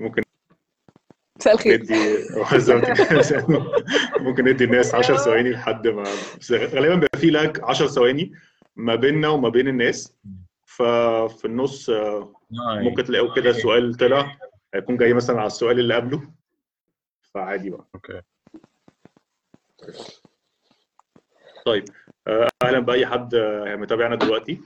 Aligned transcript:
ممكن 0.00 0.22
مساء 1.40 1.54
الخير. 1.54 1.84
ممكن 4.26 4.44
ندي 4.44 4.64
الناس 4.64 4.94
10 4.94 5.16
ثواني 5.16 5.50
لحد 5.50 5.88
ما 5.88 6.04
غالبا 6.52 6.94
بيبقى 6.94 7.18
في 7.18 7.30
لاج 7.30 7.56
10 7.62 7.86
ثواني 7.86 8.32
ما 8.76 8.94
بيننا 8.94 9.28
وما 9.28 9.48
بين 9.48 9.68
الناس. 9.68 10.16
ففي 10.66 11.44
النص 11.44 11.90
آه، 11.90 12.32
ممكن 12.50 13.04
تلاقوا 13.04 13.34
كده 13.34 13.52
سؤال 13.52 13.94
طلع. 13.94 14.38
هيكون 14.74 14.96
جاي 14.96 15.14
مثلا 15.14 15.38
على 15.38 15.46
السؤال 15.46 15.80
اللي 15.80 15.94
قبله. 15.94 16.30
فعادي 17.34 17.70
بقى. 17.70 17.86
أوكي. 17.94 18.20
طيب 21.66 21.84
آه، 22.26 22.48
أهلا 22.62 22.78
بأي 22.78 23.06
حد 23.06 23.34
آه، 23.34 23.76
متابعنا 23.76 24.16
دلوقتي. 24.16 24.60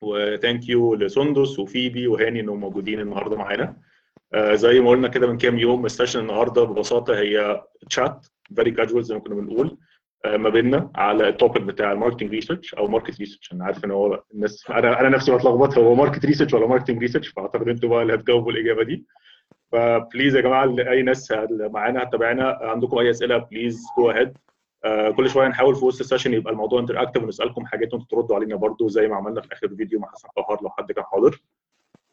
و 0.00 0.11
thank 0.11 0.68
you 0.68 0.94
لسندس 0.94 1.58
وفيبي 1.58 2.06
وهاني 2.06 2.40
إنهم 2.40 2.60
موجودين 2.60 3.00
النهارده 3.00 3.36
معانا. 3.36 3.76
زي 4.34 4.80
ما 4.80 4.90
قلنا 4.90 5.08
كده 5.08 5.26
من 5.26 5.38
كام 5.38 5.58
يوم 5.58 5.86
ال 5.86 5.90
session 5.90 6.20
النهارده 6.20 6.64
ببساطة 6.64 7.18
هي 7.18 7.62
chat 7.90 8.26
very 8.56 8.70
casual 8.70 9.04
زي 9.04 9.14
ما 9.14 9.20
كنا 9.20 9.34
بنقول 9.34 9.78
آه، 10.24 10.36
ما 10.36 10.48
بيننا 10.48 10.90
على 10.94 11.28
ال 11.28 11.34
topic 11.34 11.62
بتاع 11.62 11.92
ال 11.92 11.96
marketing 11.96 12.30
research 12.30 12.74
أو 12.74 12.88
market 12.88 13.18
research 13.20 13.52
أنا 13.52 13.64
عارف 13.64 13.84
إن 13.84 13.90
هو 13.90 14.22
الناس 14.34 14.70
أنا 14.70 15.00
أنا 15.00 15.08
نفسي 15.08 15.32
بتلخبط 15.34 15.78
هو 15.78 15.94
market 15.94 16.24
research 16.26 16.54
ولا 16.54 16.66
marketing 16.66 16.98
research 16.98 17.28
فأعتقد 17.28 17.68
أنتوا 17.68 17.88
بقى 17.88 18.02
اللي 18.02 18.14
هتجاوبوا 18.14 18.52
الإجابة 18.52 18.82
دي. 18.82 19.06
ف 19.72 19.81
please 19.81 20.36
يا 20.36 20.40
جماعة 20.40 20.76
اي 20.90 21.02
ناس 21.02 21.32
معانا 21.50 22.02
هتتابعنا 22.02 22.58
عندكم 22.62 22.98
أي 22.98 23.10
أسئلة 23.10 23.36
please 23.38 23.82
go 23.98 24.10
ahead 24.10 24.32
كل 25.16 25.30
شوية 25.30 25.48
نحاول 25.48 25.74
في 25.76 25.84
وسط 25.84 26.00
ال 26.00 26.04
session 26.04 26.34
يبقى 26.34 26.52
الموضوع 26.52 26.80
interactive 26.80 27.22
ونسألكم 27.22 27.66
حاجات 27.66 27.94
وأنتوا 27.94 28.20
تردوا 28.22 28.36
علينا 28.36 28.56
برضو 28.56 28.88
زي 28.88 29.08
ما 29.08 29.16
عملنا 29.16 29.40
في 29.40 29.52
آخر 29.52 29.68
فيديو 29.68 30.00
مع 30.00 30.08
حسن 30.12 30.28
قهار 30.36 30.62
لو 30.62 30.70
حد 30.70 30.92
كان 30.92 31.04
حاضر. 31.04 31.40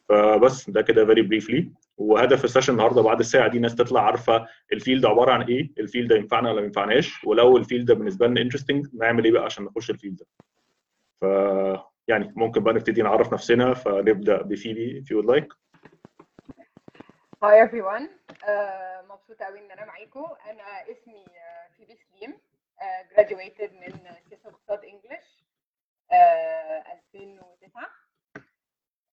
فبس 0.10 0.70
ده 0.70 0.82
كده 0.82 1.06
very 1.06 1.22
briefly 1.22 1.72
وهدف 1.98 2.44
ال 2.44 2.47
session 2.47 2.74
النهارده 2.74 3.02
بعد 3.02 3.20
الساعة 3.20 3.48
دي 3.48 3.58
الناس 3.58 3.76
تطلع 3.76 4.06
عارفة 4.06 4.48
ال 4.74 4.79
field 4.79 5.06
عبارة 5.06 5.32
عن 5.32 5.42
إيه 5.42 5.72
ال 5.80 5.85
field 5.85 6.10
ده 6.10 6.16
ينفعنا 6.16 6.50
ولا 6.50 6.60
ما 6.60 6.66
ينفعناش. 6.66 7.24
ولو 7.26 7.58
ال 7.58 7.62
field 7.62 7.86
ده 7.86 7.94
بالنسبة 7.94 8.28
لنا 8.28 8.42
interesting 8.42 8.88
نعمل 8.94 9.26
إيه 9.26 9.32
بقى 9.32 9.44
عشان 9.44 9.64
نخش 9.66 9.90
ال 9.90 9.94
field 9.94 10.18
ده. 10.18 10.26
ف 11.22 11.24
يعني 12.08 12.34
ممكن 12.36 12.64
بقى 12.64 12.74
نبتدي 12.74 13.02
نعرف 13.02 13.34
نفسنا 13.34 13.74
فنبدأ 13.74 14.42
بفيبي 14.42 15.02
if 15.02 15.06
you 15.06 15.18
would 15.22 15.36
like. 15.36 15.48
Hi 17.44 17.68
everyone. 17.68 18.10
آه، 18.48 19.02
مبسوطة 19.10 19.46
قوي 19.46 19.60
إن 19.60 19.72
أنا 19.72 19.86
معاكم. 19.86 20.26
أنا 20.50 20.92
اسمي 20.92 21.26
فيبي 21.78 21.96
سليم 21.96 22.34
آه، 22.82 23.04
graduated 23.16 23.72
من 23.74 24.00
سياسة 24.30 24.52
English 24.82 25.44
آه، 26.12 26.84
2009 27.14 28.03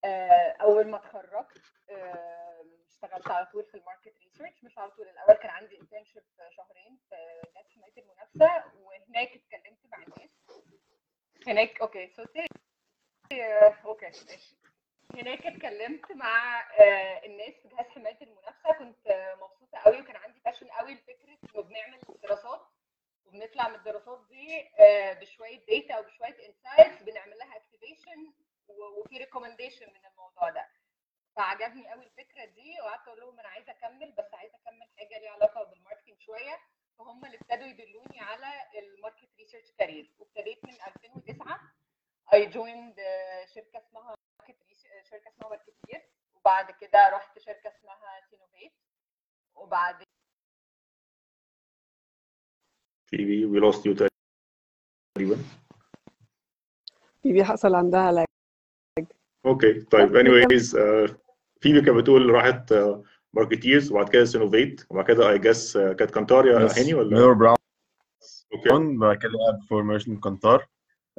آه، 0.05 0.51
أول 0.61 0.87
ما 0.87 0.97
اتخرجت 0.97 1.61
آه، 1.89 2.65
اشتغلت 2.87 3.27
على 3.31 3.45
طول 3.45 3.63
في 3.65 3.77
ال 3.77 3.82
market 3.82 4.13
research. 4.23 4.63
مش 4.63 4.77
على 4.77 4.91
طول 4.91 5.07
الأول 5.07 5.33
كان 5.35 5.49
عندي 5.49 5.77
internship 5.77 6.49
شهرين 6.55 6.99
في 7.09 7.15
جهاز 7.55 7.65
حماية 7.75 7.93
المنافسة 7.97 8.63
وهناك 8.79 9.29
اتكلمت 9.35 9.79
مع 9.91 9.97
الناس 10.03 10.29
هناك 11.47 11.83
say- 11.83 12.47
آه، 13.33 13.77
okay 13.85 14.05
ماشي. 14.05 14.55
هناك 15.15 15.45
اتكلمت 15.45 16.11
مع 16.11 16.59
آه، 16.79 17.25
الناس 17.25 17.53
في 17.61 17.67
جهاز 17.67 17.85
حماية 17.85 18.17
المنافسة. 18.21 18.71
كنت 18.79 19.35
مبسوطة 19.41 19.77
قوي 19.77 20.01
وكان 20.01 20.15
عندي 20.15 20.39
passion 20.45 20.67
قوي 20.67 20.93
لفكرة 20.93 21.37
إنه 21.55 21.63
بنعمل 21.63 21.99
دراسات 22.23 22.61
وبنطلع 23.25 23.67
من 23.69 23.75
الدراسات 23.75 24.27
دي 24.29 24.69
بشوية 25.21 25.65
data 25.65 25.93
أو 25.93 26.03
بشويه 26.03 26.35
insights 26.49 27.03
بنعمل 27.03 27.37
لها 27.37 27.57
activation 27.57 28.33
وفي 28.79 29.17
recommendation 29.17 29.85
من 29.93 30.05
الموضوع 30.05 30.49
ده. 30.49 30.67
فعجبني 31.35 31.89
قوي 31.91 32.05
الفكرة 32.05 32.45
دي 32.45 32.75
وقعدت 32.81 33.07
أقول 33.07 33.19
لهم 33.19 33.39
أنا 33.39 33.47
عايزة 33.49 33.71
أكمل 33.71 34.11
بس 34.11 34.33
عايزة 34.33 34.55
أكمل 34.55 34.87
حاجة 34.97 35.19
ليها 35.19 35.31
علاقة 35.31 35.63
بال 35.63 35.73
marketing 35.73 36.19
شوية. 36.21 36.57
فهم 36.99 37.25
اللي 37.25 37.37
ابتدوا 37.37 37.67
يدلوني 37.67 38.19
على 38.19 38.47
ال 38.79 38.86
market 38.86 39.29
research 39.39 39.71
career 39.79 40.11
وابتديت 40.19 40.65
من 40.65 40.73
2009 40.87 41.59
I 42.33 42.53
joined 42.53 42.99
آه، 42.99 43.45
شركة 43.45 43.77
اسمها 43.79 44.15
ماركت 44.39 44.57
شركة 45.09 45.29
اسمها 45.29 45.49
ماركتير 45.49 46.09
وبعد 46.33 46.71
كده 46.71 47.09
رحت 47.09 47.39
شركة 47.39 47.69
اسمها 47.69 48.21
سينوفيت 48.29 48.73
وبعد 49.55 50.03
فيبي 53.09 53.45
we 53.47 53.63
lost 53.63 53.77
you 53.79 53.97
تقريبا. 55.15 55.37
بيبي 57.23 57.43
حصل 57.43 57.75
عندها 57.75 58.11
لاج 58.11 58.25
أوكي 59.45 59.73
طيب. 59.81 60.17
Anyways 60.17 60.63
uh, 60.73 61.13
فيبي 61.61 61.81
كانت 61.81 61.97
بتقول 61.97 62.29
راحت 62.29 62.73
ماركتيرز 63.33 63.91
وبعد 63.91 64.09
كده 64.09 64.25
سينوفيت 64.25 64.85
وبعد 64.89 65.05
كده 65.05 65.29
اي 65.29 65.39
جس 65.39 65.77
كانت 65.77 66.11
كانتاريا 66.11 66.67
Yes. 66.67 66.77
هاني 66.79 66.93
ولا؟ 66.93 67.17
ميور 67.17 67.33
براون 67.33 67.55
أوكي 68.53 68.97
بعد 68.97 69.17
كده 69.17 69.31
لعب 69.31 69.59
for 69.61 69.85
merchant 70.01 70.19
Qatar 70.29 70.59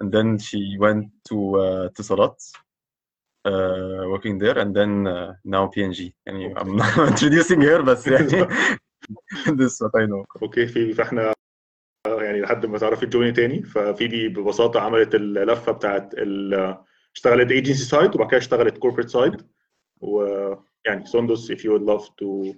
and 0.03 0.09
then 0.13 0.39
she 0.39 0.79
went 0.81 1.07
to 1.29 1.37
uh, 1.37 1.85
اتصالات 1.85 2.43
uh, 3.49 4.05
working 4.15 4.39
there 4.39 4.57
and 4.59 4.75
then 4.75 5.07
uh, 5.07 5.33
now 5.47 5.67
PNG 5.69 6.11
يعني 6.27 6.55
I'm 6.55 6.77
not 6.77 6.97
introducing 7.13 7.61
her 7.61 7.81
بس 7.81 8.07
يعني 8.07 8.29
this 9.59 9.73
is 9.73 9.81
what 9.83 10.03
I 10.03 10.07
know. 10.07 10.43
أوكي 10.43 10.67
فيبي 10.67 10.93
فاحنا 10.95 11.33
آه، 12.07 12.23
يعني 12.23 12.41
لحد 12.41 12.67
ما 12.67 12.79
تعرفي 12.79 13.07
تجوني 13.07 13.33
تاني 13.33 13.63
ففيبي 13.63 14.29
ببساطة 14.29 14.81
عملت 14.81 15.15
اللفة 15.15 15.73
بتاعت 15.73 16.15
ال- 16.15 16.79
اشتغلت 17.15 17.51
ايجنسي 17.51 17.85
سايد 17.85 18.15
وبعد 18.15 18.29
كده 18.29 18.39
اشتغلت 18.39 18.79
كوربريت 18.79 19.09
سايد 19.09 19.37
ويعني 20.01 21.07
سندس 21.07 21.53
if 21.53 21.57
you 21.57 21.71
would 21.71 21.87
love 21.87 22.07
to 22.07 22.57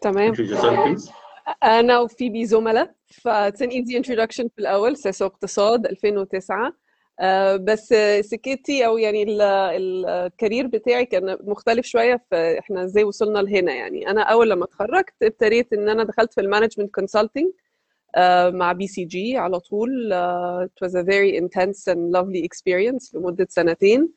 تمام. 0.00 0.32
أنا 1.62 1.98
وفيبي 2.00 2.46
زملاء 2.46 2.94
ف 3.06 3.28
it's 3.28 3.62
an 3.66 3.70
easy 3.70 3.96
introduction 4.02 4.46
في 4.54 4.58
الأول 4.58 4.96
سياسة 4.96 5.24
واقتصاد 5.24 5.86
2009 5.86 6.72
آه، 7.20 7.56
بس 7.56 7.94
سكتي 8.20 8.86
أو 8.86 8.98
يعني 8.98 9.22
ال- 9.22 9.40
ال- 9.40 10.06
ال 10.06 10.15
career 10.15 10.66
بتاعي 10.66 11.04
كان 11.06 11.36
مختلف 11.40 11.86
شوية 11.86 12.24
في 12.30 12.58
إحنا 12.58 12.84
إزاي 12.84 13.04
وصلنا 13.04 13.38
لهنا 13.38 13.74
يعني. 13.74 14.10
أنا 14.10 14.22
أول 14.22 14.50
لما 14.50 14.64
اتخرجت 14.64 15.14
ابتديت 15.22 15.72
إن 15.72 15.88
أنا 15.88 16.04
دخلت 16.04 16.34
في 16.34 16.40
ال 16.40 16.45
management 16.45 16.94
consulting 16.94 17.46
مع 18.50 18.72
BCG 18.72 19.36
على 19.36 19.60
طول. 19.60 20.12
آه، 20.12 20.68
it 20.68 20.86
was 20.86 20.90
a 20.92 21.02
very 21.04 21.40
intense 21.40 21.92
and 21.92 22.12
lovely 22.16 22.42
experience 22.48 23.14
لمدة 23.14 23.46
سنتين. 23.50 24.12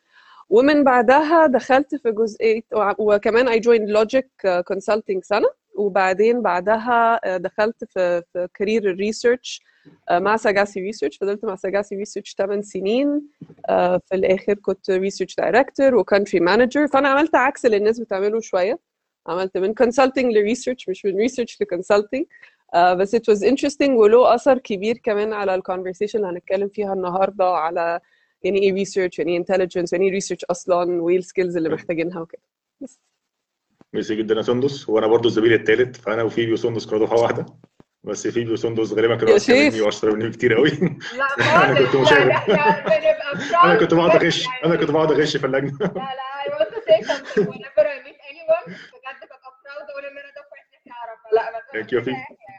ومن 0.49 0.83
بعدها 0.83 1.47
دخلت 1.47 1.95
في 1.95 2.11
جزئيه 2.11 2.61
وكمان 2.99 3.49
I 3.49 3.63
joined 3.63 3.89
Logic 3.97 4.25
آه، 4.45 4.63
consulting 4.73 5.19
سنة. 5.23 5.47
وبعدين 5.75 6.41
بعدها 6.41 7.19
آه، 7.25 7.37
دخلت 7.37 7.83
في 7.93 8.21
في 8.33 8.47
career 8.53 8.89
ال 8.91 8.99
research 8.99 9.61
مع 10.11 10.37
ساجاسي 10.37 10.79
research 10.81 11.17
فضلت 11.17 11.45
مع 11.45 11.55
ساجاسي 11.55 11.95
research 11.95 12.35
8 12.37 12.61
سنين. 12.61 13.21
آه، 13.69 14.01
في 14.05 14.15
الآخر 14.15 14.53
كنت 14.53 14.89
research 14.91 15.35
director 15.35 15.95
و 15.95 16.01
country 16.01 16.39
manager 16.39 16.87
فأنا 16.87 17.09
عملت 17.09 17.35
عكس 17.35 17.65
اللي 17.65 17.77
الناس 17.77 17.99
بتعمله 17.99 18.39
شوية. 18.39 18.79
عملت 19.27 19.57
من 19.57 19.73
consulting 19.73 20.33
ل 20.37 20.43
research 20.43 20.89
مش 20.89 21.05
من 21.05 21.17
research 21.17 21.61
ل 21.61 21.67
consulting 21.67 22.25
بس 22.75 23.15
it 23.15 23.19
was 23.19 23.43
interesting 23.49 23.89
وله 23.89 24.35
أثر 24.35 24.57
كبير 24.57 24.97
كمان 24.97 25.33
على 25.33 25.55
ال 25.55 25.60
conversation 25.60 26.19
اللي 26.19 26.29
هنتكلم 26.37 26.69
فيها 26.69 26.93
النهارده 26.93 27.45
على 27.45 27.99
يعني 28.43 28.59
إيه 28.59 28.73
research 28.73 29.19
يعني 29.19 29.31
إيه 29.31 29.37
intelligence 29.37 29.93
يعني 29.93 30.05
إيه 30.05 30.11
research 30.11 30.45
أصلا 30.45 31.01
وايه 31.01 31.17
ال 31.17 31.23
skills 31.23 31.57
اللي 31.57 31.69
محتاجينها 31.69 32.19
وكده. 32.21 32.41
بس. 32.81 32.99
ميرسي 33.93 34.15
جدا 34.15 34.35
يا 34.35 34.41
سندس. 34.41 34.89
وأنا 34.89 35.07
برضو 35.07 35.27
الزميل 35.27 35.53
الثالث 35.53 35.99
فأنا 35.99 36.23
وفيبي 36.23 36.53
وسندس 36.53 36.85
كنا 36.85 36.99
دفعة 36.99 37.21
واحدة. 37.21 37.45
بس 38.03 38.27
فيبي 38.27 38.51
وسندس 38.51 38.93
غالبا 38.93 39.15
كانوا 39.15 39.35
اذكى 39.35 39.69
مني. 39.69 39.81
وأشطر 39.81 40.15
مني 40.15 40.29
بكتير 40.29 40.53
قوي. 40.53 40.69
لا 40.69 41.65
أنا 41.65 41.85
كنت 41.85 41.95
مشاغب. 41.95 42.31
proud 43.51 43.65
أنا 43.65 43.75
كنت 43.75 43.93
بقعد 43.93 44.23
أغش. 44.23 44.47
أنا 44.65 44.75
كنت 44.75 44.91
بقعد 44.91 45.11
أغش 45.11 45.37
في 45.37 45.45
اللجنة. 45.45 45.77
لا 45.81 45.87
لا 45.87 46.27
I 46.45 46.49
want 46.49 46.69
to 46.69 46.79
say 46.87 47.07
something. 47.07 47.47
Whenever 47.47 47.85
I 47.93 47.97
meet 48.05 48.19
anyone 48.31 48.65
بجد 48.69 49.19
ببقى 49.23 49.51
proud 49.63 49.89
أقول 49.91 50.05
إن 50.05 50.17
أنا 50.17 50.29
دفعة 50.31 50.67
نفسي 50.75 50.91
اعرف 50.91 51.19
لا 51.33 51.51
ما 51.51 52.17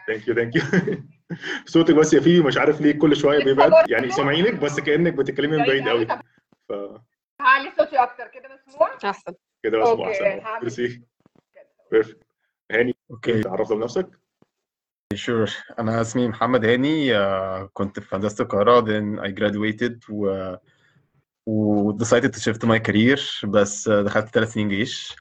thank 0.08 0.28
you 0.28 0.34
thank 0.34 0.56
you 0.56 0.62
صوتك 1.66 1.94
بس 1.94 2.12
يا 2.12 2.20
فيبي 2.20 2.46
مش 2.46 2.56
عارف 2.58 2.80
ليه 2.80 2.98
كل 2.98 3.16
شوية 3.16 3.44
بيبعد. 3.44 3.90
يعني 3.90 4.10
سامعينك 4.10 4.54
بس 4.54 4.80
كأنك 4.80 5.12
بتتكلمي 5.12 5.56
من 5.56 5.64
بعيد 5.64 5.88
قوي 5.88 6.06
ف 6.68 6.72
هعلي 7.40 7.72
صوتي 7.78 7.96
أكتر. 7.96 8.26
كده 8.28 8.48
مسموع؟ 8.68 8.90
أحسن. 9.04 9.32
كده 9.62 9.78
بس 9.78 9.86
okay، 9.88 10.10
أحسن. 10.10 10.60
ميرسي. 10.62 11.02
perfect 11.92 12.22
هاني 12.72 12.94
okay. 13.10 13.40
تعرف 13.42 13.72
بنفسك؟ 13.72 14.08
Sure. 15.14 15.78
أنا 15.78 16.00
اسمي 16.00 16.28
محمد 16.28 16.64
هاني. 16.64 17.12
uh, 17.14 17.68
كنت 17.72 18.00
في 18.00 18.16
هندسة 18.16 18.42
القاهرة 18.42 18.80
then 18.80 19.20
I 19.20 19.30
graduated 19.30 20.10
و 20.10 20.54
و 21.46 21.92
decided 21.98 22.30
to 22.34 22.38
shift 22.40 22.66
my 22.66 22.78
career 22.88 23.46
بس 23.46 23.88
uh, 23.88 23.92
دخلت 23.92 24.28
ثلاث 24.28 24.52
سنين 24.52 24.68
جيش. 24.68 25.16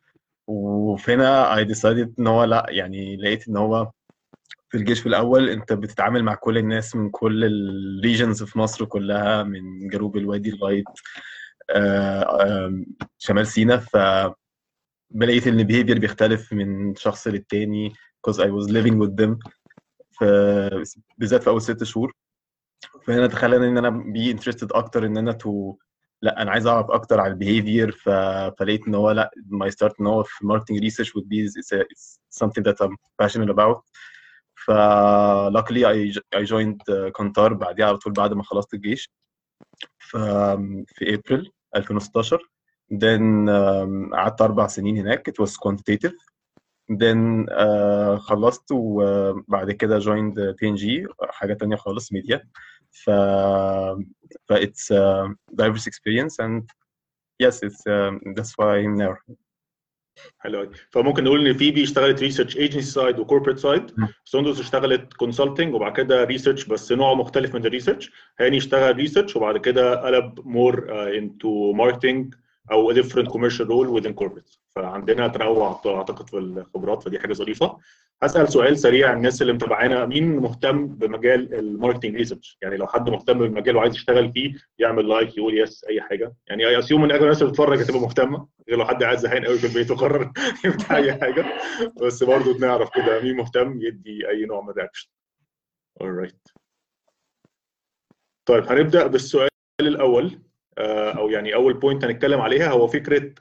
وفي 0.48 1.14
هنا 1.14 1.56
I 1.56 1.68
decided 1.68 2.10
إن 2.20 2.28
هو 2.28 2.44
لأ 2.44 2.66
يعني 2.70 3.18
لقيت 3.18 3.48
إن 3.48 3.58
هو 3.58 3.92
في 4.70 4.78
الجيش 4.78 5.00
في 5.00 5.06
الأول 5.10 5.50
أنت 5.50 5.74
بتتعامل 5.74 6.24
مع 6.24 6.36
كل 6.36 6.58
الناس 6.58 6.96
من 6.96 7.10
كل 7.10 7.46
ال 7.46 7.58
regions 7.58 8.44
في 8.44 8.60
مصر 8.60 8.86
كلها 8.86 9.44
من 9.44 9.88
جنوب 9.90 10.18
الوادي 10.18 10.52
لغاية 10.52 10.84
آه، 11.70 12.84
شمال 13.18 13.48
سيناء. 13.48 13.78
ف 13.78 13.98
بلاقيت 15.12 15.48
إن 15.48 15.60
ال 15.60 15.64
behavior 15.64 16.00
بيختلف 16.00 16.54
من 16.54 16.96
شخص 16.96 17.28
للتاني 17.28 17.94
because 17.94 18.36
I 18.36 18.48
was 18.48 18.70
living 18.72 18.98
with 19.00 19.16
them. 19.22 19.38
في 20.12 20.86
بالذات 21.18 21.44
في 21.44 21.50
أول 21.50 21.62
ست 21.62 21.84
شهور. 21.84 22.14
فهنا 23.06 23.28
تخلاني 23.28 23.68
إن 23.68 23.78
أنا 23.78 23.90
be 23.90 24.32
interested 24.32 24.72
أكتر 24.72 25.06
إن 25.06 25.18
أنا 25.18 25.32
to 25.32 25.76
لأ 26.22 26.42
أنا 26.42 26.52
عايز 26.52 26.68
أعرف 26.68 26.92
أكتر 26.92 27.20
على 27.20 27.34
ال 27.34 27.40
behavior 27.40 27.92
ف... 27.92 28.10
فلقيت 28.60 28.88
إن 28.88 28.96
هو 28.96 29.12
لأ 29.12 29.32
my 29.52 29.70
start 29.70 29.92
إن 30.02 30.08
هو 30.08 30.24
في 30.24 30.46
marketing 30.46 30.82
research 30.84 31.10
would 31.10 31.28
be 31.28 31.50
something 32.44 32.64
that 32.64 32.76
I'm 32.82 32.96
passionate 33.22 33.50
about. 33.50 33.82
ف 34.68 34.72
luckily 35.50 35.84
I, 35.86 36.14
I 36.36 36.44
joined 36.44 37.12
كونتار 37.12 37.54
بعديها 37.54 37.86
على 37.86 37.98
طول 37.98 38.14
بعد 38.14 38.34
ما 38.34 38.44
خلصت 38.44 38.74
الجيش 38.74 39.10
في 39.98 40.86
ابريل 41.02 41.52
2016 41.76 42.40
then 42.94 43.48
um, 43.48 44.16
قعدت 44.16 44.42
أربع 44.42 44.68
سنين 44.68 44.98
هناك 44.98 45.30
it 45.30 45.44
was 45.44 45.52
quantitative 45.52 46.14
then 46.92 47.46
uh, 47.50 48.18
خلصت 48.18 48.72
وبعد 48.72 49.72
كده 49.72 50.00
joined 50.00 50.36
P&G 50.36 51.08
حاجة 51.30 51.54
تانية 51.54 51.76
خالص 51.76 52.14
ميديا 52.14 52.48
ف 52.92 53.10
ف 54.46 54.54
it's 54.54 54.92
a 54.92 55.36
diverse 55.54 55.88
experience 55.88 56.36
and 56.40 56.64
yes 57.44 57.56
it's 57.64 57.82
um, 57.88 58.20
that's 58.36 58.54
why 58.58 58.78
I'm 58.78 58.98
there 58.98 59.38
حلو 60.40 60.58
قوي 60.58 60.70
فممكن 60.92 61.24
نقول 61.24 61.48
إن 61.48 61.54
فيبي 61.54 61.84
اشتغلت 61.84 62.20
research 62.22 62.58
agency 62.58 62.92
side 62.92 63.20
و 63.20 63.24
corporate 63.24 63.58
side 63.60 63.92
سوندوس 64.26 64.60
اشتغلت 64.60 65.14
consulting 65.14 65.74
وبعد 65.76 65.94
كده 65.98 66.24
research 66.24 66.66
بس 66.66 66.92
نوع 66.92 67.14
مختلف 67.14 67.56
من 67.56 67.66
ال 67.66 67.71
research 67.71 68.12
هاني 68.40 68.58
اشتغل 68.58 68.96
research 68.96 69.36
وبعد 69.36 69.58
كده 69.58 69.96
قلب 70.06 70.40
more 70.48 70.88
into 71.18 71.74
marketing 71.74 72.34
أو 72.72 72.94
different 72.94 73.28
commercial 73.28 73.66
role 73.68 74.02
within 74.02 74.14
corporate 74.24 74.58
فعندنا 74.78 75.28
تنوع 75.28 75.82
أعتقد 75.86 76.30
في 76.30 76.38
الخبرات 76.38 77.04
فدي 77.04 77.20
حاجة 77.20 77.34
ظريفة. 77.34 77.78
هسأل 78.24 78.48
سؤال 78.52 78.78
سريع 78.78 79.14
الناس 79.14 79.42
اللي 79.42 79.54
متابعانا 79.54 80.06
مين 80.06 80.36
مهتم 80.38 80.88
بمجال 80.88 81.54
ال 81.54 81.60
marketing 81.60 82.16
research 82.16 82.58
يعني 82.62 82.78
لو 82.78 82.88
حد 82.88 83.10
مهتم 83.10 83.40
بالمجال 83.40 83.76
وعايز 83.76 83.96
يشتغل 83.96 84.32
فيه 84.32 84.54
يعمل 84.80 85.10
like 85.10 85.38
يقول 85.38 85.58
yes 85.60 85.86
أي 85.90 86.02
حاجة. 86.02 86.34
يعني 86.48 86.68
I 86.68 86.80
assume 86.80 87.04
إن 87.04 87.12
اغلب 87.12 87.24
الناس 87.24 87.42
اللي 87.42 87.52
بتتفرج 87.52 87.82
هتبقى 87.82 88.00
مهتمة 88.02 88.48
غير 88.70 88.78
لو 88.78 88.86
حد 88.86 89.04
قاعد 89.04 89.18
زهقان 89.18 89.46
قوي 89.46 89.58
في 89.58 89.68
البيت 89.68 89.92
وقرر 89.92 90.32
يفتح 90.66 90.92
أي 90.92 91.14
حاجة. 91.14 91.46
بس 92.02 92.24
برضه 92.24 92.58
نعرف 92.60 92.90
كده 92.96 93.22
مين 93.22 93.36
مهتم 93.36 93.82
يدي 93.82 94.30
أي 94.30 94.46
نوع 94.46 94.62
من 94.62 94.70
ال 94.70 94.74
reaction 94.74 95.10
alright 96.04 96.54
طيب 98.46 98.64
هنبدأ 98.72 99.08
بالسؤال 99.08 99.50
الأول. 99.82 100.40
أو 100.80 101.30
يعني 101.30 101.56
أول 101.56 101.74
point 101.74 102.06
هنتكلم 102.06 102.42
عليها. 102.42 102.70
هو 102.72 102.88
فكرة 102.88 103.34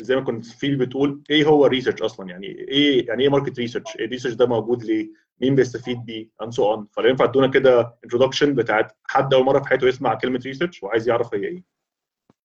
زي 0.00 0.16
ما 0.16 0.22
كنت 0.24 0.46
في 0.46 0.76
بتقول 0.76 1.22
إيه 1.30 1.44
هو 1.44 1.66
ال 1.66 1.70
research 1.70 2.02
أصلا؟ 2.02 2.28
يعني 2.30 2.46
إيه 2.46 3.06
يعني 3.08 3.22
إيه 3.22 3.28
market 3.28 3.58
research 3.58 3.96
ال 3.96 4.00
research 4.00 4.34
ده 4.34 4.46
موجود 4.46 4.82
ليه؟ 4.84 5.10
مين 5.40 5.54
بيستفيد 5.54 6.04
بيه؟ 6.04 6.28
and 6.42 6.46
so 6.46 6.60
on. 6.76 6.84
فلو 6.92 7.08
ينفع 7.08 7.26
تدونا 7.26 7.46
كده 7.46 7.98
introduction 8.04 8.54
بتاعت 8.54 8.96
حد 9.04 9.34
أول 9.34 9.44
مرة 9.44 9.60
في 9.60 9.68
حياته 9.68 9.88
يسمع 9.88 10.14
كلمة 10.14 10.40
research 10.44 10.82
وعايز 10.82 11.08
يعرف 11.08 11.34
هي 11.34 11.44
إيه. 11.44 11.64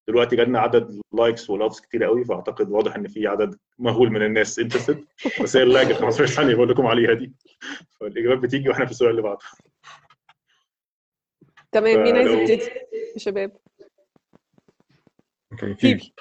دلوقتي 0.08 0.36
جالنا 0.36 0.60
عدد 0.60 1.02
likes 1.14 1.50
و 1.50 1.55
loves 1.55 1.80
كتير 1.80 2.04
قوي 2.04 2.26
فأعتقد 2.26 2.70
واضح 2.70 2.96
إن 2.96 3.08
في 3.08 3.28
عدد 3.28 3.58
مهول 3.80 4.10
من 4.10 4.26
الناس 4.26 4.60
interested 4.60 5.06
بس 5.44 5.58
هي 5.58 5.64
ال 5.64 5.71
lag 5.71 5.94
15 5.94 6.26
ثانية 6.26 6.56
بقول 6.56 6.70
لكم 6.70 6.86
عليها 6.86 7.14
دي. 7.14 7.34
فالإجابات 8.00 8.38
بتيجي 8.38 8.70
وإحنا 8.70 8.86
في 8.86 8.92
السؤال 8.92 9.12
اللي 9.12 9.22
بعده. 9.22 9.40
تمام 11.72 12.04
مين 12.04 12.16
عايز 12.16 12.32
يبتدي؟ 12.32 12.70
يا 13.14 13.18
شباب. 13.18 13.58
okay 15.52 15.74
فيبي 15.76 16.14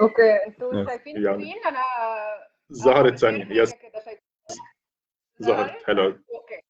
okay 0.00 0.46
أنتوا 0.46 0.74
يلا. 0.74 0.86
شايفين 0.86 1.16
يلا. 1.16 1.32
screen 1.32 1.64
أنا 1.66 1.82
ظهرت 2.72 3.18
ثانية. 3.18 3.44
ثانية 3.44 3.62
yes. 3.62 3.74
ظهرت. 5.42 5.86
حلو 5.86 6.04
okay. 6.34 6.62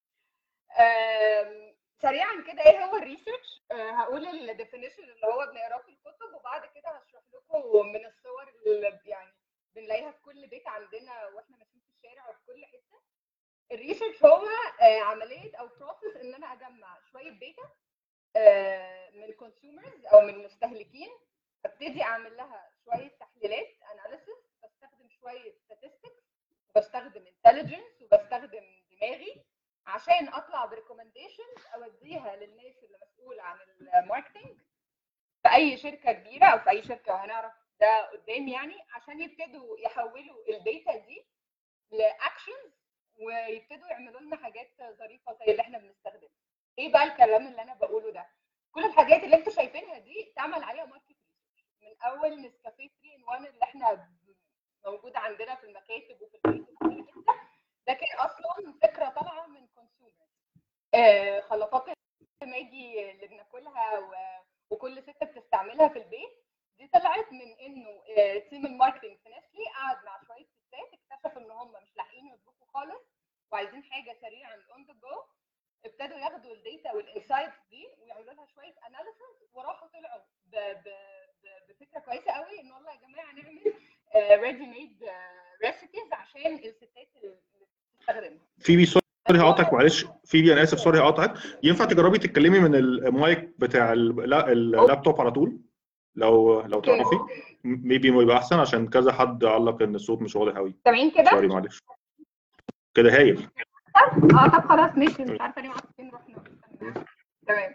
سريعا 2.03 2.43
كده 2.53 2.63
إيه 2.67 2.85
هو 2.85 2.97
ال 2.97 3.03
research؟ 3.03 3.63
أه، 3.73 3.91
هقول 3.91 4.27
ال 4.27 4.34
definition 4.34 5.03
اللي 5.03 5.27
هو 5.27 5.47
بنقراه 5.53 5.83
في 5.83 5.89
الكتب 5.89 6.35
وبعد 6.35 6.61
كده 6.61 6.89
هشرح 6.89 7.23
لكم 7.35 7.87
من 7.87 8.07
الصور 8.07 8.53
اللي 8.67 9.01
يعني 9.05 9.33
بنلاقيها 9.75 10.11
في 10.11 10.21
كل 10.23 10.47
بيت 10.47 10.69
عندنا 10.69 11.27
وإحنا 11.27 11.57
ماشيين 11.57 11.83
في 11.87 11.91
الشارع 11.91 12.29
وفي 12.29 12.39
كل 12.47 12.65
حتة. 12.65 13.01
ال 13.73 13.78
research 13.78 14.25
هو 14.25 14.47
أه، 14.81 15.01
عملية 15.01 15.57
أو 15.57 15.67
process 15.67 16.17
إن 16.17 16.35
أنا 16.35 16.53
أجمع 16.53 16.99
شوية 17.13 17.31
data 17.31 17.71
من 19.15 19.33
consumers 19.33 20.07
أو 20.07 20.21
من 20.21 20.39
مستهلكين 20.45 21.09
ابتدي 21.67 22.03
أعمل 22.03 22.37
لها 22.37 22.71
شوية 22.85 23.09
تحليلات 23.21 23.67
analysis 23.95 24.37
بستخدم 24.65 25.09
شوية 25.09 25.53
statistics 25.53 26.23
وبستخدم 26.69 27.25
intelligence 27.25 28.03
وبستخدم 28.03 28.65
دماغي 28.91 29.45
عشان 29.87 30.29
أطلع 30.29 30.65
ب 30.65 30.71
recommendations 30.71 31.67
أوديها 31.75 32.37
للناس 32.37 32.77
اللي 32.85 32.99
مسؤوله 33.03 33.43
عن 33.43 33.59
ال 33.81 33.88
marketing 33.88 34.59
في 35.43 35.55
أي 35.55 35.77
شركة 35.77 36.13
كبيرة 36.13 36.47
أو 36.47 36.59
في 36.59 36.71
أي 36.71 36.83
شركة 36.83 37.25
هنعرف 37.25 37.53
ده 37.81 38.07
قدام 38.11 38.49
يعني 38.49 38.75
عشان 38.95 39.21
يبتدوا 39.21 39.79
يحولوا 39.79 40.37
ال 40.49 40.58
data 40.58 40.97
دي 40.97 41.27
ل 41.91 42.01
actions 42.01 42.73
ويبتدوا 43.17 43.89
يعملوا 43.89 44.21
لنا 44.21 44.37
حاجات 44.37 44.71
ظريفة 44.99 45.33
زي 45.35 45.45
اللي 45.53 45.63
إحنا 45.63 45.79
بنستخدمها. 45.79 46.31
إيه 46.79 46.93
بقى 46.93 47.05
الكلام 47.05 47.47
اللي 47.47 47.63
أنا 47.63 47.75
بقوله 47.75 48.11
ده؟ 48.13 48.27
كل 48.73 48.85
الحاجات 48.85 49.25
اللي 49.25 49.37
أنتوا 49.37 49.53
شايفينها 49.53 49.99
دي 49.99 50.33
اتعمل 50.33 50.63
عليها 50.65 50.85
market 50.85 51.07
research 51.11 51.15
من 51.15 51.16
اول 52.03 52.41
نسكافيه 52.43 52.89
3 52.89 53.17
ان 53.17 53.23
1 53.25 53.45
اللي 53.47 53.63
إحنا 53.63 54.09
موجود 54.87 55.17
عندنا 55.17 55.55
في 55.55 55.65
المكاتب 55.67 56.23
وفي 56.23 56.39
البيت 56.45 56.67
ده 57.87 57.93
كان 57.93 58.19
أصلا 58.19 58.79
فكرة 58.83 59.09
طالعة 59.09 59.47
من 59.47 59.67
consumer 59.67 60.27
آه 60.95 61.41
خلطات 61.41 61.85
ماجي 62.43 63.11
اللي 63.11 63.27
بناكلها 63.27 64.11
وكل 64.71 65.03
ست 65.03 65.25
بتستعملها 65.25 65.89
في 65.89 65.99
البيت. 65.99 66.47
دي 66.79 66.89
طلعت 66.89 67.33
من 67.33 67.53
إنه 67.61 68.03
آه، 68.19 68.39
team 68.39 68.67
ال 68.67 68.72
marketing 68.72 69.19
في 69.19 69.29
نستله 69.29 69.65
قعد 69.75 70.05
مع 70.05 70.21
شوية 70.27 70.47
ستات 70.67 71.01
اكتشف 71.13 71.39
إن 71.39 71.51
هم 71.51 71.73
مش 71.73 71.97
لاحقين 71.97 72.27
يطبخوا 72.27 72.67
خالص 72.67 73.03
وعايزين 73.53 73.85
حاجة 73.85 74.17
سريعه 74.21 74.53
on 74.73 74.85
the 74.87 74.93
go 74.93 75.23
ابتدوا 75.85 76.19
ياخدوا 76.19 76.55
ال 76.55 76.62
data 76.62 76.93
وال 76.93 77.05
insights 77.05 77.57
دي 77.71 77.89
ويعملوا 77.99 78.33
لها 78.35 78.47
شوية 78.47 78.75
analysis 78.87 79.51
وراحوا 79.55 79.89
طلعوا 79.89 80.23
ب- 80.45 80.57
ب- 80.57 81.29
ب- 81.43 81.67
بفكره 81.73 82.01
كويسه 82.01 82.33
قوي 82.33 82.61
ان 82.61 82.73
والله 82.73 82.91
يا 82.93 82.97
جماعة 82.97 83.33
نعمل 83.33 83.75
ready 84.41 84.67
made 84.67 84.97
recipes 85.67 86.13
عشان 86.13 86.55
الستات 86.55 87.09
اللي 87.23 87.35
بتستخدمها. 87.99 88.47
فيبي 88.59 88.87
sorry 88.87 89.03
هقطعك 89.31 89.73
معلش. 89.73 90.07
فيبي 90.25 90.53
أنا 90.53 90.63
آسف 90.63 90.79
sorry 90.81 90.99
هقطعك. 91.01 91.35
ينفع 91.63 91.85
تجربي 91.85 92.19
تتكلمي 92.19 92.59
من 92.61 92.75
المايك 92.75 93.51
بتاع 93.59 93.93
ال- 93.93 94.31
لا- 94.31 94.53
اللابتوب 94.53 95.21
على 95.21 95.31
طول؟ 95.31 95.59
لو 96.15 96.61
لو. 96.63 96.81
تعرفي. 96.81 97.17
maybe 97.65 98.09
يبقى 98.09 98.37
أحسن 98.37 98.59
عشان 98.59 98.89
كذا 98.89 99.13
حد 99.13 99.45
علق 99.45 99.83
إن 99.83 99.95
الصوت 99.95 100.23
مش 100.23 100.37
واضح 100.37 100.57
قوي 100.57 100.75
سامعين 100.85 101.11
كده؟ 101.11 101.31
sorry 101.31 101.47
معلش. 101.49 101.83
كده 102.95 103.17
هايل. 103.17 103.49
آه 103.97 104.49
طب 104.49 104.69
خلاص 104.69 104.99
ماشي 104.99 105.23
مش 105.25 105.41
عارفة 105.41 105.63
ليه 105.63 105.73
فين 105.97 106.11
رحنا 106.11 106.43
تمام 107.47 107.75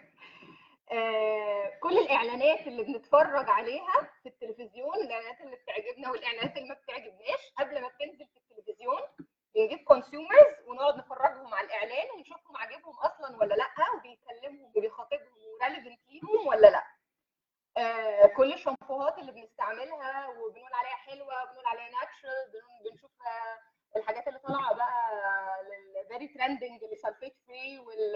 كل 1.80 1.98
الإعلانات 1.98 2.66
اللي 2.66 2.82
بنتفرج 2.82 3.48
عليها 3.48 4.10
في 4.22 4.28
التلفزيون 4.28 4.94
الإعلانات 4.94 5.40
اللي 5.40 5.56
بتعجبنا 5.56 6.10
والإعلانات 6.10 6.56
اللي 6.56 6.68
ما 6.68 6.74
بتعجبناش 6.74 7.52
قبل 7.58 7.82
ما 7.82 7.88
بتنزل 7.88 8.26
في 8.26 8.36
التلفزيون 8.36 9.00
بنجيب 9.54 9.84
consumers 9.84 10.54
ونقعد 10.66 10.96
نفرجهم 10.96 11.54
على 11.54 11.66
الإعلان 11.66 12.10
ونشوفهم 12.16 12.56
عاجبهم 12.56 12.94
أصلا 12.98 13.36
ولا 13.36 13.54
لأ 13.54 13.68
وبيكلمهم 13.96 14.72
وبيخاطبهم 14.76 15.32
و 15.60 15.64
relevant 15.64 16.00
ليهم 16.08 16.46
ولا 16.46 16.66
لأ. 16.70 16.84
آه 17.76 18.26
كل 18.26 18.52
الشامبوهات 18.52 19.18
اللي 19.18 19.32
بنستعملها 19.32 20.28
وبنقول 20.28 20.72
عليها 20.74 20.96
حلوة 20.96 21.42
وبنقول 21.42 21.66
عليها 21.66 21.88
natural 21.90 22.52
بنشوف 22.90 23.10
آه، 23.26 23.58
الحاجات 23.98 24.28
اللي 24.28 24.38
طالعة 24.38 24.74
بقى 24.74 25.10
لل 25.96 26.07
very 26.07 26.28
trending 26.28 26.84
ال 26.84 26.91
sulfate 26.91 27.36
free 27.46 27.78
وال 27.78 28.14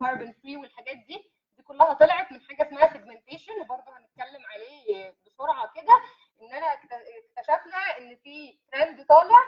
carbon 0.00 0.32
free 0.32 0.56
والحاجات 0.56 0.96
دي 0.96 1.30
دي 1.56 1.62
كلها 1.62 1.92
طلعت 1.94 2.32
من 2.32 2.40
حاجة 2.40 2.62
اسمها 2.68 2.92
segmentation 2.92 3.60
وبرضه 3.60 3.98
هنتكلم 3.98 4.46
عليه 4.46 5.14
بسرعة 5.26 5.72
كده. 5.74 6.02
اننا 6.42 6.72
اكت- 6.72 6.92
اكتشفنا 7.38 7.98
إن 7.98 8.16
في 8.16 8.58
ترند 8.72 9.06
طالع. 9.06 9.40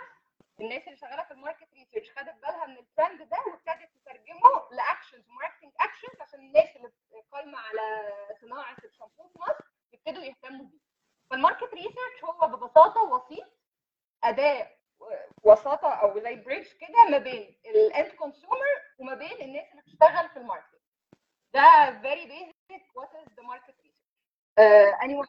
الناس 0.60 0.82
اللي 0.86 0.96
شغالة 0.96 1.22
في 1.24 1.30
ال 1.30 1.36
market 1.36 1.68
research 1.74 2.10
خدت 2.10 2.34
بالها 2.34 2.66
من 2.66 2.78
الترند 2.78 3.22
ده 3.28 3.36
وابتدت 3.46 3.90
تترجمه 3.94 4.68
ل 4.72 4.79
actions 4.79 5.24
marketing 5.28 5.72
actions 5.80 6.20
عشان 6.20 6.40
الناس 6.40 6.76
اللي 6.76 6.90
قايمة 7.32 7.58
على 7.58 8.12
صناعة 8.40 8.76
الشامبو 8.84 9.28
في 9.28 9.38
مصر 9.38 9.64
يبتدوا 9.92 10.22
يهتموا 10.22 10.66
بيه. 10.66 10.78
فال 11.30 11.41
market 11.41 11.74
research 11.74 12.24
هو 12.24 12.48
ببساطة 12.48 13.02
وسيط 13.02 13.46
أداة 14.24 14.70
وساطة 15.44 15.88
أو 15.88 16.20
زي 16.20 16.34
bridge 16.34 16.66
كده 16.66 17.10
ما 17.10 17.18
بين 17.18 17.56
ال 17.66 17.78
end 17.78 18.12
consumer 18.18 18.66
وما 18.98 19.14
بين 19.14 19.32
الناس 19.40 19.64
اللي 19.72 19.82
بتشتغل 19.82 20.28
في 20.28 20.36
ال 20.36 20.42
market. 20.42 20.80
ده 21.54 21.90
is 23.24 23.32
the 23.38 23.42
market 23.42 23.74
research. 23.84 24.00
uh, 24.60 25.04
anyone 25.04 25.26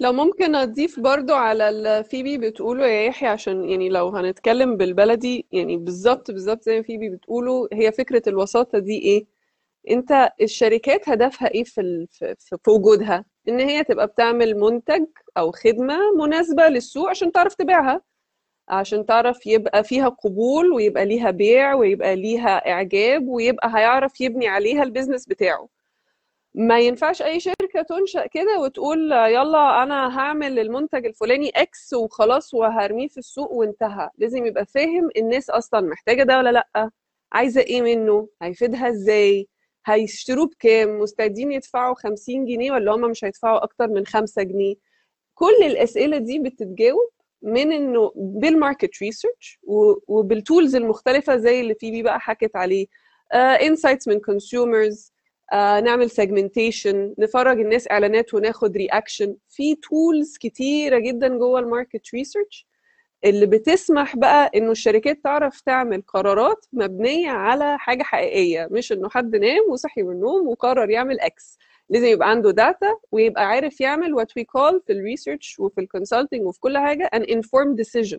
لو 0.00 0.12
ممكن 0.12 0.54
أضيف 0.54 1.00
برضو 1.00 1.34
على 1.34 1.68
اللي 1.68 2.04
فيبي 2.04 2.38
بتقوله 2.38 2.86
يا 2.86 3.02
يحيى 3.06 3.28
عشان 3.28 3.68
يعني 3.70 3.88
لو 3.88 4.08
هنتكلم 4.08 4.76
بالبلدي 4.76 5.46
يعني 5.52 5.76
بالظبط 5.76 6.30
بالظبط 6.30 6.62
زي 6.62 6.76
ما 6.76 6.82
فيبي 6.82 7.08
بتقوله 7.08 7.68
هي 7.72 7.92
فكرة 7.92 8.22
الوساطة 8.28 8.78
دي 8.78 8.98
إيه؟ 9.02 9.26
أنت 9.90 10.32
الشركات 10.40 11.08
هدفها 11.08 11.48
إيه 11.48 11.64
في 11.64 12.06
في 12.10 12.34
في- 12.38 12.70
وجودها؟ 12.70 13.24
إن 13.48 13.60
هي 13.60 13.84
تبقى 13.84 14.06
بتعمل 14.06 14.54
منتج 14.60 15.04
أو 15.38 15.50
خدمة 15.52 15.98
مناسبة 16.18 16.68
للسوق 16.68 17.10
عشان 17.10 17.32
تعرف 17.32 17.54
تبيعها. 17.54 18.02
عشان 18.70 19.06
تعرف 19.06 19.46
يبقى 19.46 19.84
فيها 19.84 20.08
قبول 20.08 20.72
ويبقى 20.72 21.06
ليها 21.06 21.30
بيع 21.30 21.74
ويبقى 21.74 22.16
ليها 22.16 22.70
إعجاب 22.70 23.28
ويبقى 23.28 23.68
هيعرف 23.76 24.20
يبني 24.20 24.48
عليها 24.48 24.82
البيزنس 24.82 25.26
بتاعه. 25.26 25.68
ما 26.54 26.80
ينفعش 26.80 27.22
أي 27.22 27.40
شركة 27.40 27.82
تنشأ 27.88 28.26
كده 28.26 28.58
وتقول 28.60 29.12
يلا 29.12 29.82
أنا 29.82 30.18
هعمل 30.18 30.58
المنتج 30.58 31.06
الفلاني 31.06 31.50
X 31.56 31.94
وخلاص 31.94 32.54
وهرميه 32.54 33.08
في 33.08 33.18
السوق 33.18 33.52
وانتهى. 33.52 34.10
لازم 34.18 34.46
يبقى 34.46 34.66
فاهم 34.66 35.08
الناس 35.16 35.50
أصلا 35.50 35.80
محتاجة 35.80 36.22
ده 36.22 36.38
ولا 36.38 36.50
لأ 36.50 36.90
عايزة 37.32 37.60
إيه 37.60 37.82
منه 37.82 38.28
هيفيدها 38.42 38.88
إزاي 38.88 39.48
هيشتروه 39.86 40.46
بكام 40.46 40.98
مستعدين 40.98 41.52
يدفعوا 41.52 41.94
50 41.94 42.44
جنيه 42.46 42.72
ولا 42.72 42.92
هم 42.94 43.00
مش 43.10 43.24
هيدفعوا 43.24 43.64
أكتر 43.64 43.88
من 43.88 44.06
5 44.06 44.42
جنيه. 44.42 44.74
كل 45.34 45.64
الأسئلة 45.66 46.18
دي 46.18 46.38
بتتجاوب 46.38 47.10
من 47.42 47.72
إنه 47.72 48.12
بال 48.16 48.35
market 48.35 48.90
research 49.02 49.58
وبال 50.08 50.34
tools 50.34 50.76
المختلفة 50.76 51.36
زي 51.36 51.60
اللي 51.60 51.74
فيبي 51.74 52.02
بقى 52.02 52.20
حكت 52.20 52.56
عليه. 52.56 52.86
insights 53.34 54.08
من 54.08 54.20
consumers 54.20 55.12
آه، 55.52 55.80
نعمل 55.80 56.10
segmentation 56.10 57.14
نفرج 57.18 57.60
الناس 57.60 57.90
إعلانات 57.90 58.34
وناخد 58.34 58.76
reaction 58.76 59.36
في 59.48 59.74
tools 59.74 60.36
كتيرة 60.40 60.98
جدا 60.98 61.28
جوه 61.28 61.60
ال 61.60 61.68
market 61.68 62.14
research 62.14 62.66
اللي 63.24 63.46
بتسمح 63.46 64.16
بقى 64.16 64.50
إنه 64.54 64.70
الشركات 64.70 65.24
تعرف 65.24 65.60
تعمل 65.60 66.02
قرارات 66.02 66.66
مبنية 66.72 67.30
على 67.30 67.78
حاجة 67.78 68.02
حقيقية. 68.02 68.68
مش 68.70 68.92
إنه 68.92 69.08
حد 69.08 69.36
نام 69.36 69.64
وصحي 69.70 70.02
من 70.02 70.12
النوم 70.12 70.48
وقرر 70.48 70.90
يعمل 70.90 71.20
X 71.20 71.58
لازم 71.90 72.06
يبقى 72.06 72.30
عنده 72.30 72.50
data 72.50 72.96
ويبقى 73.12 73.44
عارف 73.46 73.80
يعمل 73.80 74.14
what 74.20 74.28
we 74.40 74.44
call 74.44 74.80
في 74.86 74.92
ال 74.92 74.99
research 74.99 75.58
وفي 75.60 75.80
ال 75.80 75.86
consulting 75.86 76.46
وفي 76.46 76.60
كل 76.60 76.78
حاجة 76.78 77.10
an 77.14 77.20
informed 77.22 77.76
decision. 77.76 78.18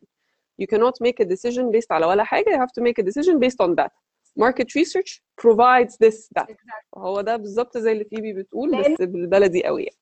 You 0.61 0.67
cannot 0.67 0.93
make 1.07 1.25
a 1.25 1.27
decision 1.27 1.71
based 1.71 1.91
على 1.91 2.05
ولا 2.05 2.23
حاجة. 2.23 2.45
You 2.49 2.59
have 2.59 2.71
to 2.79 2.83
make 2.83 3.03
a 3.03 3.05
decision 3.05 3.39
based 3.39 3.61
on 3.65 3.75
data. 3.75 3.91
Market 4.39 4.69
research 4.75 5.21
provides 5.41 5.93
this 5.97 6.29
data. 6.39 6.55
هو 6.97 7.21
ده 7.21 7.35
بالظبط 7.35 7.77
زي 7.77 7.91
اللي 7.91 8.03
فيبي 8.05 8.33
بتقول 8.33 8.81
بس 8.81 9.01
بالبلدي 9.01 9.63
قوي 9.63 9.83
يعني. 9.83 9.97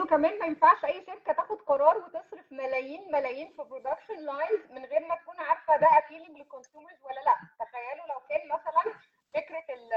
وكمان 0.00 0.38
ما 0.38 0.46
ينفعش 0.46 0.84
أي 0.84 1.04
شركة 1.06 1.32
تاخد 1.32 1.56
قرار 1.56 1.96
وتصرف 1.96 2.52
ملايين 2.52 3.00
ملايين 3.12 3.48
في 3.48 3.62
production 3.70 4.16
lines 4.26 4.62
من 4.70 4.84
غير 4.84 5.00
ما 5.08 5.14
تكون 5.22 5.34
عارفة 5.38 5.76
ده 5.80 5.86
appealing 6.06 6.38
لل 6.38 6.49
consumers 6.49 6.98
ولا 7.04 7.20
لأ. 7.26 7.36
تخيلوا 7.64 8.06
لو 8.12 8.20
كان 8.28 8.48
مثلا 8.48 8.94
فكرة 9.34 9.64
ال- 9.74 9.92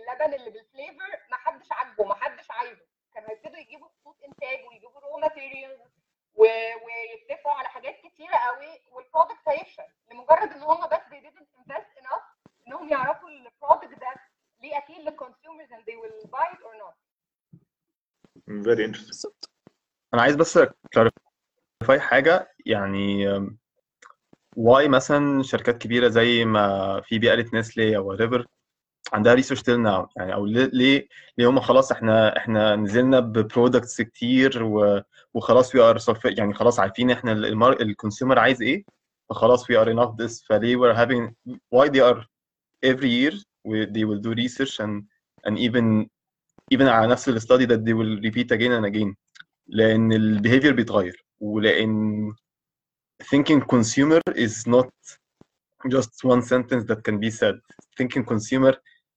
اللبن 0.00 0.34
اللي 0.34 0.50
بال 0.50 0.65
flavor 0.65 1.10
ما 1.30 1.36
حدش 1.36 1.72
عاجبه 1.72 2.04
ما 2.04 2.14
حدش 2.14 2.50
عايزه. 2.50 2.86
كانوا 3.14 3.30
هيبتدوا 3.30 3.58
يجيبوا 3.58 3.88
خطوط 3.88 4.16
انتاج 4.24 4.64
ويجيبوا 4.68 5.00
raw 5.00 5.18
materials 5.18 5.80
ويتفقوا 6.34 7.52
على 7.52 7.68
حاجات 7.68 7.96
كتيرة 8.00 8.36
قوي. 8.36 8.80
وال 8.92 9.04
product 9.04 9.48
هيفشل 9.48 9.82
لمجرد 10.10 10.52
إن 10.52 10.62
هم 10.62 10.86
بس 10.86 10.98
they 11.00 11.22
didn't 11.26 11.58
invest 11.60 12.02
enough 12.04 12.22
إنهم 12.68 12.88
يعرفوا 12.88 13.28
ال 13.28 13.37
product 13.37 14.00
ده 14.00 14.14
ليه 14.60 14.74
appeal 14.80 14.98
لل 15.00 15.12
consumers 15.12 15.68
and 15.68 15.82
they 15.82 15.96
will 15.96 16.28
buy 16.28 16.46
it 16.54 16.60
or 16.62 16.74
not. 16.82 16.94
Very 18.48 18.84
interesting 18.88 19.32
أنا 20.14 20.22
عايز 20.22 20.36
بس 20.36 20.58
clarify 20.58 21.98
حاجة. 21.98 22.54
يعني 22.66 23.24
why 24.56 24.88
مثلا 24.88 25.42
شركات 25.42 25.78
كبيرة 25.78 26.08
زي 26.08 26.44
ما 26.44 27.00
فيبي 27.04 27.30
قالت 27.30 27.54
نسلي 27.54 27.96
أو 27.96 28.16
whatever 28.16 28.44
عندها 29.12 29.34
research 29.34 29.62
till 29.62 29.80
now 29.80 30.08
يعني 30.16 30.34
أو 30.34 30.46
ليه 30.46 31.08
ليه 31.38 31.48
هم 31.50 31.60
خلاص 31.60 31.92
إحنا 31.92 32.36
إحنا 32.36 32.76
نزلنا 32.76 33.20
ب 33.20 33.29
products 33.29 34.00
كتير 34.02 34.62
وخلاص 35.34 35.74
we 35.74 35.80
are 35.80 35.98
يعني 36.24 36.54
خلاص 36.54 36.80
عارفين 36.80 37.10
إحنا 37.10 37.32
ال 37.32 37.44
consumer 37.44 38.38
عايز 38.38 38.62
إيه 38.62 38.84
فخلاص 39.30 39.64
we 39.64 39.74
are 39.74 39.88
enough 39.88 40.16
this. 40.22 40.46
فليه 40.48 40.76
we're 40.76 40.96
having 40.96 41.32
why 41.74 41.88
they 41.88 42.00
are 42.00 42.24
every 42.86 43.10
year 43.10 43.34
we, 43.64 43.86
they 43.86 44.04
will 44.04 44.20
do 44.20 44.34
research 44.34 44.80
and 44.80 45.02
and 45.46 45.58
even 45.58 46.06
even 46.74 46.82
على 46.88 47.06
نفس 47.06 47.28
ال 47.28 47.34
study 47.34 47.66
that 47.66 47.80
they 47.80 47.94
will 47.94 48.20
repeat 48.28 48.56
again 48.56 48.72
and 48.72 48.86
again. 48.94 49.14
لأن 49.66 50.12
ال 50.12 50.19
behavior 50.19 50.72
بيتغير. 50.72 51.24
ولأن 51.40 52.32
thinking 53.31 53.61
consumer 53.75 54.21
is 54.35 54.55
not 54.67 54.89
just 55.95 56.13
one 56.33 56.41
sentence 56.41 56.83
that 56.89 56.99
can 57.07 57.17
be 57.25 57.29
said 57.39 57.55
thinking 57.97 58.23
consumer 58.33 58.73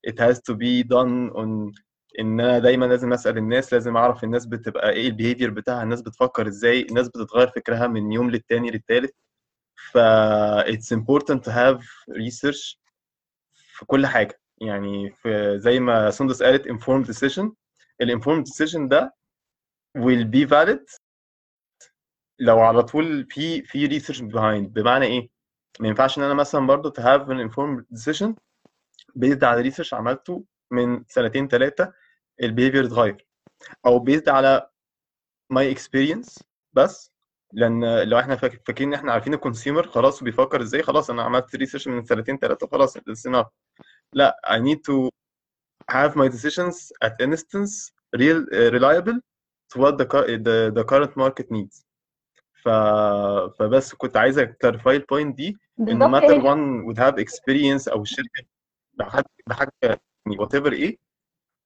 it 0.09 0.17
has 0.25 0.35
to 0.47 0.53
be 0.55 0.83
done 0.83 1.13
on 1.41 1.71
ان 2.19 2.39
انا 2.39 2.59
دايما 2.59 2.85
لازم 2.85 3.13
اسال 3.13 3.37
الناس 3.37 3.73
لازم 3.73 3.97
اعرف 3.97 4.23
الناس 4.23 4.45
بتبقى 4.45 4.89
ايه 4.91 5.07
البيهيفير 5.07 5.49
بتاعها 5.49 5.83
الناس 5.83 6.01
بتفكر 6.01 6.47
ازاي 6.47 6.81
الناس 6.81 7.07
بتتغير 7.07 7.47
فكرها 7.47 7.87
من 7.87 8.11
يوم 8.11 8.29
للتاني 8.31 8.71
للتالت 8.71 9.15
ف 9.91 9.97
it's 10.65 10.95
important 10.97 11.39
to 11.45 11.51
have 11.51 11.81
research 12.09 12.77
في 13.53 13.85
كل 13.85 14.07
حاجه 14.07 14.39
يعني 14.61 15.11
في 15.11 15.59
زي 15.59 15.79
ما 15.79 16.09
سندس 16.11 16.43
قالت 16.43 16.67
informed 16.67 17.05
decision 17.07 17.49
ال 18.01 18.21
informed 18.21 18.43
decision 18.43 18.87
ده 18.87 19.15
will 19.97 20.25
be 20.35 20.45
valid 20.49 20.94
لو 22.38 22.60
على 22.60 22.82
طول 22.82 23.26
في 23.30 23.62
في 23.62 23.88
research 23.88 24.20
behind 24.32 24.68
بمعنى 24.72 25.06
إيه؟ 25.06 25.28
ما 25.80 25.88
ينفعش 25.88 26.18
إن 26.18 26.22
أنا 26.22 26.34
مثلا 26.34 26.66
برضو 26.66 26.90
to 26.90 27.02
have 27.02 27.28
an 27.28 27.50
informed 27.50 27.84
decision 27.98 28.34
based 29.18 29.42
على 29.44 29.70
research 29.70 29.92
عملته 29.92 30.44
من 30.70 31.04
سنتين 31.08 31.48
ثلاثة 31.48 31.92
ال 32.42 32.47
behavior 32.47 32.84
اتغير. 32.84 33.26
أو 33.86 34.04
based 34.04 34.28
على 34.28 34.70
my 35.54 35.74
experience 35.76 36.42
بس 36.72 37.12
لأن 37.52 38.02
لو 38.02 38.18
إحنا 38.18 38.36
فاك- 38.36 38.62
فاكرين 38.66 38.88
إن 38.88 38.94
إحنا 38.94 39.12
عارفين 39.12 39.34
ال 39.34 39.40
consumer 39.40 39.88
خلاص 39.88 40.22
بيفكر 40.22 40.62
إزاي 40.62 40.82
خلاص 40.82 41.10
أنا 41.10 41.22
عملت 41.22 41.56
research 41.56 41.88
من 41.88 42.04
سنتين 42.04 42.38
ثلاثة 42.38 42.66
خلاص 42.66 42.98
enough. 42.98 43.46
لا 44.12 44.36
I 44.46 44.58
need 44.58 44.78
to 44.90 45.08
have 45.92 46.12
my 46.16 46.28
decisions 46.28 46.92
at 47.04 47.14
instance 47.26 47.92
real 48.16 48.40
uh, 48.52 48.70
reliable 48.76 49.18
to 49.74 49.78
what 49.80 49.94
the, 49.98 50.06
the 50.46 50.56
the 50.78 50.84
current 50.84 51.16
market 51.16 51.46
needs. 51.50 51.85
ف... 52.66 52.68
فبس 53.58 53.94
كنت 53.94 54.16
عايز 54.16 54.40
clarify 54.40 54.86
ال 54.86 54.94
point 54.94 55.36
دي 55.36 55.56
إن 55.80 56.02
هي 56.14 56.40
one 56.40 56.84
would 56.86 56.98
have 56.98 57.14
experience 57.24 57.88
أو 57.92 58.02
الشركة 58.02 58.44
بحاجه 58.94 59.24
بحاجه 59.46 59.72
يعني 59.82 60.00
whatever 60.40 60.72
إيه 60.72 60.98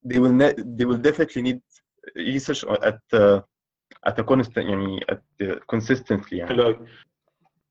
they 0.07 0.17
will 0.17 0.35
ne- 0.41 0.63
they 0.63 0.85
will 0.87 1.01
definitely 1.11 1.43
need 1.43 1.61
research 2.17 2.65
at 2.69 3.01
uh, 3.15 3.41
at 4.09 4.19
a 4.19 4.25
constant 4.25 4.57
يعني 4.57 5.01
at 5.13 5.19
uh, 5.43 5.59
consistently 5.75 6.33
يعني. 6.33 6.49
حلو 6.49 6.63
قوي 6.63 6.89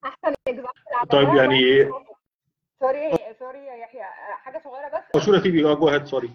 أحسن 0.05 0.33
example 0.47 1.07
طيب 1.11 1.27
يعني 1.35 1.85
sorry 2.79 3.09
sorry 3.39 3.59
يا 3.65 3.75
يحيى 3.75 4.03
حاجة 4.37 4.61
صغيرة 4.63 4.87
بس. 4.87 5.15
مشهوره 5.15 5.39
فيه 5.39 5.61
go 5.61 5.87
ahead 5.89 6.05
sorry 6.05 6.29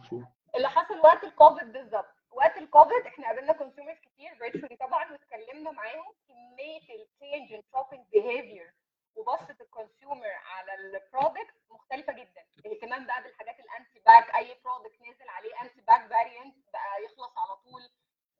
اللي 0.57 0.69
حصل 0.69 0.99
وقت 0.99 1.25
الكوفيد 1.25 1.73
بالظبط. 1.73 2.14
وقت 2.35 2.57
الكوفيد 2.57 3.07
إحنا 3.07 3.27
قابلنا 3.27 3.53
consumers 3.53 3.99
كتير 3.99 4.35
virtually 4.35 4.77
طبعا 4.77 5.13
واتكلمنا 5.13 5.71
معاهم 5.71 6.15
كمية 6.29 6.81
ال 7.03 7.10
change 7.10 7.53
in 7.53 7.63
shopping 7.73 8.07
behavior 8.13 8.75
وبصه 9.15 9.57
ال 9.61 9.68
consumer 9.68 10.27
على 10.45 10.75
ال 10.75 10.85
product 10.85 11.55
مختلفة 11.71 12.13
جدا. 12.13 12.45
الاهتمام 12.67 13.07
بقى 13.07 13.23
بالحاجات 13.23 13.61
ال 13.61 14.01
anti-bac 14.07 14.35
أي 14.37 14.57
product 14.65 15.03
نزل 15.03 15.29
عليه 15.29 15.61
anti-bac 15.63 16.07
variant 16.09 16.57
بقى 16.73 17.05
يخلص 17.05 17.33
على 17.39 17.57
طول. 17.57 17.91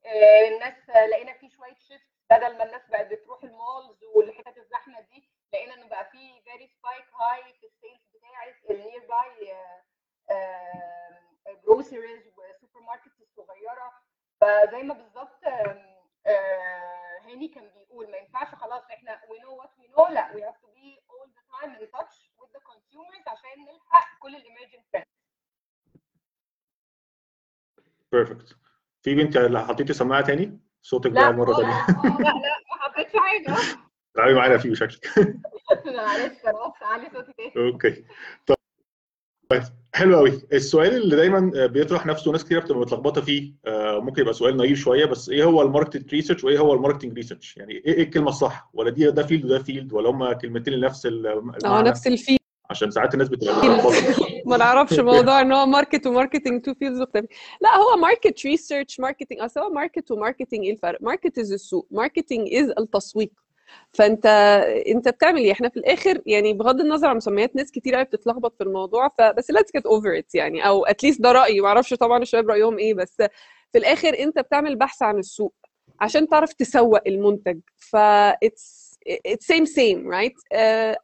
آه، 0.05 0.47
الناس 0.47 0.89
لقينا 0.89 1.33
فيه 1.33 1.49
شوية 1.49 1.73
shift 1.73 2.05
بدل 2.29 2.57
ما 2.57 2.63
الناس 2.63 2.81
بقت 2.89 3.05
بتروح 3.07 3.43
ال 3.43 3.53
malls 3.53 4.03
والحتت 4.15 4.57
الزحمة 4.57 4.99
دي 5.01 5.29
لقينا 5.53 5.73
إنه 5.73 5.87
بقى 5.87 6.05
فيه 6.11 6.41
very 6.41 6.67
spike 6.67 7.05
high 7.21 7.53
في 7.53 7.65
ال 7.67 7.73
sales 7.73 8.01
بتاعت 8.13 8.55
ال 8.69 8.99
nearby 9.07 9.55
groceries 11.65 12.27
و 12.27 12.79
supermarkets 12.81 13.24
الصغيره 13.39 13.91
فزي 14.41 14.83
ما 14.83 14.93
بالظبط 14.93 15.43
آه، 16.27 17.19
هاني 17.25 17.47
كان 17.47 17.69
بيقول 17.77 18.11
ما 18.11 18.17
ينفعش 18.17 18.47
خلاص 18.55 18.83
إحنا 18.93 19.19
we 19.21 19.35
know 19.41 19.63
what 19.63 19.69
we 19.79 19.95
know. 19.95 20.11
لا 20.11 20.27
we 20.33 20.37
have 20.41 20.57
to 20.61 20.69
be 20.75 20.99
all 21.09 21.27
the 21.27 21.43
time 21.55 21.69
in 21.81 21.87
touch 21.99 22.15
with 22.39 22.49
the 22.55 22.61
consumers 22.71 23.27
عشان 23.27 23.65
نلحق 23.65 24.19
كل 24.19 24.35
ال 24.35 24.40
emerging 24.40 24.83
trends 24.93 25.07
perfect 28.11 28.57
في 29.01 29.15
بنت 29.15 29.57
حطيتي 29.57 29.93
سماعة 29.93 30.21
تاني؟ 30.21 30.59
صوتك 30.81 31.11
بقى 31.11 31.33
مرة 31.33 31.51
آه، 31.53 31.57
ثانية 31.57 31.73
آه، 31.73 32.17
لا 32.19 32.23
لا 32.23 32.59
ما 32.71 32.81
حطيتش 32.81 33.15
حاجة. 33.15 33.55
تعالي 34.15 34.33
معانا 34.33 34.57
فيه 34.57 34.73
شكلك. 34.73 35.07
معلش 35.85 36.45
أنا 36.45 36.67
اسفه 36.67 36.85
علي 36.85 37.09
صوتي 37.09 37.33
تاني. 37.33 37.67
okay 37.71 38.05
طيب 39.49 39.63
حلو 39.93 40.17
قوي 40.17 40.41
السؤال 40.53 40.95
اللي 40.95 41.15
دايما 41.15 41.67
بيطرح 41.67 42.05
نفسه 42.05 42.31
ناس 42.31 42.45
كتير 42.45 42.59
بتبقى 42.59 42.79
متلخبطة 42.81 43.21
فيه 43.21 43.53
آه، 43.65 43.99
ممكن 43.99 44.21
يبقى 44.21 44.33
سؤال 44.33 44.57
naive 44.57 44.79
شوية 44.79 45.05
بس 45.05 45.29
إيه 45.29 45.43
هو 45.43 45.61
ال 45.61 45.68
market 45.68 46.13
research 46.13 46.43
وإيه 46.43 46.59
هو 46.59 46.73
ال 46.73 46.77
marketing 46.77 47.13
research 47.13 47.57
يعني 47.57 47.73
إيه 47.73 47.85
إيه 47.93 48.03
الكلمة 48.03 48.29
الصح؟ 48.29 48.69
ولا 48.73 48.89
دي 48.89 49.11
ده 49.11 49.23
field 49.23 49.45
وده 49.45 49.59
field 49.59 49.93
ولا 49.93 50.09
هم 50.09 50.33
كلمتين 50.33 50.73
لنفس 50.73 51.05
ال- 51.05 51.27
آه 51.27 51.39
المعنى 51.63 51.89
نفس 51.89 52.07
ال 52.07 52.13
fiel 52.13 52.37
عشان 52.69 52.91
ساعات 52.91 53.13
الناس 53.13 53.29
بتبقى 53.29 53.55
ما 54.45 54.57
نعرفش 54.57 54.99
موضوع 54.99 55.41
إن 55.41 55.51
هو 55.51 55.65
market 55.65 56.07
و 56.07 56.12
marketing 56.12 56.61
two 56.61 56.73
fields 56.73 57.01
مختلفين. 57.01 57.29
لا 57.61 57.69
هو 57.77 57.97
market 57.97 58.45
research 58.45 58.99
marketing 58.99 59.39
أصل 59.39 59.59
هو 59.59 59.69
market 59.69 60.11
و 60.11 60.16
marketing 60.16 60.63
إيه 60.65 60.71
الفرق؟ 60.73 61.01
market 61.01 61.37
as 61.39 61.51
السوق 61.51 61.87
marketing 61.91 62.53
as 62.53 62.71
التسويق. 62.79 63.29
فأنت 63.93 64.25
أنت 64.87 65.09
بتعمل 65.09 65.39
إيه؟ 65.41 65.51
إحنا 65.51 65.69
في 65.69 65.77
الآخر 65.77 66.21
يعني 66.25 66.53
بغض 66.53 66.79
النظر 66.81 67.07
عن 67.07 67.15
مسميات 67.17 67.55
ناس 67.55 67.71
كتير 67.71 67.95
قوي 67.95 68.03
بتتلخبط 68.03 68.55
في 68.57 68.63
الموضوع 68.63 69.07
فبس 69.17 69.51
let's 69.51 69.79
get 69.79 69.83
over 69.83 70.21
it 70.21 70.25
يعني 70.33 70.67
أو 70.67 70.85
at 70.85 70.95
least 70.95 71.21
ده 71.21 71.31
رأيي 71.31 71.61
ما 71.61 71.67
أعرفش 71.67 71.93
طبعا 71.93 72.21
الشباب 72.21 72.49
رأيهم 72.49 72.77
إيه 72.77 72.93
بس 72.93 73.15
في 73.71 73.77
الآخر 73.77 74.19
أنت 74.19 74.39
بتعمل 74.39 74.75
بحث 74.75 75.01
عن 75.03 75.17
السوق 75.19 75.53
عشان 76.01 76.27
تعرف 76.27 76.53
تسوق 76.53 76.99
المنتج 77.07 77.59
ف 77.77 77.97
same 79.51 79.65
same 79.65 79.99
right 80.17 80.37
uh, 80.53 80.95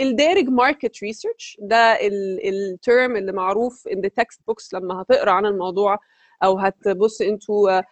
الدارج 0.00 0.46
market 0.48 0.90
research 1.08 1.56
ده 1.58 1.98
ال 2.02 2.25
term 2.25 3.16
اللي 3.16 3.32
معروف 3.32 3.88
in 3.88 3.96
the 3.98 4.10
textbooks 4.20 4.68
لما 4.74 5.02
هتقرأ 5.02 5.30
عن 5.30 5.46
الموضوع 5.46 5.98
أو 6.42 6.58
هتبص 6.58 7.20
أنتوا 7.20 7.82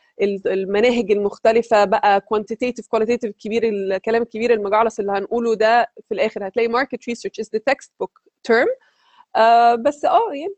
المناهج 0.46 1.10
المختلفة 1.12 1.84
بقى 1.84 2.20
quantitative 2.34 2.84
qualitative 2.96 3.30
كبير 3.38 3.62
الكلام 3.68 4.22
الكبير 4.22 4.52
المجعلص 4.52 4.98
اللي 4.98 5.12
هنقوله 5.12 5.54
ده 5.54 5.92
في 6.08 6.14
الآخر. 6.14 6.46
هتلاقي 6.48 6.68
market 6.68 6.98
research 7.10 7.44
is 7.44 7.48
the 7.56 7.60
textbook 7.70 8.10
term. 8.50 8.68
uh, 9.38 9.74
بس 9.80 10.04
آه 10.04 10.32
يعني 10.32 10.54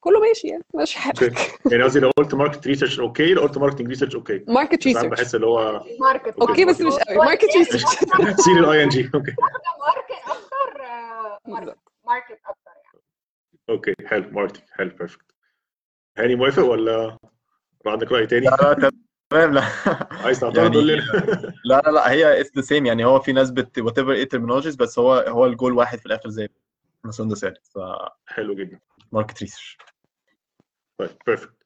كله 0.00 0.20
ماشي 0.20 0.48
يعني 0.48 0.64
ماشي 0.74 0.98
حالك 0.98 1.22
يعني 1.72 1.82
قصدي 1.82 2.00
لو 2.00 2.10
قلت 2.16 2.34
market 2.34 2.66
research 2.66 3.00
okay 3.00 3.34
لو 3.34 3.42
قلت 3.42 3.58
marketing 3.58 3.88
research 3.88 4.14
okay 4.14 4.38
market 4.38 4.92
ساعات 4.92 4.96
research. 5.06 5.08
بحس 5.08 5.34
اللي 5.34 5.46
هو 5.46 5.84
market 6.00 6.34
okay 6.40 6.64
بس 6.64 6.80
مش 6.80 6.92
قوي 6.94 7.26
market 7.26 7.40
research. 7.40 8.40
سير 8.40 8.58
ال 8.58 8.84
ing 8.84 9.10
okay 9.14 9.34
market 9.80 10.24
أكتر 10.26 10.82
آه، 10.84 11.38
market 11.46 11.78
market 12.06 12.38
أكتر 12.46 12.70
يعني. 12.84 13.04
okay 13.70 13.94
حلو 14.06 14.30
marketing 14.30 14.64
حلو 14.72 14.90
perfect 14.98 15.33
هاني 16.18 16.34
موافق 16.34 16.62
ولا 16.64 17.18
عندك 17.86 18.12
رأي 18.12 18.26
تاني؟ 18.26 18.46
لا 18.46 18.76
لا 18.78 18.90
تمام. 19.30 19.54
لا. 19.54 19.62
عايز 20.12 20.40
تعترض 20.40 20.76
يعني 20.76 20.96
لا 21.64 21.82
لا 21.86 21.90
لا 21.90 22.10
هي 22.10 22.40
it's 22.40 22.56
the 22.56 22.62
same 22.62 22.86
يعني 22.86 23.04
هو 23.04 23.20
في 23.20 23.32
ناس 23.32 23.50
بت 23.50 23.78
whatever 23.78 24.12
إيه 24.12 24.28
terminologies 24.28 24.76
بس 24.76 24.98
هو 24.98 25.12
هو 25.14 25.46
الجول 25.46 25.72
واحد 25.72 25.98
في 25.98 26.06
الآخر 26.06 26.28
زي 26.28 26.48
ما 27.04 27.10
سوندا 27.10 27.34
قالت 27.42 27.66
ف 27.66 27.78
حلو 28.26 28.54
جدا. 28.54 28.78
market 29.12 29.42
research 29.42 29.78
طيب 30.98 31.10
perfect 31.26 31.63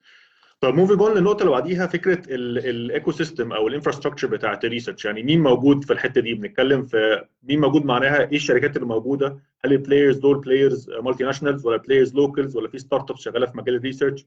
طب 0.60 0.74
moving 0.74 1.02
on 1.02 1.14
للنقطة 1.14 1.40
اللي 1.40 1.50
بعديها 1.50 1.86
فكرة 1.86 2.22
ال 2.34 3.10
ecosystem 3.12 3.52
أو 3.52 3.68
ال 3.68 3.72
infrastructure 3.72 4.28
بتاعت 4.28 4.64
ال 4.64 4.69
research 4.69 5.04
يعني 5.04 5.22
مين 5.22 5.42
موجود 5.42 5.84
في 5.84 5.92
الحتة 5.92 6.20
دي؟ 6.20 6.34
بنتكلم 6.34 6.82
في 6.86 7.24
مين 7.42 7.60
موجود 7.60 7.84
معناها؟ 7.84 8.20
إيه 8.20 8.36
الشركات 8.36 8.76
اللي 8.76 8.86
موجودة؟ 8.86 9.38
هل 9.64 9.72
ال 9.72 9.78
players 9.78 10.16
دول 10.16 10.38
players 10.40 10.90
multinationals 10.90 11.66
ولا 11.66 11.76
players 11.76 12.14
locals 12.14 12.56
ولا 12.56 12.68
في 12.68 12.78
startups 12.78 13.20
شغالة 13.20 13.46
في 13.46 13.58
مجال 13.58 13.74
ال 13.74 13.80
research 13.80 14.26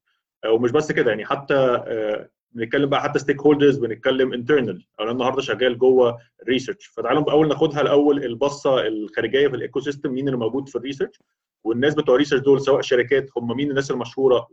ومش 0.49 0.71
بس 0.71 0.91
كده 0.91 1.09
يعني 1.11 1.25
حتى 1.25 1.53
آه، 1.55 2.29
بنتكلم 2.51 2.89
بقى 2.89 3.01
حتى 3.01 3.19
stakeholders 3.19 3.77
بنتكلم 3.77 4.33
internal 4.33 4.85
أنا 4.99 5.11
النهارده 5.11 5.41
شغال 5.41 5.77
جوه 5.77 6.17
ال 6.43 6.48
research 6.48 6.87
فتعالوا 6.87 7.31
أول 7.31 7.47
ناخدها 7.47 7.81
الأول 7.81 8.23
البصة 8.23 8.87
الخارجية 8.87 9.47
في 9.47 9.55
ال 9.55 9.79
ecosystem 9.79 10.11
مين 10.11 10.27
اللي 10.27 10.39
موجود 10.39 10.69
في 10.69 10.75
ال 10.75 10.80
research 10.80 11.19
والناس 11.63 11.95
بتوع 11.95 12.15
ال 12.15 12.18
research 12.18 12.41
دول 12.41 12.61
سواء 12.61 12.81
شركات 12.81 13.29
هم 13.37 13.57
مين 13.57 13.69
الناس 13.69 13.91
المشهورة؟ 13.91 14.47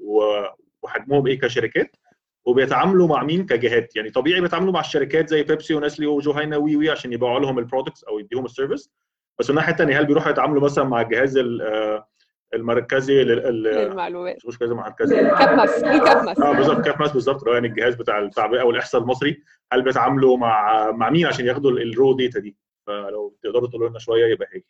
وحجمهم 0.82 1.26
إيه 1.26 1.38
كشركات 1.40 1.97
وبيتعاملوا 2.44 3.08
مع 3.08 3.23
مين 3.23 3.47
كجهات. 3.47 3.97
يعني 3.97 4.11
طبيعي 4.11 4.40
بيتعاملوا 4.40 4.73
مع 4.73 4.80
الشركات 4.80 5.28
زي 5.28 5.42
بيبسي 5.42 5.75
ونسلي 5.75 6.06
وجهينة 6.07 6.57
و 6.57 6.76
و 6.76 6.90
عشان 6.90 7.12
يبيعوا 7.12 7.40
لهم 7.40 7.58
ال 7.59 7.64
products 7.64 8.04
أو 8.04 8.18
يديهم 8.18 8.44
ال 8.45 8.50
service 8.50 8.90
بس 9.38 9.47
من 9.50 9.56
الناحية 9.56 9.73
الثانية 9.73 10.00
هل 10.00 10.06
بيروحوا 10.06 10.30
يتعاملوا 10.30 10.62
مثلا 10.62 10.85
مع 10.85 11.00
الجهاز 11.00 11.37
ال- 11.37 11.62
آه، 11.62 12.08
المركزي 12.54 13.24
لل- 13.24 13.46
ال- 13.46 13.62
للمعلومات. 13.62 14.37
مش 14.37 14.44
مركزي 14.61 14.74
مركزي. 14.74 15.16
كابماس 15.20 15.85
الكابماس 15.85 16.40
آه 16.40 16.53
بالظبط 16.53 16.85
كابماس 16.85 17.12
بالظبط 17.12 17.46
يعني 17.48 17.66
الجهاز 17.66 17.94
بتاع 17.94 18.18
التعبئة 18.18 18.62
والاحصاء 18.62 19.00
المصري. 19.00 19.42
هل 19.72 19.83
بيتعاملوا 19.83 20.37
مع 20.37 20.90
مع 20.90 21.11
مين 21.11 21.26
عشان 21.26 21.46
ياخدوا 21.46 21.70
ال 21.70 21.81
raw 21.81 22.12
data 22.12 22.40
دي؟ 22.40 22.57
فلو 22.87 23.37
تقدروا 23.42 23.68
تقولوا 23.68 23.88
لنا 23.88 23.98
شوية 23.98 24.26
يبقى 24.33 24.48
هي 24.53 24.62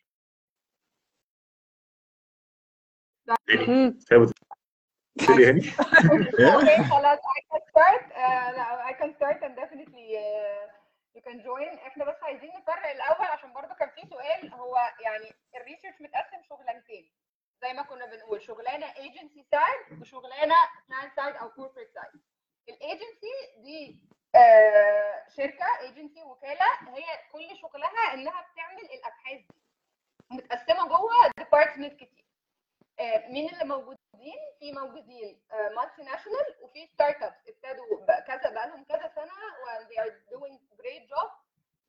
تقولي 5.18 5.48
هاني 5.48 5.60
okay 6.58 6.90
خلاص 6.90 7.18
I 7.18 7.40
can 7.50 7.62
start 7.70 8.04
uh, 8.12 8.90
I 8.90 8.92
can 9.00 9.10
start 9.18 9.38
and 9.46 9.54
definitely 9.62 10.06
uh, 10.16 10.64
you 11.16 11.22
can 11.28 11.38
join. 11.42 11.86
إحنا 11.86 12.04
بس 12.04 12.22
عايزين 12.22 12.50
نفرق 12.58 12.90
الأول 12.90 13.26
عشان 13.26 13.52
برضو 13.52 13.74
كان 13.74 13.90
في 13.90 14.08
سؤال 14.10 14.52
هو 14.54 14.76
يعني 15.04 15.34
ال 15.56 15.61
research 15.61 16.00
متقسم 16.00 16.42
شغلانتين. 16.48 17.10
زي 17.62 17.72
ما 17.72 17.82
كنا 17.82 18.06
بنقول 18.06 18.42
شغلانة 18.42 18.86
agency 18.96 19.46
side 19.50 20.00
وشغلانة 20.00 20.54
client 20.88 21.16
side 21.16 21.36
أو 21.36 21.50
corporate 21.50 21.88
side 21.94 22.22
ال 22.68 22.78
agency 22.78 23.34
دي 23.62 23.98
آه 24.34 25.24
شركة 25.36 25.66
ايجنسي 25.80 26.22
وكالة 26.22 26.70
هي 26.94 27.04
كل 27.32 27.56
شغلها 27.62 28.14
إنها 28.14 28.46
بتعمل 28.52 28.82
الأبحاث 28.94 29.38
دي. 29.38 29.62
متقسمة 30.30 30.88
جوه 30.88 31.30
department 31.38 31.92
كتير. 31.92 32.24
مين 33.28 33.48
اللي 33.54 33.64
موجودين؟ 33.64 33.98
في 34.60 34.72
موجودين 34.72 35.40
multinational 35.76 36.46
وفي 36.62 36.86
startups 36.86 37.48
ابتدوا 37.48 38.20
كذا 38.20 38.50
بقى 38.50 38.68
لهم 38.68 38.84
كذا 38.84 39.12
سنة 39.14 39.32
و 39.62 39.84
they 39.88 39.98
are 40.04 40.14
doing 40.34 40.58
great 40.80 41.08
job. 41.10 41.30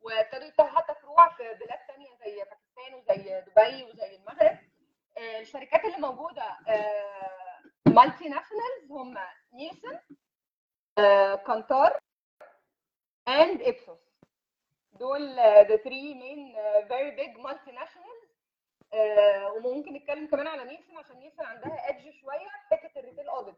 وابتدوا 0.01 0.47
يفتحوا 0.47 0.79
حتى 0.79 0.93
فروع 1.01 1.29
في 1.29 1.43
بلاد 1.43 1.79
ثانية 1.87 2.07
زي 2.25 2.43
باكستان 2.43 2.93
وزي 2.93 3.41
دبي 3.41 3.83
وزي 3.83 4.15
المغرب. 4.15 4.57
آه، 5.17 5.39
الشركات 5.39 5.85
اللي 5.85 5.97
موجودة 5.97 6.57
multinationals 7.87 8.91
هم 8.91 9.17
نيلسون 9.53 9.99
آه، 10.97 11.35
كانتار 11.35 11.99
and 13.29 13.67
ابسوس 13.67 13.99
دول 14.91 15.39
آه، 15.39 15.63
the 15.63 15.77
three 15.77 16.13
main 16.21 16.57
آه، 16.57 16.87
very 16.87 17.11
big 17.19 17.37
multinationals. 17.41 18.28
آه، 18.93 19.51
وممكن 19.53 19.93
نتكلم 19.93 20.27
كمان 20.27 20.47
على 20.47 20.63
نيلسون 20.63 20.97
عشان 20.97 21.19
نيلسون 21.19 21.45
عندها 21.45 21.87
edge 21.87 22.09
شوية 22.21 22.47
في 22.69 22.75
حتة 22.75 22.99
ال 22.99 23.03
retail 23.03 23.29
audit 23.29 23.55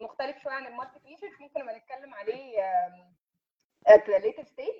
مختلف 0.00 0.42
شوية 0.42 0.54
عن 0.54 0.66
ال 0.66 0.72
market 0.72 1.06
research 1.06 1.40
ممكن 1.40 1.60
لما 1.60 1.78
نتكلم 1.78 2.14
عليه 2.14 2.62
at 3.86 4.08
later 4.08 4.44
stage 4.44 4.74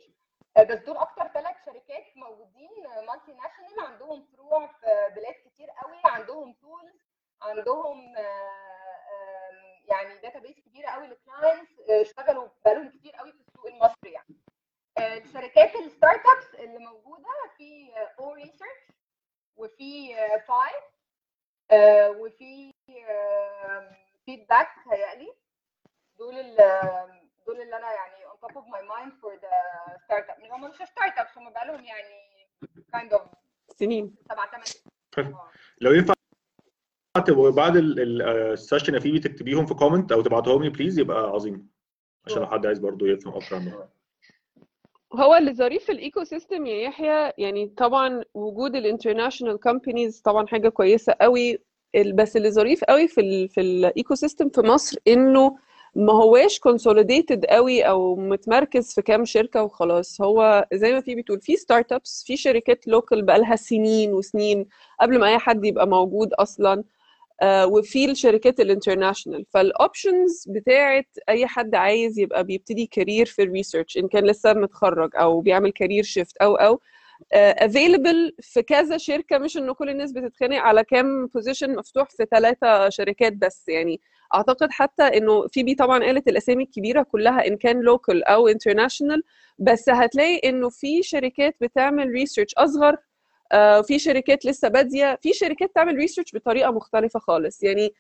بس 0.59 0.79
دول 0.79 0.97
أكتر 0.97 1.29
ثلاث 1.29 1.57
شركات 1.67 2.17
موجودين 2.17 2.71
multinational 3.07 3.81
عندهم 3.93 4.27
فروع 4.33 4.67
في 4.67 5.13
بلاد 5.17 5.35
كتير 5.35 5.71
قوي 5.71 5.97
عندهم 6.05 6.53
tools 6.53 6.95
عندهم 7.43 8.17
آه، 8.17 8.85
يعني 9.85 10.19
داتا 10.19 10.39
بيس 10.39 10.61
كبيرة 10.61 10.89
قوي 10.91 11.07
للكلاينتس 11.07 11.81
اشتغلوا 11.91 12.49
بقالهم 12.65 12.89
كتير 12.91 13.13
قوي 13.13 13.33
في 13.33 13.41
السوق 13.41 13.67
المصري 13.67 14.13
يعني. 14.13 14.37
آه، 14.99 15.19
الشركات 15.19 15.75
الستارت 15.77 16.23
ابس 16.27 16.55
اللي 16.55 16.79
موجودة 16.79 17.29
في 17.57 17.91
أو 18.19 18.33
ريسيرش 18.33 18.94
وفي 19.57 20.15
فايف 20.49 20.85
وفي 22.19 22.73
فيدباك 24.27 24.69
هيقلي 24.93 25.33
دول 26.19 26.35
ال 26.35 26.57
دول 27.47 27.61
اللي 27.61 27.77
أنا 27.77 27.93
يعني 27.93 28.15
on 28.27 28.47
top 28.47 28.55
of 28.55 28.65
my 28.65 28.83
mind 28.83 29.13
for 29.21 29.41
the 29.41 29.55
startup. 30.05 30.53
هم 30.53 30.71
مش 30.71 30.75
ستارت 30.77 31.19
ابس 31.19 31.39
هم 31.39 31.51
بقالهم 31.51 31.85
يعني 31.85 32.49
kind 32.97 33.19
of 33.19 33.21
سنين. 33.69 34.17
سبع 34.31 34.51
ثمان. 34.51 35.35
لو 35.81 35.93
ينفع 35.93 36.15
تبقوا 37.27 37.51
بعد 37.51 37.77
ال- 37.77 38.01
ال- 38.01 38.23
session 38.53 38.95
يا 38.95 39.01
فيبي 39.01 39.19
تكتبيهم 39.21 39.67
في 39.67 39.75
comment 39.75 40.13
أو 40.13 40.23
تبعتهم 40.23 40.63
لي 40.63 40.69
please 40.71 40.99
يبقى 40.99 41.17
عظيم. 41.23 41.71
عشان 42.27 42.39
لو 42.43 42.47
حد 42.47 42.67
عايز 42.67 42.79
برضه 42.79 43.07
يفهم 43.09 43.35
أكتر 43.35 43.57
عنه 43.57 43.89
هو 45.21 45.35
اللي 45.35 45.55
ظريف 45.55 45.85
في 45.85 45.93
ال 45.93 46.25
ecosystem 46.25 46.67
يا 46.67 46.75
يحيى 46.83 47.33
يعني 47.39 47.67
طبعا 47.77 48.23
وجود 48.35 48.77
ال 48.77 48.83
international 48.83 49.61
companies 49.61 50.21
طبعا 50.21 50.47
حاجة 50.47 50.69
كويسة 50.69 51.15
قوي 51.21 51.59
بس 52.15 52.37
اللي 52.37 52.51
ظريف 52.51 52.85
قوي 52.85 53.09
في 53.09 53.21
ال 53.21 53.49
في 53.49 53.61
ال 53.61 54.15
ecosystem 54.15 54.49
في 54.49 54.61
مصر 54.61 54.97
إنه 55.09 55.57
ما 55.95 56.13
هواش 56.13 56.59
consolidated 56.59 57.45
قوي 57.47 57.83
أو 57.83 58.17
متمركز 58.17 58.95
في 58.95 59.03
كام 59.03 59.25
شركة 59.25 59.63
وخلاص. 59.63 60.21
هو 60.21 60.67
زي 60.75 60.93
ما 60.93 61.01
فيبي 61.01 61.15
بتقول 61.15 61.41
في 61.41 61.57
startups 61.57 62.25
في 62.27 62.37
شركات 62.37 62.87
local 62.89 63.23
بقالها 63.23 63.57
سنين 63.57 64.13
وسنين 64.13 64.67
قبل 65.01 65.19
ما 65.21 65.29
أي 65.29 65.39
حد 65.39 65.65
يبقى 65.65 65.87
موجود 65.89 66.33
أصلا. 66.33 66.85
وفي 67.43 68.11
الشركات 68.11 68.61
ال 68.61 68.66
international. 68.66 69.45
فال 69.51 69.72
options 69.72 70.45
بتاعت 70.49 71.07
أي 71.29 71.47
حد 71.47 71.75
عايز 71.75 72.19
يبقى 72.19 72.45
بيبتدي 72.45 72.87
career 72.87 73.27
في 73.27 73.43
ال 73.43 73.49
research 73.49 73.97
إن 73.99 74.09
كان 74.09 74.25
لسه 74.25 74.53
متخرج 74.53 75.11
أو 75.17 75.41
بيعمل 75.41 75.73
career 75.73 76.03
shift 76.03 76.37
أو 76.37 76.55
أو 76.55 76.81
available 77.33 78.37
في 78.41 78.63
كذا 78.63 78.97
شركة 78.99 79.39
مش 79.39 79.57
انه 79.57 79.75
كل 79.75 79.91
الناس 79.91 80.13
بتتخانق 80.13 80.57
على 80.59 80.85
كام 80.85 81.27
position 81.27 81.77
مفتوح 81.77 82.09
في 82.11 82.27
ثلاثة 82.31 82.89
شركات 82.89 83.33
بس. 83.33 83.69
يعني 83.69 84.01
أعتقد 84.35 84.71
حتى 84.71 85.03
إنه 85.03 85.49
فيبي 85.49 85.75
طبعا 85.75 86.05
قالت 86.05 86.29
الأسامي 86.29 86.65
الكبيرة 86.65 87.03
كلها 87.03 87.47
إن 87.47 87.57
كان 87.57 87.81
local 87.81 88.25
أو 88.25 88.49
international 88.49 89.23
بس 89.59 89.89
هتلاقي 89.91 90.37
إنه 90.49 90.69
في 90.71 91.03
شركات 91.03 91.57
بتعمل 91.61 92.09
research 92.11 92.55
أصغر 92.59 92.93
آه، 92.93 92.99
في 93.87 93.99
شركات 93.99 94.47
لسه 94.47 94.69
بادية. 94.69 95.19
في 95.23 95.33
شركات 95.33 95.75
تعمل 95.75 95.95
research 95.95 96.35
بطريقة 96.35 96.71
مختلفة 96.71 97.21
خالص. 97.21 97.63
يعني 97.63 97.93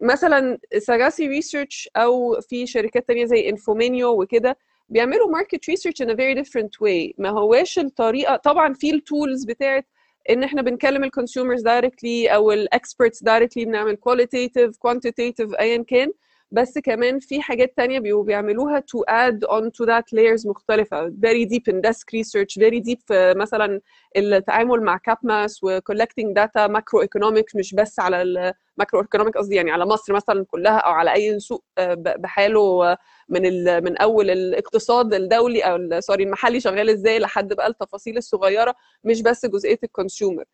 مثلا 0.00 0.58
ساجاسي 0.78 1.26
research 1.28 1.88
أو 1.96 2.40
في 2.40 2.66
شركات 2.66 3.08
تانية 3.08 3.24
زي 3.24 3.48
انفومينيو 3.48 4.22
وكده 4.22 4.58
بيعملوا 4.88 5.30
market 5.30 5.68
research 5.68 6.02
a 6.02 6.06
very 6.06 6.38
different 6.44 6.70
way. 6.84 7.12
ما 7.18 7.28
هواش 7.30 7.78
الطريقة 7.78 8.36
طبعا 8.36 8.72
في 8.74 8.90
ال 8.90 8.99
tools 8.99 9.44
بتاعت 9.44 9.86
إن 10.30 10.42
إحنا 10.42 10.62
بنكلم 10.62 11.04
ال 11.04 11.10
consumers 11.10 11.62
directly 11.62 12.28
أو 12.28 12.52
ال 12.52 12.61
experts 12.61 13.22
directly 13.22 13.64
بنعمل 13.64 13.96
qualitative 13.96 14.76
quantitative 14.78 15.54
ايا 15.54 15.82
كان. 15.82 16.12
بس 16.50 16.78
كمان 16.78 17.18
في 17.20 17.42
حاجات 17.42 17.76
تانية 17.76 17.98
بيبقوا 17.98 18.24
بيعملوها 18.24 18.80
to 18.80 19.00
add 19.12 19.48
on 19.48 19.64
to 19.64 19.86
that 19.86 20.04
layers 20.18 20.46
مختلفة. 20.46 21.08
very 21.10 21.46
deep 21.46 21.72
in 21.72 21.76
desk 21.88 22.04
research 22.16 22.62
very 22.62 22.80
deep 22.80 23.00
في 23.06 23.34
مثلا 23.36 23.80
التعامل 24.16 24.82
مع 24.82 24.96
CAPMAS 24.96 25.62
و 25.64 25.78
collecting 25.80 26.34
data 26.38 26.68
macro 26.68 27.04
economic 27.04 27.44
مش 27.56 27.74
بس 27.74 28.00
على 28.00 28.22
ال 28.22 28.35
macro 28.35 29.02
economic 29.02 29.30
قصدي 29.30 29.54
يعني 29.54 29.70
على 29.70 29.86
مصر 29.86 30.12
مثلا 30.12 30.44
كلها 30.44 30.78
أو 30.78 30.90
على 30.92 31.12
أي 31.12 31.38
سوق 31.40 31.64
آه، 31.78 31.94
بحاله 31.94 32.92
آه، 32.92 32.98
من 33.28 33.42
من 33.84 33.96
أول 33.96 34.30
الاقتصاد 34.30 35.14
الدولي 35.14 35.76
ال- 35.76 36.04
sorry 36.04 36.24
المحلي 36.24 36.60
شغال 36.60 36.90
إزاي 36.90 37.18
لحد 37.18 37.52
بقى 37.54 37.66
التفاصيل 37.66 38.16
الصغيرة 38.16 38.74
مش 39.04 39.22
بس 39.22 39.46
جزئية 39.46 39.78
ال 39.84 39.91
consumer 39.91 40.44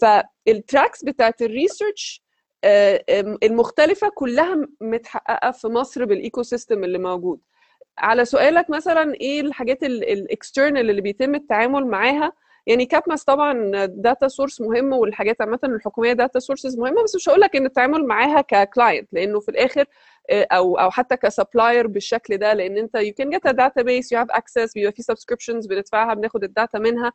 فال 0.00 0.26
tracks 0.26 1.04
بتاعت 1.04 1.42
ال 1.42 1.51
research 1.51 2.25
المختلفة 3.44 4.08
كلها 4.08 4.68
متحققة 4.80 5.50
في 5.50 5.68
مصر 5.68 6.04
بال 6.04 6.42
ecosystem 6.42 6.84
اللي 6.84 6.98
موجود. 6.98 7.40
على 7.98 8.24
سؤالك 8.24 8.70
مثلا 8.70 9.14
إيه 9.14 9.40
الحاجات 9.40 9.82
ال 9.84 9.96
external 9.96 10.90
اللي 10.90 11.00
بيتم 11.00 11.34
التعامل 11.34 11.86
معاها؟ 11.86 12.32
يعني 12.66 12.86
CAPMAS 12.86 13.24
طبعا 13.24 13.86
data 13.86 14.28
source 14.28 14.60
مهم 14.60 14.92
والحاجات 14.92 15.40
عامة 15.40 15.58
الحكومية 15.64 16.12
data 16.12 16.38
sources 16.38 16.78
مهمة 16.78 17.02
بس 17.02 17.14
مش 17.16 17.28
هقول 17.28 17.40
لك 17.40 17.56
إن 17.56 17.66
التعامل 17.66 18.04
معاها 18.04 18.40
ك 18.40 18.50
client 18.50 19.08
لأنه 19.12 19.40
في 19.40 19.48
الآخر 19.48 19.84
آه، 20.30 20.46
أو 20.52 20.78
أو 20.78 20.90
حتى 20.90 21.16
ك 21.16 21.24
supplier 21.24 21.86
بالشكل 21.86 22.36
ده 22.36 22.52
لأن 22.52 22.78
أنت 22.78 22.96
you 22.96 23.12
can 23.22 23.28
get 23.36 23.50
a 23.50 23.54
database 23.54 24.06
you 24.06 24.18
have 24.24 24.36
access 24.38 24.72
بيبقى 24.74 24.92
في 24.92 25.02
subscriptions 25.02 25.68
بندفعها 25.68 26.14
بناخد 26.14 26.44
ال 26.44 26.51
data 26.51 26.78
منها. 26.78 27.12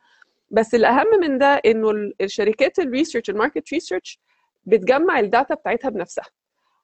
بس 0.50 0.74
الأهم 0.74 1.06
من 1.20 1.38
ده 1.38 1.46
إنه 1.66 1.90
ال- 1.90 2.14
الشركات 2.20 2.78
ال 2.78 2.84
research 2.84 3.30
ال 3.30 3.36
market 3.36 3.72
research 3.72 4.20
بتجمع 4.64 5.20
ال 5.20 5.27
data 5.27 5.54
بتاعتها 5.54 5.88
بنفسها. 5.88 6.24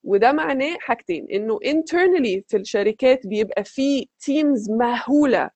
وده 0.04 0.32
معناه 0.32 0.76
حاجتين 0.80 1.26
إنه 1.32 1.58
internally 1.64 2.40
في 2.48 2.56
الشركات 2.56 3.26
بيبقى 3.26 3.64
في 3.64 4.08
teams 4.24 4.70
مهولة 4.70 5.50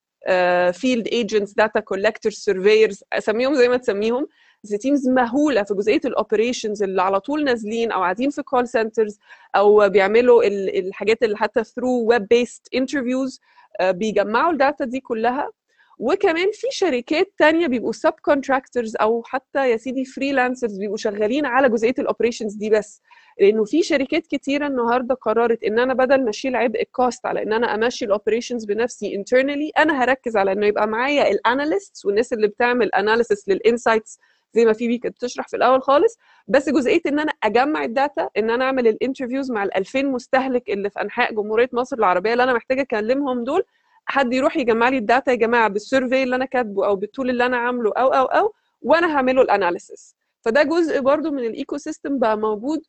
field 0.72 1.06
agents 1.08 1.52
data 1.52 1.80
collectors 1.80 2.34
surveyors 2.34 3.04
أسميهم 3.12 3.54
زي 3.54 3.68
ما 3.68 3.76
تسميهم 3.76 4.26
بس 4.64 4.70
teams 4.70 5.08
مهولة 5.08 5.62
في 5.62 5.74
جزئية 5.74 6.00
ال 6.04 6.12
operations 6.12 6.82
اللي 6.82 7.02
على 7.02 7.20
طول 7.20 7.44
نازلين 7.44 7.92
أو 7.92 8.00
قاعدين 8.00 8.30
في 8.30 8.42
call 8.42 8.68
centers 8.68 9.18
أو 9.56 9.88
بيعملوا 9.88 10.42
ال- 10.44 10.86
الحاجات 10.86 11.22
اللي 11.22 11.36
حتى 11.36 11.64
through 11.64 12.04
web 12.04 12.28
based 12.28 12.68
interviews 12.74 13.40
بيجمعوا 13.82 14.52
ال 14.52 14.59
data 14.59 14.84
دي 14.84 15.00
كلها 15.00 15.50
وكمان 15.98 16.50
في 16.52 16.66
شركات 16.70 17.32
تانية 17.38 17.66
بيبقوا 17.66 17.92
subcontractors 17.92 18.96
أو 19.00 19.22
حتى 19.26 19.70
يا 19.70 19.76
سيدي 19.76 20.04
freelancers 20.04 20.78
بيبقوا 20.78 20.96
شغالين 20.96 21.46
على 21.46 21.68
جزئية 21.68 21.94
ال 21.98 22.04
operations 22.04 22.54
دي 22.54 22.70
بس. 22.70 23.02
لأنه 23.40 23.64
في 23.64 23.82
شركات 23.82 24.26
كتيرة 24.26 24.66
النهارده 24.66 25.14
قررت 25.14 25.64
إن 25.64 25.78
أنا 25.78 25.94
بدل 25.94 26.24
ما 26.24 26.30
أشيل 26.30 26.56
عبء 26.56 26.82
ال 26.82 26.91
cost 26.91 27.26
على 27.26 27.42
إن 27.42 27.52
أنا 27.52 27.74
أمشي 27.74 28.04
ال 28.04 28.10
operations 28.10 28.64
بنفسي 28.64 29.14
internally 29.14 29.70
أنا 29.78 30.04
هركز 30.04 30.36
على 30.36 30.52
إنه 30.52 30.66
يبقى 30.66 30.86
معايا 30.88 31.30
ال 31.30 31.39
analysts 31.39 32.04
والناس 32.04 32.32
اللي 32.32 32.48
بتعمل 32.48 32.94
analysis 32.94 33.48
لل 33.48 33.62
insights 33.62 34.18
زي 34.54 34.64
ما 34.64 34.72
فيبي 34.72 34.98
كانت 34.98 35.14
بتشرح 35.14 35.48
في 35.48 35.56
الأول 35.56 35.82
خالص. 35.82 36.18
بس 36.48 36.68
جزئية 36.68 37.00
إن 37.06 37.18
أنا 37.18 37.32
أجمع 37.42 37.84
ال 37.84 37.93
data 37.93 38.28
إن 38.36 38.50
أنا 38.50 38.64
أعمل 38.64 38.88
ال 38.88 38.94
interviews 38.94 39.50
مع 39.52 39.64
ال 39.64 39.76
2000 39.76 40.02
مستهلك 40.02 40.70
اللي 40.70 40.90
في 40.90 41.00
أنحاء 41.00 41.34
جمهورية 41.34 41.68
مصر 41.72 41.96
العربية 41.98 42.32
اللي 42.32 42.42
أنا 42.44 42.52
محتاجة 42.52 42.80
أكلمهم 42.82 43.44
دول 43.44 43.64
حد 44.06 44.32
يروح 44.32 44.56
يجمع 44.56 44.88
لي 44.88 44.98
ال 44.98 45.05
data 45.05 45.30
يا 45.30 45.36
جماعة 45.36 45.68
بال 45.68 45.82
survey 45.82 46.22
اللي 46.22 46.36
أنا 46.36 46.44
كاتبه 46.44 46.86
أو 46.86 46.96
بال 46.96 47.08
tool 47.08 47.30
اللي 47.30 47.46
أنا 47.46 47.56
عامله 47.56 47.92
أو 47.96 48.08
أو 48.08 48.24
أو 48.24 48.52
وأنا 48.82 49.16
هعمله 49.16 49.42
ال 49.42 49.51
analysis 49.51 50.16
فده 50.40 50.62
جزء 50.62 51.00
برضو 51.00 51.30
من 51.30 51.44
ال 51.44 51.76
ecosystem 51.76 52.18
بقى 52.18 52.38
موجود. 52.38 52.82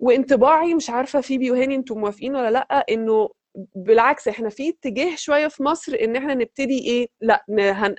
وانطباعي 0.00 0.74
مش 0.74 0.90
عارفة 0.90 1.20
فيبي 1.20 1.50
وهاني 1.50 1.74
أنتم 1.74 1.98
موافقين 1.98 2.36
ولا 2.36 2.50
لأ 2.50 2.84
إنه 2.90 3.28
بالعكس 3.74 4.28
إحنا 4.28 4.48
في 4.48 4.68
اتجاه 4.68 5.14
شوية 5.16 5.48
في 5.48 5.62
مصر 5.62 5.96
إن 6.00 6.16
إحنا 6.16 6.34
نبتدي 6.34 6.78
إيه 6.78 7.08
لأ 7.20 7.44
هن 7.50 7.94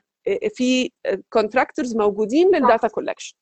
في 0.55 0.91
contractors 1.29 1.95
موجودين 1.95 2.55
لل 2.55 2.66
data 2.66 2.87
collection 2.87 3.35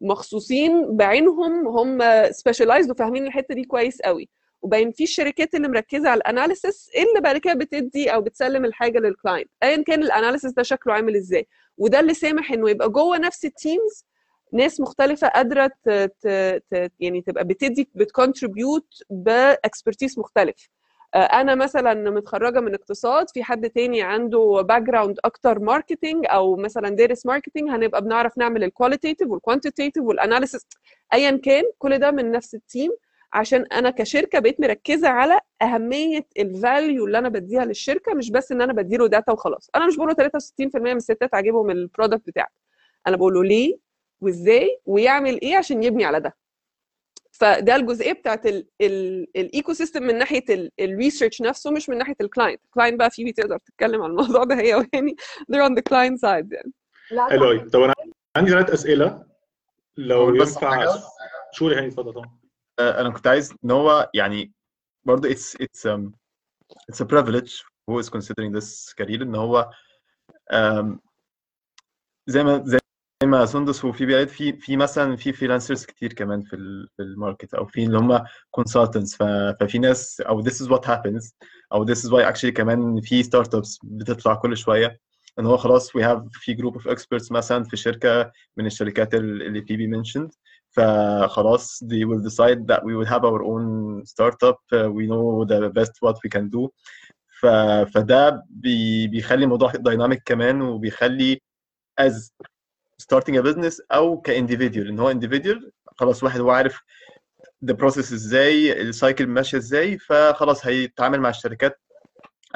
مخصوصين 0.00 0.96
بعينهم 0.96 1.68
هم 1.68 1.98
specialized 2.32 2.90
وفاهمين 2.90 3.26
الحتة 3.26 3.54
دي 3.54 3.64
كويس 3.64 4.02
قوي 4.02 4.28
وباين 4.62 4.92
في 4.92 5.04
الشركات 5.04 5.54
اللي 5.54 5.68
مركزة 5.68 6.08
على 6.08 6.18
ال 6.18 6.26
analysis 6.26 6.90
اللي 6.96 7.20
بعد 7.20 7.36
كده 7.38 7.54
بتدي 7.54 8.14
أو 8.14 8.20
بتسلم 8.20 8.64
الحاجة 8.64 8.98
لل 8.98 9.11
client 9.11 9.50
ايا 9.62 9.82
كان 9.82 10.02
ال 10.02 10.08
analysis 10.08 10.52
ده 10.52 10.62
شكله 10.62 10.94
عامل 10.94 11.16
إزاي. 11.16 11.46
وده 11.78 12.00
اللي 12.00 12.14
سامح 12.14 12.52
إنه 12.52 12.70
يبقى 12.70 12.88
جوه 12.90 13.18
نفس 13.18 13.44
ال 13.44 13.54
teams 13.54 14.04
ناس 14.52 14.80
مختلفة 14.80 15.28
قادرة 15.28 15.66
ت... 15.66 15.88
ت... 15.90 16.28
ت... 16.70 16.92
يعني 17.00 17.20
تبقى 17.22 17.44
بتدي 17.44 17.90
بت 17.94 18.09
contribute 18.09 18.86
ب 19.10 19.21
expertise 19.21 20.18
مختلف. 20.18 20.68
آه، 21.14 21.18
أنا 21.18 21.54
مثلا 21.54 22.10
متخرجة 22.10 22.60
من 22.60 22.74
اقتصاد 22.74 23.30
في 23.30 23.42
حد 23.44 23.70
تاني 23.70 24.02
عنده 24.02 24.62
background 24.68 25.18
أكتر 25.24 25.58
marketing 25.58 26.24
أو 26.28 26.56
مثلا 26.56 26.88
دارس 26.88 27.26
marketing 27.26 27.70
هنبقى 27.70 28.02
بنعرف 28.02 28.38
نعمل 28.38 28.64
ال 28.64 28.68
qualitative 28.68 29.16
وال 29.28 29.37
quantitative 29.37 29.92
وال 29.98 30.12
analysis 30.12 30.66
ايا 31.14 31.30
كان 31.44 31.64
كل 31.78 31.98
ده 31.98 32.10
من 32.10 32.30
نفس 32.30 32.54
ال 32.54 32.61
team 32.61 32.90
عشان 33.32 33.66
أنا 33.72 33.90
كشركة 33.90 34.38
بقيت 34.38 34.60
مركزة 34.60 35.08
على 35.08 35.40
أهمية 35.62 36.26
ال 36.38 36.49
value 36.49 37.06
اللي 37.06 37.18
أنا 37.18 37.28
بديها 37.28 37.64
للشركة 37.64 38.14
مش 38.14 38.30
بس 38.30 38.52
إن 38.52 38.60
أنا 38.62 38.72
بديله 38.72 39.06
data 39.08 39.32
وخلاص. 39.32 39.70
أنا 39.76 39.86
مش 39.86 39.96
بقول 39.96 40.08
له 40.08 40.14
63% 40.14 40.76
من 40.76 40.96
الستات 40.96 41.34
عاجبهم 41.34 41.70
ال 41.70 41.77
product 41.77 42.26
بتاعك. 42.26 42.52
أنا 43.06 43.16
بقول 43.16 43.34
له 43.34 43.44
ليه 43.44 43.76
وإزاي 44.20 44.80
ويعمل 44.86 45.40
إيه 45.40 45.56
عشان 45.56 45.82
يبني 45.82 46.04
على 46.04 46.20
ده. 46.20 46.36
فده 47.32 47.76
الجزئية 47.76 48.12
بتاعت 48.12 48.46
ال 49.36 49.72
ecosystem 49.72 50.02
من 50.02 50.18
ناحية 50.18 50.44
ال 50.80 50.87
research 50.87 51.42
نفسه 51.42 51.70
مش 51.70 51.88
من 51.88 51.98
ناحية 51.98 52.16
ال 52.20 52.26
client 52.26 52.60
ال 52.64 52.69
client 52.69 52.98
بقى 52.98 53.10
فيه 53.10 53.32
تقدر 53.32 53.58
تتكلم 53.58 54.02
عن 54.02 54.10
الموضوع 54.10 54.44
ده 54.44 54.54
هي 54.60 54.74
وهاني. 54.74 55.16
they're 55.52 55.68
on 55.68 55.72
the 55.74 55.82
client 55.90 56.18
side 56.20 56.52
يعني. 56.52 56.72
حلو 57.30 57.44
قوي 57.44 57.58
طب 57.60 57.80
أنا 57.80 57.94
عندي 58.36 58.50
ثلاث 58.50 58.70
أسئلة. 58.70 59.26
لو 59.96 60.34
ينفع؟ 60.34 60.86
sure 61.52 61.68
هاني 61.68 61.86
اتفضل 61.86 62.12
طبعا 62.12 62.38
أنا 62.80 63.10
كنت 63.10 63.26
عايز 63.26 63.54
إن 63.64 63.70
هو 63.70 64.10
يعني 64.14 64.52
برضه 65.04 65.28
it's 65.28 65.86
um, 65.86 66.10
it's 66.92 67.00
a 67.00 67.06
privilege 67.06 67.52
who 67.90 67.98
is 68.02 68.08
considering 68.10 68.52
this 68.52 68.94
career 69.00 69.22
إن 69.22 69.34
هو 69.34 69.70
زي 72.26 72.42
ما 72.44 72.62
زي 72.66 72.78
ما 73.24 73.46
سندس 73.46 73.84
وفيبي 73.84 74.06
بيقول 74.06 74.28
في 74.28 74.52
في 74.52 74.76
مثلا 74.76 75.16
في 75.16 75.32
freelancers 75.32 75.84
كتير 75.84 76.12
كمان 76.12 76.42
في 76.42 76.56
في 76.96 77.02
ال 77.02 77.09
market 77.09 77.54
أو 77.54 77.66
في 77.66 77.84
اللي 77.84 77.98
هم 77.98 78.24
ف- 79.16 79.22
ففي 79.60 79.78
ناس 79.78 80.20
أو 80.20 80.42
this 80.44 80.52
is 80.54 80.66
what 80.68 80.84
happens 80.84 81.32
أو 81.72 81.86
this 81.86 81.98
is 81.98 82.10
why 82.10 82.32
actually 82.32 82.48
كمان 82.48 83.00
في 83.00 83.22
startups 83.22 83.78
بتطلع 83.84 84.34
كل 84.34 84.56
شوية 84.56 85.00
إن 85.38 85.46
هو 85.46 85.56
خلاص 85.56 85.90
we 85.96 86.00
have 86.00 86.20
في 86.32 86.56
group 86.56 86.74
of 86.82 86.90
experts 86.96 87.32
مثلا 87.32 87.64
في 87.64 87.76
شركة 87.76 88.32
من 88.56 88.66
الشركات 88.66 89.14
ال- 89.14 89.42
اللي 89.42 89.62
فيبي 89.62 89.90
mentioned. 90.02 90.30
فخلاص 90.78 91.84
they 91.84 92.04
will 92.04 92.22
decide 92.30 92.66
that 92.66 92.80
we 92.84 92.94
will 92.94 93.08
have 93.14 93.24
our 93.24 93.42
own 93.42 94.02
startup. 94.04 94.58
Uh, 94.72 94.88
we 94.98 95.06
know 95.06 95.44
the 95.44 95.70
best 95.78 95.92
what 96.00 96.16
we 96.24 96.30
can 96.30 96.48
do. 96.48 96.68
ف... 97.40 97.46
فده 97.94 98.42
بي... 98.50 99.06
بيخلي 99.08 99.44
الموضوع 99.44 99.72
dynamic 99.72 100.22
كمان 100.26 100.62
وبيخلي 100.62 101.40
as 102.00 102.30
starting 103.02 103.34
a 103.34 103.42
business 103.42 103.80
أو 103.92 104.20
ك 104.20 104.26
individual 104.26 104.88
إن 104.88 104.98
هو 104.98 105.14
individual 105.14 105.70
خلاص 105.86 106.22
واحد 106.24 106.40
هو 106.40 106.50
عارف 106.50 106.80
the 107.66 107.74
process 107.74 107.98
إزاي 107.98 108.82
ال 108.82 108.89
cycle 108.89 109.26
ماشيه 109.26 109.58
إزاي 109.58 109.98
فخلاص 109.98 110.66
هيتعامل 110.66 111.20
مع 111.20 111.28
الشركات 111.28 111.80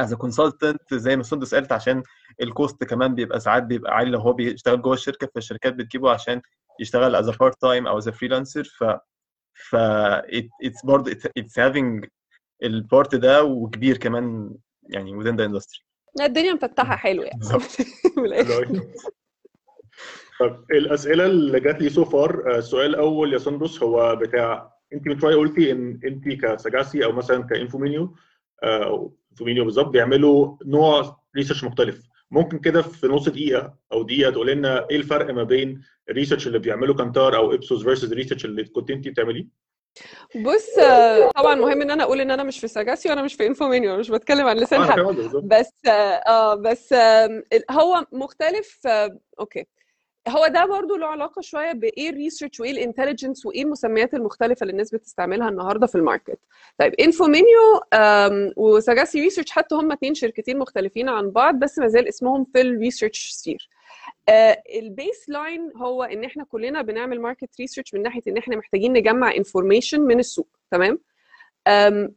as 0.03 0.13
a 0.13 0.17
consultant 0.17 0.95
زي 0.95 1.17
ما 1.17 1.23
سندس 1.23 1.55
قالت 1.55 1.73
عشان 1.73 2.03
ال 2.43 2.51
cost 2.51 2.85
كمان 2.85 3.15
بيبقى 3.15 3.41
ساعات 3.41 3.63
بيبقى 3.63 3.97
عالي 3.97 4.11
لو 4.11 4.19
هو 4.19 4.33
بيشتغل 4.33 4.83
جوه 4.83 4.95
الشركة 4.95 5.29
فالشركات 5.35 5.75
بتجيبه 5.75 6.11
عشان 6.11 6.43
يشتغل 6.81 7.33
a 7.33 7.35
part 7.37 7.53
time 7.65 7.87
أو 7.87 8.01
a 8.01 8.05
freelancer. 8.05 8.63
ف 8.79 8.85
ف 9.55 9.77
it's 10.67 10.85
برضه 10.87 11.11
it's 11.13 11.53
having 11.59 12.09
ال 12.63 12.73
part 12.73 13.15
ده 13.15 13.45
وكبير 13.45 13.97
كمان 13.97 14.55
يعني 14.83 15.13
within 15.25 15.37
the 15.37 15.49
industry. 15.53 15.83
لا، 16.17 16.27
الدنيا 16.27 16.53
مفتحة 16.55 16.97
حلو 17.05 17.23
يعني. 17.23 17.41
حلو 18.45 18.53
قوي 18.55 18.67
طب 20.41 20.65
الأسئلة 20.71 21.27
اللي 21.27 21.61
جات 21.61 21.81
لي 21.83 21.89
so 21.89 22.05
far 22.05 22.59
السؤال 22.59 22.87
الأول 22.91 23.33
يا 23.33 23.39
سندس 23.39 23.83
هو 23.83 24.17
بتاع 24.17 24.73
انت 24.93 25.07
من 25.09 25.21
شوية 25.21 25.37
قلتي 25.37 25.73
إن 25.73 26.01
انت 26.05 26.29
كسجاسي 26.29 27.05
أو 27.05 27.13
مثلا 27.13 27.43
ك 27.43 27.50
Infomineo 27.50 28.17
أو 28.65 29.17
Infomineo 29.33 29.65
بالظبط 29.65 29.89
بيعملوا 29.89 30.57
نوع 30.65 31.17
research 31.37 31.65
مختلف. 31.65 32.09
ممكن 32.31 32.59
كده 32.59 32.83
في 32.83 33.07
نص 33.07 33.29
دقيقة 33.29 33.75
أو 33.93 34.03
دقيقة 34.03 34.31
تقول 34.31 34.47
لنا 34.47 34.87
إيه 34.91 34.97
الفرق 34.97 35.35
ما 35.35 35.43
بين 35.43 35.83
ال 36.11 36.15
research 36.15 36.47
اللي 36.47 36.59
بيعمله 36.59 36.95
Kantar 36.95 37.37
أو 37.37 37.55
Ipsos 37.55 37.83
versus 37.83 38.13
ال 38.13 38.16
research 38.16 38.45
اللي 38.45 38.65
كنت 38.65 38.91
انت 38.91 39.09
بتعمليه؟ 39.09 39.47
بص 40.37 40.79
آه، 40.79 41.31
طبعا 41.31 41.55
مهم 41.55 41.83
إن 41.83 41.91
أنا 41.91 42.03
أقول 42.03 42.21
إن 42.21 42.31
أنا 42.31 42.43
مش 42.43 42.61
في 42.61 42.69
ساجاسي 42.69 43.09
وأنا 43.09 43.23
مش 43.23 43.35
في 43.35 43.47
Infomineo 43.47 43.97
مش 43.97 44.11
بتكلم 44.11 44.47
عن 44.47 44.57
لسان 44.57 44.83
أنا 44.83 44.93
حد 44.93 45.17
بس 45.45 45.73
آه 46.27 46.55
بس 46.55 46.95
هو 47.71 48.07
مختلف 48.13 48.87
آه، 48.87 49.19
okay. 49.41 49.67
هو 50.29 50.47
ده 50.47 50.67
برضو 50.67 50.97
له 50.97 51.07
علاقة 51.07 51.41
شوية 51.43 51.73
بإيه 51.73 52.11
ال 52.11 52.16
research 52.16 52.61
وإيه 52.61 52.71
ال 52.71 52.77
intelligence 52.77 53.47
وإيه 53.47 53.63
المسميات 53.63 54.15
المختلفة 54.15 54.63
اللي 54.65 54.71
الناس 54.73 54.95
بتستعملها 54.95 55.49
النهارده 55.49 55.87
في 55.87 55.95
ال 55.95 56.00
market. 56.00 56.39
طيب 56.79 56.95
Infomineo 56.95 57.81
و 58.57 58.66
Sagaci 58.66 59.21
Research 59.21 59.51
حتى 59.51 59.75
هم 59.75 59.93
اتنين 59.93 60.15
شركتين 60.15 60.59
مختلفين 60.59 61.09
عن 61.09 61.31
بعض 61.31 61.55
بس 61.59 61.79
ما 61.79 61.89
زال 61.89 62.09
اسمهم 62.09 62.45
في 62.45 62.61
ال 62.61 62.69
research 62.69 63.31
sphere 63.31 63.63
ال 63.63 63.69
baseline 64.75 65.71
هو 65.77 66.03
إن 66.03 66.25
إحنا 66.25 66.45
كلنا 66.45 66.83
بنعمل 66.83 67.21
market 67.21 67.51
research 67.61 67.95
من 67.95 68.03
ناحية 68.03 68.23
إن 68.29 68.37
إحنا 68.37 68.57
محتاجين 68.57 68.93
نجمع 68.93 69.35
information 69.37 70.01
من 70.01 70.19
السوق 70.19 70.49
تمام؟ 70.71 70.99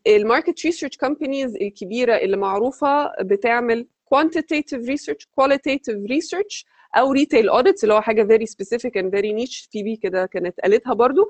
ال 0.08 0.16
market 0.16 0.66
research 0.66 0.98
companies 0.98 1.56
الكبيرة 1.56 2.16
اللي 2.16 2.38
معروفة 2.38 3.12
بتعمل 3.22 3.88
quantitative 4.16 4.82
research 4.90 5.26
qualitative 5.42 6.10
research 6.12 6.64
أو 6.96 7.16
retail 7.16 7.46
audits 7.62 7.84
اللي 7.84 7.94
هو 7.94 8.02
حاجة 8.02 8.24
very 8.24 8.46
specific 8.50 8.92
and 9.02 9.06
very 9.12 9.34
niche 9.46 9.68
فيبي 9.72 9.96
كده 9.96 10.26
كانت 10.26 10.60
قالتها 10.60 10.94
برضو. 10.94 11.30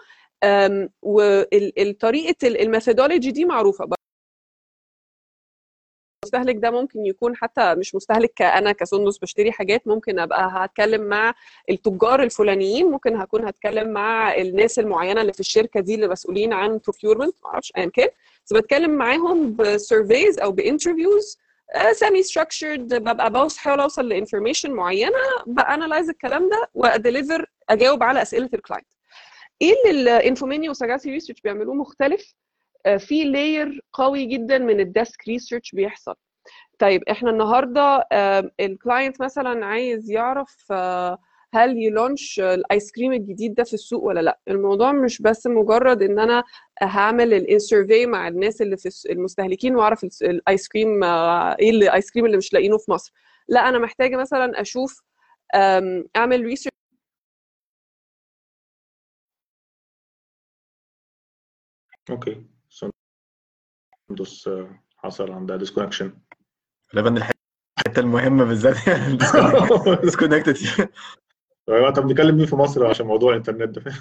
وطريقه 1.02 2.48
ال 2.48 2.55
methodology 2.55 3.32
دي 3.32 3.46
معروفة 3.46 3.86
المستهلك 6.24 6.56
ده 6.56 6.72
ممكن 6.72 7.06
يكون 7.06 7.36
حتى 7.36 7.76
مش 7.76 7.96
مستهلك 7.96 8.34
كأنا 8.36 8.72
كسندس 8.72 9.18
بشتري 9.18 9.52
حاجات 9.52 9.88
ممكن 9.88 10.20
أبقى 10.20 10.50
هتكلم 10.54 11.02
مع 11.02 11.34
التجار 11.70 12.24
الفلانيين 12.24 12.86
ممكن 12.92 13.16
هكون 13.16 13.46
هتكلم 13.48 13.90
مع 13.90 14.36
الناس 14.36 14.80
المعينة 14.80 15.22
اللي 15.22 15.34
في 15.34 15.40
الشركة 15.40 15.80
دي 15.80 15.96
اللي 15.96 16.08
مسؤولين 16.08 16.54
عن 16.54 16.80
procurement 16.80 17.32
معرفش 17.44 17.72
ايا 17.78 17.86
كان. 17.86 18.10
بس 18.46 18.54
بتكلم 18.54 18.92
معاهم 18.92 19.56
ب 19.56 19.66
surveys 19.66 20.40
أو 20.40 20.52
ب 20.52 20.60
interviews 20.60 21.38
semi 21.92 22.24
structured 22.24 22.94
ببقى 22.94 23.30
بحاول 23.32 23.80
أوصل 23.80 24.10
ل 24.10 24.15
information 24.15 24.72
معينة 24.72 25.18
ب 25.48 25.55
analyze 25.56 26.10
الكلام 26.10 26.50
ده 26.50 26.70
و 26.74 26.82
a 26.82 26.90
deliver 26.90 27.46
أجاوب 27.70 28.04
على 28.04 28.22
أسئلة 28.22 28.50
ال 28.54 28.59
client 28.59 28.88
إيه 29.62 29.74
اللي 29.92 30.18
ال 30.18 30.23
Infomineo 30.23 30.72
و 30.72 30.77
Sagaci 30.77 31.12
Research 31.12 31.42
بيعملوه 31.42 31.76
مختلف؟ 31.76 32.34
آه، 32.86 32.98
في 32.98 33.24
layer 33.24 33.82
قوي 33.94 34.26
جدا 34.26 34.58
من 34.58 34.80
ال 34.80 34.89
desk 34.89 35.28
research 35.28 35.72
بيحصل. 35.76 36.16
طيب 36.80 37.04
إحنا 37.10 37.30
النهارده 37.30 38.08
ال 38.60 38.69
client 38.69 39.22
مثلا 39.22 39.66
عايز 39.66 40.12
يعرف 40.12 40.56
آه، 40.72 41.18
هل 41.56 41.78
ي 41.78 41.87
launch 41.87 42.40
الايس 42.40 42.92
كريم 42.92 43.14
الجديد 43.14 43.56
ده 43.56 43.64
في 43.64 43.74
السوق 43.74 44.04
ولا 44.04 44.20
لا. 44.20 44.40
الموضوع 44.48 44.92
مش 44.92 45.22
بس 45.22 45.48
مجرد 45.48 46.02
ان 46.04 46.20
أنا 46.20 46.44
هعمل 46.82 47.34
ال 47.34 47.44
survey 47.44 48.06
مع 48.06 48.28
الناس 48.28 48.62
اللي 48.62 48.78
في 48.78 48.90
المستهلكين 49.10 49.76
واعرف 49.76 50.06
الايس 50.22 50.68
كريم 50.68 51.04
آه، 51.04 51.56
إيه 51.60 51.70
الايس 51.70 52.12
كريم 52.12 52.26
اللي 52.26 52.38
مش 52.38 52.54
لاقيينه 52.54 52.78
في 52.78 52.92
مصر. 52.92 53.14
لا 53.48 53.70
أنا 53.70 53.80
محتاجة 53.80 54.18
مثلا 54.18 54.62
أشوف 54.62 55.02
اعمل 56.16 56.42
research 56.42 56.76
okay. 62.10 62.46
سندس 64.10 64.48
آه، 64.48 64.80
حصل 64.98 65.32
عندها 65.32 65.58
disconnection 65.58 66.18
غالبا 66.96 67.18
الحتة 67.18 68.00
المهمة 68.00 68.44
بالذات 68.44 68.76
disconnected 70.04 70.58
طب 71.68 72.06
نتكلم 72.06 72.38
مين 72.38 72.46
في 72.46 72.56
مصر 72.56 72.86
عشان 72.86 73.06
موضوع 73.06 73.32
الانترنت 73.32 73.80
ده؟ 73.80 73.92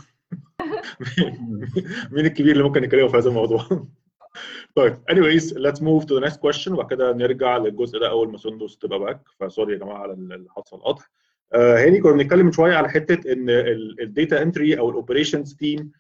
مين 2.13 2.27
الكبير 2.27 2.53
اللي 2.53 2.65
ممكن 2.65 2.85
يتكلموا 2.85 3.09
في 3.09 3.17
هذا 3.17 3.29
الموضوع؟ 3.29 3.67
طيب 4.77 4.97
anyways 5.11 5.43
let's 5.43 5.81
move 5.81 6.05
to 6.05 6.21
the 6.21 6.25
next 6.29 6.37
question 6.37 6.69
وبعد 6.69 6.87
كده 6.91 7.13
نرجع 7.13 7.57
للجزء 7.57 7.99
ده 7.99 8.11
أول 8.11 8.33
ما 8.33 8.39
سندس 8.39 8.79
تبقى 8.79 8.99
back 8.99 9.21
ف 9.41 9.46
sorry 9.46 9.73
يا 9.73 9.79
جماعة 9.79 9.99
على 9.99 10.13
اللي 10.13 10.47
حصل. 10.51 10.79
قطع 10.79 11.05
آه، 11.53 11.85
هاني 11.85 12.01
كنا 12.01 12.13
بنتكلم 12.13 12.53
شوية 12.53 12.77
على 12.77 12.89
حتة 12.89 13.33
إن 13.33 13.47
ال 14.01 14.09
data 14.09 14.43
entry 14.43 14.79
أو 14.79 14.91
ال 14.91 14.97
operations 14.97 15.55
team 15.55 15.93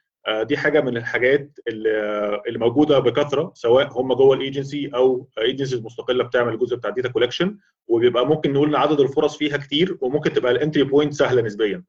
دي 0.42 0.56
حاجة 0.56 0.80
من 0.80 0.96
الحاجات 0.96 1.58
اللي 1.68 2.42
اللي 2.46 2.58
موجودة 2.58 2.98
بكثرة 2.98 3.52
سواء 3.54 4.00
هم 4.00 4.12
جوه 4.14 4.36
الإيجنسي 4.36 4.90
أو 4.94 5.28
agencies 5.38 5.82
مستقلة 5.82 6.24
بتعمل 6.24 6.54
الجزء 6.54 6.76
بتاع 6.76 6.90
ال 6.90 6.94
data 6.94 7.08
collection 7.08 7.58
وبيبقى 7.86 8.26
ممكن 8.26 8.52
نقول 8.52 8.68
إن 8.68 8.74
عدد 8.74 9.00
الفرص 9.00 9.36
فيها 9.36 9.56
كتير 9.56 9.98
وممكن 10.00 10.32
تبقى 10.32 10.52
ال 10.52 10.57
entry 10.57 10.82
point 10.82 11.14
سهلة 11.14 11.42
نسبيا. 11.42 11.84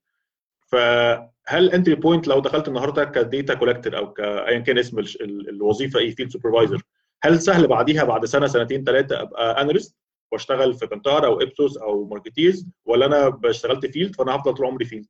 فهل 0.67 1.29
ال 1.63 1.68
entry 1.68 1.95
point 1.95 2.27
لو 2.27 2.39
دخلت 2.39 2.67
النهارده 2.67 3.03
ك 3.05 3.15
data 3.15 3.53
collector 3.53 3.97
أو 3.97 4.13
كايا 4.13 4.59
كان 4.59 4.77
اسم 4.77 4.99
الوظيفة 5.21 5.99
إيه 5.99 6.15
field 6.15 6.29
supervisor 6.31 6.81
هل 7.23 7.41
سهل 7.41 7.67
بعديها 7.67 8.03
بعد 8.03 8.25
سنة 8.25 8.47
سنتين 8.47 8.83
ثلاثة 8.83 9.21
أبقى 9.21 9.61
analyst 9.61 9.95
وأشتغل 10.31 10.73
في 10.73 10.87
Kantar 10.87 11.25
أو 11.25 11.41
Ipsos 11.41 11.77
أو 11.77 12.05
Marketeers 12.07 12.67
ولا 12.85 13.05
أنا 13.05 13.39
اشتغلت 13.45 13.85
field 13.85 14.15
فأنا 14.15 14.35
هفضل 14.35 14.53
طول 14.53 14.65
عمري 14.65 14.85
فيلد 14.85 15.05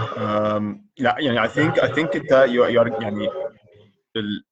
Um, 0.00 0.76
يعني 0.98 1.48
I 1.48 1.50
think 1.50 1.80
I 1.82 1.88
think 1.88 2.16
انت 2.16 2.46
you, 2.48 2.64
you 2.74 2.80
are 2.80 3.02
يعني 3.02 3.28
بال 4.14 4.44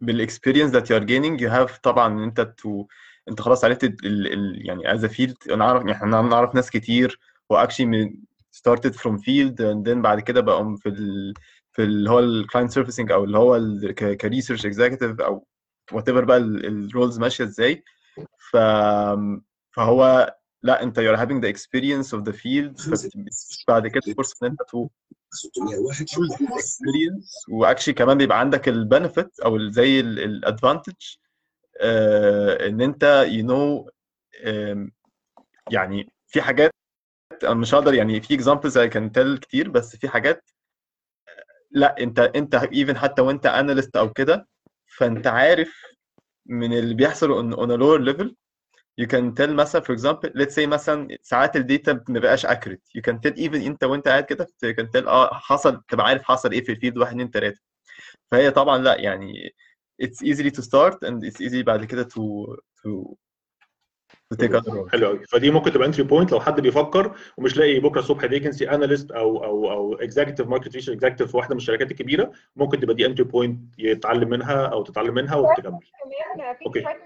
بال 0.00 0.12
experience 0.12 0.72
that 0.76 0.84
you 0.86 1.00
are 1.00 1.04
gaining 1.04 1.40
you 1.40 1.50
have 1.50 1.80
طبعا 1.82 2.06
إن 2.18 2.22
أنت 2.22 2.40
to 2.60 2.86
أنت 3.28 3.40
خلاص 3.40 3.64
عرفت 3.64 3.84
ال, 3.84 3.96
ال, 4.04 4.66
يعني 4.66 4.82
as 4.98 5.02
a 5.02 5.08
field 5.08 5.52
أنا 5.52 5.64
اعرف 5.64 5.86
يعني 5.86 6.10
نعرف 6.28 6.54
ناس 6.54 6.70
كتير 6.70 7.18
و 7.50 7.64
actually 7.64 8.10
started 8.56 8.92
from 8.94 9.12
field 9.18 9.54
and 9.58 9.84
then 9.88 9.98
بعد 9.98 10.20
كده 10.20 10.40
بقوا 10.40 10.76
في 10.76 10.88
ال 10.88 11.34
في 11.72 11.82
اللي 11.82 12.10
هو 12.10 12.18
ال 12.18 12.25
client 12.25 12.70
servicing 12.70 13.12
أو 13.12 13.24
اللي 13.24 13.38
هو 13.38 13.60
ك 13.94 14.02
research 14.02 14.66
executive 14.66 15.20
أو 15.20 15.46
whatever 15.92 16.24
بقى 16.24 16.36
ال 16.36 16.50
roles 16.50 17.18
ماشية 17.18 17.44
إزاي. 17.44 17.84
ف 18.50 18.56
فهو 19.76 20.34
لا 20.66 20.82
انت 20.82 21.00
you're 21.00 21.18
having 21.18 21.40
the 21.40 21.48
experience 21.54 22.18
of 22.18 22.22
the 22.24 22.32
field 22.36 22.98
بعد 23.68 23.86
كده 23.86 24.14
فرصه 24.16 24.46
إن 24.46 24.50
أنت 24.50 24.88
601 25.30 26.06
experience 26.60 27.44
و 27.48 27.53
actually 27.53 27.94
كمان 27.94 28.18
بيبقى 28.18 28.40
عندك 28.40 28.68
ال 28.68 28.77
benefit 28.77 29.40
أو 29.40 29.70
زي 29.70 30.00
ال 30.00 30.09
advantage 30.09 30.94
إن 32.66 32.80
أنت 32.80 33.26
know 33.42 33.90
um, 34.46 34.90
يعني 35.70 36.12
في 36.28 36.42
حاجات 36.42 36.70
أنا 37.44 37.54
مش 37.54 37.74
هقدر 37.74 37.94
يعني 37.94 38.20
في 38.20 38.34
examples 38.34 38.78
I 38.78 38.88
can 38.90 39.10
tell 39.18 39.38
كتير 39.40 39.68
بس 39.68 39.96
في 39.96 40.08
حاجات 40.08 40.50
لا 41.70 42.00
أنت 42.00 42.18
أنت 42.18 42.54
even 42.54 42.96
حتى 42.98 43.22
وأنت 43.22 43.46
analyst 43.46 43.96
أو 43.96 44.12
كده 44.12 44.48
فأنت 44.98 45.26
عارف 45.26 45.82
من 46.46 46.72
اللي 46.72 46.94
بيحصل 46.94 47.52
a 47.54 47.78
lower 47.80 48.14
level 48.14 48.34
you 49.00 49.06
can 49.06 49.34
tell 49.40 49.48
مثلا 49.50 49.82
for 49.82 49.94
example 49.98 50.30
let's 50.34 50.54
say 50.54 50.66
مثلا 50.66 51.18
ساعات 51.22 51.56
ال 51.56 51.66
data 51.66 52.04
ما 52.08 52.20
بقاش 52.20 52.46
accurate. 52.46 52.82
You 52.98 53.02
can 53.10 53.14
tell 53.14 53.36
even 53.38 53.54
انت 53.54 53.84
وانت 53.84 54.08
قاعد 54.08 54.24
كده 54.24 54.46
you 54.64 54.74
can 54.74 54.86
tell 54.96 55.06
آه 55.08 55.34
حصل 55.34 55.82
تبقى 55.88 56.06
عارف 56.06 56.22
حصل 56.22 56.52
إيه 56.52 56.64
في 56.64 56.72
ال 56.72 56.76
field 56.76 56.98
1 56.98 57.10
2 57.20 57.30
3 57.30 57.60
فهي 58.30 58.50
طبعا 58.50 58.78
لأ 58.78 59.00
يعني 59.00 59.54
it's 60.02 60.26
easy 60.26 60.50
to 60.50 60.62
start 60.62 60.94
and 61.08 61.24
it's 61.30 61.40
easy 61.48 61.56
بعد 61.64 61.84
كده 61.84 62.04
to 62.04 62.56
to 62.82 63.14
حلو 64.92 65.06
قوي 65.06 65.24
فدي 65.26 65.50
ممكن 65.50 65.72
تبقى 65.72 65.86
entry 65.86 66.02
point 66.02 66.32
لو 66.32 66.40
حد 66.40 66.60
بيفكر 66.60 67.16
ومش 67.36 67.56
لاقي 67.56 67.80
بكرة 67.80 68.00
الصبح 68.00 68.26
vacancy 68.26 68.70
analyst 68.70 69.10
أو 69.10 69.44
أو 69.44 69.70
أو 69.70 69.94
executive 69.94 70.46
market 70.48 70.64
research 70.74 70.90
executive 70.96 71.30
في 71.30 71.36
واحدة 71.36 71.54
من 71.54 71.60
الشركات 71.60 71.90
الكبيرة 71.90 72.32
ممكن 72.56 72.80
تبقى 72.80 72.94
دي 72.94 73.06
entry 73.06 73.24
point 73.24 73.60
يتعلم 73.78 74.28
منها 74.28 74.66
أو 74.66 74.82
تتعلم 74.82 75.14
منها 75.14 75.36
وتكمل. 75.36 75.78
كمان 76.74 76.96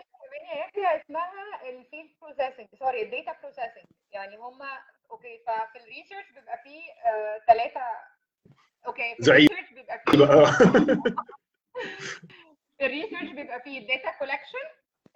يحيى 0.77 1.01
اسمها 1.03 1.69
ال 1.69 1.76
field 1.76 2.11
processing 2.21 2.69
sorry 2.79 3.03
ال 3.03 3.10
data 3.10 3.41
processing 3.43 3.85
يعني 4.13 4.37
هم 4.37 4.63
okay 5.11 5.39
ففي 5.47 5.79
ال 5.79 5.84
research 5.84 6.31
بيبقى 6.31 6.59
فيه 6.59 6.83
ثلاثة 7.47 7.81
okay 8.87 9.15
في. 9.15 9.31
ال 9.31 9.35
research 9.35 9.71
بيبقى 9.73 10.03
فيه 10.07 10.13
يبقى 10.19 10.53
في 12.79 12.87
ال 12.87 12.91
research 12.91 13.31
بيبقى 13.31 13.61
فيه 13.61 13.79
ال 13.79 13.87
data 13.87 14.19
collection 14.19 14.67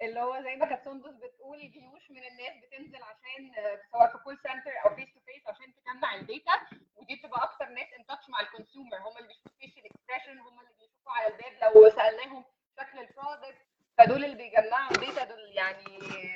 اللي 0.01 0.19
هو 0.19 0.41
زي 0.43 0.55
ما 0.55 0.65
كانت 0.65 0.85
سندس 0.85 1.13
بتقول 1.13 1.71
جيوش 1.71 2.11
من 2.11 2.23
الناس 2.23 2.53
بتنزل 2.63 3.03
عشان 3.03 3.51
آه، 3.57 3.81
سواء 3.91 4.11
في 4.11 4.17
call 4.17 4.37
center 4.37 4.71
أو 4.85 4.95
face 4.95 5.13
to 5.13 5.19
face 5.19 5.47
عشان 5.47 5.73
تجمع 5.75 6.15
ال 6.15 6.23
data 6.23 6.55
ودي 6.95 7.15
بتبقى 7.15 7.43
أكتر 7.43 7.65
ناس 7.65 7.87
in 7.99 8.05
touch 8.05 8.29
مع 8.29 8.39
ال 8.39 8.45
consumer 8.45 8.97
هم 8.97 9.17
اللي 9.17 9.27
بيشوفوا 9.27 9.51
facial 9.59 9.81
expression 9.85 10.39
هم 10.39 10.59
اللي 10.59 10.73
بيشوفوا 10.79 11.11
على 11.11 11.27
الباب 11.27 11.75
لو 11.75 11.89
سألناهم 11.89 12.45
شكل 12.79 12.99
ال 12.99 13.08
product 13.08 13.74
فدول 13.97 14.25
اللي 14.25 14.35
بيجمعوا 14.35 14.91
ال 14.91 14.97
data 14.97 15.23
دول 15.23 15.39
يعني 15.53 15.85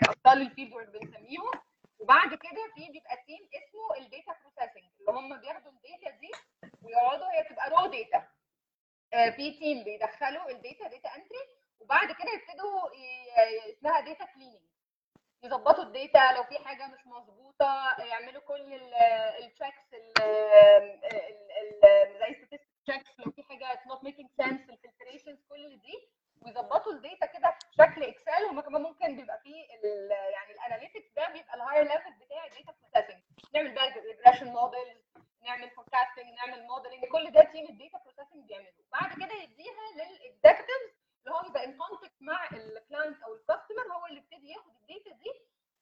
أبطال 0.10 0.42
ال 0.42 0.50
field 0.50 0.92
بنسميهم. 0.92 1.52
وبعد 2.00 2.30
كده 2.30 2.62
في 2.76 2.92
بيبقى 2.92 3.18
team 3.28 3.50
اسمه 3.56 3.98
ال 4.06 4.12
data 4.12 4.36
processing 4.42 4.92
اللي 5.00 5.12
هم 5.12 5.40
بياخدوا 5.42 5.72
ال 5.72 5.81
data 5.81 6.18
دي 6.20 6.32
ويقعدوا 6.84 7.26
هي 7.32 7.44
بتبقى 7.44 7.70
raw 7.70 7.86
data 7.86 8.28
في 9.36 9.52
team 9.60 9.84
بيدخلوا 9.84 10.50
ال 10.50 10.58
data 10.58 10.88
data 10.88 11.16
entry 11.16 11.40
وبعد 11.80 12.08
كده 12.12 12.32
يبتدوا 12.34 12.90
اسمها 13.70 14.02
data 14.02 14.26
cleaning 14.26 14.62
يظبطوا 15.44 15.84
ال 15.84 15.94
data 15.94 16.34
لو 16.38 16.44
في 16.44 16.60
حاجة 16.66 16.88
مش 16.88 17.08
مظبوطة 17.08 17.96
يعملوا 18.04 18.42
كل 18.42 18.74
ال 19.44 19.51
checks 19.51 19.96
زي 22.20 22.36
statistics 22.36 22.92
checks 22.92 23.20
لو 23.26 23.32
في 23.32 23.44
حاجة 23.44 23.74
it's 23.74 23.88
not 23.92 24.00
making 24.08 24.28
sense 24.42 24.70
ال 24.70 24.76
filtrations 24.76 25.40
كل 25.50 25.80
دي. 25.82 26.10
ويظبطوا 26.42 26.92
ال 26.92 26.99
data 26.99 27.26
كده 27.26 27.52
في 27.52 27.68
شكل 27.84 28.04
Excel 28.04 28.46
وما 28.50 28.62
كمان 28.62 28.82
ممكن 28.82 29.16
بيبقى 29.16 29.40
فيه 29.44 29.66
ال- 29.76 30.12
يعني 30.12 30.52
ال 30.52 30.58
analytics 30.58 31.12
ده 31.16 31.28
بيبقى 31.30 31.56
ال 31.56 31.84
higher 31.84 32.00
level 32.00 32.14
بتاع 32.26 32.46
ال 32.46 32.51
data 32.51 32.72
processing 32.94 33.22
نعمل 33.54 33.74
بقى 33.76 33.90
regression 34.00 34.48
models 34.48 34.98
نعمل 35.44 35.70
forecasting 35.70 36.26
نعمل 36.38 36.68
modeling 36.68 37.06
كل 37.06 37.32
ده 37.32 37.42
team 37.44 37.66
ال 37.70 37.75
data 37.75 37.98
processing 38.04 38.48
بيعمله 38.48 38.72
بعد 38.92 39.14
كده 39.14 39.34
يديها 39.44 39.84
لل 39.96 40.12
executives 40.12 40.90
اللي 41.26 41.36
هو 41.38 41.50
يبقى 41.50 41.66
in 41.66 41.78
contact 41.78 42.14
مع 42.22 42.44
ال 42.54 42.64
client 42.64 43.24
أو 43.24 43.34
ال 43.34 43.41
customer 43.41 43.94
هو 43.94 44.06
اللي 44.06 44.18
يبتدي 44.18 44.50
ياخد 44.52 44.72
ال 44.82 44.89
data 44.89 45.16
دي 45.24 45.32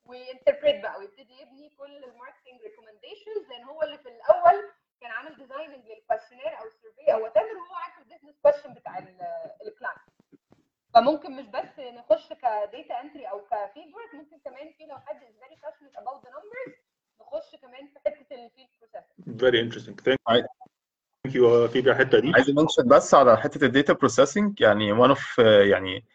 و 0.06 0.14
interpret 0.14 0.84
بقى 0.84 1.00
ويبتدي 1.00 1.42
يبني 1.42 1.70
كل 1.70 2.04
ال 2.04 2.10
marketing 2.10 2.62
recommendations 2.62 3.48
لأن 3.50 3.64
هو 3.64 3.84
اللي 3.84 3.98
في 3.98 4.10
الأول 4.10 4.72
كان 5.02 5.12
عامل 5.12 5.36
designing 5.36 5.86
لل 5.88 5.97
questionnaire 5.97 6.60
أو 6.60 6.66
ال 6.68 6.74
survey 6.74 7.14
أو 7.14 7.24
whatever 7.24 7.58
وهو 7.58 7.76
عارف 7.76 7.98
ال 7.98 8.02
business 8.02 8.36
question 8.42 8.74
بتاع 8.74 8.98
ال 8.98 9.12
client 9.12 10.00
فممكن 10.94 11.32
مش 11.36 11.46
بس 11.46 11.80
نخش 11.80 12.34
ك 12.34 12.47
data 12.47 13.00
entry 13.02 13.26
أو 13.30 13.46
ك 13.46 13.53
feedback 13.53 14.14
ممكن 14.14 14.40
كمان 14.40 14.74
في 14.74 14.86
لو 14.86 14.98
حد 15.00 15.22
is 15.24 15.44
very 15.44 15.56
passionate 15.66 16.00
about 16.02 16.22
the 16.28 16.30
numbers 16.32 16.74
نخش 17.22 17.56
كمان 17.56 17.88
في 17.88 18.00
حتة 18.00 18.36
الفيلد 18.36 18.70
بروسيسنج 18.82 19.37
very 19.52 19.60
interesting. 19.60 19.96
Thank 19.96 20.18
عايز- 20.28 20.46
thank 21.28 21.32
you 21.32 21.68
في 21.72 21.80
الحتة 21.80 22.20
دي. 22.20 22.32
عايز 22.36 22.50
mention 22.50 22.88
بس 22.88 23.14
على 23.14 23.38
حتة 23.38 23.66
ال 23.66 23.71
data 23.71 23.94
processing 23.94 24.62
يعني 24.62 24.96
one 25.08 25.16
of 25.16 25.40
يعني 25.40 26.06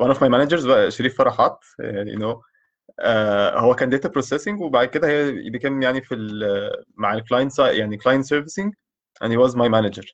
one 0.00 0.10
of 0.14 0.16
my 0.16 0.28
managers 0.28 0.66
بقى 0.66 0.90
شريف 0.90 1.18
فرحات 1.18 1.64
يعني 1.78 2.12
no 2.16 2.42
هو 3.56 3.74
كان 3.74 3.88
data 3.90 4.08
processing 4.08 4.60
وبعد 4.60 4.88
كده 4.88 5.08
هي 5.08 5.32
became 5.52 5.82
يعني 5.82 6.00
في 6.02 6.14
مع 6.94 7.14
ال 7.14 7.20
client 7.20 7.58
يعني 7.58 7.96
client 7.96 8.24
servicing 8.24 8.74
and 9.24 9.28
he 9.28 9.36
was 9.36 9.54
my 9.54 9.68
manager. 9.68 10.12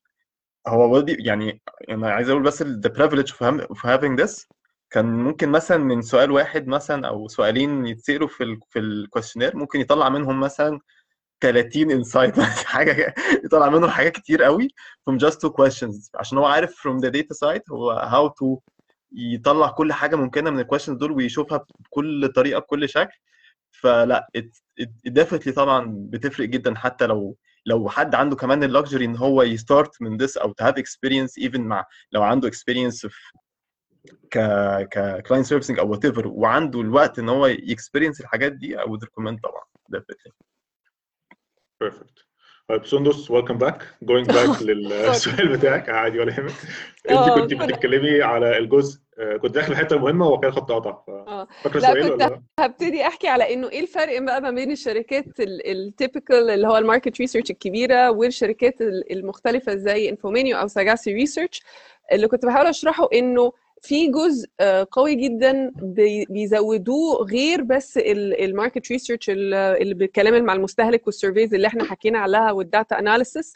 هو 0.68 0.96
ودي 0.96 1.16
يعني 1.20 1.60
أنا 1.90 2.10
عايز 2.10 2.28
أقول 2.30 2.42
بس 2.42 2.62
the 2.62 2.90
privilege 2.90 3.30
of, 3.32 3.66
of 3.66 3.78
having 3.78 4.24
this 4.24 4.46
كان 4.90 5.06
ممكن 5.06 5.48
مثلا 5.48 5.76
من 5.78 6.02
سؤال 6.02 6.30
واحد 6.30 6.66
مثلا 6.66 7.08
أو 7.08 7.28
سؤالين 7.28 7.86
يتسألوا 7.86 8.28
في 8.28 8.44
ال 8.44 8.60
في 8.70 8.78
ال 8.78 8.84
questionnaire 8.84 9.56
ممكن 9.56 9.80
يطلع 9.80 10.08
منهم 10.08 10.40
مثلا 10.40 10.80
30 11.40 11.90
insight 11.96 12.40
حاجة 12.40 12.92
كده، 12.92 13.14
يطلع 13.44 13.68
منهم 13.70 13.90
حاجات 13.90 14.12
كتير 14.12 14.42
قوي 14.42 14.68
from 15.10 15.14
just 15.14 15.34
two 15.34 15.50
questions. 15.50 16.10
عشان 16.14 16.38
هو 16.38 16.44
عارف 16.46 16.74
from 16.88 17.00
the 17.00 17.10
data 17.10 17.36
side 17.44 17.62
هو 17.72 18.00
how 18.10 18.30
to 18.44 18.58
يطلع 19.12 19.70
كل 19.70 19.92
حاجة 19.92 20.16
ممكنة 20.16 20.50
من 20.50 20.60
ال 20.60 20.64
questions 20.64 20.96
دول 20.96 21.12
ويشوفها 21.12 21.66
بكل 21.80 22.28
طريقة 22.28 22.58
بكل 22.60 22.88
شكل. 22.88 23.18
فلا 23.70 24.28
definitely 25.08 25.52
طبعا 25.56 25.86
بتفرق 25.96 26.48
جدا 26.48 26.74
حتى 26.74 27.06
لو 27.06 27.36
لو 27.66 27.88
حد 27.88 28.14
عنده 28.14 28.36
كمان 28.36 28.64
ال 28.64 28.70
luxury 28.70 29.04
إن 29.04 29.16
هو 29.16 29.42
ي 29.42 29.52
start 29.52 30.02
من 30.02 30.18
this 30.26 30.38
أو 30.38 30.54
have 30.62 30.74
experience 30.74 31.44
even 31.48 31.58
مع 31.58 31.84
لو 32.12 32.22
عنده 32.22 32.50
experience 32.50 33.08
في 33.08 33.32
ك 34.30 34.38
ك 34.88 35.22
client 35.28 35.46
servicing 35.46 35.78
أو 35.78 35.94
whatever 35.96 36.26
وعنده 36.26 36.80
الوقت 36.80 37.18
إن 37.18 37.28
هو 37.28 37.46
ي 37.46 37.53
experience 37.53 38.20
الحاجات 38.20 38.52
دي 38.52 38.78
would 38.78 39.00
recommend 39.00 39.40
طبعا 39.42 39.62
definitely. 39.96 40.32
Perfect. 41.84 42.26
طيب 42.68 42.86
سندس 42.86 43.30
welcome 43.30 43.58
back 43.58 43.82
going 44.02 44.26
back 44.26 44.62
للسؤال 44.62 45.48
بتاعك 45.56 45.88
عادي 45.88 46.18
ولا 46.18 46.32
يهمك. 46.32 46.52
انت 47.10 47.18
آه، 47.28 47.34
كنت 47.40 47.54
بتتكلمي 47.54 48.22
على 48.22 48.58
الجزء 48.58 49.00
آه، 49.18 49.36
كنت 49.36 49.54
داخل 49.54 49.72
الحتة 49.72 49.96
المهمة 49.96 50.28
وكان 50.28 50.50
خط 50.52 50.72
قطع 50.72 51.02
آه. 51.08 51.48
فاكرة 51.62 51.80
كنت 52.02 52.10
ولا 52.22 52.42
هبتدي 52.60 53.06
أحكي 53.06 53.28
على 53.28 53.54
إنه 53.54 53.68
إيه 53.70 53.80
الفرق 53.80 54.18
بقى 54.22 54.40
ما 54.40 54.50
بين 54.50 54.70
الشركات 54.70 55.24
ال 55.40 55.54
typical 55.54 56.50
اللي 56.50 56.68
هو 56.68 56.76
ال 56.76 56.82
market 56.82 57.20
research 57.20 57.50
الكبيرة 57.50 58.10
والشركات 58.10 58.80
ال- 58.80 59.12
المختلفة 59.12 59.74
زي 59.76 60.08
Infomineo 60.10 60.56
أو 60.58 60.66
Sagaci 60.66 61.12
Research 61.14 61.62
اللي 62.12 62.28
كنت 62.28 62.46
بحاول 62.46 62.66
أشرحه 62.66 63.08
إنه 63.14 63.52
في 63.86 64.08
جزء 64.10 64.48
آه، 64.60 64.86
قوي 64.90 65.14
جدا 65.14 65.72
بي- 65.76 66.24
بيزودوه 66.30 67.24
غير 67.24 67.62
بس 67.62 67.98
ال 67.98 68.11
market 68.11 68.90
research 68.92 69.30
اللي 69.30 69.94
بالكلام 69.94 70.44
مع 70.44 70.52
المستهلك 70.52 71.06
وال 71.06 71.17
surveys 71.17 71.54
اللي 71.54 71.66
إحنا 71.66 71.84
حكينا 71.84 72.18
عليها 72.18 72.52
وال 72.52 72.67
data 72.67 72.98
analysis 72.98 73.54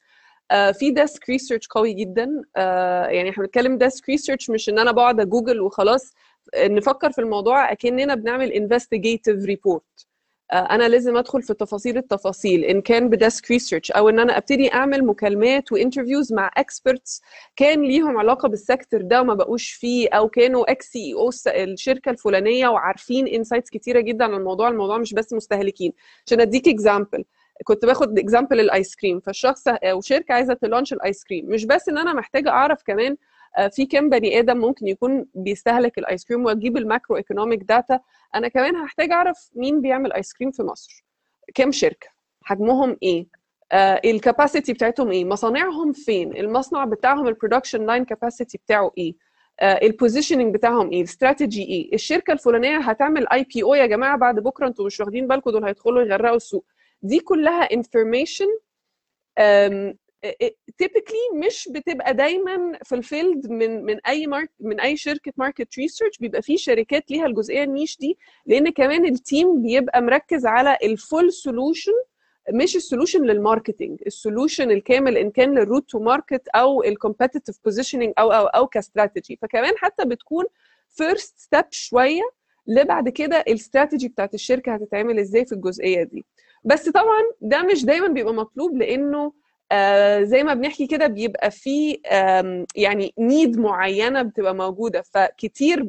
في 0.73 0.90
desk 0.90 1.29
research 1.31 1.66
قوي 1.69 1.93
جدا. 1.93 2.43
آه، 2.57 3.07
يعني 3.07 3.31
إحنا 3.31 3.45
بنتكلم 3.45 3.79
desk 3.79 4.09
research 4.09 4.50
مش 4.51 4.69
إن 4.69 4.79
أنا 4.79 4.93
بقعد 4.93 5.21
أجوجل 5.21 5.61
وخلاص. 5.61 6.12
نفكر 6.57 7.12
في 7.12 7.21
الموضوع 7.21 7.73
أكننا 7.73 8.14
بنعمل 8.14 8.53
investigative 8.53 9.44
report 9.44 10.07
أنا 10.52 10.88
لازم 10.88 11.16
أدخل 11.16 11.42
في 11.42 11.54
تفاصيل 11.54 11.96
التفاصيل 11.96 12.64
إن 12.64 12.80
كان 12.80 13.08
ب 13.09 13.17
desk 13.17 13.50
research 13.50 13.90
أو 13.90 14.08
إن 14.08 14.18
أنا 14.18 14.36
أبتدي 14.38 14.72
أعمل 14.74 15.04
مكالمات 15.06 15.72
و 15.72 15.78
interviews 15.78 16.33
مع 16.32 16.50
experts 16.57 17.22
كان 17.56 17.82
ليهم 17.82 18.18
علاقة 18.18 18.48
بال 18.48 18.62
sector 18.62 19.03
ده 19.02 19.20
وما 19.20 19.34
بقوش 19.34 19.70
فيه 19.72 20.08
أو 20.12 20.28
كانوا 20.28 20.70
ex 20.70 20.87
CEO 20.87 21.31
الشركة 21.46 22.10
الفلانية 22.10 22.68
وعارفين 22.68 23.26
insights 23.29 23.70
كتيرة 23.70 24.00
جدا 24.00 24.24
عن 24.24 24.34
الموضوع 24.34 24.68
الموضوع 24.68 24.98
مش 24.98 25.14
بس 25.14 25.32
مستهلكين. 25.32 25.92
عشان 26.26 26.40
أديك 26.40 26.68
example 26.68 27.24
كنت 27.64 27.84
باخد 27.84 28.18
example 28.18 28.61
ال 28.61 28.69
ice 28.69 28.96
cream 28.96 29.20
فالشخص 29.20 29.68
أو 29.68 30.00
شركه 30.00 30.32
عايزة 30.34 30.54
ت 30.55 30.60
launch 30.60 30.92
ال 30.92 31.00
ice 31.00 31.24
cream. 31.24 31.46
مش 31.48 31.64
بس 31.64 31.88
إن 31.88 31.98
أنا 31.98 32.12
محتاجة 32.12 32.50
أعرف 32.50 32.82
كمان 32.82 33.12
آه، 33.12 33.16
في 33.70 33.86
كام 33.86 34.08
بني 34.10 34.38
آدم 34.38 34.56
ممكن 34.58 34.86
يكون 34.88 35.26
بيستهلك 35.34 35.98
ال 35.98 36.05
ice 36.05 36.24
cream 36.24 36.44
وأجيب 36.44 36.76
ال 36.76 37.16
macroeconomic 37.16 37.62
data 37.62 38.00
أنا 38.34 38.48
كمان 38.48 38.76
هحتاج 38.76 39.10
أعرف 39.12 39.50
مين 39.54 39.80
بيعمل 39.80 40.12
ice 40.12 40.33
cream 40.33 40.50
في 40.50 40.62
مصر. 40.62 41.04
كام 41.54 41.72
شركة؟ 41.72 42.08
حجمهم 42.42 42.96
إيه؟ 43.02 43.26
آه 43.72 44.00
ال 44.05 44.12
capacity 44.12 44.72
بتاعتهم 44.72 45.10
إيه؟ 45.10 45.24
مصانعهم 45.24 45.92
فين؟ 45.92 46.36
المصنع 46.36 46.84
بتاعهم 46.84 47.28
ال 47.29 47.34
production 47.34 47.87
line 47.87 48.05
capacity 48.05 48.59
بتاعه 48.58 48.92
إيه؟ 48.98 49.14
ال 49.62 49.70
positioning 49.70 50.55
بتاعهم 50.54 50.90
إيه؟ 50.90 50.98
الاستراتيجي 50.98 51.62
إيه؟ 51.64 51.94
الشركة 51.94 52.32
الفلانية 52.32 52.78
هتعمل 52.78 53.28
IPO 53.29 53.74
يا 53.74 53.86
جماعة 53.86 54.16
بعد 54.18 54.34
بكرة 54.40 54.66
أنتوا 54.66 54.86
مش 54.86 55.00
واخدين 55.00 55.26
بالكم 55.28 55.50
دول 55.50 55.64
هيدخلوا 55.64 56.02
يغرقوا 56.02 56.36
السوق. 56.36 56.64
دي 57.02 57.18
كلها 57.20 57.62
information 57.62 58.46
typically 60.79 61.18
مش 61.35 61.68
بتبقى 61.72 62.14
دايما 62.14 62.78
fulfilled 62.85 63.50
من 63.50 63.85
من 63.85 64.00
أي 64.06 64.26
mark 64.26 64.50
من 64.61 64.80
أي 64.80 64.96
شركة 64.96 65.33
market 65.37 65.79
research 65.79 66.18
بيبقى 66.18 66.42
في 66.42 66.56
شركات 66.56 67.11
ليها 67.11 67.26
الجزئية 67.26 67.62
ال 67.64 67.70
niche 67.70 67.98
دي 67.98 68.18
لأن 68.46 68.68
كمان 68.70 69.04
ال 69.05 69.16
team 69.16 69.62
بيبقى 69.62 70.02
مركز 70.02 70.46
على 70.46 70.78
ال 70.83 70.92
full 70.92 71.33
solution 71.33 71.92
مش 72.52 72.76
ال 72.76 72.82
solution 72.82 73.22
لل 73.24 73.38
marketing 73.38 74.00
ال 74.07 74.14
solution 74.14 74.70
الكامل 74.70 75.16
إن 75.16 75.30
كان 75.30 75.59
لل 75.59 75.68
route 75.68 75.90
to 75.90 75.98
market 75.98 76.48
أو 76.48 76.83
ال 76.83 76.89
competitive 76.89 77.57
positioning 77.64 78.12
أو 78.18 78.33
أو 78.33 78.46
أو 78.46 78.66
كاستراتيجي 78.66 79.38
فكمان 79.42 79.72
حتى 79.76 80.04
بتكون 80.04 80.44
first 80.88 81.38
step 81.38 81.64
شوية 81.70 82.22
لبعد 82.66 83.09
كده 83.09 83.37
الاستراتيجي 83.40 84.09
بتاعت 84.09 84.35
الشركة 84.35 84.74
هتتعمل 84.74 85.18
إزاي 85.18 85.44
في 85.46 85.52
الجزئية 85.52 86.02
دي. 86.02 86.24
بس 86.64 86.88
طبعا 86.88 87.22
ده 87.40 87.62
مش 87.62 87.85
دايما 87.85 88.09
بيبقى 88.09 88.35
مطلوب 88.35 88.76
لأنه 88.76 89.33
آه 89.72 90.22
زي 90.22 90.42
ما 90.42 90.54
بنحكي 90.54 90.87
كده 90.87 91.06
بيبقى 91.06 91.50
في 91.50 92.00
يعني 92.76 93.14
نيد 93.18 93.59
معينة 93.59 94.22
بتبقى 94.22 94.54
موجودة. 94.54 95.02
فكتير 95.02 95.87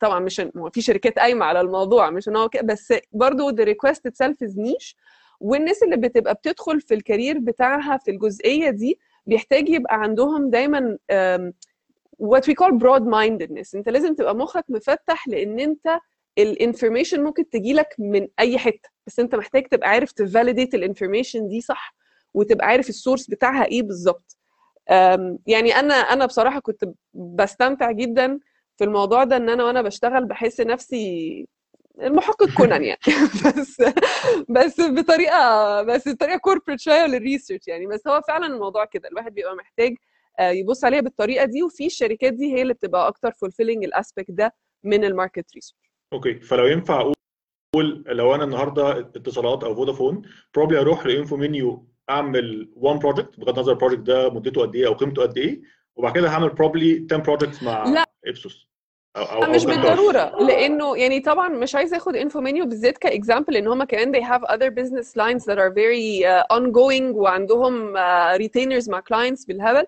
طبعا 0.00 0.20
مش 0.20 0.42
في 0.72 0.80
شركات 0.82 1.18
قايمة 1.18 1.44
على 1.44 1.60
الموضوع 1.60 2.10
مش 2.10 2.28
إن 2.28 2.36
هو 2.36 2.50
بس 2.64 2.94
برضه 3.12 3.50
the 3.52 3.66
request 3.68 4.00
itself 4.10 4.48
is 4.48 4.54
niche. 4.56 4.94
والناس 5.40 5.82
اللي 5.82 5.96
بتبقى 5.96 6.34
بتدخل 6.34 6.80
في 6.80 6.94
الكارير 6.94 7.38
بتاعها 7.38 7.96
في 7.96 8.10
الجزئية 8.10 8.70
دي 8.70 8.98
بيحتاج 9.26 9.68
يبقى 9.68 10.00
عندهم 10.00 10.50
دايما 10.50 10.98
what 12.22 12.40
we 12.50 12.54
call 12.54 12.72
broad 12.78 13.02
mindedness 13.02 13.74
انت 13.74 13.88
لازم 13.88 14.14
تبقى 14.14 14.34
مخك 14.36 14.64
مفتح 14.68 15.28
لإن 15.28 15.60
انت 15.60 15.98
ال 16.38 16.45
information 16.45 17.24
ممكن 17.24 17.48
تجي 17.50 17.72
لك 17.72 17.94
من 17.98 18.28
أي 18.40 18.58
حتة 18.58 18.88
بس 19.06 19.20
انت 19.20 19.34
محتاج 19.34 19.66
تبقى 19.68 19.88
عارف 19.88 20.12
ت 20.12 20.19
validate 20.19 20.74
ال 20.74 20.80
information 20.80 21.48
دي 21.48 21.60
صح. 21.60 21.94
وتبقى 22.34 22.66
عارف 22.66 22.88
ال 22.88 22.94
source 22.94 23.30
بتاعها 23.30 23.64
إيه 23.64 23.82
بالظبط. 23.82 24.36
يعني 25.46 25.76
أنا 25.76 25.94
أنا 25.94 26.26
بصراحة 26.26 26.60
كنت 26.60 26.84
بستمتع 27.14 27.90
جدا 27.90 28.38
في 28.76 28.84
الموضوع 28.84 29.24
ده 29.24 29.36
إن 29.36 29.48
أنا 29.48 29.64
وأنا 29.64 29.82
بشتغل 29.82 30.24
بحس 30.24 30.60
نفسي 30.60 31.46
المحقق 32.02 32.54
كونان 32.56 32.84
يعني. 32.84 33.00
بس 33.58 33.82
بس 34.48 34.80
بطريقة 34.80 35.82
بس 35.82 36.08
بطريقة 36.08 36.38
corporate 36.38 36.80
شوية 36.80 37.06
لل 37.06 37.18
research 37.18 37.68
يعني. 37.68 37.86
بس 37.86 38.08
هو 38.08 38.22
فعلا 38.28 38.46
الموضوع 38.46 38.84
كده 38.84 39.08
الواحد 39.08 39.34
بيبقى 39.34 39.54
محتاج 39.54 39.94
آه، 40.38 40.50
يبص 40.50 40.84
عليها 40.84 41.00
بالطريقة 41.00 41.44
دي 41.44 41.62
وفي 41.62 41.86
الشركات 41.86 42.32
دي 42.32 42.54
هي 42.54 42.62
اللي 42.62 42.74
بتبقى 42.74 43.08
أكتر 43.08 43.32
fulfilling 43.32 43.84
ال 43.84 43.91
aspect 43.91 44.30
ده 44.30 44.54
من 44.84 45.04
ال 45.04 45.11
market 45.11 45.54
research 45.54 45.90
okay. 46.12 46.40
فلو 46.40 46.66
ينفع 46.66 47.00
أقول 47.00 48.04
لو 48.06 48.34
أنا 48.34 48.44
النهارده 48.44 48.98
اتصالات 48.98 49.64
أو 49.64 49.74
فودافون 49.74 50.22
probably 50.54 50.80
أروح 50.80 51.06
ل 51.06 51.36
Infomineo 51.36 51.88
اعمل 52.10 52.70
one 52.76 52.98
project 52.98 53.40
بغض 53.40 53.54
النظر 53.58 53.72
ال 53.72 53.75
project 53.75 54.00
ده 54.00 54.30
مدته 54.30 54.60
قد 54.60 54.74
إيه 54.76 54.86
أو 54.86 54.92
قيمته 54.92 55.22
قد 55.22 55.38
إيه 55.38 55.60
وبعد 55.96 56.14
كده 56.14 56.28
هعمل 56.28 56.48
probably 56.48 57.06
10 57.12 57.16
projects 57.22 57.62
مع 57.62 57.84
لا. 57.88 58.04
Ipsos 58.26 58.68
مش 59.16 59.22
أو 59.26 59.40
15. 59.40 59.66
بالضرورة 59.68 60.42
لأنه 60.42 60.96
يعني 60.96 61.20
طبعا 61.20 61.48
مش 61.48 61.74
عايزة 61.74 61.96
آخد 61.96 62.16
Infomineo 62.16 62.66
بالذات 62.66 62.98
ك 62.98 63.05
example 63.05 63.56
إن 63.56 63.66
هم 63.68 63.84
كمان 63.84 64.12
they 64.16 64.24
have 64.26 64.42
other 64.50 64.70
business 64.70 65.06
lines 65.16 65.44
that 65.44 65.58
are 65.58 65.72
very 65.74 66.24
uh, 66.24 66.56
ongoing 66.56 67.14
وعندهم 67.16 67.94
uh, 67.96 68.38
retainers 68.38 68.88
مع 68.88 69.00
clients 69.12 69.46
بالهبل 69.48 69.84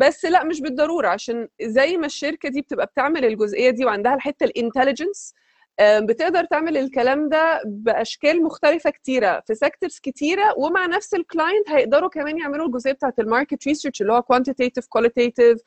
بس 0.00 0.24
لا 0.24 0.44
مش 0.44 0.60
بالضرورة 0.60 1.08
عشان 1.08 1.48
زي 1.62 1.96
ما 1.96 2.06
الشركة 2.06 2.48
دي 2.48 2.60
بتبقى 2.60 2.86
بتعمل 2.86 3.24
الجزئية 3.24 3.70
دي 3.70 3.84
وعندها 3.84 4.14
الحته 4.14 4.44
ال 4.44 4.51
intelligence 4.51 5.34
بتقدر 5.82 6.44
تعمل 6.44 6.76
الكلام 6.76 7.28
ده 7.28 7.60
بأشكال 7.66 8.42
مختلفة 8.42 8.90
كتيرة 8.90 9.42
في 9.46 9.54
sectors 9.54 9.98
كتيرة 10.02 10.54
ومع 10.58 10.86
نفس 10.86 11.14
ال 11.14 11.22
client 11.22 11.70
هيقدروا 11.70 12.08
كمان 12.08 12.38
يعملوا 12.38 12.66
الجزئية 12.66 12.92
بتاعت 12.92 13.18
ال 13.18 13.25
market 13.25 13.66
research 13.66 14.00
اللي 14.02 14.12
هو 14.12 14.22
quantitative 14.22 14.86
qualitative 14.86 15.58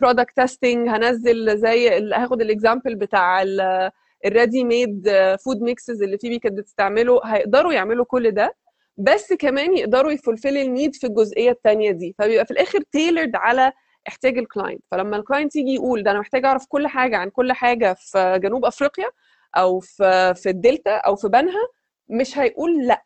product 0.00 0.36
testing 0.36 0.88
هنزل 0.88 1.58
زي 1.58 1.88
هاخد 2.14 2.40
ال 2.40 2.47
example 2.47 2.94
بتاع 2.94 3.42
ال 4.26 4.32
ready 4.32 4.64
made 4.64 5.08
food 5.44 5.62
mixes 5.62 6.02
اللي 6.02 6.18
فيبي 6.18 6.38
كانت 6.38 6.58
بتستعمله. 6.58 7.20
هيقدروا 7.24 7.72
يعملوا 7.72 8.04
كل 8.04 8.30
ده 8.30 8.54
بس 8.96 9.32
كمان 9.32 9.76
يقدروا 9.76 10.12
ي 10.12 10.17
fulfill 10.17 10.56
ال 10.56 10.64
need 10.64 10.94
في 10.94 11.06
الجزئية 11.06 11.50
الثانية 11.50 11.90
دي. 11.90 12.14
فبيبقى 12.18 12.44
في 12.46 12.50
الآخر 12.50 12.78
tailored 12.80 13.30
على 13.34 13.72
احتياج 14.08 14.38
ال 14.38 14.44
client 14.44 14.82
فلما 14.90 15.16
ال 15.16 15.22
client 15.22 15.56
يجي 15.56 15.74
يقول 15.74 16.02
ده 16.02 16.10
أنا 16.10 16.20
محتاج 16.20 16.44
أعرف 16.44 16.66
كل 16.68 16.86
حاجة 16.86 17.16
عن 17.16 17.30
كل 17.30 17.52
حاجة 17.52 17.94
في 17.98 18.38
جنوب 18.42 18.64
أفريقيا 18.64 19.06
أو 19.56 19.80
في 19.80 20.34
في 20.34 20.48
الدلتا 20.50 20.96
أو 20.96 21.16
في 21.16 21.28
بنها 21.28 21.68
مش 22.08 22.38
هيقول 22.38 22.86
لأ. 22.86 23.02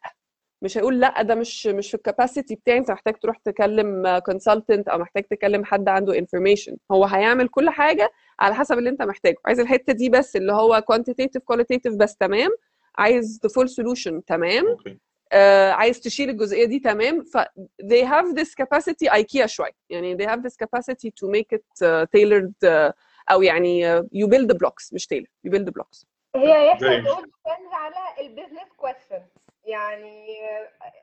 مش 0.62 0.78
هيقول 0.78 1.01
لأ 1.01 1.22
ده 1.22 1.34
مش 1.34 1.66
مش 1.66 1.88
في 1.90 1.94
ال 1.95 2.01
capacity 2.01 2.55
بتاعي. 2.55 2.78
أنت 2.78 2.90
محتاج 2.90 3.14
تروح 3.14 3.36
تكلم 3.38 4.18
consultant 4.18 4.89
أو 4.88 4.99
محتاج 4.99 5.24
تكلم 5.24 5.64
حد 5.64 5.88
عنده 5.88 6.18
information 6.18 6.77
هو 6.92 7.05
هيعمل 7.05 7.49
كل 7.49 7.70
حاجة 7.70 8.11
على 8.40 8.55
حسب 8.55 8.78
اللي 8.78 8.90
أنت 8.90 9.03
محتاجه. 9.03 9.36
عايز 9.47 9.61
الحتة 9.61 9.92
دي 9.92 10.09
بس 10.09 10.36
اللي 10.36 10.53
هو 10.53 10.80
quantitative 10.87 11.39
qualitative 11.39 11.95
بس 11.94 12.16
تمام. 12.16 12.51
عايز 12.99 13.40
full 13.47 13.66
solution 13.68 14.20
تمام. 14.26 14.66
okay. 14.66 14.99
آه، 15.32 15.70
عايز 15.70 16.01
تشيل 16.01 16.30
الجزئية 16.30 16.64
دي 16.66 16.78
تمام. 16.78 17.22
ف 17.24 17.38
they 17.82 18.05
have 18.05 18.36
this 18.38 18.49
capacity 18.62 19.11
IKEA 19.20 19.47
شوية. 19.47 19.72
يعني 19.90 20.16
they 20.18 20.28
have 20.30 20.40
this 20.40 20.55
capacity 20.64 21.09
to 21.09 21.28
make 21.28 21.57
it 21.59 21.86
uh, 21.86 22.07
tailored 22.16 22.68
uh, 22.68 22.92
أو 23.30 23.42
يعني 23.42 24.01
uh, 24.01 24.03
you 24.03 24.26
build 24.28 24.47
the 24.53 24.57
blocks 24.57 24.92
مش 24.92 25.07
tailor 25.14 25.49
you 25.49 25.53
build 25.53 25.62
the 25.62 25.72
blocks. 25.72 26.05
هي 26.37 26.66
يحصل 26.66 27.03
دول 27.05 27.32
depends 27.32 27.74
على 27.74 28.20
ال 28.20 28.26
business 28.26 28.72
question 28.77 29.27
يعني 29.64 30.39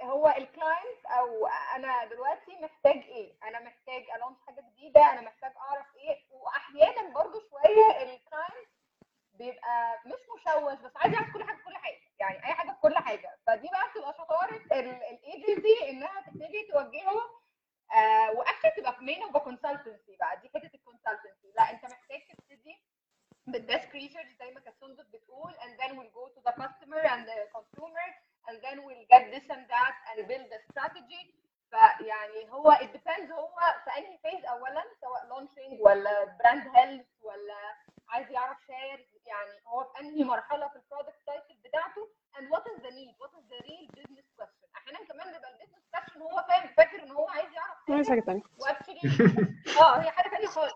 هو 0.01 0.27
ال 0.27 0.39
client 0.39 1.05
أو 1.05 1.47
أنا 1.75 2.05
دلوقتي 2.05 2.55
محتاج 2.61 2.95
إيه؟ 3.03 3.33
أنا 3.43 3.59
محتاج 3.59 4.03
أ 4.15 4.18
launch 4.18 4.37
حاجة 4.47 4.61
جديدة 4.61 5.11
أنا 5.11 5.21
محتاج 5.21 5.51
أعرف 5.57 5.95
إيه؟ 5.95 6.17
وأحيانا 6.31 7.09
برضو 7.13 7.39
شوية 7.39 7.91
ال 7.91 8.03
client 8.03 8.69
بيبقى 9.33 9.99
مش 10.05 10.13
مشوش 10.35 10.79
بس 10.79 10.91
عايز 10.95 11.13
يعرف 11.13 11.33
كل 11.33 11.43
حاجة 11.43 11.57
في 11.57 11.63
كل 11.63 11.75
حاجة. 11.75 11.99
يعني 12.19 12.35
أي 12.37 12.53
حاجة 12.53 12.71
في 12.71 12.77
كل 12.81 12.95
حاجة. 12.97 13.37
فدي 13.47 13.67
بقى 13.67 13.89
بتبقى 13.91 14.13
شطارة 14.13 14.55
الايجنسي 14.71 15.89
إنها 15.89 16.21
تبتدي 16.21 16.67
توجهه 16.71 17.21
آه 17.95 18.31
و 18.31 18.36
actually 18.36 18.71
تبقى 18.77 18.95
في 18.95 19.03
mean 19.03 19.23
of 19.23 19.37
consultancy 19.37 20.15
بقى. 20.19 20.39
دي 20.41 20.49
حتة 20.49 20.75
ال 20.75 20.82
consultancy 20.82 21.51
لا 21.57 21.71
أنت 21.71 21.83
محتاج 21.83 22.21
تبتدي 22.29 22.52
بال 23.47 23.63
desk 23.63 23.95
research 23.95 24.31
زي 24.39 24.51
ما 24.51 24.59
كانت 24.59 24.75
سندس 24.81 25.05
بتقول 25.07 25.53
and 25.53 25.79
then 25.81 25.91
we'll 25.97 26.13
go 26.19 26.27
to 26.35 26.41
the 26.47 26.53
customer 26.61 27.01
and 27.13 27.21
the 27.29 27.37
consumer 27.55 28.07
and 28.47 28.55
then 28.65 28.77
we'll 28.85 29.05
get 29.13 29.23
this 29.33 29.45
and 29.55 29.63
that 29.73 29.95
and 30.09 30.27
build 30.27 30.47
a 30.57 30.59
strategy. 30.71 31.23
فيعني 31.71 32.51
هو 32.51 32.71
it 32.73 32.89
depends 32.97 33.31
هو 33.31 33.55
في 33.83 33.89
انهي 33.97 34.17
phase 34.17 34.45
اولا 34.45 34.83
سواء 35.01 35.21
launching 35.29 35.81
ولا 35.81 36.23
brand 36.39 36.67
health 36.75 37.05
ولا 37.21 37.75
عايز 38.09 38.31
يعرف 38.31 38.57
share 38.67 39.07
يعني 39.25 39.61
هو 39.67 39.83
في 39.83 39.99
أنهي 39.99 40.23
مرحلة 40.23 40.67
في 40.67 40.75
ال 40.75 40.80
product 40.80 41.15
cycle 41.25 41.55
بتاعته. 41.63 42.09
And 42.37 42.43
what 42.53 42.63
is 42.71 42.77
the 42.85 42.91
need? 42.99 43.13
What 43.21 43.31
is 43.39 43.43
the 43.53 43.59
real 43.69 43.87
business 43.97 44.27
question? 44.37 44.67
أحيانا 44.75 44.99
كمان 45.07 45.33
بيبقى 45.33 45.51
ال 45.53 45.57
business 45.57 45.83
question 45.95 46.17
هو 46.21 46.45
فاهم 46.47 46.67
فاكر 46.77 47.03
إن 47.03 47.11
هو 47.11 47.27
عايز 47.29 47.49
يعرف 47.53 47.77
عايز 47.89 48.09
حاجة 48.09 48.41
و 48.59 48.64
actually 48.64 48.99
آه 49.81 50.01
هي 50.01 50.11
حاجة 50.11 50.29
ثانية 50.29 50.47
خالص. 50.47 50.73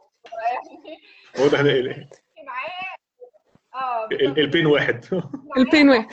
واضح 1.40 1.60
إن 1.60 2.10
معاه 2.46 2.96
آه 3.74 4.06
ال- 4.06 4.40
البين 4.40 4.66
واحد. 4.68 5.06
البين 5.58 5.90
واحد. 5.90 6.08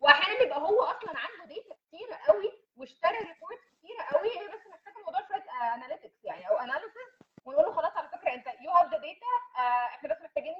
واحيانا 0.00 0.38
بيبقى 0.44 0.58
هو 0.58 0.82
أصلا 0.82 1.10
عنده 1.18 1.44
data 1.54 1.74
كتيرة 1.88 2.16
قوي 2.28 2.52
واشترى 2.76 3.18
reports 3.18 3.64
كتيرة 3.78 4.02
قوي 4.12 4.28
هي 4.28 4.48
بس 4.48 4.66
محتاجة 4.70 4.98
الموضوع 4.98 5.20
شوية 5.28 5.74
analytics 5.74 6.24
يعني 6.24 6.48
أو 6.48 6.56
analysis 6.58 7.10
ونقول 7.44 7.64
له 7.64 7.72
خلاص 7.72 7.92
على 7.96 8.08
فكرة 8.08 8.34
أنت 8.34 8.46
you 8.46 8.70
have 8.70 8.84
the 8.90 8.98
data 8.98 9.32
إحنا 9.94 10.08
بس 10.14 10.20
محتاجين 10.22 10.54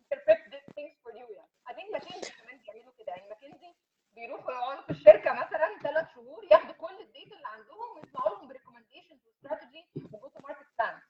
ن 0.00 0.05
interpret 0.05 0.48
these 0.54 0.74
things 0.74 0.96
for 1.04 1.12
you 1.16 1.26
يعني. 1.36 1.50
I 1.70 1.74
think 1.74 1.92
ماكنزي 1.92 2.32
كمان 2.32 2.58
بيعملوا 2.58 2.92
كده 2.98 3.12
يعني. 3.12 3.28
ماكنزي 3.28 3.74
بيروحوا 4.14 4.52
يقعدوا 4.52 4.82
في 4.82 4.90
الشركة 4.90 5.32
مثلا 5.32 5.78
ثلاث 5.82 6.06
شهور 6.14 6.44
ياخدوا 6.52 6.72
كل 6.74 6.94
ال 7.00 7.07
data 7.07 7.36
اللي 7.36 7.48
عندهم 7.48 7.96
ويسمعوا 7.96 8.28
لهم 8.36 8.48
ب 8.48 8.53
recommendations 8.53 9.20
و 9.26 9.33
strategy 9.33 9.86
و 9.96 10.07
go 10.07 10.28
to 10.28 10.40
market 10.48 10.66
plan 10.78 11.00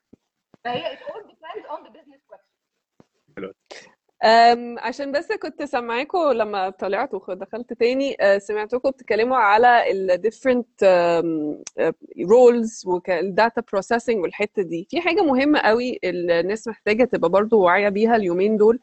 فهي 0.63 0.97
it 0.97 0.99
all 0.99 1.21
depends 1.33 1.65
on 1.73 1.79
the 1.87 1.91
business 1.97 2.21
question. 2.31 2.44
عشان 4.77 5.11
بس 5.11 5.31
كنت 5.31 5.63
سامعاكم 5.63 6.31
لما 6.31 6.69
طلعت 6.69 7.13
ودخلت 7.13 7.73
تاني 7.73 8.15
أه، 8.19 8.37
سمعتكم 8.37 8.89
بتتكلموا 8.89 9.37
على 9.37 9.91
ال 9.91 10.21
different 10.31 10.83
أه، 10.83 11.51
roles 12.19 12.85
وال 12.87 13.12
data 13.12 13.61
processing 13.61 14.15
والحتة 14.15 14.61
دي. 14.61 14.87
في 14.89 15.01
حاجة 15.01 15.21
مهمة 15.21 15.59
قوي 15.59 15.99
الناس 16.03 16.67
محتاجة 16.67 17.03
تبقى 17.03 17.29
برضو 17.29 17.59
واعية 17.59 17.89
بيها 17.89 18.15
اليومين 18.15 18.57
دول. 18.57 18.79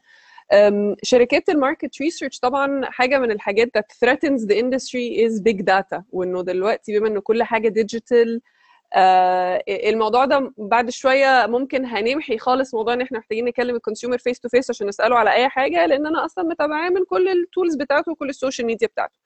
شركات 1.03 1.49
ال 1.49 1.56
market 1.56 2.01
research 2.01 2.39
طبعا 2.39 2.85
حاجة 2.85 3.19
من 3.19 3.31
الحاجات 3.31 3.69
that 3.77 3.81
threatens 4.05 4.41
the 4.45 4.55
industry 4.55 5.17
is 5.27 5.41
big 5.41 5.61
data 5.65 6.01
وإنه 6.11 6.41
دلوقتي 6.43 6.99
بما 6.99 7.07
انه 7.07 7.21
كل 7.21 7.43
حاجة 7.43 7.67
digital 7.69 8.41
الموضوع 9.69 10.25
ده 10.25 10.53
بعد 10.57 10.89
شوية 10.89 11.45
ممكن 11.47 11.85
هنمحي 11.85 12.37
خالص 12.37 12.73
موضوع 12.75 12.93
إن 12.93 13.01
إحنا 13.01 13.19
محتاجين 13.19 13.45
نكلم 13.45 13.75
ال 13.75 13.80
consumer 13.80 14.17
face 14.17 14.39
to 14.39 14.49
face 14.49 14.69
عشان 14.69 14.87
نسأله 14.87 15.15
على 15.15 15.33
أي 15.33 15.49
حاجة 15.49 15.85
لأن 15.85 16.05
أنا 16.07 16.25
أصلا 16.25 16.43
متابعاه 16.43 16.89
من 16.89 17.05
كل 17.05 17.27
ال 17.29 17.37
tools 17.37 17.75
بتاعته 17.75 18.11
وكل 18.11 18.29
ال 18.29 18.34
social 18.34 18.67
media 18.67 18.87
بتاعته. 18.87 19.19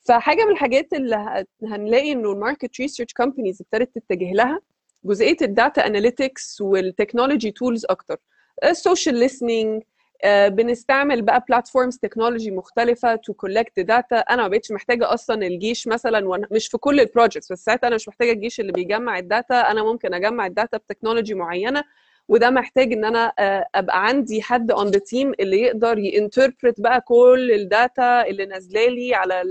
فحاجة 0.00 0.44
من 0.44 0.50
الحاجات 0.52 0.92
اللي 0.92 1.44
هنلاقي 1.62 2.12
إنه 2.12 2.32
ال 2.32 2.39
market 2.39 2.80
research 2.80 3.12
companies 3.12 3.60
ابتدت 3.62 3.98
تتجه 3.98 4.32
لها 4.32 4.60
جزئية 5.04 5.36
ال 5.42 5.51
data 5.51 5.86
analytics 5.86 6.60
وال 6.60 6.75
technology 6.75 7.50
tools 7.50 7.86
أكتر. 7.90 8.16
ال 8.64 8.71
social 8.71 9.14
listening 9.14 9.82
بنستعمل 10.24 11.22
بقى 11.22 11.44
platforms 11.48 11.98
technology 11.98 12.50
مختلفة 12.50 13.14
to 13.16 13.32
collect 13.34 13.80
data 13.80 14.16
أنا 14.16 14.42
ما 14.42 14.48
بقتش 14.48 14.72
محتاجة 14.72 15.14
أصلا 15.14 15.46
الجيش 15.46 15.88
مثلا 15.88 16.46
مش 16.50 16.68
في 16.68 16.78
كل 16.78 17.00
ال 17.00 17.06
projects 17.06 17.52
بس 17.52 17.64
ساعتها 17.64 17.86
أنا 17.88 17.94
مش 17.94 18.08
محتاجة 18.08 18.32
الجيش 18.32 18.60
اللي 18.60 18.72
بيجمع 18.72 19.18
ال 19.18 19.25
data. 19.25 19.60
أنا 19.60 19.82
ممكن 19.82 20.14
أجمع 20.14 20.46
ال 20.46 20.52
data 20.52 20.76
ب 20.76 20.81
technology 20.81 21.34
معينة 21.34 21.84
وده 22.28 22.50
محتاج 22.50 22.92
إن 22.92 23.04
أنا 23.04 23.32
آه، 23.38 23.66
أبقى 23.74 24.06
عندي 24.06 24.42
حد 24.42 24.70
on 24.70 24.86
the 24.88 24.98
team 24.98 25.32
اللي 25.40 25.60
يقدر 25.60 25.98
ي 25.98 26.06
interpret 26.06 26.80
بقى 26.80 27.00
كل 27.00 27.50
ال 27.54 27.68
data 27.68 28.26
اللي 28.26 28.46
نازلة 28.46 28.86
لي 28.88 29.14
على 29.14 29.42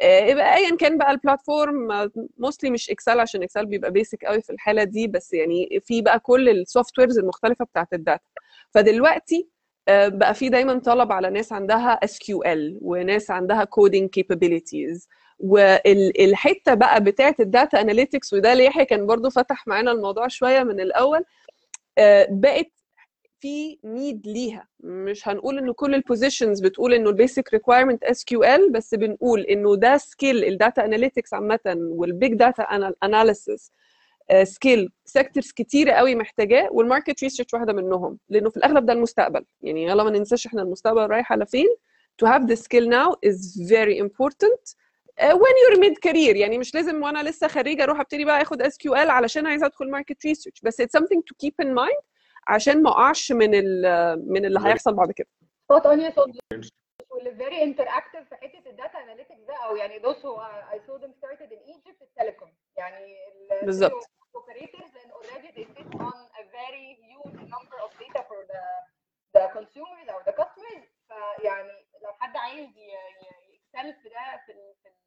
آه، 0.00 0.54
ايا 0.56 0.76
كان 0.76 0.98
بقى 0.98 1.10
ال 1.10 1.19
platform 1.19 1.88
mostly 2.38 2.70
مش 2.70 2.90
Excel 2.90 3.20
عشان 3.20 3.42
Excel 3.42 3.66
بيبقى 3.66 3.90
basic 3.90 4.24
قوي 4.24 4.42
في 4.42 4.50
الحالة 4.50 4.84
دي 4.84 5.06
بس 5.08 5.32
يعني 5.32 5.80
في 5.84 6.02
بقى 6.02 6.20
كل 6.20 6.48
ال 6.48 6.98
softwares 6.98 7.18
المختلفة 7.18 7.64
بتاعت 7.64 7.92
ال 7.92 7.97
data. 7.97 8.24
فدلوقتي 8.70 9.36
آه، 9.36 9.55
بقى 9.88 10.34
في 10.34 10.48
دايما 10.48 10.78
طلب 10.78 11.12
على 11.12 11.30
ناس 11.30 11.52
عندها 11.52 11.92
SQL 11.92 12.78
وناس 12.82 13.30
عندها 13.30 13.64
coding 13.64 14.10
capabilities 14.10 15.08
والحته 15.38 16.74
بقى 16.74 17.04
بتاعت 17.04 17.40
ال 17.40 17.48
data 17.48 17.80
analytics 17.80 18.32
وده 18.32 18.52
اللي 18.52 18.64
يحيى 18.64 18.84
كان 18.84 19.06
برضو 19.06 19.30
فتح 19.30 19.66
معانا 19.66 19.92
الموضوع 19.92 20.28
شوية 20.28 20.62
من 20.62 20.80
الأول 20.80 21.24
آه، 21.98 22.26
بقت 22.30 22.70
في 23.40 23.78
need 23.84 24.26
ليها. 24.26 24.68
مش 24.80 25.28
هنقول 25.28 25.58
انه 25.58 25.72
كل 25.72 25.94
ال 25.94 26.01
positions 26.01 26.60
بتقول 26.60 26.94
إنه 26.94 27.10
ال 27.10 27.17
basic 27.17 27.52
requirement 27.54 28.04
SQL 28.04 28.72
بس 28.72 28.94
بنقول 28.94 29.40
إنه 29.40 29.76
ده 29.76 29.96
skill 29.96 30.44
ال 30.44 30.52
data 30.52 30.84
analytics 30.84 31.34
عامة 31.34 31.60
وال 31.76 31.99
big 31.99 32.34
data 32.34 32.62
analysis 33.04 33.72
skill 34.42 34.92
sectors 35.04 35.52
كتيرة 35.52 35.92
قوي 35.92 36.14
محتاجاه 36.14 36.68
وال 36.72 36.85
market 36.85 37.22
research 37.22 37.54
واحدة 37.54 37.72
منهم 37.72 38.18
لأنه 38.28 38.50
في 38.50 38.56
الأغلب 38.56 38.86
ده 38.86 38.92
المستقبل. 38.92 39.44
يعني 39.62 39.84
يلا 39.84 40.04
ما 40.04 40.10
ننساش 40.10 40.46
إحنا 40.46 40.62
المستقبل 40.62 41.06
رايح 41.06 41.32
على 41.32 41.46
فين. 41.46 41.68
To 42.24 42.26
have 42.28 42.42
the 42.46 42.56
skill 42.56 42.86
now 42.88 43.10
is 43.30 43.38
very 43.70 43.98
important. 44.06 44.62
uh, 45.20 45.34
when 45.42 45.54
you're 45.62 45.80
mid 45.86 45.96
career 46.08 46.36
يعني 46.36 46.58
مش 46.58 46.74
لازم 46.74 47.02
وأنا 47.02 47.22
لسه 47.22 47.48
خريجة 47.48 47.82
أروح 47.82 48.00
أبتدي 48.00 48.24
بقى 48.24 48.42
آخد 48.42 48.62
SQL 48.62 49.10
علشان 49.10 49.46
عايزة 49.46 49.66
أدخل 49.66 49.90
market 49.90 50.26
research 50.26 50.60
بس 50.62 50.82
it's 50.82 50.98
something 51.00 51.18
to 51.18 51.46
keep 51.46 51.66
in 51.66 51.68
mind 51.68 52.02
عشان 52.46 52.82
ما 52.82 52.90
أقعش 52.90 53.32
من 53.32 53.50
ال 53.54 53.82
من 54.32 54.44
اللي 54.44 54.60
هيحصل 54.64 54.94
بعد 54.94 55.12
كده. 55.12 55.28
So 55.72 55.86
totally 55.86 57.34
very 57.36 57.62
interactive 57.62 58.28
في 58.28 58.34
حتة 58.34 58.70
ال 58.70 58.76
data 58.76 58.98
analytics 59.02 59.40
ده 59.48 59.54
أو 59.68 59.76
يعني 59.76 60.00
those 60.00 60.16
who 60.16 60.40
I 60.74 60.78
saw 60.86 60.98
them 61.02 61.10
started 61.18 61.50
in 61.52 61.70
Egypt 61.74 62.02
telecom. 62.20 62.48
يعني 62.76 63.04
ال- 63.62 63.66
بالظبط. 63.66 64.10
Operators 64.40 64.92
and 65.00 65.08
already 65.18 65.48
they 65.56 65.66
sit 65.76 65.90
on 66.08 66.18
a 66.40 66.44
very 66.58 66.86
huge 67.08 67.40
number 67.54 67.78
of 67.84 67.90
data 68.02 68.20
for 68.30 68.40
the 68.52 68.62
the 69.34 69.44
consumers 69.56 70.06
or 70.14 70.20
the 70.28 70.34
customers. 70.40 70.88
فيعني 71.08 71.68
لو 72.02 72.12
حد 72.20 72.36
عايز 72.36 72.68
ي 72.68 72.90
excel 72.90 74.02
في 74.02 74.08
ده 74.08 74.42
في 74.46 74.52
ال 74.52 74.74
في 74.82 74.88
ال 74.88 74.98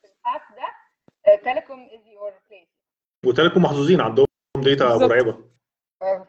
في 0.00 0.06
ال 0.06 0.13
path 0.13 0.42
ده 0.56 1.36
telecom 1.44 1.88
is 1.94 2.06
your 2.06 2.32
place 2.50 2.68
و 3.26 3.31
telecom 3.31 3.62
محظوظين 3.62 4.00
عندهم 4.00 4.26
data. 4.56 4.96
مرعبة. 4.96 5.50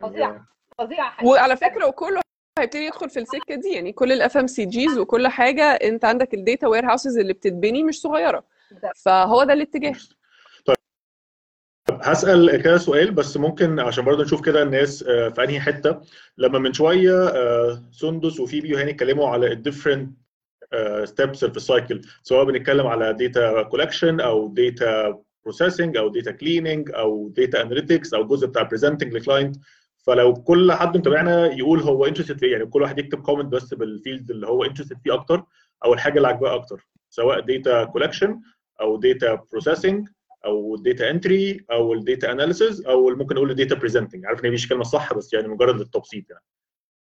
فظيعه 0.01 0.47
فظيعه 0.77 1.09
حقيقي. 1.09 1.31
وعلى 1.31 1.57
فكرة 1.57 1.87
وكله 1.87 2.21
هيبتدي 2.59 2.85
يدخل 2.85 3.09
في 3.09 3.19
السكة 3.19 3.55
دي. 3.55 3.73
يعني 3.73 3.93
كل 3.93 4.11
ال 4.11 4.37
FMCGs 4.37 4.97
وكل 4.97 5.27
حاجة 5.27 5.63
انت 5.63 6.05
عندك 6.05 6.33
ال 6.33 6.67
data 6.67 6.89
warehouses 6.89 7.17
اللي 7.17 7.33
بتتبني 7.33 7.83
مش 7.83 8.01
صغيرة. 8.01 8.43
فهو 9.05 9.43
ده 9.43 9.53
الاتجاه. 9.53 9.95
هسأل 12.03 12.61
كده 12.61 12.77
سؤال 12.77 13.11
بس 13.11 13.37
ممكن 13.37 13.79
عشان 13.79 14.05
برضه 14.05 14.23
نشوف 14.23 14.41
كده 14.41 14.63
الناس 14.63 15.03
آه، 15.03 15.29
في 15.29 15.43
أنهي 15.43 15.59
حتة. 15.59 16.01
لما 16.37 16.59
من 16.59 16.73
شوية 16.73 17.27
آه، 17.27 17.83
سندس 17.91 18.39
وفيبي 18.39 18.73
وهاني 18.73 18.91
اتكلموا 18.91 19.29
على 19.29 19.51
ال 19.51 19.58
different 19.58 20.21
steps 21.03 21.45
في 21.45 21.57
ال 21.57 21.65
cycle 21.65 22.01
سواء 22.23 22.45
بنتكلم 22.45 22.87
على 22.87 23.13
data 23.13 23.63
collection 23.63 24.19
أو 24.19 24.47
data 24.47 25.21
processing 25.43 25.97
أو 25.97 26.07
data 26.07 26.31
cleaning 26.31 26.91
أو 26.91 27.29
data 27.29 27.61
analytics 27.61 28.13
أو 28.13 28.27
جزء 28.27 28.47
بتاع 28.47 28.61
presenting 28.61 29.13
ل 29.13 29.19
client 29.19 29.55
فلو 29.97 30.33
كل 30.33 30.71
حد 30.71 30.97
متابعنا 30.97 31.45
يقول 31.45 31.79
هو 31.79 32.05
interested 32.05 32.37
في 32.37 32.45
إيه، 32.45 32.51
يعني 32.51 32.65
كل 32.65 32.81
واحد 32.81 32.99
يكتب 32.99 33.21
comment 33.21 33.53
بس 33.53 33.73
بال 33.73 33.90
field 33.90 34.31
اللي 34.31 34.47
هو 34.47 34.63
interested 34.63 34.97
فيه 35.03 35.13
أكتر 35.13 35.43
أو 35.85 35.93
الحاجة 35.93 36.17
اللي 36.17 36.27
عاجباه 36.27 36.55
أكتر 36.55 36.87
سواء 37.09 37.39
data 37.39 37.83
collection 37.83 38.41
أو 38.81 38.97
data 38.97 39.43
processing 39.51 40.07
أو 40.45 40.75
ال 40.75 40.82
data 40.82 41.09
entry 41.09 41.65
أو 41.71 41.93
ال 41.93 42.01
data 42.01 42.31
analysis 42.31 42.85
أو 42.85 43.09
ممكن 43.09 43.35
نقول 43.35 43.51
ال 43.51 43.56
data 43.56 43.75
presenting 43.75 44.25
عارف 44.25 44.39
إن 44.39 44.45
هي 44.45 44.51
مش 44.51 44.69
كلمة 44.69 44.83
صح 44.83 45.13
بس 45.13 45.33
يعني 45.33 45.47
مجرد 45.47 45.75
للتبسيط 45.75 46.29
يعني. 46.29 46.43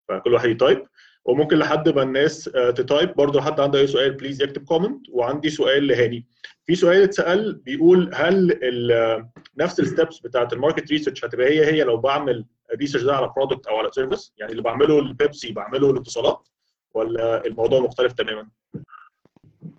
فكل 0.08 0.34
واحد 0.34 0.48
ي 0.48 0.55
type. 0.55 0.86
وممكن 1.24 1.56
لحد 1.58 1.88
ما 1.88 2.02
الناس 2.02 2.48
آه، 2.54 2.70
ت 2.70 2.79
type 2.79 3.14
برضه 3.14 3.38
لو 3.38 3.44
حد 3.44 3.60
عنده 3.60 3.78
أي 3.78 3.86
سؤال 3.86 4.12
please 4.12 4.42
يكتب 4.42 4.64
comment 4.64 5.06
وعندي 5.10 5.50
سؤال 5.50 5.86
لهاني. 5.86 6.26
في 6.66 6.74
سؤال 6.74 7.02
اتسأل 7.02 7.54
بيقول 7.54 8.10
هل 8.14 8.58
ال- 8.62 9.28
نفس 9.56 9.80
ال 9.80 9.87
steps 9.87 10.20
بتاعت 10.20 10.52
ال 10.52 10.58
market 10.58 10.90
research 10.90 11.24
هتبقى 11.24 11.46
هي 11.46 11.64
هي 11.66 11.84
لو 11.84 11.96
بعمل 11.96 12.46
research 12.80 13.04
ده 13.04 13.16
على 13.16 13.32
product 13.36 13.66
أو 13.66 13.76
على 13.76 13.90
service 13.92 14.32
يعني 14.38 14.52
اللي 14.52 14.62
بعمله 14.62 15.00
لبيبسي 15.00 15.52
بعمله 15.52 15.90
الاتصالات 15.90 16.48
ولا 16.94 17.46
الموضوع 17.46 17.80
مختلف 17.80 18.12
تماما؟ 18.12 18.48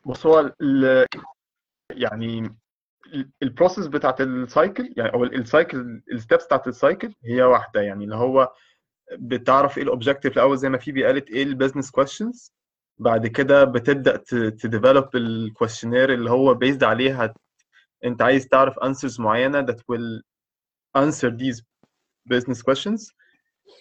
بص 0.06 0.26
هو 0.26 0.52
يعني 1.92 2.56
ال 3.44 3.49
process 3.49 3.88
بتاعت 3.88 4.22
ال 4.22 4.34
cycle 4.34 4.94
يعني 4.98 5.14
أو 5.14 5.24
ال 5.24 5.37
cycle 5.37 6.02
ال 6.12 6.18
steps 6.18 6.46
بتاعت 6.46 6.68
ال 6.68 6.76
cycle 6.76 7.14
هي 7.26 7.42
واحدة 7.42 7.82
يعني 7.82 8.04
اللي 8.04 8.16
هو 8.16 8.54
بتعرف 9.14 9.78
إيه 9.78 9.84
ال 9.84 9.89
objective 9.89 10.34
الأول 10.34 10.58
زي 10.58 10.70
ما 10.70 10.78
فيبي 10.78 11.06
قالت 11.06 11.30
إيه 11.30 11.44
ال 11.44 11.49
business 11.49 11.92
questions 11.92 12.54
بعد 13.00 13.28
كده 13.28 13.64
بتبدأ 13.64 14.18
ت 14.50 14.58
develop 14.58 15.16
ال 15.16 15.23
questionnaire 15.23 16.14
اللي 16.14 16.32
هو 16.32 16.54
based 16.54 16.84
عليها. 16.84 17.34
أنت 18.06 18.22
عايز 18.22 18.48
تعرف 18.48 18.80
answers 18.80 19.20
معينة 19.20 19.66
that 19.66 19.76
will 19.76 20.22
answer 20.98 21.30
these 21.30 21.62
business 22.34 22.62
questions. 22.62 23.14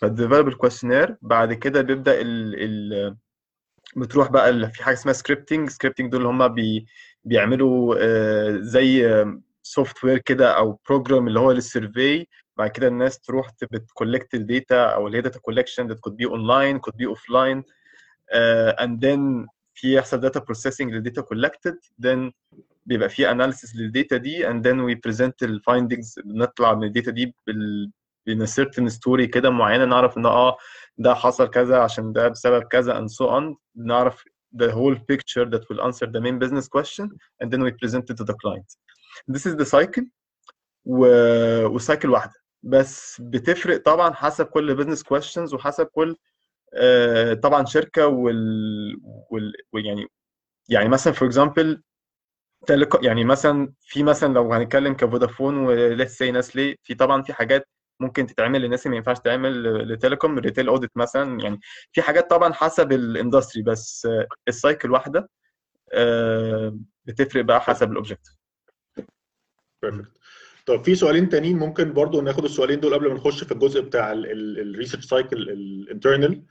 فت 0.03 0.13
develop 0.13 0.49
ال 0.49 0.54
questionnaire 0.54 1.17
بعد 1.23 1.53
كده 1.53 1.81
بيبدأ 1.83 2.21
ال 2.21 2.55
ال 2.63 3.17
بتروح 3.97 4.31
بقى 4.31 4.71
في 4.71 4.85
حاجة 4.85 4.95
اسمها 4.95 5.13
scripting 5.15 5.71
scripting 5.71 6.11
دول 6.13 6.21
اللي 6.21 6.29
هم 6.33 6.49
بي 6.49 6.87
بيعملوا 7.25 7.97
آه، 7.99 8.57
زي 8.61 9.25
software 9.63 10.19
كده 10.19 10.57
أو 10.57 10.79
program 10.89 11.29
اللي 11.29 11.41
هو 11.41 11.53
لل 11.53 11.71
survey 11.71 12.27
بعد 12.57 12.71
كده 12.71 12.89
الناس 12.89 13.21
تروح 13.21 13.51
بت 13.73 13.86
collect 13.86 14.35
ال 14.35 14.45
data 14.45 14.85
أو 14.85 15.07
اللي 15.07 15.19
هي 15.19 15.23
data 15.23 15.39
collection 15.39 15.89
that 15.89 15.97
could 15.97 16.15
be 16.15 16.31
online 16.31 16.79
could 16.79 16.97
be 16.97 17.15
offline 17.15 17.63
uh, 18.33 18.83
and 18.85 19.01
then 19.01 19.47
في 19.75 19.95
يحصل 19.95 20.31
data 20.31 20.41
processing 20.41 20.81
لل 20.87 20.99
data 20.99 21.23
collected. 21.23 21.75
Then 22.07 22.33
بيبقى 22.87 23.09
في 23.09 23.27
analysis 23.35 23.77
لل 23.77 23.90
data 23.90 24.17
دي 24.17 24.49
and 24.49 24.63
then 24.63 24.77
we 24.91 25.11
present 25.11 25.33
ال 25.43 25.61
findings. 25.71 26.23
نطلع 26.27 26.75
من 26.75 26.85
ال 26.85 26.90
data 26.90 27.11
دي 27.11 27.35
بال 27.47 27.91
بين 28.27 28.47
certain 28.47 28.91
story 28.93 29.23
كده 29.23 29.51
معينة 29.51 29.85
نعرف 29.85 30.19
إن 30.19 30.27
آه 30.27 30.57
ده 30.99 31.15
حصل 31.15 31.51
كذا 31.51 31.79
عشان 31.79 32.13
ده 32.13 32.29
بسبب 32.29 32.63
كذا 32.63 33.01
and 33.01 33.09
so 33.11 33.27
on. 33.31 33.57
نعرف 33.77 34.25
the 34.53 34.71
whole 34.71 34.97
picture 35.13 35.45
that 35.45 35.63
will 35.69 35.81
answer 35.87 36.07
the 36.07 36.21
main 36.21 36.39
business 36.39 36.69
question 36.69 37.09
and 37.41 37.51
then 37.51 37.63
we 37.63 37.71
present 37.73 38.11
it 38.11 38.17
to 38.17 38.25
the 38.25 38.35
client. 38.35 38.69
This 39.29 39.47
is 39.47 39.57
the 39.57 39.67
cycle 39.67 40.05
و... 40.85 41.07
و 41.67 41.74
cycle 41.74 42.11
واحدة. 42.11 42.33
بس 42.63 43.21
بتفرق 43.21 43.83
طبعا 43.85 44.15
حسب 44.15 44.47
كل 44.47 44.77
business 44.77 45.01
questions 45.01 45.55
وحسب 45.55 45.87
كل 45.87 46.17
آه، 46.75 47.35
طبعا 47.35 47.65
شركة 47.65 48.07
وال, 48.07 48.97
وال... 49.31 49.53
يعني 49.75 50.07
يعني 50.69 50.89
مثلا 50.89 51.13
example 51.13 51.81
telco 52.67 52.99
يعني 53.03 53.25
مثلا 53.25 53.73
في 53.81 54.03
مثلا 54.03 54.35
لو 54.35 54.53
هنتكلم 54.53 54.95
كفودافون 54.95 55.57
و 55.59 55.69
let's 55.69 56.19
say 56.19 56.33
نسلي 56.33 56.77
في 56.83 56.95
طبعا 56.95 57.23
في 57.23 57.33
حاجات 57.33 57.69
ممكن 58.01 58.27
تتعمل 58.27 58.61
للناس 58.61 58.81
اللي 58.87 58.91
ما 58.91 58.97
ينفعش 58.97 59.19
تعمل 59.19 59.63
ل 59.93 59.98
telecom 59.98 60.39
retail 60.39 60.69
audit 60.69 60.91
مثلا. 60.97 61.41
يعني 61.41 61.61
في 61.93 62.03
حاجات 62.03 62.31
طبعا 62.31 62.53
حسب 62.53 62.93
ال 62.93 63.00
industry 63.00 63.63
بس 63.63 64.09
ال 64.49 64.56
cycle 64.56 64.91
واحدة 64.91 65.31
آه، 65.93 66.79
بتفرق 67.05 67.45
بقى 67.45 67.61
حسب 67.61 67.91
الاوبجكت 67.91 68.37
بيرفكت 69.83 70.11
طب 70.67 70.85
في 70.85 70.95
سؤالين 70.95 71.29
تانيين 71.29 71.59
ممكن 71.59 71.93
برضو 71.93 72.21
ناخد 72.21 72.45
السؤالين 72.45 72.81
دول 72.81 72.95
قبل 72.95 73.09
ما 73.09 73.15
نخش 73.15 73.45
في 73.45 73.53
الجزء 73.53 73.81
بتاع 73.81 74.13
ال 74.13 74.23
research 74.23 75.05
cycle 75.05 75.37
ال 75.51 75.61
internal 75.61 76.43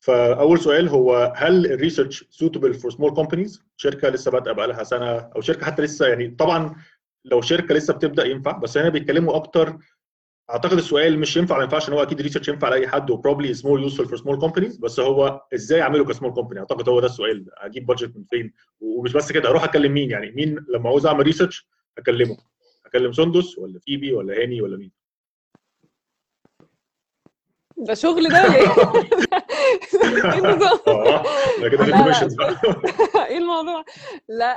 فأول 0.00 0.58
سؤال 0.60 0.88
هو 0.88 1.32
هل 1.36 1.66
ال 1.66 1.72
research 1.72 2.24
suitable 2.30 2.74
for 2.74 2.90
small 2.90 3.14
companies 3.14 3.62
شركة 3.76 4.08
لسه 4.08 4.30
بادئة 4.30 4.52
بقى 4.52 4.68
لها 4.68 4.84
سنة 4.84 5.06
أو 5.18 5.40
شركة 5.40 5.66
حتى 5.66 5.82
لسه 5.82 6.06
يعني 6.06 6.28
طبعا 6.28 6.76
لو 7.24 7.40
شركة 7.40 7.74
لسه 7.74 7.94
بتبدأ 7.94 8.24
ينفع 8.26 8.52
بس 8.58 8.78
هنا 8.78 8.88
بيتكلموا 8.88 9.36
أكتر 9.36 9.78
أعتقد 10.50 10.72
السؤال 10.78 11.18
مش 11.18 11.36
ينفع 11.36 11.56
ما 11.56 11.62
ينفعش 11.64 11.88
إن 11.88 11.94
هو 11.94 12.02
أكيد 12.02 12.20
research 12.20 12.48
ينفع 12.48 12.68
لأي 12.68 12.88
حد 12.88 13.10
و 13.10 13.15
probably 13.15 13.54
small 13.54 13.82
useful 13.82 14.06
for 14.06 14.16
small 14.18 14.38
companies 14.40 14.76
بس 14.76 15.00
هو 15.00 15.42
إزاي 15.54 15.82
أعمله 15.82 16.04
ك 16.04 16.09
small 16.09 16.32
company 16.32 16.60
أعتقد 16.60 16.88
هو 16.88 17.00
ده 17.00 17.06
السؤال. 17.06 17.46
أجيب 17.56 17.86
budget 17.86 18.16
من 18.16 18.24
فين؟ 18.24 18.52
ومش 18.80 19.12
بس 19.12 19.32
كده 19.32 19.48
أروح 19.48 19.64
أكلم 19.64 19.92
مين؟ 19.92 20.10
يعني 20.10 20.30
مين 20.30 20.66
لما 20.68 20.88
عاوز 20.88 21.06
أعمل 21.06 21.24
research 21.24 21.68
أكلمه. 21.98 22.36
أكلم 22.86 23.12
سندس 23.12 23.58
ولا 23.58 23.78
فيبي 23.78 24.12
ولا 24.12 24.42
هاني 24.42 24.60
ولا 24.62 24.76
مين؟ 24.76 24.92
ده 27.76 27.94
شغل 27.94 28.28
ده 28.28 28.42
ولا 30.04 30.34
إيه؟ 30.34 30.34
إيه 30.34 30.40
ده 30.40 31.68
كده 31.68 33.36
الموضوع؟ 33.38 33.84
لا 34.28 34.56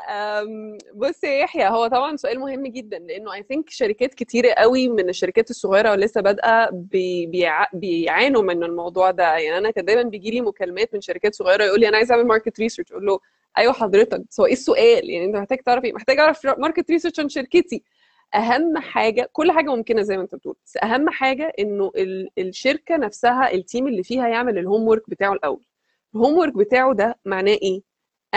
بص 0.94 1.24
يا 1.24 1.30
يحيى 1.40 1.68
هو 1.68 1.88
طبعا 1.88 2.16
سؤال 2.16 2.40
مهم 2.40 2.68
جدا 2.68 3.00
لأنه 3.00 3.34
I 3.34 3.44
think 3.44 3.70
شركات 3.70 4.14
كتيرة 4.14 4.52
قوي 4.54 4.88
من 4.90 5.10
الشركات 5.10 5.50
الصغيرة 5.50 5.92
ولسه 5.92 6.22
بادئة 6.22 6.70
بي 6.72 7.26
بيع- 7.26 7.68
بيعانوا 7.74 8.42
من 8.42 8.64
الموضوع 8.64 9.12
ده. 9.12 9.24
يعني 9.38 9.58
أنا 9.58 9.72
كان 9.72 9.86
دايما 9.86 10.04
بيجي 10.04 10.32
لي 10.32 10.42
مكالمات 10.42 10.94
من 10.94 11.02
شركات 11.02 11.36
صغيرة 11.36 11.64
يقول 11.64 11.80
لي 11.80 11.88
أنا 11.88 11.98
عايز 11.98 12.12
أعمل 12.12 12.28
market 12.28 12.60
research 12.60 12.92
أقول 12.92 13.06
له 13.06 13.20
أيوه 13.58 13.74
حضرتك 13.74 14.22
هو 14.40 14.46
إيه 14.46 14.54
السؤال؟ 14.54 15.10
يعني 15.10 15.26
أنت 15.26 15.36
محتاج 15.36 15.58
تعرف 15.58 15.84
إيه 15.84 15.94
محتاج 15.94 16.20
أعرف 16.20 16.46
market 16.46 16.92
research 16.92 17.20
عن 17.20 17.30
شركتي. 17.30 17.84
أهم 18.36 18.78
حاجة 18.78 19.30
كل 19.34 19.52
حاجة 19.52 19.76
ممكنة 19.76 20.02
زي 20.02 20.18
ما 20.18 20.24
أنت 20.24 20.36
بتقول 20.36 20.56
بس 20.66 20.78
أهم 20.78 21.10
حاجة 21.10 21.54
إنه 21.60 21.92
ال- 21.98 22.30
الشركة 22.38 22.98
نفسها 22.98 23.52
ال 23.54 23.60
team 23.60 23.88
اللي 23.88 24.04
فيها 24.04 24.28
يعمل 24.28 24.58
ال 24.58 24.88
homework 24.88 25.10
بتاعه 25.10 25.34
الأول. 25.34 25.66
ال 26.16 26.38
homework 26.38 26.54
بتاعه 26.58 26.94
ده 26.94 27.20
معناه 27.26 27.54
إيه؟ 27.54 27.82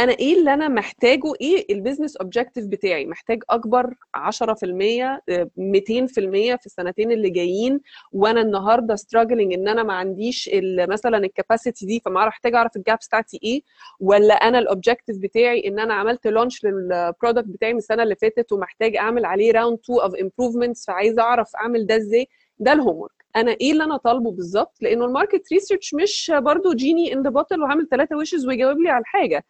أنا 0.00 0.12
إيه 0.12 0.38
اللي 0.38 0.54
أنا 0.54 0.68
محتاجه؟ 0.68 1.32
إيه 1.40 1.66
ال 1.74 1.79
business 1.79 2.16
objective 2.16 2.66
بتاعي؟ 2.66 3.06
محتاج 3.06 3.42
أكبر 3.50 3.94
10% 4.14 5.20
آه، 5.28 5.50
200% 5.56 6.56
في 6.56 6.66
السنتين 6.66 7.12
اللي 7.12 7.30
جايين 7.30 7.80
وأنا 8.12 8.40
النهارده 8.40 8.96
struggling 8.96 9.52
إن 9.54 9.68
أنا 9.68 9.82
ما 9.82 9.92
عنديش 9.94 10.50
مثلا 10.88 11.16
ال 11.18 11.26
capacity 11.26 11.86
دي 11.86 12.00
فما 12.04 12.26
محتاج 12.26 12.54
أعرف 12.54 12.76
ال 12.76 12.82
gaps 12.82 13.06
بتاعتي 13.06 13.40
إيه؟ 13.44 13.62
ولا 14.00 14.34
أنا 14.34 14.58
ال 14.58 14.64
objective 14.64 15.18
بتاعي 15.18 15.68
إن 15.68 15.78
أنا 15.78 15.94
عملت 15.94 16.26
launch 16.26 16.64
لل 16.64 16.83
product 16.83 17.48
بتاعي 17.48 17.72
من 17.72 17.78
السنة 17.78 18.02
اللي 18.02 18.14
فاتت 18.16 18.52
ومحتاج 18.52 18.96
أعمل 18.96 19.24
عليه 19.24 19.52
round 19.52 19.78
2 19.84 20.00
of 20.00 20.14
improvements 20.14 20.86
فعايزة 20.86 21.22
أعرف 21.22 21.56
أعمل 21.56 21.86
ده 21.86 21.96
إزاي؟ 21.96 22.28
ده 22.58 22.72
ال 22.72 22.80
home 22.80 23.08
أنا 23.36 23.56
إيه 23.60 23.72
اللي 23.72 23.84
أنا 23.84 23.96
طالبه 23.96 24.30
بالظبط؟ 24.32 24.76
لأنه 24.80 25.04
ال 25.04 25.11
market 25.11 25.52
research 25.52 25.94
مش 25.94 26.32
برضو 26.36 26.72
genie 26.72 27.12
in 27.12 27.22
the 27.22 27.30
bottle 27.30 27.62
وعامل 27.62 27.88
ثلاثة 27.88 28.16
wishes 28.16 28.46
ويجاوب 28.46 28.78
لي 28.80 28.90
على 28.90 29.00
الحاجة. 29.00 29.44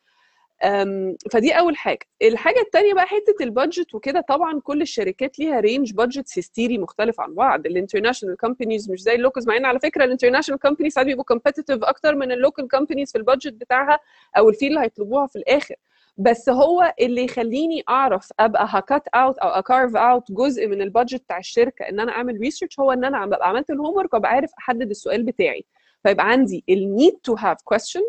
فدي 1.33 1.53
أول 1.53 1.77
حاجة. 1.77 1.99
الحاجة 2.23 2.61
التانية 2.61 2.95
بقى 2.95 3.07
حتة 3.07 3.35
ال 3.45 3.52
budget 3.52 3.95
وكده 3.95 4.21
طبعا 4.21 4.61
كل 4.61 4.83
الشركات 4.83 5.39
ليها 5.39 5.61
range 5.61 5.93
budget 5.93 6.39
هستيري 6.39 6.79
مختلف 6.79 7.21
عن 7.21 7.35
بعض. 7.35 7.67
ال 7.67 7.72
international 7.72 8.37
companies 8.37 8.91
مش 8.91 9.03
زي 9.03 9.15
ال 9.15 9.20
locals 9.20 9.49
مع 9.49 9.57
إن 9.57 9.65
على 9.65 9.79
فكرة 9.81 10.05
ال 10.05 10.09
international 10.09 10.61
companies 10.61 10.93
ساعات 10.93 11.07
بيبقوا 11.07 11.25
competitive 11.25 11.85
أكتر 11.85 12.15
من 12.15 12.33
ال 12.33 12.39
local 12.39 12.69
companies 12.69 13.13
في 13.13 13.19
ال 13.19 13.24
budget 13.24 13.53
بتاعها 13.53 13.99
أو 14.39 14.49
ال 14.49 14.53
fee 14.53 14.67
اللي 14.67 14.81
هيطلبوها 14.81 15.27
في 15.27 15.37
الآخر. 15.37 15.75
بس 16.19 16.49
هو 16.49 16.95
اللي 17.01 17.25
يخليني 17.25 17.83
أعرف 17.89 18.29
أبقى 18.41 18.67
ه 18.69 18.79
cut 18.79 19.09
out 19.09 19.39
أو 19.39 19.49
أ 19.49 19.57
carve 19.57 19.97
out 19.97 20.33
جزء 20.33 20.67
من 20.67 20.83
ال 20.83 20.88
budget 20.88 21.23
بتاع 21.23 21.39
الشركة 21.39 21.83
إن 21.89 22.01
أنا 22.01 22.13
أعمل 22.13 22.39
research 22.41 22.81
هو 22.81 22.93
إن 22.93 23.05
أنا 23.05 23.19
عم- 23.19 23.27
ببقى 23.31 23.49
عملت 23.49 23.71
ال 23.71 23.97
homework 23.97 24.15
وأبقى 24.15 24.31
عارف 24.31 24.51
أحدد 24.59 24.91
السؤال 24.91 25.23
بتاعي. 25.23 25.65
فيبقى 26.05 26.31
عندي 26.31 26.65
ال 26.69 26.79
need 26.79 27.19
to 27.23 27.35
have 27.35 27.57
question 27.65 28.01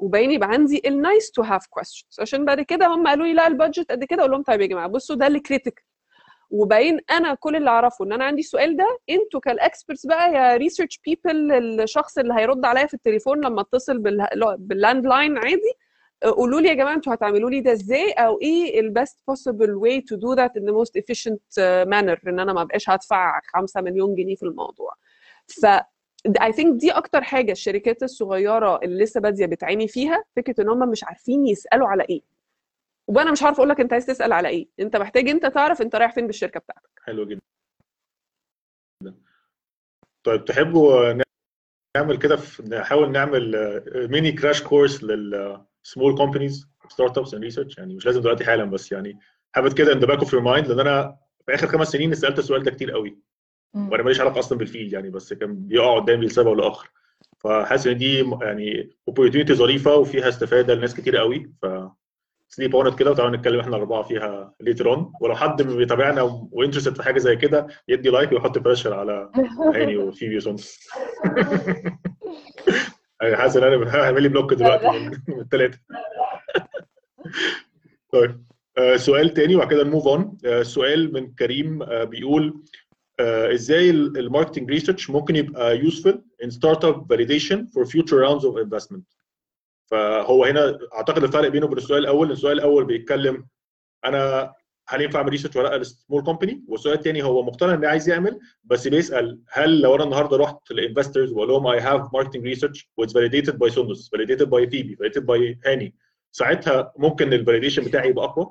وبعدين 0.00 0.30
يبقى 0.30 0.48
عندي 0.48 0.82
ال 0.86 0.95
nice 0.95 1.30
to 1.30 1.42
have 1.42 1.64
questions. 1.64 2.20
عشان 2.20 2.44
بعد 2.44 2.60
كده 2.60 2.86
هم 2.86 3.06
قالوا 3.08 3.26
لي 3.26 3.34
لا 3.34 3.46
ال 3.46 3.52
budget 3.52 3.90
قد 3.92 4.04
كده 4.04 4.20
أقول 4.20 4.30
لهم 4.32 4.42
طيب 4.42 4.60
يا 4.60 4.66
جماعة 4.66 4.88
بصوا 4.88 5.16
ده 5.16 5.26
اللي 5.26 5.40
critical 5.40 5.84
وبعدين 6.50 7.00
أنا 7.10 7.34
كل 7.34 7.56
اللي 7.56 7.70
أعرفه 7.70 8.04
إن 8.04 8.12
أنا 8.12 8.24
عندي 8.24 8.40
السؤال 8.40 8.76
ده 8.76 8.98
أنتوا 9.10 9.40
كال 9.40 9.55
experts 9.55 10.06
بقى 10.06 10.32
يا 10.34 10.56
research 10.56 11.00
people 11.06 11.52
الشخص 11.80 12.18
اللي 12.18 12.34
هيرد 12.34 12.64
عليا 12.64 12.86
في 12.86 12.94
التليفون 12.94 13.44
لما 13.44 13.60
اتصل 13.60 13.98
بال- 13.98 14.26
بال 14.58 14.74
land 14.74 15.06
line 15.06 15.38
عادي 15.38 15.72
قولوا 16.22 16.60
لي 16.60 16.68
يا 16.68 16.74
جماعة 16.74 16.94
أنتوا 16.94 17.14
هتعملوا 17.14 17.50
لي 17.50 17.60
ده 17.60 17.72
إزاي؟ 17.72 18.10
أو 18.12 18.40
إيه 18.42 18.92
possible 19.30 19.80
way 19.84 20.00
to 20.00 20.16
do 20.16 20.36
that 20.36 20.50
in 20.60 20.64
the 20.66 20.72
most 20.72 20.92
efficient 21.02 21.38
uh, 21.58 21.88
manner 21.90 22.28
إن 22.28 22.40
أنا 22.40 22.52
ما 22.52 22.64
بقاش 22.64 22.90
هدفع 22.90 23.40
5 23.54 23.80
مليون 23.80 24.14
جنيه 24.14 24.34
في 24.34 24.42
الموضوع. 24.42 24.92
ف 25.46 25.66
I 26.28 26.52
think 26.52 26.76
دي 26.76 26.90
أكتر 26.90 27.22
حاجة 27.22 27.52
الشركات 27.52 28.02
الصغيرة 28.02 28.80
اللي 28.82 29.04
لسه 29.04 29.20
بادية 29.20 29.46
بتعاني 29.46 29.88
فيها 29.88 30.24
فكرة 30.36 30.60
إن 30.62 30.68
هم 30.68 30.90
مش 30.90 31.04
عارفين 31.04 31.46
يسألوا 31.46 31.88
على 31.88 32.06
إيه. 32.10 32.20
وأنا 33.08 33.32
مش 33.32 33.42
عارف 33.42 33.56
أقول 33.56 33.68
لك 33.68 33.80
أنت 33.80 33.92
عايز 33.92 34.06
تسأل 34.06 34.32
على 34.32 34.48
إيه. 34.48 34.68
أنت 34.80 34.96
محتاج 34.96 35.28
أنت 35.28 35.46
تعرف 35.46 35.82
أنت 35.82 35.96
رايح 35.96 36.14
فين 36.14 36.26
بالشركة 36.26 36.60
بتاعتك. 36.60 36.90
حلو 37.02 37.24
جدا. 37.28 37.40
طيب 40.24 40.44
تحبوا 40.44 41.22
نعمل 41.96 42.18
كده 42.18 42.38
نحاول 42.68 43.12
نعمل 43.12 43.52
mini 44.10 44.32
crash 44.32 44.62
course 44.62 45.04
لل 45.04 46.16
small 46.16 46.68
companies 46.88 47.18
start-ups 47.18 47.34
and 47.34 47.42
research 47.44 47.78
يعني 47.78 47.94
مش 47.94 48.06
لازم 48.06 48.20
دلوقتي 48.20 48.44
حالا 48.44 48.64
بس 48.64 48.92
يعني 48.92 49.18
حابب 49.52 49.72
كده 49.78 49.92
in 49.92 49.98
the 49.98 50.06
back 50.06 50.18
of 50.18 50.32
your 50.32 50.42
mind 50.42 50.66
لأن 50.68 50.80
أنا 50.80 51.16
في 51.46 51.54
آخر 51.54 51.66
خمس 51.66 51.88
سنين 51.88 52.14
سألت 52.14 52.38
السؤال 52.38 52.62
ده 52.62 52.70
كتير 52.70 52.90
قوي. 52.90 53.18
وأنا 53.74 54.02
ماليش 54.02 54.20
علاقة 54.20 54.38
أصلا 54.38 54.58
بال 54.58 54.68
field 54.68 54.92
يعني 54.92 55.10
بس 55.10 55.32
كان 55.32 55.54
بيقع 55.54 55.98
قدامي 56.00 56.26
لسبب 56.26 56.46
ولا 56.46 56.68
اخر 56.68 56.90
فحاسس 57.38 57.86
إن 57.86 57.96
دي 57.98 58.18
يعني 58.42 58.90
opportunity 59.08 59.54
ظريفة 59.54 59.96
وفيها 59.96 60.28
استفادة 60.28 60.74
لناس 60.74 60.94
كتير 60.94 61.16
قوي. 61.16 61.52
ف 61.62 61.66
sleep 62.48 62.76
on 62.76 62.96
كده 62.96 63.10
وتعالوا 63.10 63.36
نتكلم 63.36 63.60
إحنا 63.60 63.76
الأربعة 63.76 64.02
فيها 64.02 64.54
later 64.60 64.90
on 64.90 65.12
ولو 65.20 65.34
حد 65.34 65.62
بيتابعنا 65.62 66.22
و 66.52 66.56
interested 66.56 66.96
في 66.96 67.02
حاجة 67.02 67.18
زي 67.18 67.36
كده 67.36 67.66
يدي 67.88 68.10
like 68.10 68.32
ويحط 68.32 68.58
pressure 68.58 68.94
على 68.94 69.30
هاني 69.74 69.96
وفيبي 69.96 70.36
وسندس 70.36 70.60
حاسس 73.22 73.56
إن 73.56 73.72
أنا 73.72 73.96
هعمل 73.96 74.22
لي 74.22 74.28
block 74.28 74.54
دلوقتي 74.54 74.86
من 75.28 75.40
الثلاثة 75.40 75.78
طيب 78.12 78.44
آه 78.78 78.96
سؤال 78.96 79.34
تاني 79.34 79.56
وبعد 79.56 79.70
كده 79.70 79.84
ن 79.84 79.88
move 79.88 80.06
on 80.08 80.38
آه 80.46 80.62
سؤال 80.62 81.12
من 81.12 81.34
كريم 81.34 81.82
آه 81.82 82.04
بيقول 82.04 82.62
إزاي 83.54 83.90
ال 83.90 83.98
marketing 83.98 84.70
research 84.70 85.10
ممكن 85.10 85.36
يبقى 85.36 85.78
useful 85.78 86.22
in 86.44 86.50
start-up 86.50 87.06
validation 87.10 87.66
for 87.66 87.84
future 87.84 88.16
rounds 88.16 88.44
of 88.44 88.56
investment 88.58 89.06
فهو 89.90 90.44
هنا 90.44 90.78
أعتقد 90.94 91.24
الفرق 91.24 91.48
بينه 91.48 91.66
وبين 91.66 91.78
السؤال 91.78 91.98
الأول 92.02 92.30
السؤال 92.32 92.56
الأول 92.58 92.84
بيتكلم 92.84 93.46
أنا 94.04 94.52
هل 94.88 95.00
ينفع 95.02 95.18
أعمل 95.18 95.30
research 95.30 95.56
ولا 95.56 95.68
لأ 95.68 95.78
ل 95.78 95.85
small 95.85 96.22
company 96.22 96.64
والسؤال 96.68 96.94
الثاني 96.98 97.22
هو 97.22 97.42
مقتنع 97.42 97.74
ان 97.74 97.84
عايز 97.84 98.08
يعمل 98.08 98.38
بس 98.64 98.88
بيسأل 98.88 99.40
هل 99.48 99.80
لو 99.80 99.94
أنا 99.94 100.04
النهارده 100.04 100.36
رحت 100.36 100.72
ل 100.72 100.78
investors 100.78 101.32
وقال 101.32 101.48
لهم 101.48 101.66
I 101.66 101.80
have 101.80 102.14
marketing 102.14 102.44
research 102.44 102.90
و 102.96 102.99
it's 102.99 103.12
validated 103.14 103.58
by 103.58 103.70
سندس 103.70 104.10
validated 104.10 104.50
by 104.50 104.70
فيبي 104.70 104.96
validated 104.96 105.26
by 105.26 105.58
هاني 105.66 105.94
ساعتها 106.32 106.92
ممكن 106.98 107.32
ال 107.32 107.37
validation 107.37 107.84
بتاعي 107.84 108.08
يبقى 108.08 108.24
أقوى؟ 108.24 108.50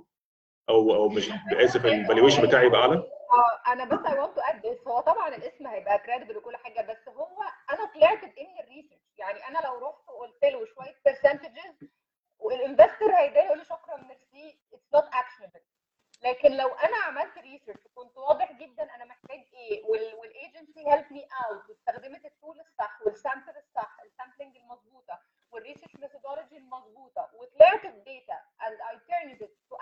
أو 0.69 0.95
أو 0.95 1.09
مش 1.09 1.29
اسف 1.51 1.85
ال 1.85 1.91
valuation 1.91 2.47
بتاعي 2.47 2.65
يبقى 2.65 2.81
أعلى؟ 2.81 3.03
أنا 3.67 3.85
بس 3.85 4.05
I 4.05 4.19
want 4.19 4.35
to 4.35 4.41
add 4.41 4.77
هو 4.87 4.99
طبعا 4.99 5.27
الاسم 5.35 5.67
هيبقى 5.67 5.99
credible 5.99 6.37
وكل 6.37 6.55
حاجة 6.57 6.81
بس 6.81 7.07
هو 7.07 7.41
أنا 7.71 7.85
طلعت 7.85 8.21
باني 8.25 8.59
ال 8.63 8.67
research 8.67 9.01
يعني 9.17 9.47
أنا 9.47 9.59
لو 9.59 9.77
رحت 9.87 10.09
وقلت 10.09 10.43
له 10.45 10.65
شوية 10.65 10.95
percentages 11.05 11.89
وال 12.39 12.54
investor 12.54 13.11
هيداني 13.15 13.45
يقول 13.45 13.57
لي 13.57 13.65
شكرا 13.65 13.97
ميرسي 13.97 14.59
it's 14.73 14.93
not 14.93 15.03
actionable 15.13 15.61
لكن 16.23 16.51
لو 16.57 16.67
أنا 16.67 16.97
عملت 16.97 17.37
research 17.37 17.79
كنت 17.95 18.17
واضح 18.17 18.51
جدا 18.51 18.95
أنا 18.95 19.05
محتاج 19.05 19.39
إيه 19.53 19.83
وال 20.19 20.36
agency 20.36 20.87
help 20.87 21.05
me 21.13 21.23
out 21.23 21.69
واستخدمت 21.69 22.25
ال 22.25 22.32
tool 22.32 22.59
الصح 22.59 23.01
وال 23.05 23.17
sample 23.17 23.53
الصح 23.57 23.97
ال 24.05 24.11
sampling 24.11 24.57
المظبوطة 24.57 25.19
وال 25.51 25.60
research 25.60 25.95
methodology 25.95 26.57
المظبوطة 26.57 27.29
وطلعت 27.33 27.85
ال 27.85 27.96
data 27.96 28.39
and 28.61 28.73
I 28.91 28.95
turned 29.11 29.41
it 29.41 29.51
to 29.69 29.75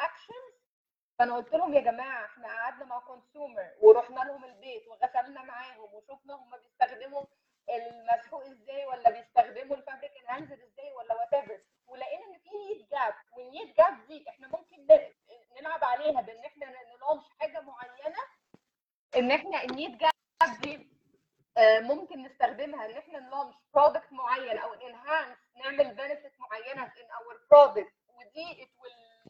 فانا 1.20 1.36
قلت 1.36 1.54
لهم 1.54 1.74
يا 1.74 1.82
جماعة 1.82 2.26
إحنا 2.26 2.48
قعدنا 2.48 2.86
مع 2.86 3.00
consumer 3.00 3.72
ورحنا 3.82 4.20
لهم 4.20 4.46
البيت 4.46 4.88
وغسلنا 4.88 5.44
معاهم 5.44 5.94
وشفنا 5.94 6.34
هم 6.34 6.52
بيستخدموا 6.58 7.24
المسحوق 7.70 8.46
إزاي 8.46 8.86
ولا 8.86 9.10
بيستخدموا 9.10 9.76
ال 9.78 9.83
fabric 9.83 10.12
enhancer 10.18 10.54
إزاي 10.54 10.94
ولا 10.94 11.16
whatever 11.16 11.60
ولقينا 11.88 12.26
إن 12.26 12.40
في 12.40 12.50
need 12.50 12.90
gap 12.90 13.14
وال 13.38 13.50
need 13.50 13.74
gap 13.76 14.08
دي 14.08 14.26
إحنا 14.30 14.48
ممكن 14.48 14.88
نلعب 15.62 15.84
عليها 15.84 16.22
بإن 16.22 16.46
إحنا 16.46 16.66
ن 16.66 16.74
launch 16.74 17.24
حاجة 17.40 17.62
معينة. 17.62 18.18
إن 19.16 19.32
إحنا 19.32 19.64
ال 19.64 19.70
need 19.70 19.98
gap 19.98 20.12
دي 20.62 20.88
ممكن 21.80 22.24
نستخدمها 22.24 22.86
إن 22.86 22.98
إحنا 22.98 23.20
ن 23.20 23.25
launch 23.25 23.56
product 23.74 24.12
معين 24.12 24.58
أو 24.58 24.74
enhance 24.74 25.38
نعمل 25.56 25.96
benefit 25.96 26.34
معينة 26.40 26.84
in 26.84 27.12
our 27.12 27.40
product 27.52 27.94
ودي 28.08 28.64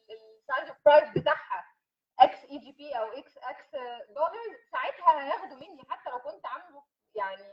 ال 0.09 0.21
size 0.21 0.69
of 0.69 0.77
prize 0.85 1.17
بتاعها. 1.17 1.65
إكس 2.19 2.45
اي 2.51 2.57
جي 2.59 2.71
بي 2.71 2.91
أو 2.93 3.05
إكس 3.05 3.37
إكس 3.37 3.71
دولار 4.09 4.57
ساعتها 4.71 5.25
هياخدوا 5.25 5.55
مني 5.57 5.83
حتى 5.89 6.09
لو 6.09 6.19
كنت 6.19 6.45
عامله 6.45 6.83
يعني 7.15 7.43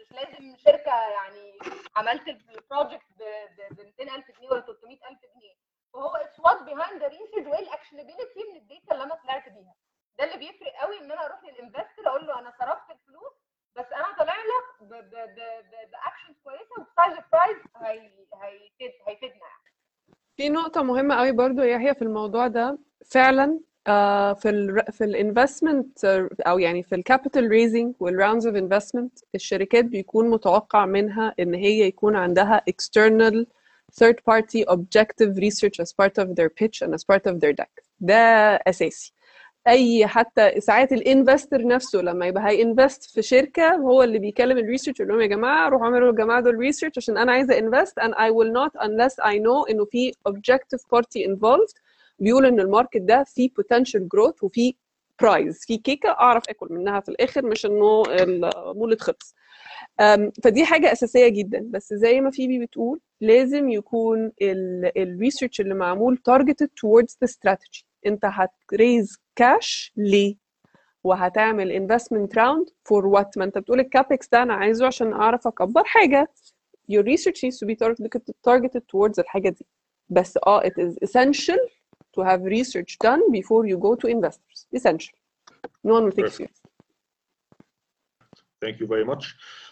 مش 0.00 0.12
لازم 0.12 0.56
شركة 0.56 0.92
يعني 1.10 1.58
عملت 1.96 2.28
ال 2.28 2.38
project 2.38 3.06
ب 3.18 3.80
200000 3.80 4.30
جنيه 4.38 4.48
ولا 4.50 4.60
300000 4.60 5.18
جنيه. 5.34 5.54
وهو 5.94 6.16
it's 6.16 6.40
what 6.40 6.62
behind 6.62 7.02
the 7.02 7.08
research 7.08 7.46
ال 7.60 7.66
actionability 7.66 8.44
من 8.50 8.56
ال 8.56 8.63
data 8.63 8.92
اللي 8.92 9.04
أنا 9.04 9.14
طلعت 9.14 9.48
بيها. 9.48 9.74
ده 10.18 10.24
اللي 10.24 10.36
بيفرق 10.36 10.72
قوي 10.80 10.98
إن 10.98 11.12
أنا 11.12 11.26
أروح 11.26 11.44
لل 11.44 11.57
investor 11.57 12.08
أقول 12.08 12.26
له 12.26 12.38
أنا 12.38 12.52
صرفت 12.60 12.90
الفلوس 12.90 13.32
بس 13.76 13.86
أنا 13.92 14.16
طالع 14.18 14.34
لك 14.36 14.88
ب 15.92 15.97
actions 15.97 16.36
كويسة 16.44 16.72
وب 16.78 17.05
size 17.05 17.58
هيفيد 17.76 18.92
هيفيدنا 19.08 19.36
يعني. 19.46 19.72
في 20.36 20.48
نقطة 20.48 20.82
مهمة 20.82 21.14
قوي 21.18 21.32
برضو 21.32 21.62
هي 21.62 21.94
في 21.94 22.02
الموضوع 22.02 22.46
ده. 22.46 22.78
فعلا 23.14 23.60
في 23.86 24.42
ال 24.50 24.92
في 24.92 25.04
ال 25.04 25.13
investment 25.13 26.04
أو 26.40 26.58
يعني 26.58 26.82
في 26.82 26.94
ال 26.94 27.01
capital 27.01 27.48
raising 27.48 27.94
وال 28.00 28.11
rounds 28.11 28.46
of 28.46 28.56
investment 28.56 29.18
الشركات 29.34 29.84
بيكون 29.84 30.30
متوقع 30.30 30.86
منها 30.86 31.34
إن 31.40 31.54
هي 31.54 31.80
يكون 31.80 32.16
عندها 32.16 32.62
external 32.70 33.44
third 34.02 34.14
party 34.30 34.64
objective 34.74 35.36
research 35.36 35.80
as 35.82 35.92
part 35.92 36.24
of 36.24 36.28
their 36.36 36.48
pitch 36.48 36.82
and 36.86 36.94
as 36.94 37.04
part 37.04 37.26
of 37.32 37.40
their 37.40 37.52
deck. 37.52 37.70
ده 38.00 38.14
أساسي. 38.66 39.12
أي 39.68 40.06
حتى 40.06 40.60
ساعات 40.60 40.92
ال 40.92 41.00
investor 41.00 41.66
نفسه 41.66 41.98
لما 42.00 42.26
يبقى 42.26 42.48
ه 42.48 42.55
ي 42.55 42.62
invest 42.62 43.04
في 43.04 43.22
شركة 43.22 43.74
هو 43.74 44.02
اللي 44.02 44.18
بيكلم 44.18 44.58
ال 44.58 44.63
research 44.63 45.00
يقول 45.00 45.12
لهم 45.12 45.20
يا 45.20 45.26
جماعة 45.26 45.68
روحوا 45.68 45.86
اعملوا 45.86 46.10
للجماعه 46.10 46.40
دول 46.40 46.54
research 46.58 46.92
عشان 46.96 47.18
أنا 47.18 47.32
عايزة 47.32 47.58
invest 47.58 48.00
and 48.00 48.12
I 48.12 48.30
will 48.30 48.52
not 48.52 48.82
unless 48.84 49.14
I 49.24 49.34
know 49.38 49.70
إنه 49.70 49.84
في 49.84 50.12
objective 50.28 50.80
party 50.96 51.20
involved. 51.28 51.74
بيقول 52.18 52.46
إن 52.46 52.60
ال 52.60 52.66
market 52.66 53.00
ده 53.00 53.24
فيه 53.24 53.48
potential 53.50 54.00
growth 54.00 54.42
وفيه 54.42 54.72
prize 55.22 55.64
في 55.66 55.76
كيكة 55.76 56.08
أعرف 56.10 56.42
آكل 56.48 56.66
منها 56.70 57.00
في 57.00 57.08
الآخر 57.08 57.46
مش 57.46 57.66
إنه 57.66 58.02
المولد 58.10 59.00
خلص. 59.00 59.34
فدي 60.44 60.64
حاجة 60.64 60.92
أساسية 60.92 61.28
جدا. 61.28 61.66
بس 61.70 61.94
زي 61.94 62.20
ما 62.20 62.30
فيبي 62.30 62.58
بتقول 62.66 63.00
لازم 63.20 63.68
يكون 63.68 64.32
ال 64.96 65.03
research 65.03 65.60
اللي 65.60 65.74
معمول 65.74 66.18
targeted 66.30 66.66
towards 66.66 67.12
the 67.24 67.28
strategy. 67.32 67.84
أنت 68.06 68.24
هت 68.24 68.51
raise 68.51 69.18
cash 69.36 69.92
ليه؟ 69.96 70.36
وهتعمل 71.04 71.72
investment 71.72 72.38
round 72.38 72.66
for 72.84 73.06
what 73.06 73.38
ما 73.38 73.44
أنت 73.44 73.58
بتقول 73.58 73.80
ال 73.80 73.88
capex 73.88 74.28
ده 74.32 74.42
أنا 74.42 74.54
عايزه 74.54 74.86
عشان 74.86 75.12
أعرف 75.12 75.46
أكبر 75.46 75.84
حاجة. 75.84 76.30
Your 76.92 77.02
research 77.04 77.40
needs 77.44 77.58
to 77.58 77.66
be 77.66 77.76
targeted 78.48 78.82
towards 78.92 79.18
الحاجة 79.18 79.48
دي. 79.48 79.66
بس 80.08 80.38
آه 80.46 80.60
it 80.62 80.72
is 80.72 81.08
essential 81.08 81.58
to 82.14 82.20
have 82.28 82.40
research 82.56 82.96
done 83.08 83.22
before 83.38 83.62
you 83.70 83.76
go 83.78 83.94
to 83.94 84.06
investors 84.16 84.58
essential 84.78 85.16
no 85.84 85.92
one 85.94 86.04
will 86.04 86.16
take 86.20 86.32
seriously 86.38 86.62
Thank 88.62 88.78
you 88.80 88.86
very 88.86 89.04
much. 89.04 89.24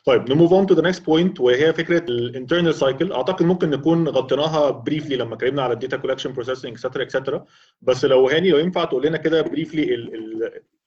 طيب 0.04 0.30
ن 0.30 0.35
move 0.35 0.52
on 0.52 0.66
to 0.66 0.74
the 0.74 0.82
next 0.82 1.06
point 1.06 1.40
وهي 1.40 1.72
فكرة 1.72 2.04
ال 2.08 2.16
internal 2.16 2.74
cycle 2.74 3.12
أعتقد 3.12 3.46
ممكن 3.46 3.70
نكون 3.70 4.08
غطيناها 4.08 4.70
briefly 4.70 5.16
لما 5.16 5.34
اتكلمنا 5.34 5.62
على 5.62 5.72
ال 5.72 5.77
data 5.77 5.96
collection 5.96 6.32
processing 6.32 6.72
etcetera 6.72 7.02
etcetera 7.02 7.44
بس 7.82 8.04
لو 8.04 8.28
هاني 8.28 8.50
لو 8.50 8.58
ينفع 8.58 8.84
تقول 8.84 9.06
لنا 9.06 9.16
كده 9.16 9.42
briefly 9.42 9.94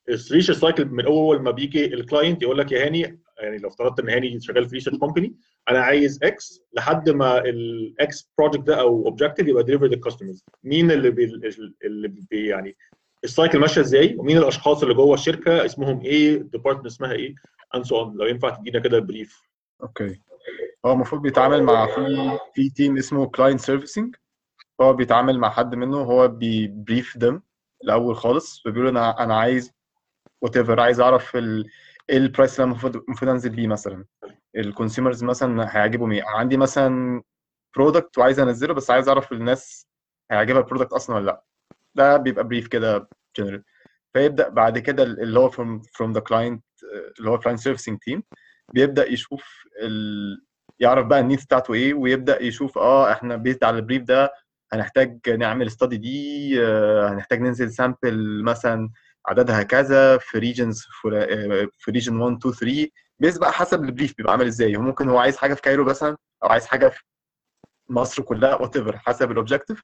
ال 0.10 0.14
research 0.14 0.52
cycle 0.52 0.86
من 0.86 1.06
أول 1.06 1.42
ما 1.42 1.52
بيجي 1.52 1.86
ال 1.86 1.94
client 1.94 2.42
يقول 2.42 2.58
لك 2.58 2.72
يا 2.72 2.86
هاني 2.86 3.23
يعني 3.44 3.58
لو 3.58 3.70
افترضت 3.70 4.00
إن 4.00 4.10
هاني 4.10 4.40
شغال 4.40 4.70
في 4.70 4.76
research 4.76 4.96
company 4.98 5.36
أنا 5.70 5.80
عايز 5.80 6.24
X 6.24 6.62
لحد 6.74 7.10
ما 7.10 7.38
ال 7.46 7.89
X 7.89 8.32
project 8.38 8.60
ده 8.68 8.80
أو 8.80 9.06
objective 9.06 9.48
يبقى 9.48 9.64
delivered 9.64 9.94
لل 9.94 10.03
customers 10.03 10.44
مين 10.64 10.92
اللي 10.92 11.10
بي 11.12 11.24
اللي 11.86 12.08
بي 12.08 12.48
يعني 12.48 12.76
ال 13.24 13.30
cycle 13.30 13.60
ماشية 13.60 13.82
إزاي؟ 13.82 14.16
ومين 14.18 14.38
الأشخاص 14.38 14.82
اللي 14.82 14.94
جوه 14.96 15.14
الشركة؟ 15.14 15.66
اسمهم 15.66 16.02
إيه 16.02 16.36
ال 16.36 16.40
department 16.40 16.86
اسمها 16.86 17.12
إيه 17.12 17.36
and 17.76 17.86
so 17.86 18.04
لو 18.12 18.26
ينفع 18.26 18.50
تدينا 18.50 18.80
كده 18.80 19.00
brief 19.00 19.42
okay. 19.84 20.20
هو 20.86 20.92
المفروض 20.94 21.22
بيتعامل 21.22 21.64
مع 21.64 21.86
في 21.96 22.38
في 22.56 22.70
team 22.70 22.98
اسمه 22.98 23.26
client 23.26 23.60
servicing 23.60 24.16
هو 24.82 24.94
بيتعامل 24.94 25.40
مع 25.40 25.50
حد 25.50 25.76
منه 25.76 25.98
هو 25.98 26.28
بي 26.28 26.53
brief 26.53 27.18
them 27.18 27.42
الأول 27.84 28.16
خالص. 28.16 28.62
فبيقول 28.66 28.88
أنا 28.88 29.24
أنا 29.24 29.36
عايز 29.40 29.72
whatever 30.42 30.80
عايز 30.80 31.00
أعرف 31.00 31.36
ال- 31.36 31.66
إيه 32.10 32.18
ال 32.18 32.25
price 32.25 32.60
اللي 32.60 32.72
المفروض 32.72 32.96
المفروض 32.96 33.32
أنزل 33.32 33.50
بيه 33.50 33.68
مثلا؟ 33.68 34.06
ال 34.56 34.62
consumers 34.62 35.24
مثلا 35.24 35.76
هيعجبهم 35.78 36.12
إيه؟ 36.12 36.24
عندي 36.26 36.58
مثلا 36.58 37.22
product 37.76 38.18
وعايز 38.18 38.40
أنزله 38.40 38.74
بس 38.74 38.92
عايز 38.92 39.08
أعرف 39.10 39.32
الناس 39.32 39.88
هيعجبها 40.32 40.62
ال 40.62 40.66
product 40.66 40.94
أصلا 40.94 41.16
ولا 41.16 41.26
لأ. 41.26 41.44
ده 41.96 42.18
بيبقى 42.18 42.44
brief 42.44 42.68
كده 42.68 43.10
جنرال 43.38 43.64
فيبدأ 44.14 44.50
بعد 44.50 44.80
كده 44.80 45.04
اللي 45.04 45.40
هو 45.40 45.52
from 45.52 46.14
the 46.16 46.22
client 46.22 46.60
آه، 46.94 47.14
اللي 47.20 47.30
هو 47.30 47.40
client 47.42 47.60
servicing 47.60 47.96
team 48.10 48.22
بيبدأ 48.74 49.10
يشوف 49.12 49.44
ال... 49.82 50.46
يعرف 50.80 51.06
بقى 51.06 51.20
ال 51.20 51.24
needs 51.24 51.44
بتاعته 51.44 51.74
إيه 51.74 51.94
ويبدأ 51.94 52.44
يشوف 52.44 52.78
آه 52.78 53.12
إحنا 53.12 53.36
based 53.36 53.64
على 53.64 53.78
ال 53.78 53.82
brief 53.82 54.04
ده 54.04 54.34
هنحتاج 54.74 55.30
نعمل 55.30 55.68
study 55.68 55.98
دي 55.98 56.54
آه، 56.64 57.10
هنحتاج 57.10 57.42
ننزل 57.42 57.72
sample 57.72 58.44
مثلا 58.44 58.90
عددها 59.26 59.64
كذا 59.64 60.18
في 60.18 60.38
regions 60.40 60.86
في 61.80 61.92
region 61.92 62.18
1 62.22 62.38
2 62.38 62.54
3 62.56 62.90
based 63.20 63.38
بقى 63.38 63.52
حسب 63.54 63.84
ال 63.84 63.89
brief 63.89 64.14
بيبقى 64.18 64.32
عامل 64.34 64.46
إزاي. 64.48 64.78
ممكن 64.78 65.10
هو 65.10 65.18
عايز 65.18 65.38
حاجة 65.38 65.54
في 65.54 65.62
Cairo 65.62 65.86
مثلا 65.86 66.18
أو 66.44 66.50
عايز 66.50 66.66
حاجة 66.66 66.88
في 66.90 67.04
مصر 67.90 68.24
كلها 68.24 68.56
whatever 68.56 68.98
حسب 68.98 69.32
ال 69.32 69.37
objective 69.37 69.82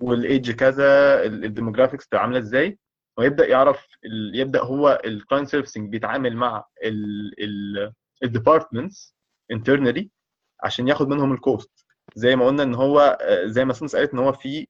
وال 0.00 0.20
age 0.20 0.50
كذا 0.52 1.22
ال 1.24 1.30
demographics 1.30 2.06
بتبقى 2.06 2.22
عاملة 2.22 2.38
إزاي. 2.38 2.78
ويبدأ 3.18 3.46
يعرف 3.48 3.86
يبدأ 4.34 4.62
هو 4.62 5.00
ال 5.04 5.10
client 5.10 5.48
servicing 5.48 5.90
بيتعامل 5.90 6.36
مع 6.36 6.64
ال 8.24 8.32
departments 8.32 9.14
internally 9.50 10.10
عشان 10.64 10.88
ياخد 10.88 11.08
منهم 11.08 11.32
ال 11.32 11.43
cost 11.43 11.86
زي 12.14 12.36
ما 12.36 12.46
قلنا 12.46 12.62
إن 12.62 12.74
هو 12.74 13.18
آه، 13.20 13.46
زي 13.46 13.64
ما 13.64 13.72
سونس 13.72 13.96
قالت 13.96 14.12
إن 14.12 14.18
هو 14.18 14.32
في 14.32 14.66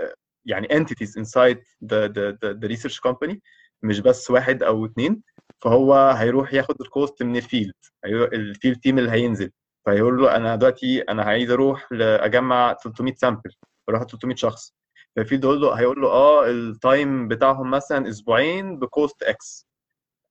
آه، 0.00 0.14
يعني 0.46 0.68
entities 0.68 1.10
inside 1.22 1.56
the 1.84 2.08
the 2.08 2.36
the, 2.42 2.54
the 2.62 2.68
research 2.76 2.98
company 3.08 3.36
مش 3.82 4.00
بس 4.00 4.30
واحد 4.30 4.62
أو 4.62 4.86
اتنين. 4.86 5.22
فهو 5.60 5.94
هيروح 5.94 6.54
ياخد 6.54 6.74
ال 6.80 6.88
cost 6.88 7.22
من 7.22 7.36
ال 7.36 7.42
field 7.42 7.72
ال 8.06 8.18
field 8.18 8.76
team 8.76 8.98
اللي 8.98 9.10
هينزل. 9.10 9.50
فيقول 9.84 10.18
له 10.22 10.36
أنا 10.36 10.56
دلوقتي 10.56 11.00
أنا 11.02 11.22
عايز 11.22 11.50
أروح 11.50 11.88
اجمع 11.92 12.72
300 12.84 13.14
sample 13.14 13.50
أروح 13.88 14.02
300 14.02 14.36
شخص. 14.36 14.74
فال 15.16 15.24
field 15.24 15.44
يقول 15.44 15.60
له 15.60 15.74
هيقول 15.74 16.00
له 16.02 16.08
آه 16.08 16.46
ال 16.50 16.66
time 16.66 17.28
بتاعهم 17.28 17.70
مثلا 17.70 18.08
أسبوعين 18.08 18.78
ب 18.78 18.87
cost 18.87 19.22
X 19.22 19.66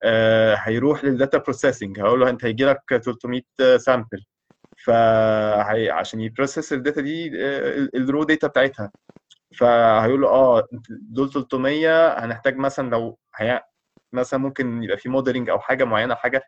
آه 0.02 0.54
هيروح 0.54 1.04
لل 1.04 1.15
data 1.15 1.38
processing 1.38 2.00
هقول 2.00 2.20
له 2.20 2.30
أنت 2.30 2.44
هيجي 2.44 2.64
لك 2.64 2.80
300 2.88 3.42
sample 3.76 4.24
فعشان 4.86 6.20
ي 6.20 6.26
process 6.26 6.72
ال 6.72 6.78
data 6.78 7.00
دي 7.00 7.30
ال 7.96 8.03
raw 8.03 8.24
data 8.24 8.46
بتاعتها. 8.46 8.90
فهيقول 9.54 10.20
له 10.20 10.28
آه 10.28 10.68
دول 10.90 11.30
300 11.32 12.08
هنحتاج 12.24 12.56
مثلا 12.56 12.90
لو 12.90 13.18
هي 13.36 13.62
مثلا 14.12 14.40
ممكن 14.40 14.82
يبقى 14.82 14.96
في 14.98 15.08
modeling 15.08 15.50
أو 15.50 15.58
حاجة 15.60 15.84
معينة 15.84 16.14
حاجة 16.14 16.42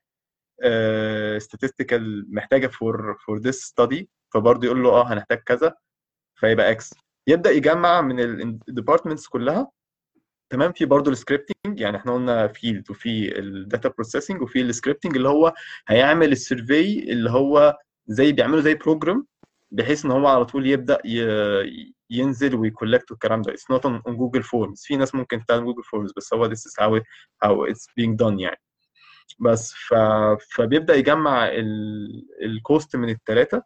statistical 1.38 2.00
محتاجة 2.28 2.66
for 2.66 3.14
for 3.26 3.38
this 3.38 3.61
study 3.62 4.09
فبرضه 4.34 4.66
يقول 4.66 4.82
له 4.82 4.90
آه 4.90 5.12
هنحتاج 5.12 5.38
كذا 5.38 5.74
فيبقى 6.34 6.70
X 6.70 6.95
يبدأ 7.26 7.50
يجمع 7.50 8.00
من 8.00 8.20
ال 8.20 8.29
departments 8.29 9.26
كلها. 9.28 9.70
تمام؟ 10.50 10.72
في 10.72 10.84
برضه 10.84 11.11
ال 11.11 11.17
scripting 11.17 11.80
يعني 11.80 11.96
إحنا 11.96 12.14
قلنا 12.14 12.48
field 12.49 12.90
وفي 12.90 13.38
ال 13.38 13.49
data 13.49 13.88
processing 13.88 14.42
وفي 14.42 14.61
ال 14.61 14.66
scripting 14.66 15.16
اللي 15.16 15.28
هو 15.28 15.55
هيعمل 15.88 16.32
ال 16.32 16.44
survey 16.44 17.12
اللي 17.12 17.30
هو 17.30 17.78
زي 18.07 18.32
بيعمله 18.32 18.61
زي 18.61 18.74
program 18.74 19.26
بحيث 19.70 20.05
إن 20.05 20.11
هو 20.11 20.26
على 20.26 20.44
طول 20.44 20.66
يبدأ 20.66 20.98
ينزل 22.11 22.55
وي 22.55 22.67
collect 22.67 23.11
الكلام 23.12 23.42
ده. 23.42 23.52
it's 23.53 23.70
not 23.70 23.86
on 23.86 24.03
Google 24.16 24.42
Forms 24.42 24.82
في 24.84 24.96
ناس 24.96 25.14
ممكن 25.14 25.44
تعمل 25.48 25.64
Google 25.64 25.82
Forms 25.82 26.12
بس 26.16 26.34
هو 26.34 26.48
is 26.48 26.52
how 26.80 27.00
it, 27.00 27.02
how 27.44 27.72
it's 27.72 27.86
being 28.00 28.16
done 28.26 28.40
يعني. 28.40 28.61
بس 29.40 29.72
ف... 29.74 29.94
فبيبدأ 30.55 30.94
يجمع 30.94 31.48
ال 32.42 32.53
cost 32.53 32.97
من 32.96 33.09
الثلاثه 33.09 33.62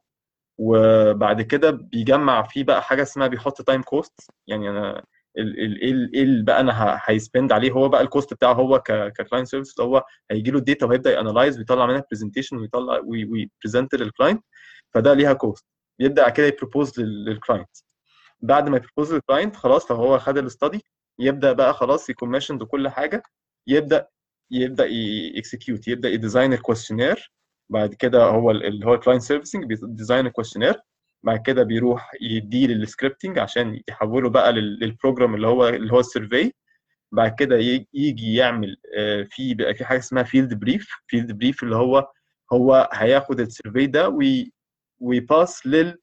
وبعد 0.58 1.42
كده 1.42 1.70
بيجمع 1.70 2.42
فيه 2.42 2.64
بقى 2.64 2.82
حاجة 2.82 3.02
اسمها 3.02 3.26
بيحط 3.26 3.62
time 3.62 3.82
cost 3.82 4.30
يعني 4.46 4.70
أنا 4.70 5.04
إيه 5.38 5.42
ال- 5.44 6.16
اللي 6.16 6.44
بقى 6.44 6.60
أنا 6.60 7.00
ه 7.04 7.11
ي 7.11 7.18
spend 7.18 7.52
عليه 7.52 7.72
هو 7.72 7.88
بقى 7.88 8.00
ال 8.02 8.09
cost 8.09 8.34
بتاعه 8.34 8.52
هو 8.52 8.78
ك 8.80 8.90
client 8.90 9.48
service 9.48 9.80
هو 9.80 10.04
هيجي 10.30 10.50
له 10.50 10.58
ال 10.58 10.64
data 10.64 10.86
وهيبدأ 10.86 11.12
ي 11.12 11.18
analyze 11.18 11.58
ويطلع 11.58 11.86
منها 11.86 12.04
presentation 12.10 12.56
ويطلع 12.56 13.00
وي 13.04 13.24
present 13.24 13.94
لل 13.94 14.07
client 14.07 14.44
فده 14.94 15.14
ليها 15.14 15.32
cost 15.32 15.66
يبدا 16.00 16.28
كده 16.28 16.46
ي 16.46 16.53
propose 16.53 17.00
لل 17.00 17.17
client 17.17 17.68
بعد 18.40 18.68
ما 18.68 18.76
ي 18.76 18.81
propose 18.81 19.14
لل 19.14 19.25
client 19.25 19.56
خلاص 19.56 19.86
فهو 19.86 20.18
خد 20.18 20.38
ال 20.38 20.46
study 20.46 20.84
يبدأ 21.18 21.52
بقى 21.52 21.74
خلاص 21.74 22.10
ي 22.10 22.15
commission 22.15 22.58
كل 22.58 22.88
حاجة 22.88 23.22
يبدأ 23.66 24.08
يبدأ 24.50 24.86
ي 24.86 24.99
execute 24.99 25.88
يبدأ 25.88 26.08
ي 26.08 26.15
design 26.15 26.52
ال 26.52 26.58
questionnaire 26.58 27.32
بعد 27.68 27.94
كده 27.94 28.24
هو 28.24 28.50
ال- 28.50 28.64
اللي 28.66 28.86
هو 28.86 28.94
ال 28.94 28.98
client 28.98 29.22
servicing 29.22 29.64
بي 29.64 29.80
design 29.80 30.26
ال 30.26 30.30
questionnaire 30.30 30.74
بعد 31.22 31.42
كده 31.42 31.62
بيروح 31.62 32.12
يديه 32.20 32.66
لل 32.66 32.79
scripting 32.79 33.38
عشان 33.38 33.80
يحوله 33.88 34.30
بقى 34.30 34.52
لل- 34.52 34.78
لل 34.80 34.92
program 34.92 35.34
اللي 35.34 35.46
هو 35.46 35.68
اللي 35.68 35.92
هو 35.92 36.00
ال 36.00 36.08
survey 36.08 36.52
بعد 37.12 37.34
كده 37.38 37.56
يجي 37.94 38.34
يعمل 38.34 38.76
آه، 38.98 39.22
في 39.30 39.54
بقى 39.54 39.74
في 39.74 39.84
حاجة 39.84 39.98
اسمها 39.98 40.22
field 40.22 40.54
brief 40.54 40.88
field 41.06 41.32
brief 41.32 41.62
اللي 41.62 41.76
هو 41.76 42.10
هو 42.52 42.88
هياخد 42.92 43.40
ال 43.40 43.47
survey 43.47 43.86
ده 43.86 44.08
وي 44.08 44.52
وي 45.00 45.22
pass 45.22 45.66
لل 45.66 45.98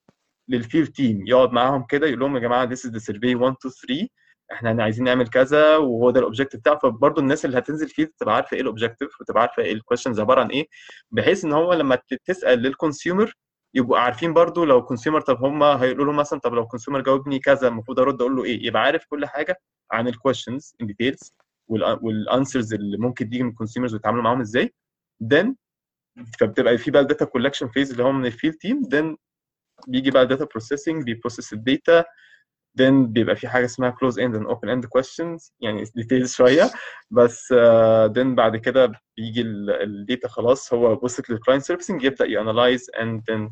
لل 0.49 0.60
field 0.60 0.87
team 0.87 1.27
يقعد 1.27 1.51
معاهم 1.51 1.83
كده 1.89 2.07
يقول 2.07 2.19
لهم 2.19 2.35
يا 2.35 2.39
جماعة 2.41 2.69
this 2.69 2.79
is 2.79 2.91
the 2.91 2.99
survey 2.99 3.35
1 3.35 3.55
2 3.55 3.55
3 3.87 4.07
إحنا 4.51 4.83
عايزين 4.83 5.03
نعمل 5.05 5.27
كذا 5.27 5.77
وهو 5.77 6.09
ده 6.11 6.19
ال 6.19 6.23
objective 6.23 6.59
بتاعه. 6.59 6.77
فبرضه 6.79 7.21
الناس 7.21 7.45
اللي 7.45 7.57
هتنزل 7.57 7.87
field 7.89 8.11
تبقى 8.19 8.35
عارفة 8.35 8.55
إيه 8.55 8.61
ال 8.61 8.67
objective 8.67 9.21
وتبقى 9.21 9.41
عارفة 9.41 9.63
إيه 9.63 9.73
ال 9.73 9.78
questions 9.78 10.19
عبارة 10.19 10.41
عن 10.41 10.47
إيه 10.49 10.67
بحيث 11.11 11.45
إن 11.45 11.53
هو 11.53 11.73
لما 11.73 11.99
تسأل 12.25 12.59
لل 12.59 12.74
consumer 12.74 13.33
يبقوا 13.73 13.97
عارفين 13.97 14.33
برضو 14.33 14.65
لو 14.65 14.85
consumer 14.85 15.21
طب 15.21 15.43
هم 15.45 15.63
هيقولوا 15.63 16.05
له 16.05 16.11
مثلا 16.11 16.39
طب 16.39 16.53
لو 16.53 16.67
consumer 16.67 17.01
جاوبني 17.01 17.39
كذا 17.39 17.67
المفروض 17.67 17.99
أرد 17.99 18.21
أقول 18.21 18.35
له 18.35 18.43
إيه؟ 18.43 18.65
يبقى 18.67 18.81
عارف 18.83 19.05
كل 19.09 19.25
حاجة 19.25 19.59
عن 19.91 20.07
ال 20.07 20.14
questions 20.14 20.75
in 20.81 20.87
details 20.87 21.33
وال 21.67 21.91
answers 21.91 22.73
اللي 22.73 22.97
ممكن 22.97 23.29
تيجي 23.29 23.43
من 23.43 23.49
ال 23.49 23.54
consumers 23.54 23.93
ويتعاملوا 23.93 24.23
معاهم 24.23 24.41
إزاي. 24.41 24.73
then 25.33 25.47
فبتبقى 26.39 26.77
في 26.77 26.91
بقى 26.91 27.01
ال 27.01 27.06
data 27.06 27.25
collection 27.25 27.67
phase 27.67 27.91
اللي 27.91 28.03
هو 28.03 28.11
من 28.11 28.25
ال 28.25 28.30
field 28.30 28.53
team 28.55 28.81
then 28.83 29.15
بيجي 29.87 30.11
بقى 30.11 30.23
ال 30.23 30.28
data 30.28 30.45
processing 30.45 31.03
بي 31.03 31.14
process 31.14 31.53
ال 31.53 31.64
data 31.64 32.05
then 32.81 32.93
بيبقى 33.07 33.35
في 33.35 33.47
حاجة 33.47 33.65
اسمها 33.65 33.91
close 34.03 34.13
end 34.15 34.35
and 34.35 34.47
open 34.47 34.69
end 34.69 34.87
questions 34.97 35.51
يعني 35.59 35.83
details 35.95 36.33
شوية. 36.33 36.71
بس 37.11 37.53
uh, 37.53 38.11
then 38.11 38.35
بعد 38.35 38.57
كده 38.57 38.91
بيجي 39.17 39.41
ال 39.41 39.59
data 39.59 40.27
خلاص 40.27 40.73
هو 40.73 40.99
وصلت 41.03 41.29
لل 41.29 41.38
client 41.38 41.63
servicing 41.63 42.03
يبدأ 42.03 42.25
ي 42.25 42.34
analyze 42.34 42.91
and 42.95 43.21
then 43.31 43.49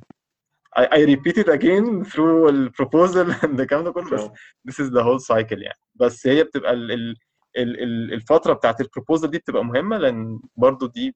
I, 0.80 0.84
I 0.84 1.06
repeat 1.06 1.38
it 1.38 1.50
again 1.50 2.04
through 2.12 2.50
ال 2.50 2.59
proposal 2.59 3.34
and 3.42 3.60
الكلام 3.60 3.84
ده 3.84 3.92
كله 3.92 4.10
بس 4.12 4.30
this 4.70 4.86
is 4.86 4.90
the 4.90 5.04
whole 5.04 5.26
cycle 5.36 5.62
يعني. 5.62 5.80
بس 5.96 6.28
هي 6.28 6.44
بتبقى 6.44 6.74
ال 6.74 6.92
ال 6.92 7.16
ال 7.58 7.84
ال 7.84 8.14
الفترة 8.14 8.54
بتاعت 8.54 8.82
ال 8.82 8.87
proposal 8.87 9.30
دي 9.30 9.38
بتبقى 9.38 9.66
مهمة 9.66 9.98
لأن 9.98 10.40
برضو 10.56 10.88
دي 10.88 11.16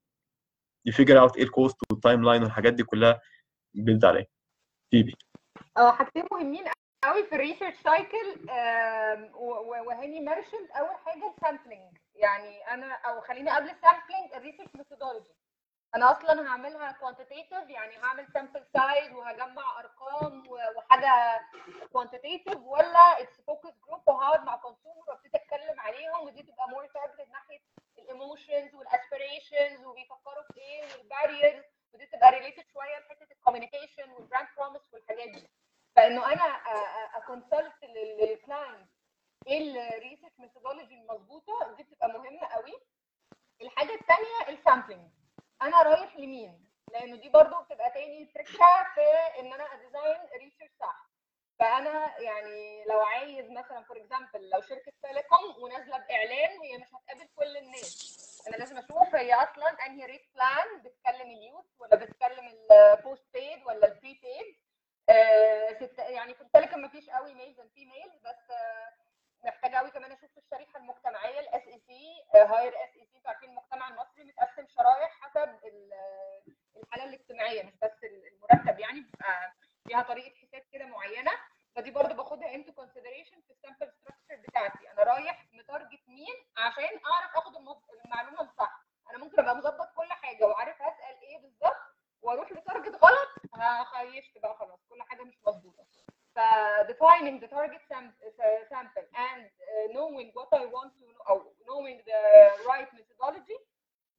ي 0.86 0.91
figure 0.91 1.20
out 1.20 1.38
إيه 1.38 1.44
ال 1.44 1.49
cost 1.49 1.68
وال 1.68 1.78
timeline 1.92 2.44
والحاجات 2.44 2.74
دي 2.74 2.84
كلها 2.84 3.20
build 3.74 4.06
عليها. 4.06 4.26
فيبي. 4.92 5.16
آه 5.78 5.92
حاجتين 5.92 6.24
مهمين 6.32 6.66
قوي 7.04 7.24
في 7.26 7.36
ال 7.36 7.40
research 7.40 7.76
cycle 7.84 8.50
وهاني 9.36 10.20
mentioned 10.20 10.72
أول 10.72 10.96
حاجة 11.06 11.34
ال 11.38 11.45
sampling 11.45 11.98
يعني 12.16 12.74
أنا 12.74 12.94
أو 12.94 13.22
خليني 13.22 13.50
قبل 13.52 13.70
ال 13.70 13.77
sampling 13.77 14.34
ال 14.36 14.40
research 14.40 14.70
methodology 14.76 15.34
أنا 15.96 16.12
أصلا 16.12 16.48
هعملها 16.50 16.92
quantitative 16.92 17.52
يعني 17.52 17.98
هعمل 17.98 18.28
sample 18.34 18.66
size 18.74 19.14
وهجمع 19.14 19.80
أرقام 19.80 20.44
وحاجة 20.50 21.42
quantitative 21.92 22.58
ولا 22.58 23.22
it's 23.22 23.42
focus 23.48 23.74
group 23.88 24.02
وهقعد 24.08 24.44
مع 24.44 24.56
consumer 24.56 25.04
وابتدي 25.10 25.32
أتكلم 25.38 25.80
عليهم 25.80 26.26
ودي 26.26 26.44
تبقى 26.44 26.70
more 26.70 26.86
target 26.86 27.30
ناحية 27.32 27.60
ال 28.00 28.08
emotions 28.08 28.76
وال 28.76 28.93
aspirations 28.93 29.86
وبيفكروا 29.86 30.44
في 30.54 30.60
إيه 30.60 30.84
وال 30.98 31.11
barriers 31.11 31.64
ودي 31.94 32.06
بتبقى 32.06 32.32
related 32.32 32.64
شوية 32.74 33.00
لحتة 33.00 33.28
ال 33.32 33.38
communication 33.38 34.10
وال 34.12 34.22
brand 34.22 34.48
promise 34.58 34.82
والحاجات 34.94 35.30
دي. 35.30 35.50
فإنه 35.96 36.34
أنا 36.34 36.44
ا 37.18 37.26
consult 37.26 37.84
لل 37.84 38.10
client 38.10 38.90
إيه 39.48 39.60
ال 39.98 40.02
research 40.02 40.34
methodology 40.40 40.96
المظبوطه 40.96 41.76
دي 41.78 41.84
بتبقى 41.84 42.08
مهمة 42.10 42.48
قوي. 42.48 42.74
الحاجة 43.62 43.94
الثانية 43.94 44.58
ال 44.60 44.65
sampling 44.65 45.10
أنا 45.62 45.84
رايح 45.84 46.16
لمين؟ 46.16 46.68
لأنه 46.92 47.16
دي 47.18 47.30
برضو 47.30 47.62
بتبقى 47.64 47.90
تاني 47.92 48.26
فكره 48.26 48.94
في 48.96 49.40
إن 49.40 49.54
أنا 49.54 49.64
ا 49.74 49.80
design 49.80 50.18
research 50.40 50.72
صح. 50.80 51.08
فأنا 51.60 52.20
يعني 52.20 52.86
لو 52.86 53.00
عايز 53.02 53.52
مثلا 53.52 53.84
for 53.84 53.98
example 53.98 54.50
لو 54.50 54.62
شركة 54.62 54.92
telecom 55.02 55.64
ونازلة 55.64 55.98
بإعلان 55.98 56.62
هي 56.62 56.78
مش 56.78 56.88
هتقابل 56.94 57.30
كل 57.36 57.58
الناس. 57.58 58.44
أنا 58.48 58.56
لازم 58.56 58.78
أشوف 58.78 59.16
هي 59.16 59.34
أصلا 59.34 59.70
أنهي 59.86 60.06
rate 60.06 60.26
plan 60.36 60.82
بتكلم 60.82 61.30
ال 61.32 61.38
youth 61.38 61.66
ولا 61.80 61.96
بتكلم 61.96 62.48
ال 62.72 63.26
postpaid 63.34 63.64
ولا 63.66 63.88
ال 63.88 64.14
prepaid 64.24 64.56
آه 65.10 65.90
يعني 66.10 66.34
في 66.34 66.42
ال 66.42 66.47
telecom 66.47 66.82
مفيش 66.82 67.10
قوي 67.10 67.34
males 67.34 67.60
and 67.60 67.72
females 67.72 68.16
بس 68.16 68.52
آه 68.52 68.94
محتاجه 69.46 69.76
قوي 69.78 69.92
كمان 69.92 70.12
أشوف 70.12 70.30
الشريحه 70.38 70.80
المجتمعيه 70.80 71.40
ال 71.40 71.68
SEC 71.68 72.24
higher 72.36 72.74
SEC 72.84 73.22
عارفين 73.28 73.50
المجتمع 73.50 73.88
المصري 73.90 74.24
متقسم 74.24 74.68
شرايح 74.68 75.12
حسب 75.22 75.60
الحاله 76.78 77.04
الاجتماعيه 77.10 77.64
مش 77.64 77.74
بس 77.82 77.92
المرتب 78.04 78.80
يعني 78.80 79.00
بيبقى 79.02 79.54
فيها 79.88 80.02
طريقه 80.02 80.36
حساب 80.36 80.62
كده 80.72 80.86
معينه 80.86 81.32
فدي 81.76 81.92
برضه 81.92 82.14
باخدها 82.14 82.56
into 82.56 82.72
consideration 82.74 83.42
في 83.42 83.52
ال 83.54 83.59
sample 83.59 83.92
structure 83.94 84.48
بتاعتي 84.48 84.92
أنا 84.92 85.04
رايح 85.04 85.46
م 85.54 85.61
target 85.61 86.02
مين 86.08 86.36
عشان 86.58 86.84
اعرف 87.06 87.36
اخد 87.36 87.54
المعلومه 88.06 88.42
الصح 88.42 88.86
أنا 89.10 89.18
ممكن 89.18 89.40
ابقى 89.40 89.56
مظبط 89.56 89.90
كل 89.96 90.12
حاجة 90.14 90.46
وعارف 90.46 90.82
هسال 90.82 91.22
إيه 91.24 91.38
بالظبط 91.42 91.78
وأروح 92.22 92.52
ل 92.52 92.58
target 92.58 92.96
غلط 93.04 93.30
خيشت 93.86 94.38
بقى 94.38 94.56
خلاص 94.58 94.80
كل 94.90 95.02
حاجة 95.04 95.22
مش 95.24 95.36
مظبوطه 95.48 95.86
ف 96.36 96.40
defining 96.92 97.38
the 97.44 97.48
target 97.48 97.82
sample 98.72 99.08
and 99.30 99.46
uh, 99.46 99.86
knowing 99.96 100.28
what 100.38 100.50
I 100.62 100.66
want 100.76 100.92
to 100.98 101.04
know 101.10 101.22
or 101.30 101.38
knowing 101.68 101.98
the 102.10 102.22
right 102.72 102.90
methodology 102.98 103.58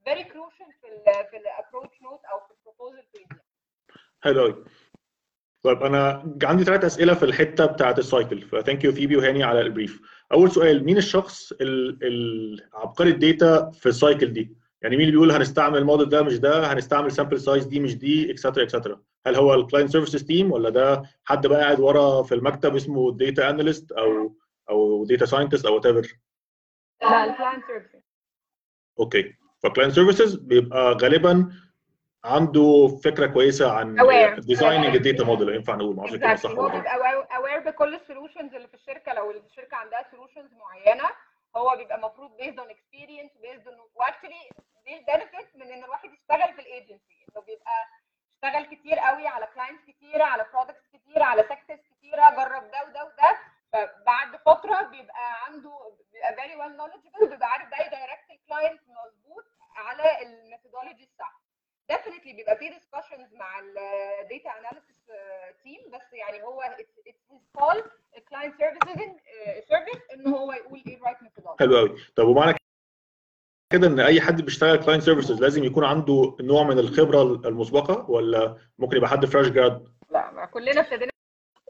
very 0.09 0.25
crucial 0.25 0.71
في 0.81 0.89
ال 0.89 1.27
في 1.31 1.37
ال 1.37 1.44
approach 1.44 2.03
note 2.03 2.25
أو 2.25 2.41
في 2.41 2.51
ال 2.51 2.57
proposal 2.57 3.07
بيج 3.15 3.33
حلو 4.25 4.41
قوي 4.43 4.65
طيب 5.65 5.83
أنا 5.83 6.23
عندي 6.49 6.65
ثلاث 6.65 6.85
اسئله 6.85 7.15
في 7.15 7.25
الحته 7.25 7.67
بتاعت 7.67 7.99
ال 7.99 8.06
cycle 8.06 8.43
ف 8.43 8.50
thank 8.50 8.85
you 8.85 8.93
فيبي 8.93 9.17
وهاني 9.17 9.43
على 9.45 9.61
ال 9.61 9.67
brief 9.67 10.01
اول 10.33 10.51
سؤال 10.51 10.85
مين 10.85 10.97
الشخص 10.97 11.53
العبقري 11.63 13.11
ال 13.11 13.23
data 13.23 13.71
في 13.71 13.87
ال 13.89 13.96
cycle 13.96 14.33
دي 14.33 14.57
يعني 14.83 14.97
مين 14.97 15.01
اللي 15.05 15.13
بيقول 15.13 15.31
هنستعمل 15.31 15.79
الموديل 15.79 16.09
ده 16.09 16.23
مش 16.23 16.39
ده 16.39 16.73
هنستعمل 16.73 17.13
sample 17.13 17.41
size 17.41 17.65
دي 17.67 17.81
مش 17.81 17.97
دي 17.99 18.31
extra 18.31 18.63
extra 18.63 19.01
هل 19.27 19.35
هو 19.35 19.55
ال 19.55 19.60
client 19.60 19.91
services 19.91 20.25
team 20.25 20.53
ولا 20.53 20.71
ده 20.71 21.03
حد 21.25 21.47
بقى 21.47 21.61
قاعد 21.61 21.81
ورا 21.81 22.23
في 22.23 22.35
المكتب 22.35 22.77
اسمه 22.77 23.13
data 23.17 23.51
analyst 23.51 23.93
أو 23.93 24.37
أو 24.71 25.05
data 25.05 25.27
scientist 25.27 25.67
أو 25.67 25.75
whatever 25.75 26.19
لا 27.03 27.25
ال 27.31 27.36
client 27.36 27.65
services 27.67 28.03
okay 29.01 29.35
ف 29.63 29.67
client 29.67 29.93
services 29.95 30.35
بيبقى 30.35 30.93
غالبا 31.03 31.51
عنده 32.25 32.89
فكرة 33.05 33.27
كويسة 33.27 33.73
عن 33.73 33.95
designing 34.41 34.97
ال 34.97 35.02
data 35.02 35.25
model 35.25 35.49
ينفع 35.49 35.75
نقول 35.75 35.97
ما 35.97 36.01
أعرفش 36.03 36.17
كده 36.17 36.35
صح 36.37 36.51
ولا 36.51 36.61
غلط. 36.63 36.87
aware 37.37 37.59
بكل 37.61 37.95
ال 37.95 38.01
solutions 38.01 38.55
اللي 38.55 38.69
في 38.69 38.75
الشركة. 38.75 39.13
لو 39.13 39.31
الشركة 39.31 39.77
عندها 39.77 40.07
solutions 40.11 40.51
معينة 40.55 41.11
هو 41.57 41.77
بيبقى 41.77 41.97
المفروض 41.97 42.37
based 42.37 42.59
on 42.59 42.71
experience 42.71 43.31
based 43.43 43.69
on 43.69 43.79
و 43.95 44.01
actually 44.01 44.49
دي 44.85 44.97
ال 44.99 45.06
benefit 45.06 45.57
من 45.57 45.73
إن 45.73 45.85
الواحد 45.85 46.11
يشتغل 46.13 46.55
في 46.55 46.61
الايجنسي 46.61 47.25
إنه 47.33 47.41
بيبقى 47.43 47.77
اشتغل 48.35 48.77
كتير 48.77 48.99
قوي 48.99 49.27
على 49.27 49.49
clients 49.55 49.85
كتيرة 49.85 50.25
على 50.25 50.47
products 50.55 50.87
كتيرة 50.93 51.25
على 51.25 51.43
sectors 51.43 51.81
كتيرة 51.91 52.31
جرب 52.31 52.71
ده 52.71 52.83
وده 52.89 53.05
وده. 53.05 53.39
فبعد 53.73 54.37
فترة 54.47 54.83
بيبقى 54.83 55.45
عنده 55.47 55.71
بيبقى 56.13 56.35
very 56.35 56.57
well 56.57 56.77
knowledgeable 56.77 57.29
بيبقى 57.31 57.49
عارف 57.49 57.69
بقى 57.71 57.87
ي 57.87 57.93
direct 57.93 58.31
ال 58.31 58.38
client 58.38 58.81
مظبوط 58.89 59.45
على 59.77 60.23
ال 60.23 60.29
methodology 60.29 61.05
الصح. 61.05 61.41
Definitely 61.93 62.37
بيبقى 62.37 62.57
في 62.57 62.71
discussions 62.71 63.37
مع 63.39 63.59
ال 63.59 63.77
data 63.77 64.51
analysis 64.59 64.97
team 65.65 65.91
بس 65.93 66.13
يعني 66.13 66.43
هو 66.43 66.63
it's 66.63 67.09
his 67.09 67.61
call 67.61 67.77
client 68.31 68.53
services 68.61 69.11
service 69.69 70.03
إن 70.15 70.27
هو 70.27 70.53
يقول 70.53 70.83
إيه 70.87 70.97
ال 70.97 71.00
right 71.00 71.17
methodology 71.19 71.59
حلو 71.59 71.77
قوي 71.79 71.97
طب 72.17 72.29
ومعنى 72.29 72.57
كده 73.73 73.87
إن 73.87 74.01
أي 74.01 74.21
حد 74.21 74.43
بيشتغل 74.43 74.85
client 74.85 75.03
services 75.03 75.41
لازم 75.41 75.65
يكون 75.65 75.85
عنده 75.85 76.37
نوع 76.41 76.63
من 76.63 76.79
الخبرة 76.79 77.23
المسبقة 77.49 78.11
ولا 78.11 78.57
ممكن 78.79 78.97
يبقى 78.97 79.09
حد 79.11 79.27
fresh 79.27 79.49
grad 79.49 79.89
لا 80.11 80.31
ما 80.31 80.47
كلنا 80.47 80.81
ابتدينا 80.81 81.11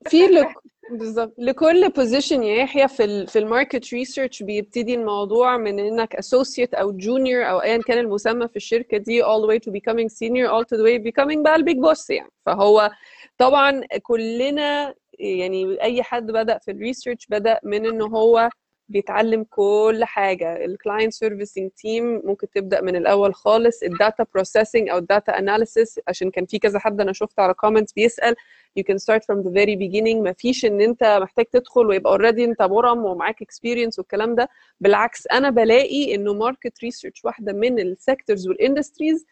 في 0.09 0.27
لك... 0.27 0.55
بالظبط. 0.91 1.35
لكل 1.39 1.89
position 1.89 2.43
يا 2.43 2.57
يحيى 2.57 2.89
في 2.89 3.05
ال 3.05 3.27
في 3.27 3.39
ال 3.39 3.46
market 3.46 3.93
research 3.95 4.43
بيبتدي 4.43 4.95
الموضوع 4.95 5.57
من 5.57 5.79
إنك 5.81 6.15
associate 6.17 6.75
أو 6.75 6.93
junior 6.93 7.51
أو 7.51 7.59
ايا 7.59 7.79
كان 7.79 7.99
المسمى 7.99 8.49
في 8.49 8.57
الشركة 8.57 8.97
دي 8.99 9.25
all 9.25 9.27
the 9.43 9.49
way 9.49 9.59
to 9.59 9.73
becoming 9.73 10.09
senior 10.09 10.49
all 10.51 10.65
the 10.65 10.83
way 10.85 10.99
becoming 11.11 11.43
بقى 11.43 11.57
ال 11.57 11.62
big 11.62 11.77
boss 11.79 12.11
يعني. 12.11 12.31
فهو 12.47 12.91
طبعا 13.39 13.81
كلنا 14.03 14.95
يعني 15.19 15.83
أي 15.83 16.03
حد 16.03 16.27
بدأ 16.27 16.59
في 16.59 16.71
ال 16.71 16.77
research 16.77 17.27
بدأ 17.31 17.61
من 17.65 17.87
ان 17.87 18.03
هو 18.03 18.51
بيتعلم 18.89 19.45
كل 19.51 20.01
حاجة. 20.05 20.65
ال 20.65 20.72
client 20.72 21.13
servicing 21.13 21.71
team 21.71 22.23
ممكن 22.25 22.51
تبدأ 22.51 22.81
من 22.81 22.97
الأول 22.97 23.35
خالص. 23.35 23.83
ال 23.83 23.92
data 23.92 24.27
processing 24.35 24.89
أو 24.89 24.99
ال 24.99 25.07
data 25.07 25.39
analysis 25.39 26.01
عشان 26.09 26.31
كان 26.31 26.47
في 26.47 26.59
كذا 26.59 26.79
حد 26.79 27.01
أنا 27.01 27.13
شفت 27.13 27.39
على 27.41 27.55
comments 27.55 27.93
بيسأل. 27.93 28.35
You 28.79 28.83
can 28.83 28.97
start 28.99 29.23
from 29.25 29.43
the 29.43 29.51
very 29.51 29.77
beginning. 29.77 30.17
مفيش 30.29 30.65
إن 30.65 30.81
أنت 30.81 31.19
محتاج 31.23 31.45
تدخل 31.45 31.87
ويبقى 31.87 32.13
already 32.13 32.45
أنت 32.45 32.63
مرم 32.63 33.05
ومعاك 33.05 33.43
experience 33.43 33.99
والكلام 33.99 34.35
ده. 34.35 34.49
بالعكس 34.81 35.27
أنا 35.27 35.51
بلاقي 35.51 36.15
إنه 36.15 36.35
market 36.35 36.79
research 36.83 37.25
واحدة 37.25 37.53
من 37.53 37.79
ال 37.81 37.89
sectors 37.89 38.49
وال 38.49 38.62
industries 38.62 39.27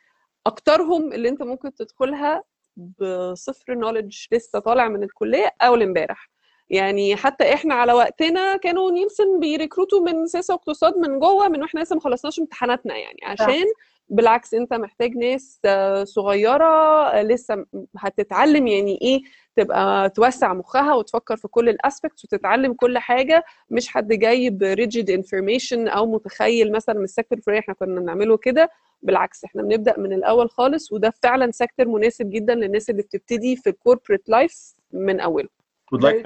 أكترهم 0.46 1.12
اللي 1.12 1.28
أنت 1.28 1.42
ممكن 1.42 1.74
تدخلها 1.74 2.42
بصفر 2.76 3.74
knowledge 3.74 4.26
لسه 4.32 4.58
طالع 4.58 4.88
من 4.88 5.02
الكلية 5.02 5.54
أول 5.62 5.82
امبارح. 5.82 6.30
يعني 6.70 7.16
حتى 7.16 7.54
إحنا 7.54 7.74
على 7.74 7.92
وقتنا 7.92 8.56
كانوا 8.56 8.90
Nielsen 8.90 9.40
بي 9.40 9.52
recruit 9.52 9.94
وا 9.94 10.00
من 10.00 10.26
سياسة 10.26 10.54
واقتصاد 10.54 10.96
من 10.96 11.18
جوه 11.18 11.48
من 11.48 11.62
وإحنا 11.62 11.80
لسه 11.80 11.94
ما 11.94 12.00
خلصناش 12.00 12.38
امتحاناتنا 12.40 12.96
يعني 12.96 13.18
عشان 13.24 13.64
بالعكس 14.08 14.54
أنت 14.54 14.74
محتاج 14.74 15.16
ناس 15.16 15.60
صغيرة 16.04 17.22
لسه 17.22 17.66
هتتعلم 17.98 18.66
يعني 18.66 18.98
إيه 19.02 19.22
تبقى 19.56 20.10
توسع 20.10 20.52
مخها 20.54 20.94
وتفكر 20.94 21.36
في 21.36 21.48
كل 21.48 21.68
ال 21.68 21.75
aspects 21.75 22.24
وتتعلم 22.24 22.72
كل 22.72 22.98
حاجة. 22.98 23.44
مش 23.70 23.88
حد 23.88 24.08
جاي 24.12 24.50
ب 24.50 24.60
rigid 24.60 25.10
information 25.10 25.88
أو 25.88 26.06
متخيل 26.06 26.72
مثلا 26.72 26.94
من 26.94 27.04
ال 27.04 27.09
sector 27.09 27.38
الفلاني 27.38 27.60
إحنا 27.60 27.74
كنا 27.74 28.00
بنعمله 28.00 28.36
كده. 28.36 28.70
بالعكس 29.02 29.44
إحنا 29.44 29.62
بنبدأ 29.62 29.98
من 29.98 30.12
الأول 30.12 30.50
خالص 30.50 30.92
وده 30.92 31.12
فعلا 31.22 31.50
sector 31.50 31.88
مناسب 31.88 32.30
جدا 32.30 32.54
للناس 32.54 32.90
اللي 32.90 33.02
بتبتدي 33.02 33.56
في 33.56 33.70
ال 33.70 33.76
corporate 33.76 34.28
life 34.28 34.74
من 34.92 35.20
أوله. 35.20 35.48
Would 35.92 36.02
like 36.02 36.22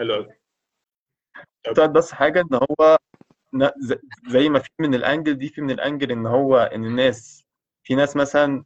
بس 1.92 2.12
حاجة 2.12 2.40
إن 2.40 2.54
هو 2.54 2.96
زي 4.28 4.48
ما 4.48 4.58
في 4.58 4.70
من 4.78 4.94
ال 4.94 5.01
angle 5.01 5.34
دي 5.38 5.48
في 5.48 5.61
من 5.61 5.70
ال 5.70 5.77
angle 5.77 6.11
إن 6.12 6.26
هو 6.26 6.56
إن 6.58 6.84
الناس 6.84 7.44
في 7.82 7.94
ناس 7.94 8.16
مثلا 8.16 8.64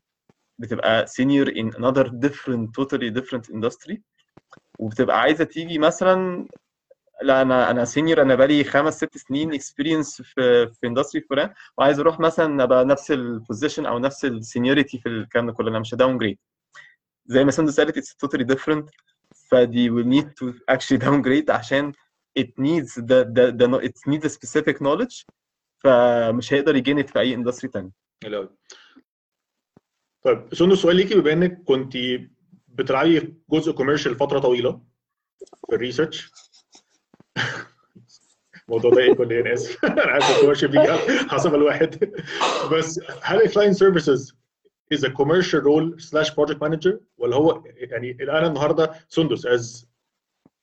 بتبقى 0.58 1.06
senior 1.06 1.46
in 1.48 1.76
another 1.76 2.08
different 2.08 2.68
totally 2.78 3.10
different 3.10 3.54
industry 3.54 3.96
وبتبقى 4.78 5.20
عايزة 5.20 5.44
تيجي 5.44 5.78
مثلا 5.78 6.48
لا 7.22 7.42
أنا 7.42 7.70
أنا 7.70 7.84
senior 7.84 8.22
أنا 8.22 8.34
بقالي 8.34 8.64
خمس 8.64 8.96
ست 8.96 9.18
سنين 9.18 9.54
experience 9.54 10.22
في 10.22 10.66
في 10.68 10.86
industry 10.86 11.20
فلان 11.20 11.54
وعايز 11.78 12.00
أروح 12.00 12.20
مثلا 12.20 12.62
أبقى 12.62 12.84
نفس 12.84 13.10
ال 13.10 13.18
position 13.18 13.86
أو 13.86 13.98
نفس 13.98 14.24
ال 14.24 14.32
seniority 14.32 14.98
في 14.98 15.08
الكلام 15.08 15.46
ده 15.46 15.52
كله 15.52 15.70
أنا 15.70 15.78
مش 15.78 15.94
downgrade 15.94 16.38
زي 17.26 17.44
ما 17.44 17.50
سندس 17.50 17.80
قالت 17.80 17.98
it's 17.98 18.14
totally 18.26 18.44
different. 18.44 18.84
فدي 19.54 19.90
will 19.90 20.06
need 20.06 20.26
to 20.26 20.54
actually 20.74 20.98
downgrade 21.06 21.50
عشان 21.50 21.92
it 22.38 22.48
needs 22.60 22.94
the 22.94 23.24
the, 23.24 23.52
the 23.52 23.88
it 23.88 23.94
needs 24.10 24.24
a 24.24 24.28
specific 24.28 24.76
knowledge. 24.80 25.26
فمش 25.84 26.52
هيقدر 26.52 26.76
يجينت 26.76 27.10
في 27.10 27.18
أي 27.20 27.34
industry 27.34 27.70
تاني. 27.70 27.92
حلو 28.24 28.36
قوي 28.36 28.48
طيب 30.24 30.54
سندس 30.54 30.78
سؤال 30.78 30.96
ليكي 30.96 31.14
بما 31.14 31.32
إنك 31.32 31.62
كنت 31.64 31.96
بتلعبي 32.68 33.34
جزء 33.50 33.72
commercial 33.72 34.14
فتره 34.14 34.38
طويلة 34.38 34.80
في 35.68 35.74
ال 35.74 35.80
research 35.80 36.32
الموضوع 38.68 38.90
ده 38.94 38.98
إيه؟ 39.00 39.14
كل 39.14 39.32
أنا 39.32 39.52
اسف 39.54 39.84
أنا 39.84 40.02
عارف 40.02 40.30
ال 40.30 40.34
commercial 40.34 40.68
بيجي 40.68 40.92
حسب 41.28 41.54
الواحد 41.54 42.14
بس 42.72 43.00
هل 43.22 43.42
ال 43.42 43.47
client 43.47 43.74
services 43.76 44.36
is 44.90 45.04
a 45.04 45.10
commercial 45.10 45.60
role 45.60 45.88
slash 45.98 46.30
project 46.34 46.60
manager. 46.60 47.00
ولا 47.18 47.36
هو 47.36 47.62
يعني 47.76 48.10
الآن 48.10 48.44
النهارده 48.44 48.90
سندس 49.08 49.46
as 49.46 49.88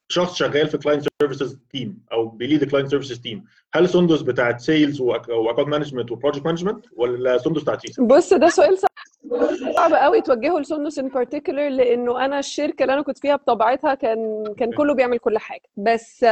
شخص 0.10 0.36
شغال 0.36 0.68
في 0.68 0.78
client 0.78 1.08
services 1.22 1.60
team 1.72 2.06
أو 2.12 2.28
بي 2.28 2.42
lead 2.42 2.70
client 2.70 2.90
services 2.90 3.20
team 3.20 3.46
هل 3.74 3.90
سندس 3.90 4.22
بتاعت 4.22 4.62
sales 4.62 5.02
و 5.02 5.10
account 5.10 5.68
management 5.68 6.12
و 6.12 6.16
project 6.16 6.46
management 6.46 6.86
ولا 6.96 7.38
سندس 7.38 7.62
بتاعت 7.62 7.82
sales؟ 7.82 8.00
بص 8.00 8.34
ده 8.34 8.50
سؤال 8.50 8.78
صعب. 8.78 9.94
قوي 9.94 10.22
توجهه 10.22 10.60
لسندس 10.60 11.00
in 11.00 11.10
particular 11.10 11.70
لأنه 11.70 12.26
أنا 12.26 12.40
الشركة 12.40 12.84
اللي 12.84 12.94
أنا 12.94 13.02
كنت 13.02 13.18
فيها 13.18 13.36
بطبيعتها 13.36 13.94
كان 13.96 14.44
كان 14.58 14.72
كله 14.72 14.94
بيعمل 14.94 15.18
كل 15.18 15.38
حاجة. 15.38 15.70
بس 15.78 16.26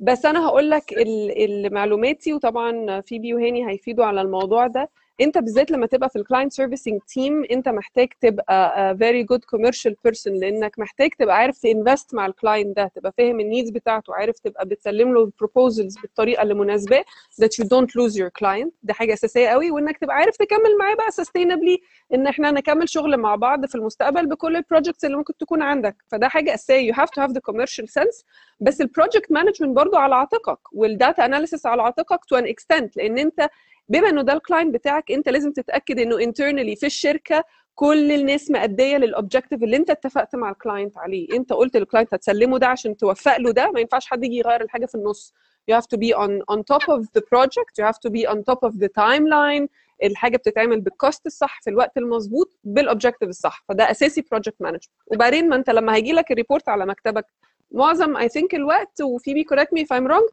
بس 0.00 0.26
أنا 0.26 0.46
هقول 0.46 0.70
لك 0.70 0.84
معلوماتي 1.38 2.32
وطبعا 2.32 3.00
فيبي 3.00 3.34
وهاني 3.34 3.70
هيفيدوا 3.70 4.04
على 4.04 4.20
الموضوع 4.20 4.66
ده. 4.66 4.90
انت 5.20 5.38
بالذات 5.38 5.70
لما 5.70 5.86
تبقى 5.86 6.08
في 6.08 6.16
ال 6.16 6.21
client 6.21 6.52
servicing 6.52 7.00
team 7.02 7.44
انت 7.50 7.68
محتاج 7.68 8.08
تبقى 8.20 8.96
very 8.98 9.22
good 9.22 9.44
commercial 9.44 9.96
person 10.04 10.34
لانك 10.34 10.78
محتاج 10.78 11.10
تبقى 11.18 11.36
عارف 11.36 11.58
ت 11.58 11.66
invest 11.66 12.14
مع 12.14 12.26
ال 12.26 12.33
client 12.33 12.76
ده 12.76 12.90
تبقى 12.94 13.12
فاهم 13.18 13.40
ال 13.40 13.45
needs 13.45 13.70
بتاعته 13.70 14.14
عارف 14.14 14.38
تبقى 14.38 14.66
بتسلم 14.66 15.14
له 15.14 15.24
ال 15.24 15.31
proposals 15.31 15.98
بالطريقة 15.98 16.42
اللي 16.42 16.54
مناسبة 16.54 17.04
that 17.42 17.48
you 17.62 17.64
don't 17.64 17.88
lose 18.00 18.14
your 18.16 18.30
client. 18.40 18.68
دي 18.82 18.92
حاجة 18.92 19.12
أساسية 19.12 19.48
قوي 19.48 19.70
وإنك 19.70 19.98
تبقى 19.98 20.16
عارف 20.16 20.36
تكمل 20.36 20.78
معاه 20.80 20.94
بقى 20.94 21.10
sustainably 21.10 21.84
إن 22.14 22.26
إحنا 22.26 22.50
نكمل 22.50 22.88
شغل 22.88 23.16
مع 23.16 23.34
بعض 23.36 23.66
في 23.66 23.74
المستقبل 23.74 24.26
بكل 24.26 24.56
ال 24.56 24.61
projects 24.61 25.04
اللي 25.04 25.16
ممكن 25.16 25.36
تكون 25.36 25.62
عندك. 25.62 25.96
فده 26.08 26.28
حاجة 26.28 26.54
أساسية. 26.54 26.92
You 26.92 26.96
have 26.96 27.08
to 27.08 27.22
have 27.26 27.30
the 27.34 27.40
commercial 27.52 27.86
sense. 28.02 28.24
بس 28.60 28.80
ال 28.80 28.87
project 28.87 29.32
management 29.32 29.76
برضو 29.76 29.96
على 29.96 30.14
عاتقك 30.14 30.58
وال 30.72 30.89
data 30.89 31.24
analysis 31.24 31.66
على 31.66 31.82
عاتقك 31.82 32.20
to 32.34 32.38
an 32.40 32.44
extent 32.46 32.88
لأن 32.96 33.18
أنت 33.18 33.48
بما 33.88 34.08
إنه 34.08 34.22
ده 34.22 34.32
ال 34.32 34.38
client 34.38 34.74
بتاعك 34.74 35.12
أنت 35.12 35.28
لازم 35.28 35.52
تتأكد 35.52 35.98
إنه 35.98 36.16
internally 36.18 36.78
في 36.80 36.86
الشركة 36.86 37.44
كل 37.74 38.12
الناس 38.12 38.50
مأدية 38.50 38.96
لل 38.96 39.08
objective 39.08 39.62
اللي 39.62 39.76
أنت 39.76 39.90
اتفقت 39.90 40.36
مع 40.36 40.50
ال 40.50 40.57
client 40.57 40.98
عليه. 40.98 41.28
أنت 41.36 41.52
قلت 41.52 41.76
لل 41.76 41.86
client 41.86 42.14
هتسلمه 42.14 42.58
ده 42.58 42.66
عشان 42.66 42.96
توفق 42.96 43.36
له 43.36 43.52
ده 43.52 43.70
ما 43.70 43.80
ينفعش 43.80 44.06
حد 44.06 44.24
يجي 44.24 44.36
يغير 44.36 44.60
الحاجة 44.62 44.86
في 44.86 44.94
النص. 44.94 45.34
You 45.70 45.74
have 45.74 45.84
to 45.86 45.98
be 45.98 46.14
on 46.16 46.30
on 46.54 46.58
top 46.72 46.86
of 46.96 47.02
the 47.16 47.22
project 47.34 47.72
you 47.80 47.84
have 47.90 47.98
to 48.06 48.10
be 48.10 48.26
on 48.32 48.36
top 48.52 48.68
of 48.68 48.74
the 48.78 48.88
timeline 49.02 49.66
الحاجة 50.02 50.36
بتتعمل 50.36 50.80
بال 50.80 50.95
cost 50.95 51.26
الصح 51.26 51.60
في 51.62 51.70
الوقت 51.70 51.96
المظبوط 51.96 52.58
بال 52.64 52.76
objective 52.76 53.28
الصح. 53.28 53.64
فده 53.68 53.90
أساسي 53.90 54.24
project 54.30 54.56
management 54.60 54.84
وبعدين 55.06 55.48
ما 55.48 55.56
أنت 55.56 55.70
لما 55.70 55.94
هيجي 55.94 56.12
لك 56.12 56.30
ال 56.32 56.37
report 56.37 56.68
على 56.68 56.86
مكتبك 56.86 57.26
معظم 57.70 58.16
I 58.16 58.28
think 58.28 58.54
الوقت 58.54 59.00
وفيبي 59.02 59.44
correct 59.44 59.72
me 59.72 59.82
if 59.82 59.92
I'm 59.92 60.06
wrong 60.06 60.24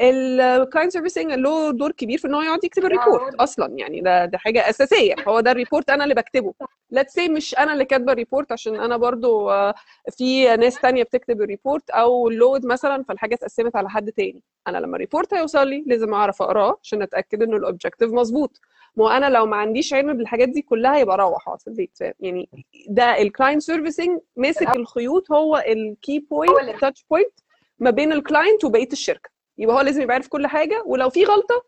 ال 0.00 0.13
client 0.13 0.92
servicing 0.92 1.32
له 1.32 1.70
دور 1.72 1.92
كبير 1.92 2.18
في 2.18 2.28
إن 2.28 2.34
هو 2.34 2.42
يقعد 2.42 2.64
يكتب 2.64 2.84
ال 2.84 2.91
report 2.91 3.34
أصلا. 3.34 3.72
يعني 3.78 4.00
ده 4.00 4.24
ده 4.24 4.38
حاجة 4.38 4.70
أساسية. 4.70 5.14
هو 5.28 5.40
ده 5.40 5.50
ال 5.50 5.56
report 5.56 5.90
أنا 5.90 6.04
اللي 6.04 6.14
بكتبه. 6.14 6.54
let's 6.90 7.12
say 7.14 7.28
مش 7.28 7.58
أنا 7.58 7.72
اللي 7.72 7.84
كاتبة 7.84 8.12
ال 8.12 8.18
report 8.18 8.52
عشان 8.52 8.74
أنا 8.80 8.96
برضو 8.96 9.50
آه، 9.50 9.74
في 10.16 10.56
ناس 10.56 10.80
تانية 10.80 11.02
بتكتب 11.02 11.42
ال 11.42 11.49
report 11.49 11.90
أو 11.90 12.28
ال 12.28 12.36
load 12.36 12.66
مثلا 12.66 13.02
فالحاجة 13.04 13.34
اتقسمت 13.34 13.76
على 13.76 13.90
حد 13.90 14.12
تاني. 14.12 14.42
أنا 14.68 14.78
لما 14.78 14.94
ال 14.96 15.01
report 15.01 15.34
هيوصل 15.34 15.68
لي 15.68 15.84
لازم 15.86 16.14
أعرف 16.14 16.42
أقراه 16.42 16.76
عشان 16.82 17.02
أتأكد 17.02 17.42
انه 17.42 17.56
ال 17.56 17.62
objective 17.62 18.12
مظبوط. 18.12 18.60
ما 18.96 19.16
أنا 19.16 19.30
لو 19.30 19.46
ما 19.46 19.56
عنديش 19.56 19.94
علم 19.94 20.12
بالحاجات 20.16 20.48
دي 20.48 20.62
كلها 20.62 20.98
يبقى 20.98 21.14
أروح 21.14 21.48
أقعد 21.48 21.60
في 21.60 21.66
البيت؟ 21.68 21.98
يعني 22.20 22.48
ده 22.88 23.22
ال 23.22 23.28
client 23.28 23.62
servicing 23.62 24.20
ماسك 24.36 24.76
الخيوط 24.76 25.32
هو 25.32 25.56
ال 25.66 25.79
key 25.79 26.18
point 26.18 26.58
ال 26.74 26.79
touch 26.79 27.04
point 27.10 27.32
ما 27.78 27.90
بين 27.90 28.12
ال 28.12 28.19
client 28.19 28.64
وبقية 28.64 28.88
الشركة. 28.92 29.30
يبقى 29.58 29.76
هو 29.76 29.80
لازم 29.80 30.02
يبقى 30.02 30.14
عارف 30.14 30.28
كل 30.28 30.46
حاجة 30.46 30.82
ولو 30.86 31.10
في 31.10 31.24
غلطة 31.24 31.64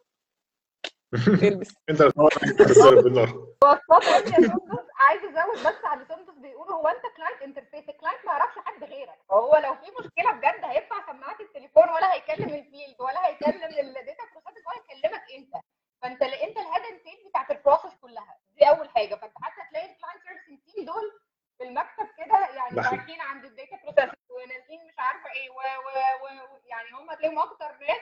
البس. 1.43 1.75
انت 1.91 2.03
بالنار. 2.03 3.47
عايز 5.01 5.25
ازود 5.25 5.59
بس 5.67 5.85
على 5.85 6.03
اللي 6.03 6.15
سندس 6.15 6.35
بيقول 6.39 6.69
هو 6.73 6.89
انت 6.89 7.03
client 7.17 7.43
interface 7.43 7.89
ال 7.89 7.94
client 7.94 8.27
ما 8.27 8.33
يعرفش 8.33 8.59
حد 8.59 8.85
غيرك. 8.85 9.19
فهو 9.29 9.57
لو 9.57 9.75
في 9.75 9.91
مشكلة 10.01 10.33
بجد 10.33 10.65
هيرفع 10.65 11.13
سماعة 11.13 11.37
التليفون 11.41 11.83
ولا 11.91 12.15
هيكلم 12.15 12.49
ال 12.49 12.57
field 12.57 12.97
ولا 13.01 13.27
هيكلم 13.27 13.65
ال 13.65 13.77
data 13.77 14.25
processing 14.35 14.67
ولا 14.67 14.77
هيكلمك 14.91 15.23
انت. 15.37 15.55
فانت 16.03 16.23
انت 16.23 16.57
ال 16.57 16.97
headset 17.05 17.29
بتاعت 17.29 17.51
ال 17.51 17.56
process 17.56 17.95
كلها. 18.03 18.39
دي 18.59 18.65
أول 18.69 18.89
حاجة. 18.89 19.15
فانت 19.15 19.33
حتى 19.43 19.61
تلاقي 19.71 19.93
ال 19.93 19.97
client 19.97 20.23
servicing 20.25 20.59
team 20.75 20.85
دول 20.85 21.07
في 21.61 21.67
المكتب 21.69 22.09
كده 22.19 22.39
يعني. 22.49 22.77
رايحين 22.81 23.21
عند 23.21 23.45
ال 23.45 23.51
data 23.51 23.77
processing 23.83 24.13
ونازلين 24.31 24.87
مش 24.89 24.95
عارفة 24.99 25.31
إيه 25.33 25.51
و, 25.51 25.55
و, 25.55 26.25
و 26.25 26.59
يعني 26.65 26.91
هم 26.91 27.15
تلاقيهم 27.15 27.39
أكتر 27.39 27.73
ناس 27.81 28.01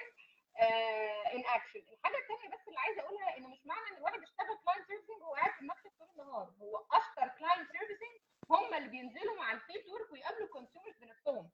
in 1.34 1.40
action 1.46 1.82
الحاجة 1.92 2.16
الثانية 2.18 2.54
بس 2.56 2.68
اللي 2.68 2.78
عايزة 2.80 3.00
أقولها 3.02 3.36
إن 3.36 3.42
مش 3.42 3.66
معنى 3.66 3.90
إن 3.90 3.96
الواحد 3.96 4.22
اشتغل 4.22 4.58
client 4.64 4.86
servicing 4.88 5.22
وهو 5.22 5.34
قاعد 5.34 5.50
في 5.52 5.60
المكتب 5.60 5.90
طول 5.98 6.08
النهار. 6.24 6.48
هو 6.62 6.76
أشطر 6.92 7.28
client 7.38 7.70
servicing 7.72 8.14
هم 8.50 8.74
اللي 8.74 8.88
بينزلوا 8.88 9.36
مع 9.36 9.52
ال 9.52 9.58
field 9.58 9.88
work 9.88 10.12
ويقابلوا 10.12 10.44
ال 10.46 10.51
consumers 10.51 10.94
بنفسهم. 11.00 11.50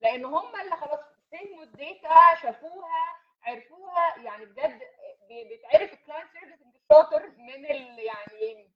لأن 0.00 0.24
هم 0.24 0.60
اللي 0.60 0.76
خلاص 0.76 1.00
فهموا 1.32 1.62
ال 1.62 1.76
data 1.76 2.34
شافوها 2.42 3.16
عرفوها 3.42 4.18
يعني 4.18 4.44
بجد 4.46 4.78
بي- 5.28 5.44
بيتعرف 5.44 5.92
ال 5.92 5.97
client 5.97 6.30
servicing 6.32 6.74
الشاطر 6.76 7.26
من 7.38 7.66
ال 7.70 7.98
يعني 7.98 8.70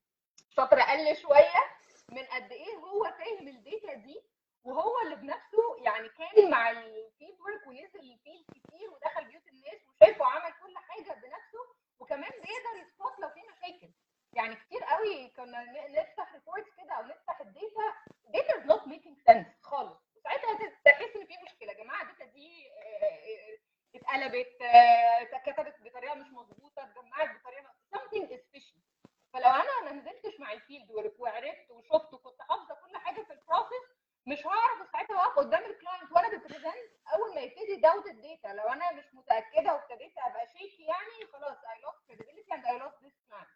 شاطر 0.56 0.80
أقل 0.80 1.16
شوية. 1.16 1.77
من 2.12 2.24
قد 2.24 2.52
إيه 2.52 2.74
هو 2.74 3.04
فاهم 3.04 3.48
ال 3.48 3.58
data 3.58 3.94
دي 3.94 4.22
وهو 4.64 5.00
اللي 5.04 5.16
بنفسه 5.16 5.76
يعني 5.84 6.08
كان 6.08 6.50
مع 6.50 6.70
ال 6.70 6.82
field 6.82 7.40
work 7.40 7.66
ونزل 7.66 8.00
ال 8.12 8.18
field 8.18 8.46
كتير 8.54 8.90
ودخل 8.90 9.24
بيوت 9.24 9.46
الناس 9.48 9.80
وشاف 9.88 10.20
وعمل 10.20 10.52
كل 10.52 10.78
حاجة 10.78 11.12
بنفسه 11.12 11.58
وكمان 12.00 12.30
بيقدر 12.30 12.86
ي 12.86 12.93
spot 12.93 13.18
لو 13.18 13.28
في 13.28 13.40
مشاكل. 13.42 13.92
يعني 14.32 14.56
كتير 14.56 14.84
قوي 14.84 15.28
كنا 15.28 15.64
نفتح 15.88 16.32
reports 16.34 16.70
كده 16.76 16.92
أو 16.94 17.02
نفتح 17.02 17.40
ال 17.40 17.51
data 17.51 17.94
data 18.28 18.58
is 18.58 18.66
not 18.66 18.88
making 18.88 19.18
sense 19.26 19.46
خالص. 19.62 19.98
ساعتها 20.24 20.58
تحس 20.84 21.16
إن 21.16 21.26
في 21.26 21.34
مشكلة. 21.44 21.72
يا 21.72 21.84
جماعة 21.84 22.02
ال 22.02 22.07
data 22.07 22.24
دي 22.24 22.68
آه، 22.68 23.04
آه، 23.04 23.58
اتقلبت 23.94 24.62
آه، 24.62 25.22
اتكتبت 25.22 25.74
بطريقة 25.82 26.14
مش 26.14 26.26
مظبوطة 26.32 26.82
اتجمعت 26.84 27.40
بطريقة 27.40 27.74
something 27.96 28.28
is 28.36 28.42
fishy. 28.56 28.87
فلو 29.32 29.50
أنا 29.50 29.80
ما 29.84 29.92
نزلتش 29.92 30.40
مع 30.40 30.52
ال 30.52 30.59
field 30.59 30.90
work 30.90 31.14
وعرفت 31.20 31.70
وشفت 31.70 32.12
وكنت 32.14 32.42
حافظة 32.42 32.74
كل 32.74 32.96
حاجة 32.96 33.22
في 33.22 33.32
ال 33.32 33.39
process 33.39 33.82
مش 34.26 34.46
هعرف 34.46 34.90
ساعتها 34.92 35.22
أقف 35.22 35.38
قدام 35.38 35.64
ال 35.64 35.71
client 35.71 36.12
وأنا 36.12 36.28
ب 36.28 36.36
present 36.36 36.90
أول 37.14 37.34
ما 37.34 37.40
يبتدي 37.40 37.76
داوت 37.76 38.06
الداتا 38.06 38.48
لو 38.48 38.64
أنا 38.68 38.92
مش 38.92 39.04
متأكدة 39.14 39.72
وابتديت 39.74 40.12
أبقى 40.18 40.46
shaky 40.46 40.82
يعني 40.82 41.32
خلاص 41.32 41.56
I 41.56 41.76
lost 41.86 41.98
credibility 42.06 42.52
and 42.52 42.64
I 42.66 42.84
lost 42.84 42.98
this 43.04 43.14
client. 43.28 43.48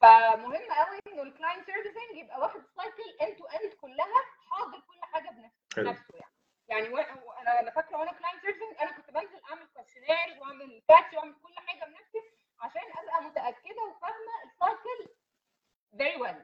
فمهم 0.00 0.72
قوي 0.72 0.98
إنه 1.06 1.22
ال 1.22 1.28
client 1.28 1.66
servicing 1.66 2.14
يبقى 2.16 2.40
واخد 2.40 2.62
cycle 2.76 3.02
end 3.22 3.36
to 3.36 3.44
end 3.46 3.72
كلها 3.72 4.22
حاضر 4.50 4.80
كل 4.80 5.00
حاجة 5.02 5.28
بنفسه. 5.30 5.82
نفسه 5.90 6.14
يعني. 6.14 6.32
يعني 6.68 6.88
وأنا 6.88 7.60
أنا 7.60 7.70
فاكرة 7.70 7.96
وأنا 7.98 8.12
client 8.12 8.40
servicing 8.42 8.76
أنا 8.80 8.92
كنت 8.92 9.10
بنزل 9.10 9.40
أعمل 9.50 9.66
questionnaires 9.74 10.38
وأعمل 10.40 10.82
batch 10.88 11.14
وأعمل 11.14 11.34
كل 11.42 11.58
حاجة 11.58 11.84
بنفسي 11.84 12.18
عشان 12.60 12.82
أبقى 12.92 13.30
متأكدة 13.30 13.82
وفاهمة 13.88 14.34
ال 14.44 14.56
cycle 14.56 15.14
very 15.98 16.16
well 16.16 16.36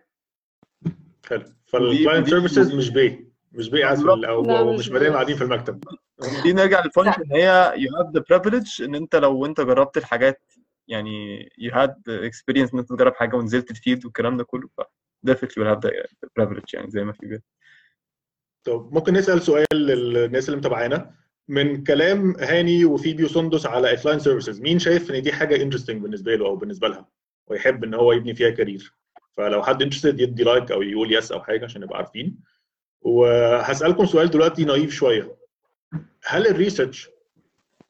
حلو. 1.29 1.45
فال 1.67 1.82
client 1.82 2.29
services 2.29 2.75
مش 2.75 2.91
بي 2.91 3.33
مش 3.53 3.71
بي 3.71 3.93
اسفل 3.93 4.25
أو 4.25 4.73
مش. 4.73 4.91
مدام 4.91 5.13
قاعدين 5.13 5.37
في 5.37 5.45
المكتب. 5.45 5.85
دي 6.43 6.53
نرجع 6.53 6.81
لل 6.85 6.94
point 6.94 7.19
إن 7.19 7.33
هي 7.33 7.75
you 7.77 7.91
have 7.91 8.11
the 8.19 8.23
privilege 8.33 8.81
إن 8.81 8.95
أنت 8.95 9.17
لو 9.17 9.47
أنت 9.47 9.61
جربت 9.61 9.97
الحاجات 9.97 10.53
يعني 10.89 11.45
you 11.61 11.73
had 11.75 11.91
the 11.91 12.31
experience 12.31 12.75
إن 12.75 12.79
أنت 12.79 12.89
تجرب 12.89 13.15
حاجة 13.15 13.37
ونزلت 13.37 13.71
ال 13.71 13.76
field 13.76 14.05
والكلام 14.05 14.37
ده 14.37 14.45
كله 14.45 14.69
ف 14.69 14.81
definitely 15.31 15.59
will 15.63 15.75
have 15.75 15.81
the 15.81 16.29
privilege 16.41 16.75
يعني 16.75 16.91
زي 16.91 17.05
ما 17.05 17.13
فيبي. 17.13 17.45
طب 18.65 18.95
ممكن 18.95 19.13
نسأل 19.13 19.43
سؤال 19.43 19.67
للناس 19.73 20.49
اللي 20.49 20.59
متابعانا؟ 20.59 21.15
من 21.49 21.85
كلام 21.85 22.37
هاني 22.41 22.85
وفيبي 22.85 23.25
وسندس 23.25 23.67
على 23.67 23.81
ال 23.91 23.95
client 23.95 24.19
services 24.19 24.61
مين 24.61 24.79
شايف 24.79 25.11
إن 25.11 25.23
دي 25.23 25.33
حاجة 25.33 25.63
interesting 25.63 26.03
بالنسبة 26.03 26.35
له 26.35 26.47
أو 26.47 26.57
بالنسبة 26.57 26.89
لها؟ 26.89 27.09
ويحب 27.47 27.85
إن 27.85 27.95
هو 27.95 28.13
يبني 28.13 28.35
فيها 28.35 28.51
career. 28.51 28.95
فلو 29.37 29.63
حد 29.63 29.83
interested 29.83 30.21
يدي 30.21 30.45
like 30.45 30.73
أو 30.73 30.83
يقول 30.83 31.15
yes 31.15 31.33
أو 31.33 31.41
حاجة 31.43 31.65
عشان 31.65 31.81
نبقى 31.81 31.97
عارفين. 31.99 32.37
وهسألكم 33.01 34.07
سؤال 34.07 34.31
دلوقتي 34.31 34.65
naive 34.65 34.91
شوية. 34.95 35.37
هل 36.27 36.47
ال 36.47 36.53
research 36.53 37.09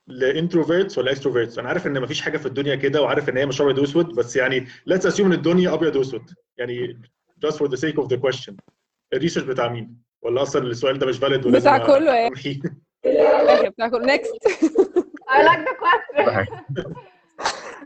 ل 0.07 0.15
introverts 0.15 0.99
ولا 0.99 1.11
extroverts؟ 1.13 1.59
أنا 1.59 1.69
عارف 1.69 1.87
إن 1.87 2.01
مفيش 2.01 2.21
حاجة 2.21 2.37
في 2.39 2.47
الدنيا 2.47 2.75
كده 2.75 3.03
وعارف 3.03 3.29
إن 3.29 3.37
هي 3.37 3.47
مش 3.47 3.61
أبيض 3.61 3.79
وأسود 3.79 4.07
بس 4.15 4.37
يعني 4.37 4.67
let's 4.67 5.03
assume 5.13 5.21
إن 5.21 5.33
الدنيا 5.33 5.75
أبيض 5.75 5.97
وأسود. 5.97 6.31
يعني 6.59 7.01
just 7.47 7.55
for 7.55 7.69
the 7.69 7.77
sake 7.77 8.03
of 8.05 8.09
the 8.09 8.17
question. 8.17 8.55
ال 9.13 9.17
research 9.17 9.47
بتاع 9.47 9.69
مين؟ 9.69 9.97
ولا 10.23 10.43
أصلا 10.43 10.67
السؤال 10.67 10.99
ده 10.99 11.07
مش 11.07 11.23
ولازم 11.23 11.51
بتاع 11.51 11.79
كله 11.87 12.15
يعني. 12.15 12.63
بتاع 13.69 13.89
كله 13.89 14.07
next 14.07 14.49
I 15.29 15.43
like 15.43 15.65
the 15.69 15.75
question. 15.85 16.95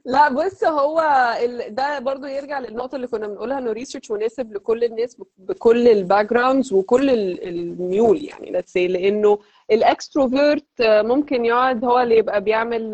لا 0.05 0.29
بص 0.29 0.65
هو 0.65 1.01
ال... 1.45 1.75
ده 1.75 1.99
برضو 1.99 2.27
يرجع 2.27 2.59
للنقطة 2.59 2.97
اللي 2.97 3.07
كنا 3.07 3.27
بنقولها 3.27 3.59
إنه 3.59 3.73
research 3.73 4.11
مناسب 4.11 4.53
لكل 4.55 4.85
الناس 4.85 5.15
ب- 5.15 5.23
بكل 5.39 5.89
ال 5.89 6.31
backgrounds 6.31 6.73
وكل 6.73 7.11
ال- 7.11 7.49
الميول 7.49 8.25
يعني 8.25 8.63
say 8.63 8.77
لإنه 8.77 9.39
ال 9.71 9.80
extrovert 9.80 10.65
ممكن 10.83 11.45
يقعد 11.45 11.85
هو 11.85 12.01
اللي 12.01 12.19
يبقى 12.19 12.41
بيعمل 12.41 12.93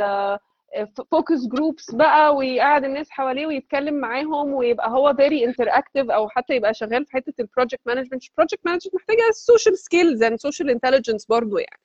focus 1.10 1.46
groups 1.46 1.90
بقى 1.90 2.36
ويقعد 2.36 2.84
الناس 2.84 3.10
حواليه 3.10 3.46
ويتكلم 3.46 3.94
معاهم 3.94 4.52
ويبقى 4.54 4.90
هو 4.90 5.14
very 5.16 5.44
interactive 5.44 6.10
أو 6.10 6.28
حتى 6.28 6.54
يبقى 6.54 6.74
شغال 6.74 7.06
في 7.06 7.12
حتة 7.12 7.32
ال 7.40 7.45
project 7.45 7.80
management 7.86 8.22
ال 8.30 8.34
project 8.34 8.60
management 8.64 8.94
محتاجة 8.94 9.30
social 9.32 9.78
skills 9.78 10.22
and 10.22 10.38
social 10.38 10.70
intelligence 10.70 11.26
برضو 11.26 11.58
يعني. 11.58 11.80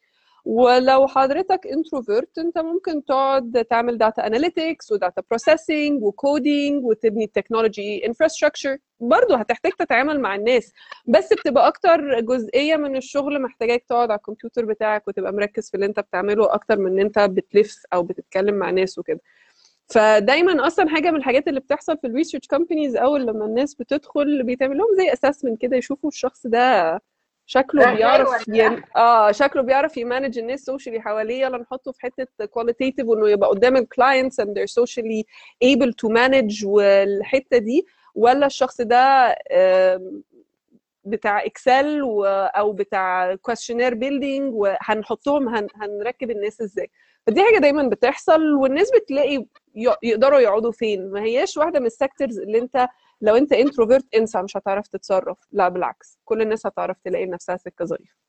ولو 0.50 1.08
حضرتك 1.08 1.68
introvert 1.68 2.38
انت 2.38 2.58
ممكن 2.58 3.06
تقعد 3.06 3.66
تعمل 3.70 3.97
data 3.97 4.28
analytics 4.28 4.91
و 4.91 4.97
data 4.97 5.22
processing 5.30 6.04
و 6.04 6.15
coding 6.15 6.86
وتبني 6.86 7.24
ال 7.26 7.33
technology 7.33 8.06
infrastructure 8.06 8.78
برضه 9.00 9.36
هتحتاج 9.38 9.72
تتعامل 9.72 10.20
مع 10.20 10.36
الناس 10.36 10.74
بس 11.08 11.34
بتبقى 11.34 11.68
أكتر 11.68 12.20
جزئية 12.20 12.76
من 12.76 12.95
الشغل 12.95 13.41
محتاجاك 13.41 13.84
تقعد 13.89 14.12
على 14.12 14.18
الكمبيوتر 14.18 14.66
بتاعك 14.66 15.08
وتبقى 15.08 15.34
مركز 15.34 15.70
في 15.70 15.76
اللي 15.76 15.86
انت 15.86 16.00
بتعمله 16.00 16.54
أكتر 16.54 16.78
من 16.80 16.91
إن 16.91 17.00
انت 17.00 17.20
بتلف 17.20 17.84
أو 17.93 18.04
بتتكلم 18.04 18.56
مع 18.56 18.70
ناس 18.70 18.97
وكده. 19.00 19.20
فدايما 19.88 20.68
أصلا 20.68 20.89
حاجة 20.89 21.12
من 21.12 21.18
الحاجات 21.18 21.47
اللي 21.47 21.60
بتحصل 21.60 21.97
في 21.97 22.08
ال 22.08 22.12
research 22.12 22.47
companies 22.47 22.95
أول 22.95 23.26
لما 23.28 23.45
الناس 23.45 23.76
بتدخل 23.76 24.43
بيتعمل 24.43 24.78
لهم 24.78 24.88
زي 24.97 25.14
assessment 25.14 25.62
كده 25.62 25.78
يشوفوا 25.78 26.10
الشخص 26.10 26.47
ده 26.47 27.00
شكله 27.52 27.84
ده 27.86 27.93
بيعرف 27.93 28.50
ده. 28.50 28.56
ين... 28.58 28.82
آه 28.95 29.32
شكله 29.32 29.62
بيعرف 29.62 29.97
ي 29.97 30.04
manage 30.04 30.39
الناس 30.39 30.60
socially 30.60 31.02
حواليه. 31.02 31.41
يلا 31.41 31.58
نحطه 31.58 31.91
في 31.91 32.02
حتة 32.02 32.45
qualitative 32.45 33.08
وإنه 33.08 33.30
يبقى 33.30 33.50
قدام 33.50 33.78
ال 33.78 33.86
clients 33.86 34.41
and 34.41 34.45
they're 34.45 34.84
socially 34.84 35.24
able 35.74 35.91
to 35.91 36.10
manage 36.14 36.66
والحتة 36.66 37.58
دي. 37.58 37.86
ولا 38.16 38.45
الشخص 38.45 38.82
ده 38.82 39.36
بتاع 41.04 41.45
Excel 41.45 42.02
و... 42.04 42.26
أو 42.26 42.72
بتاع 42.74 43.36
questionnaire 43.36 43.93
building 43.93 44.54
وهنحطهم 44.54 45.50
هن... 45.56 45.68
هنركب 45.76 46.32
الناس 46.32 46.62
إزاي. 46.62 46.89
فدي 47.28 47.41
حاجة 47.43 47.58
دايما 47.58 47.88
بتحصل 47.89 48.54
والناس 48.54 48.91
بتلاقي 49.02 49.36
ي... 49.76 49.95
يقدروا 50.04 50.39
يقعدوا 50.39 50.72
فين؟ 50.72 51.12
ما 51.12 51.22
هياش 51.24 51.58
واحدة 51.58 51.80
من 51.80 51.86
ال 51.86 51.92
sectors 51.92 52.39
اللي 52.39 52.58
أنت 52.60 52.88
لو 53.22 53.36
انت 53.36 53.53
introvert 53.54 54.06
انسى 54.15 54.41
مش 54.41 54.57
هتعرف 54.57 54.88
تتصرف. 54.88 55.38
لا 55.51 55.70
بالعكس. 55.70 56.20
كل 56.26 56.41
الناس 56.41 56.65
هتعرف 56.65 56.97
تلاقي 57.03 57.26
نفسها 57.26 57.57
سكة 57.57 57.86
ظريفة. 57.86 58.29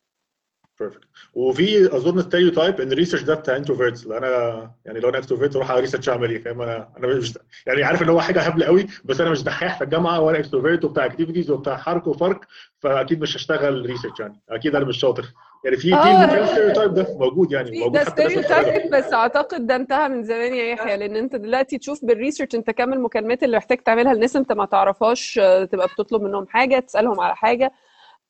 perfect 0.80 1.04
وفي 1.34 1.96
أظن 1.96 2.22
stereotype 2.22 2.80
إن 2.80 2.92
ال 2.92 2.95
research 2.95 3.22
ده 3.22 3.34
بتاع 3.34 3.56
introverts 3.56 4.06
أنا 4.06 4.70
يعني 4.84 5.00
لو 5.00 5.08
أنا 5.08 5.18
extrovert 5.18 5.56
أروح 5.56 5.70
على 5.70 5.80
research 5.80 6.08
أعمل 6.08 6.30
إيه؟ 6.30 6.42
فاهم؟ 6.42 6.62
أنا 6.62 6.88
أنا 6.98 7.06
مش 7.06 7.38
يعني 7.66 7.82
عارف 7.84 8.02
إن 8.02 8.08
هو 8.08 8.20
حاجة 8.20 8.40
هبلة 8.40 8.66
قوي 8.66 8.86
بس 9.04 9.20
أنا 9.20 9.30
مش 9.30 9.42
دحيح 9.42 9.78
في 9.78 9.84
الجامعة 9.84 10.20
وأنا 10.20 10.38
extrovert 10.38 10.84
وبتاع 10.84 11.04
activities 11.06 11.50
وبتاع 11.50 11.76
حرك 11.76 12.06
وفرق 12.06 12.40
فأكيد 12.80 13.20
مش 13.20 13.36
هشتغل 13.36 13.86
research 13.86 14.20
يعني. 14.20 14.40
أكيد 14.50 14.76
أنا 14.76 14.84
مش 14.84 14.98
شاطر. 14.98 15.24
يعني 15.64 15.76
في 15.76 15.94
آه. 15.94 16.26
في 16.26 16.40
ال 16.40 16.72
stereotype 16.74 16.94
ده 16.94 17.06
موجود 17.18 17.52
يعني 17.52 17.78
موجود 17.78 17.92
ده 17.92 18.02
الصغيرة. 18.02 18.28
stereotype 18.28 18.90
بس 18.90 19.12
أعتقد 19.12 19.66
ده 19.66 19.76
انتهى 19.76 20.08
من 20.08 20.22
زمان 20.22 20.54
يا 20.54 20.64
يحيى 20.64 20.96
لأن 20.96 21.16
أنت 21.16 21.36
دلوقتي 21.36 21.78
تشوف 21.78 22.04
بال 22.04 22.14
research 22.14 22.54
أنت 22.54 22.70
كم 22.70 22.92
المكالمات 22.92 23.42
اللي 23.42 23.56
محتاج 23.56 23.78
تعملها 23.78 24.14
لناس 24.14 24.36
أنت 24.36 24.52
ما 24.52 24.64
تعرفهاش 24.64 25.38
آه، 25.42 25.64
تبقى 25.64 25.86
بتطلب 25.86 26.22
منهم 26.22 26.46
حاجة 26.46 26.78
تسألهم 26.78 27.20
على 27.20 27.36
حاجة. 27.36 27.72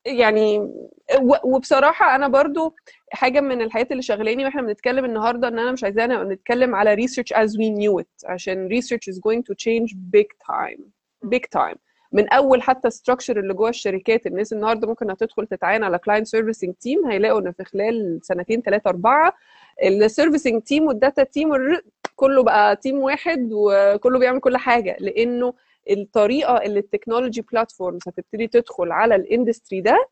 يعني 0.06 0.70
وبصراحة 1.44 2.14
أنا 2.14 2.28
برضو 2.28 2.74
حاجة 3.12 3.40
من 3.40 3.62
الحاجات 3.62 3.92
اللي 3.92 4.02
شغلاني 4.02 4.44
وإحنا 4.44 4.62
بنتكلم 4.62 5.04
النهارده 5.04 5.48
إن 5.48 5.58
أنا 5.58 5.72
مش 5.72 5.84
عايزانا 5.84 6.24
نتكلم 6.24 6.74
على 6.74 6.96
research 6.96 7.36
as 7.36 7.48
we 7.50 7.70
knew 7.78 8.02
it 8.02 8.24
عشان 8.30 8.68
research 8.80 9.12
is 9.12 9.16
going 9.16 9.42
to 9.42 9.54
change 9.54 9.94
big 10.16 10.26
time 10.52 10.80
big 11.28 11.42
time. 11.60 11.76
من 12.12 12.28
أول 12.28 12.62
حتى 12.62 12.88
ال 12.88 12.93
structure 12.93 13.40
اللي 13.40 13.54
جوه 13.54 13.68
الشركات 13.68 14.26
الناس 14.26 14.52
النهارده 14.52 14.88
ممكن 14.88 15.10
هتدخل 15.10 15.46
تتعين 15.46 15.84
على 15.84 15.98
client 15.98 16.26
servicing 16.26 16.74
team 16.74 17.06
هيلاقوا 17.06 17.40
إن 17.40 17.52
في 17.52 17.64
خلال 17.64 18.18
سنتين 18.22 18.62
ثلاثة 18.62 18.90
أربعة 18.90 19.32
ال 19.84 19.92
servicing 19.92 20.62
team 20.62 20.86
وال 20.86 20.98
data 20.98 21.22
team 21.22 21.48
كله 22.16 22.42
بقى 22.42 22.76
team 22.76 22.98
واحد 22.98 23.48
وكله 23.52 24.18
بيعمل 24.18 24.40
كل 24.40 24.56
حاجة 24.56 24.96
لأنه 25.00 25.54
الطريقة 25.90 26.56
اللي 26.56 26.78
ال 26.80 26.86
technology 26.86 27.42
platforms 27.42 28.00
هتبتدي 28.08 28.46
تدخل 28.46 28.92
على 28.92 29.14
ال 29.14 29.21
industry 29.21 29.80
ده 29.80 30.08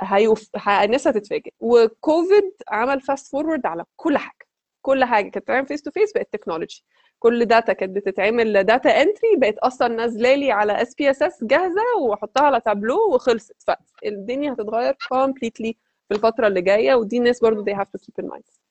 هيوف... 0.00 0.50
الناس 0.68 1.08
هتتفاجئ. 1.08 1.50
وكوفيد 1.60 2.52
عمل 2.68 3.00
fast 3.00 3.32
forward 3.32 3.66
على 3.66 3.84
كل 3.96 4.18
حاجة. 4.18 4.46
كل 4.82 5.04
حاجة 5.04 5.22
كانت 5.30 5.38
بتتعمل 5.38 5.66
face 5.66 5.82
to 5.82 5.90
face 5.90 6.12
بقت 6.12 6.28
technology 6.32 6.84
كل 7.18 7.44
data 7.44 7.72
كانت 7.72 7.96
بتتعمل 7.96 8.62
data 8.64 9.02
entry 9.02 9.36
بقت 9.36 9.58
أصلا 9.58 9.88
نازلة 9.88 10.34
لي 10.34 10.52
على 10.52 10.82
SPSS 10.82 11.44
جاهزة 11.44 11.80
وأحطها 12.00 12.42
على 12.42 12.60
تابلو 12.60 13.14
وخلصت. 13.14 13.56
فالدنيا 14.02 14.52
هتتغير 14.52 14.92
completely 14.94 15.72
في 16.08 16.12
الفترة 16.12 16.46
اللي 16.46 16.60
جاية 16.60 16.94
ودي 16.94 17.18
الناس 17.18 17.40
برضو 17.40 17.64
they 17.64 17.76
have 17.76 17.86
to 17.96 18.00
keep 18.04 18.24
in 18.24 18.28
mind. 18.28 18.61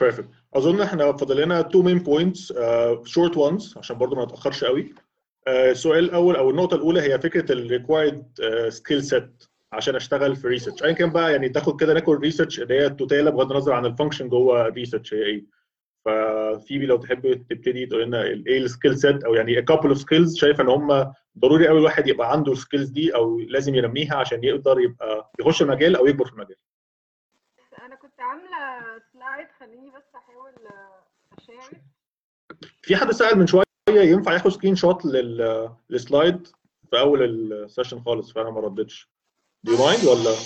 perfect 0.00 0.28
أظن 0.54 0.80
إحنا 0.80 1.12
فاضل 1.12 1.42
لنا 1.42 1.62
two 1.62 1.82
main 1.82 1.98
points 1.98 2.52
short 3.04 3.36
ones 3.36 3.74
عشان 3.78 3.98
برضو 3.98 4.16
ما 4.16 4.24
نتأخرش 4.24 4.64
قوي. 4.64 4.94
آه، 5.48 5.70
السؤال 5.70 6.04
الأول 6.04 6.36
أو 6.36 6.50
النقطة 6.50 6.74
الأولى 6.74 7.00
هي 7.02 7.18
فكرة 7.18 7.52
ال 7.52 7.60
required 7.60 8.26
skill 8.68 9.02
set 9.02 9.44
عشان 9.72 9.96
أشتغل 9.96 10.36
في 10.36 10.48
research 10.48 10.82
ايا 10.84 10.92
كان 10.92 11.10
بقى 11.10 11.32
يعني 11.32 11.48
تاخد 11.48 11.80
كده 11.80 11.94
ناكل 11.94 12.16
research 12.16 12.60
اللي 12.60 12.74
هي 12.74 12.86
ال 12.86 12.93
total 12.93 13.30
بغض 13.30 13.50
النظر 13.50 13.72
عن 13.72 13.86
ال 13.86 13.91
function 13.91 14.28
جوه 14.28 14.66
ال 14.66 14.71
research 14.71 15.14
هي 15.14 15.22
إيه. 15.22 15.44
ففيبي 16.04 16.86
لو 16.86 16.96
تحب 16.96 17.32
تبتدي 17.50 17.86
تقول 17.86 18.02
لنا 18.02 18.22
إيه 18.22 18.58
ال 18.58 18.65
skill 18.65 18.98
set 18.98 19.24
أو 19.24 19.34
يعني 19.34 19.62
couple 19.62 19.88
of 19.88 19.98
skills 19.98 20.36
شايفه 20.36 20.62
إن 20.62 20.68
هم 20.68 21.12
ضروري 21.38 21.68
قوي 21.68 21.78
الواحد 21.78 22.08
يبقى 22.08 22.32
عنده 22.32 22.52
ال 22.52 22.57
skills 22.57 22.88
دي 22.90 23.14
أو 23.14 23.38
لازم 23.38 23.74
ينميها 23.74 24.16
عشان 24.16 24.44
يقدر 24.44 24.80
يبقى 24.80 25.30
يخش 25.40 25.62
المجال 25.62 25.96
أو 25.96 26.06
يكبر 26.06 26.24
في 26.26 26.32
المجال 26.32 26.56
أنا 27.86 27.94
كنت 27.96 28.20
عامله 28.20 29.02
slide 29.12 29.46
خليني 29.66 29.90
بس 29.90 30.14
أحاول 30.14 30.54
اشارك 31.32 31.82
في 32.82 32.96
حد 32.96 33.10
سأل 33.10 33.38
من 33.38 33.46
شوية 33.46 33.64
ينفع 33.88 34.32
ياخد 34.32 34.50
screenshot 34.50 35.04
لل- 35.04 35.74
لل 35.90 36.06
slide 36.06 36.46
في 36.90 36.98
أول 37.00 37.52
ال 37.52 37.58
session 37.58 38.00
خالص؟ 38.00 38.32
فأنا 38.32 38.50
ما 38.50 38.60
ردتش. 38.60 39.10
Do 39.68 39.70
you 39.72 39.76
mind 39.78 40.04
ولا. 40.08 40.36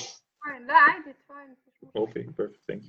لا 0.67 0.75
عادي 0.75 1.11
مشكلة. 1.11 1.91
okay 1.97 2.13
perfect 2.23 2.61
thank 2.69 2.83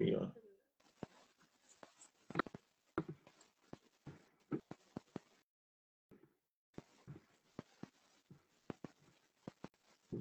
you. 0.00 0.28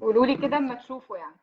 قولوا 0.01 0.26
لي 0.26 0.38
كده 0.38 0.57
أما 0.57 0.76
تشوفوا 0.76 1.17
يعني. 1.17 1.36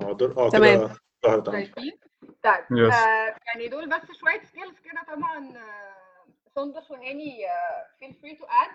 حاضر 0.00 0.38
آه 0.46 0.50
تمام. 0.50 0.78
كده 0.88 0.96
ظهرت 1.26 1.48
عندي 1.48 1.64
شايفين 1.66 1.98
طيب 2.42 2.64
Yes. 2.64 2.94
آه 2.94 3.36
يعني 3.46 3.68
دول 3.68 3.88
بس 3.88 4.12
شوية 4.12 4.44
skills 4.44 4.78
كده 4.78 5.02
طبعا 5.14 5.56
آه، 5.56 6.26
سندس 6.54 6.90
وهاني 6.90 7.46
feel 7.98 8.14
free 8.14 8.36
to 8.36 8.44
add 8.44 8.70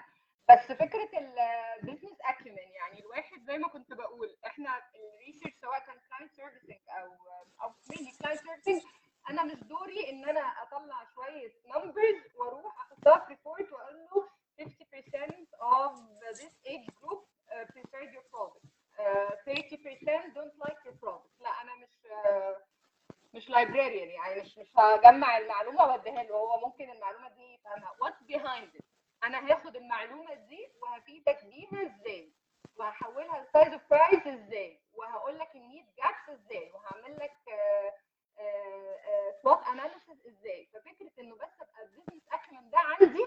بس 0.49 0.71
فكرة 0.77 1.09
ال 1.19 1.30
business 1.30 2.17
acumen 2.21 2.57
يعني 2.57 2.99
الواحد 2.99 3.41
زي 3.47 3.57
ما 3.57 3.67
كنت 3.67 3.93
بقول 3.93 4.37
إحنا 4.45 4.69
ال 4.95 5.01
research 5.01 5.53
سواء 5.61 5.79
كان 5.79 5.95
client 6.09 6.33
servicing 6.35 6.79
أو 6.89 7.11
أو 7.63 7.73
mainly 7.89 8.11
client 8.21 8.39
servicing 8.41 8.81
أنا 9.29 9.43
مش 9.43 9.63
دوري 9.63 10.09
إن 10.09 10.29
أنا 10.29 10.39
أطلع 10.41 11.03
شوية 11.15 11.51
numbers 11.65 12.35
وأروح 12.35 12.75
أحطها 12.79 13.25
في 13.25 13.33
report 13.33 13.71
وأقول 13.73 13.95
له 13.95 14.27
50% 14.61 14.65
of 15.61 15.93
this 16.39 16.53
age 16.71 16.87
group 17.01 17.21
uh, 17.51 17.65
preferred 17.73 18.11
your 18.15 18.25
product. 18.33 18.65
Uh, 18.99 19.31
30% 19.45 20.33
don't 20.35 20.55
like 20.63 20.79
your 20.85 20.95
product. 21.01 21.41
لا 21.41 21.49
أنا 21.61 21.75
مش 21.75 21.89
uh, 22.05 22.57
مش 23.33 23.49
librarian 23.49 24.09
يعني 24.09 24.41
مش 24.41 24.57
مش 24.57 24.67
هجمع 24.77 25.37
المعلومة 25.37 25.83
وأديها 25.83 26.23
له. 26.23 26.35
هو 26.35 26.59
ممكن 26.67 26.89
المعلومة 26.91 27.29
دي 27.29 27.53
يفهمها. 27.53 27.95
what's 28.01 28.23
behind 28.23 28.71
أنا 29.23 29.51
هاخد 29.51 29.75
المعلومة 29.75 30.33
دي 30.33 30.67
وهفيدك 30.81 31.45
بيها 31.45 31.81
إزاي؟ 31.85 32.31
وهحولها 32.75 33.43
ل 33.43 33.49
size 33.49 33.73
of 33.73 33.81
prize 33.89 34.27
إزاي؟ 34.27 34.79
وهقول 34.93 35.39
لك 35.39 35.55
ال 35.55 35.61
need 35.61 35.85
gaps 35.97 36.39
إزاي؟ 36.39 36.71
وهعمل 36.73 37.15
لك 37.19 37.33
SWOT 39.43 39.67
analysis 39.67 40.25
إزاي؟ 40.27 40.67
ففكرة 40.73 41.11
إنه 41.19 41.35
بس 41.35 41.49
أبقى 41.61 41.83
ال 41.83 41.88
business 41.88 42.23
acumen 42.31 42.69
ده 42.69 42.77
عندي 42.77 43.25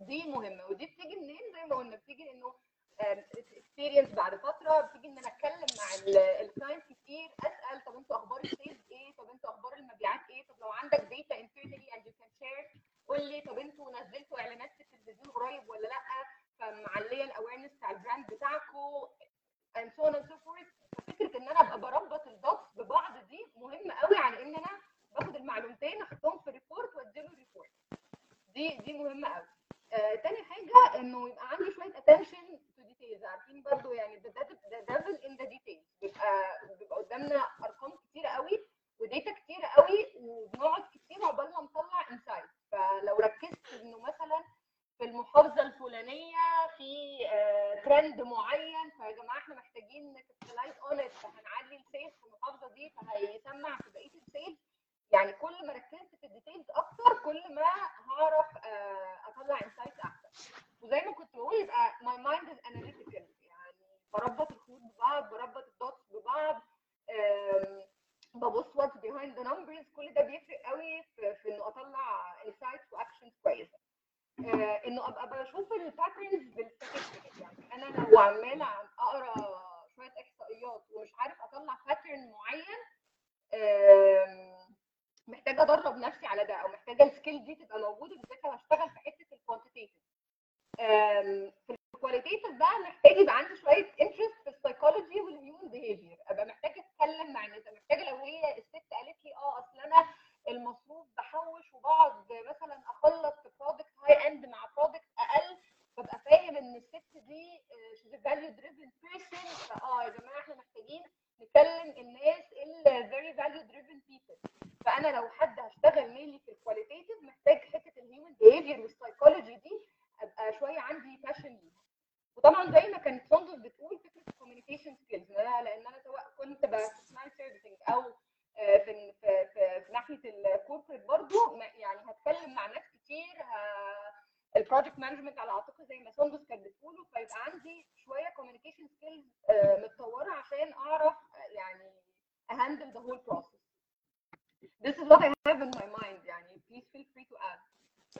دي 0.00 0.30
مهمة. 0.30 0.66
ودي 0.66 0.86
بتيجي 0.86 1.16
منين؟ 1.16 1.52
زي 1.52 1.64
ما 1.66 1.76
قلنا 1.76 1.96
بتيجي 1.96 2.30
إنه 2.30 2.54
experience 3.02 4.14
بعد 4.14 4.34
فترة. 4.36 4.80
بتيجي 4.80 5.08
إن 5.08 5.18
أنا 5.18 5.28
أتكلم 5.28 5.66
مع 5.78 5.94
ال 6.40 6.46
client 6.46 6.82
كتير. 6.82 7.28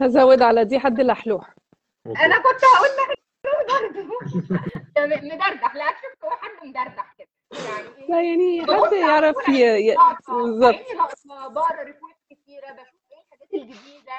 هزود 0.03 0.43
على 0.43 0.65
دي 0.65 0.79
حد 0.79 1.01
لحلوح. 1.01 1.55
أنا 2.07 2.39
كنت 2.39 2.65
هقول 2.65 2.89
لك 2.99 3.19
برضه. 3.69 4.63
يعني 4.97 5.15
مدردح. 5.35 5.75
لا 5.75 5.87
شفت 5.91 6.25
هو 6.25 6.31
حد 6.31 6.67
مدردح 6.67 7.15
كده. 7.19 7.29
يعني 7.53 8.07
لا 8.09 8.21
يعني 8.23 8.63
حد 8.87 8.93
يعرف. 8.93 9.37
بالظبط 10.29 10.75
عيني 10.75 10.95
لقطة، 10.99 11.49
بقرا 11.49 11.83
report 11.83 12.17
كتيره 12.31 12.73
بشوف 12.73 13.01
إيه 13.13 13.21
الحاجات 13.25 13.55
الجديده 13.55 14.13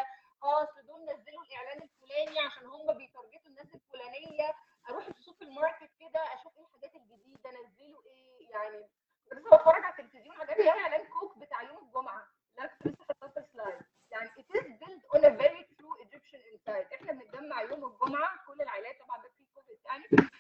آه 0.43 0.63
اصل 0.63 0.87
دول 0.87 1.01
نزلوا 1.01 1.43
الاعلان 1.43 1.81
الفلاني 1.83 2.39
عشان 2.39 2.65
هم 2.65 2.85
بي 2.97 3.09
target 3.09 3.42
وا 3.42 3.47
الناس 3.47 3.67
الفلانيه 3.75 4.53
أروح 4.89 5.05
أشوف 5.19 5.41
ال 5.41 5.49
market 5.49 5.91
كده 5.99 6.19
أشوف 6.33 6.53
إيه 6.57 6.63
الحاجات 6.65 6.95
الجديده 6.95 7.49
نزلوا 7.49 8.01
إيه 8.05 8.49
يعني 8.51 8.87
كنت 9.29 9.39
لسه 9.39 9.57
بتفرج 9.57 9.83
على 9.83 9.93
التلفزيون 9.99 10.35
عجبني 10.41 10.69
قوي 10.71 10.79
اعلان 10.81 11.07
كوك 11.07 11.37
بتاع 11.37 11.61
يوم 11.61 11.77
الجمعه 11.87 12.27
اللي 12.57 12.61
أنا 12.61 12.69
كنت 12.77 12.87
لسه 12.87 13.05
حاطاه 13.07 13.27
في 13.27 13.39
ال 13.39 13.46
slide 13.46 13.81
يعني 14.11 14.29
it 14.29 14.57
is 14.57 14.65
built 14.81 15.03
on 15.15 15.21
a 15.29 15.31
very 15.43 15.63
true 15.77 15.95
Egyptian 16.05 16.41
insight 16.53 16.93
إحنا 16.93 17.11
بنتجمع 17.11 17.61
يوم 17.61 17.85
الجمعه 17.85 18.29
كل 18.47 18.61
العائلات 18.61 18.95
طبعا 19.01 19.17
ده 19.23 19.29
في 19.37 19.43
كوفيد 19.55 19.77
يعني 19.85 20.03
ف- 20.03 20.33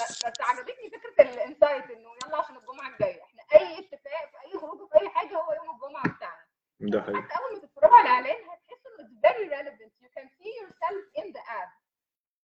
بس 0.00 0.40
عجبتني 0.40 0.90
فكره 0.90 1.22
ال 1.34 1.40
insight 1.40 1.84
انه 1.90 2.10
يلا 2.26 2.36
عشان 2.38 2.56
الجمعه 2.56 2.88
الجايه 2.92 3.22
إحنا 3.22 3.42
اي 3.54 3.78
اتفاق 3.78 4.30
في 4.30 4.36
اي 4.46 4.58
خروج 4.58 4.88
في 4.88 5.00
اي 5.00 5.08
حاجة 5.08 5.36
هو 5.36 5.52
يوم 5.52 5.74
الجمعه 5.74 6.16
بتاعنا 6.16 6.48
ده 6.80 7.02
حقيقي 7.02 7.22
حتى 7.22 7.34
اول 7.38 7.52
ما 7.52 7.58
تتفرجوا 7.58 7.96
على 7.96 8.02
الاعلان 8.08 8.36
هتحسوا 8.48 8.90
انه 8.90 9.08
it's 9.08 9.20
very 9.28 9.46
relevant 9.56 9.92
you 10.04 10.08
can 10.18 10.26
see 10.38 10.52
yourself 10.60 11.22
in 11.24 11.32
the 11.32 11.40
ad 11.60 11.70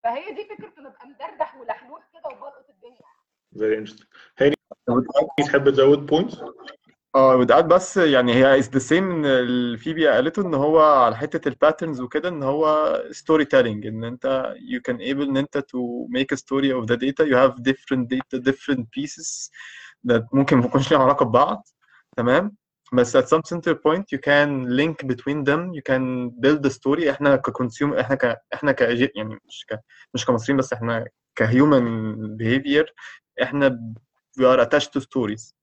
فهي 0.03 0.31
دي 0.33 0.45
فكره 0.45 0.73
انه 0.79 0.89
ابقى 0.89 1.07
مدردح 1.07 1.55
ولحلوح 1.55 2.03
كده 2.13 2.21
وبلقط 2.29 2.69
الدنيا 2.69 3.01
very 3.53 3.77
interesting 3.77 4.07
هاني 4.39 4.55
تحب 5.57 5.69
تزود 5.69 6.05
points 6.05 6.37
آه 7.15 7.35
ودقات 7.35 7.65
بس 7.65 7.97
يعني 7.97 8.33
هي 8.33 8.63
is 8.63 8.65
the 8.65 8.79
same 8.89 8.91
إن 8.91 9.25
ال 9.25 9.42
فيبي 9.42 10.07
قالته 10.07 10.41
إن 10.41 10.53
هو 10.53 10.79
على 10.79 11.17
حتة 11.17 11.47
ال 11.47 11.53
patterns 11.53 12.01
وكده 12.01 12.29
إن 12.29 12.43
هو 12.43 12.93
storytelling 13.11 13.87
إن 13.87 14.03
أنت 14.03 14.53
you 14.55 14.91
can 14.91 14.97
able 14.97 15.21
إن 15.21 15.37
أنت 15.37 15.57
to 15.57 16.07
make 16.17 16.35
a 16.35 16.37
story 16.37 16.71
of 16.71 16.87
the 16.87 16.97
data. 16.97 17.25
You 17.25 17.35
have 17.35 17.63
different 17.63 18.09
data 18.09 18.39
different 18.49 18.85
pieces 18.91 19.49
that 20.07 20.23
ممكن 20.33 20.57
ما 20.57 20.65
يكونش 20.65 20.91
ليهم 20.91 21.01
علاقة 21.01 21.25
ببعض. 21.25 21.67
تمام؟ 22.17 22.55
بس 22.93 23.17
at 23.17 23.25
some 23.25 23.41
center 23.53 23.73
point 23.73 24.03
you 24.15 24.19
can 24.19 24.77
link 24.77 25.07
between 25.07 25.43
them. 25.43 25.73
You 25.73 25.81
can 25.91 26.29
build 26.39 26.63
the 26.67 26.71
story. 26.71 27.09
إحنا 27.09 27.35
ك 27.35 27.42
consumer 27.42 27.93
إحنا 27.93 28.15
ك 28.15 28.37
إحنا 28.53 28.71
ك 28.71 28.81
يعني 28.81 29.39
مش 29.47 29.65
ك 29.69 29.79
مش 30.13 30.25
كمصريين 30.25 30.57
بس 30.57 30.73
إحنا 30.73 31.07
ك 31.35 31.52
human 31.52 32.37
behavior 32.37 32.85
إحنا 33.41 33.79
we 34.37 34.45
are 34.45 34.59
attached 34.65 34.91
to 34.93 35.01
stories. 35.01 35.53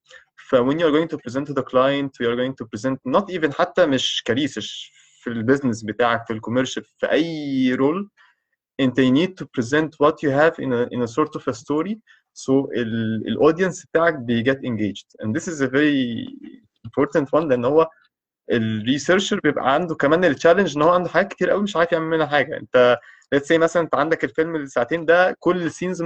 ف 0.48 0.54
when 0.56 0.78
you 0.78 0.84
are 0.86 0.92
going 0.92 1.08
to 1.08 1.18
present 1.18 1.46
to 1.46 1.54
the 1.54 1.62
client 1.72 2.10
we 2.20 2.26
are 2.26 2.36
going 2.36 2.54
to 2.60 2.66
present 2.66 2.98
not 3.16 3.30
even 3.30 3.52
حتى 3.52 3.86
مش 3.86 4.22
كريسش 4.26 4.92
في 5.22 5.30
ال 5.30 5.36
business 5.36 5.82
بتاعك 5.84 6.26
في 6.26 6.32
ال 6.32 6.37
commercial 6.37 6.84
في 6.84 7.10
أي 7.12 7.74
role 7.74 8.10
أنت 8.80 9.00
you 9.00 9.10
need 9.12 9.30
to 9.42 9.46
present 9.58 9.88
what 10.02 10.14
you 10.22 10.30
have 10.30 10.54
in 10.64 10.72
a, 10.72 10.88
in 10.96 11.02
a 11.02 11.08
sort 11.08 11.36
of 11.36 11.48
a 11.48 11.54
story. 11.54 11.94
So 12.34 12.50
ال- 12.76 13.28
ال 13.28 13.34
audience 13.34 13.86
بتاعك 13.86 14.14
get 14.28 14.58
engaged. 14.64 15.06
And 15.22 15.34
this 15.36 15.48
is 15.48 15.60
a 15.60 15.68
very 15.68 16.26
important 16.86 17.28
one 17.32 17.48
لأن 17.48 17.64
هو 17.64 17.88
ال 18.52 18.60
researcher 18.60 19.40
بيبقى 19.44 19.74
عنده 19.74 19.94
كمان 19.94 20.24
ال 20.24 20.29
challenge 20.29 20.76
إن 20.76 20.82
هو 20.82 20.90
عنده 20.90 21.08
حاجات 21.10 21.32
كتير 21.32 21.50
قوي 21.50 21.62
مش 21.62 21.76
عارف 21.76 21.92
يعمل 21.92 22.06
منها 22.06 22.26
حاجة. 22.26 22.56
أنت 22.56 22.98
let's 23.34 23.46
say 23.48 23.52
مثلا 23.58 23.82
أنت 23.82 23.94
عندك 23.94 24.24
الفيلم 24.24 24.56
الساعتين 24.56 25.04
ده 25.04 25.36
كل 25.40 25.62
ال 25.62 25.68
scenes 25.68 26.02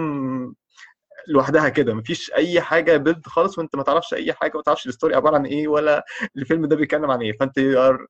لوحدها 1.29 1.69
كده. 1.69 1.95
مفيش 1.95 2.33
أي 2.33 2.61
حاجة 2.61 2.97
build 2.97 3.27
خالص 3.27 3.59
وأنت 3.59 3.77
ما 3.77 3.83
تعرفش 3.83 4.15
أي 4.15 4.33
حاجة 4.33 4.53
وما 4.55 4.63
تعرفش 4.63 4.87
ال 4.87 4.92
story 4.92 5.15
عبارة 5.15 5.35
عن 5.37 5.47
إيه 5.47 5.69
ولا 5.69 6.05
الفيلم 6.37 6.67
ده 6.67 6.77
بيتكلم 6.77 7.11
عن 7.11 7.23
إيه. 7.23 7.33
فأنت 7.33 7.59
are 7.59 8.07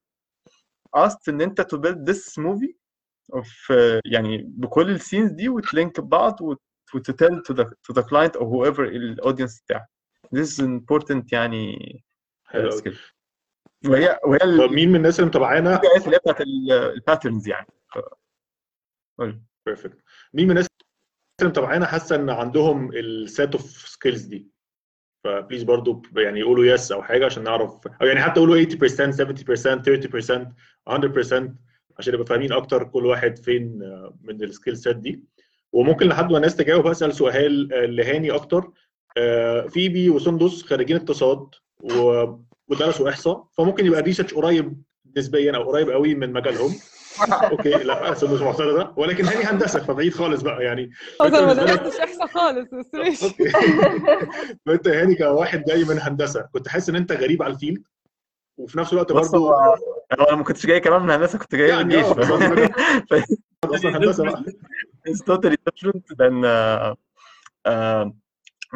asked 0.97 1.28
إن 1.28 1.40
أنت 1.40 1.61
build 1.74 2.11
this 2.11 2.39
movie 2.39 2.74
of 3.32 3.47
uh, 3.70 4.01
يعني 4.05 4.43
بكل 4.47 4.90
ال 4.90 4.96
scenes 4.96 5.30
دي 5.32 5.49
وت 5.48 5.66
link 5.66 6.01
ببعض 6.01 6.40
وت 6.40 6.61
to 6.97 7.12
tell 7.12 7.35
to 7.49 7.55
the 7.55 7.65
to 7.65 7.95
the 7.95 8.03
client 8.03 8.36
or 8.40 8.45
whoever 8.45 8.81
ال 8.80 8.89
audience 8.89 9.60
بتاعك. 9.61 9.86
This 10.36 10.47
is 10.49 10.61
important 10.61 11.32
يعني 11.32 11.77
حلو 12.45 12.70
وهي 13.86 14.19
وهي 14.24 14.39
ال- 14.43 14.73
مين 14.74 14.89
من 14.89 14.97
الناس 14.97 15.19
اللي 15.19 15.28
متابعانا؟ 15.28 15.81
اللي 16.07 16.16
هي 16.16 16.19
بتاعت 16.19 16.40
ال 16.40 16.52
patterns 16.52 17.48
يعني. 17.49 17.66
ف-. 17.95 17.99
perfect 19.66 19.98
مين 20.35 20.45
من 20.45 20.51
الناس 20.51 20.66
اللي 21.40 21.51
متابعانا 21.51 21.86
حاسة 21.86 22.16
إن 22.16 22.31
عندهم 22.31 22.90
ال 22.94 23.09
set 23.09 23.52
of 23.52 23.70
skills 23.89 24.22
دي. 24.23 24.48
ف 25.24 25.30
please 25.30 25.62
برضو 25.62 26.02
يعني 26.16 26.40
يقولوا 26.40 26.65
yes 26.64 26.93
أو 26.93 27.02
حاجة 27.02 27.27
عشان 27.27 27.43
نعرف 27.43 27.86
أو 28.02 28.06
يعني 28.06 28.20
حتى 28.20 28.40
يقولوا 28.40 28.65
80% 28.65 28.66
70% 29.12 29.82
30% 29.82 30.55
100% 30.86 31.56
عشان 31.98 32.12
نبقى 32.15 32.27
فاهمين 32.27 32.52
أكتر 32.52 32.85
كل 32.85 33.06
واحد 33.06 33.39
فين 33.39 33.82
آه، 33.82 34.19
من 34.23 34.43
ال 34.43 34.48
skill 34.48 34.76
set 34.76 34.97
دي. 34.97 35.24
وممكن 35.73 36.06
لحد 36.09 36.31
ما 36.31 36.36
الناس 36.36 36.56
تجاوب 36.56 36.86
اسال 36.86 37.15
سؤال 37.15 37.73
آه، 37.73 37.86
لهاني 37.86 38.31
أكتر. 38.31 38.70
آه، 39.16 39.66
فيبي 39.66 40.10
وسندس 40.10 40.62
خريجين 40.62 40.97
اقتصاد 40.97 41.47
ودرسوا 42.69 43.09
إحصاء. 43.09 43.48
فممكن 43.52 43.86
يبقى 43.86 44.01
ال 44.01 44.04
research 44.04 44.35
قريب 44.35 44.82
نسبيا 45.16 45.56
أو 45.56 45.62
قريب 45.70 45.90
قوي 45.90 46.15
من 46.15 46.32
مجالهم. 46.32 46.74
okay 47.52 47.70
لا 47.70 48.14
سندس 48.14 48.40
معترضة. 48.40 48.94
ولكن 48.97 49.24
هاني 49.24 49.44
هندسة 49.44 49.80
فبعيد 49.85 50.14
خالص 50.14 50.43
بقى 50.43 50.64
يعني. 50.64 50.90
أصلا 51.20 51.40
ما 51.47 51.52
بالنسبة 51.52 51.72
لك- 51.72 51.80
درستش 51.82 52.01
احصاء 52.01 52.26
خالص 52.26 52.74
بس 52.74 52.94
ماشي. 52.94 53.35
فأنت 54.66 54.86
يا 54.86 55.02
هاني 55.02 55.14
كواحد 55.14 55.64
جاي 55.64 55.85
من 55.85 55.98
هندسة. 56.01 56.48
كنت 56.52 56.68
حاسس 56.68 56.89
إن 56.89 56.97
أنت 56.97 57.12
غريب 57.12 57.43
على 57.43 57.52
ال 57.55 57.59
field؟ 57.59 57.82
وفي 58.59 58.78
نفس 58.78 58.93
الوقت 58.93 59.12
برضه 59.12 59.55
أنا 60.12 60.35
ما 60.36 60.44
كنتش 60.44 60.66
جاي 60.66 60.80
كمان 60.80 61.02
من 61.02 61.10
هندسة 61.10 61.39
كنت 61.39 61.55
جاي 61.55 61.66
من 61.85 61.90
يعني 61.90 61.94
الجيش. 61.94 62.12
بالظبط. 62.12 62.43
أصلا 63.64 63.97
هندسة 63.97 64.24
بقى. 64.24 64.44
Uh, 65.09 66.97
uh, 67.68 68.12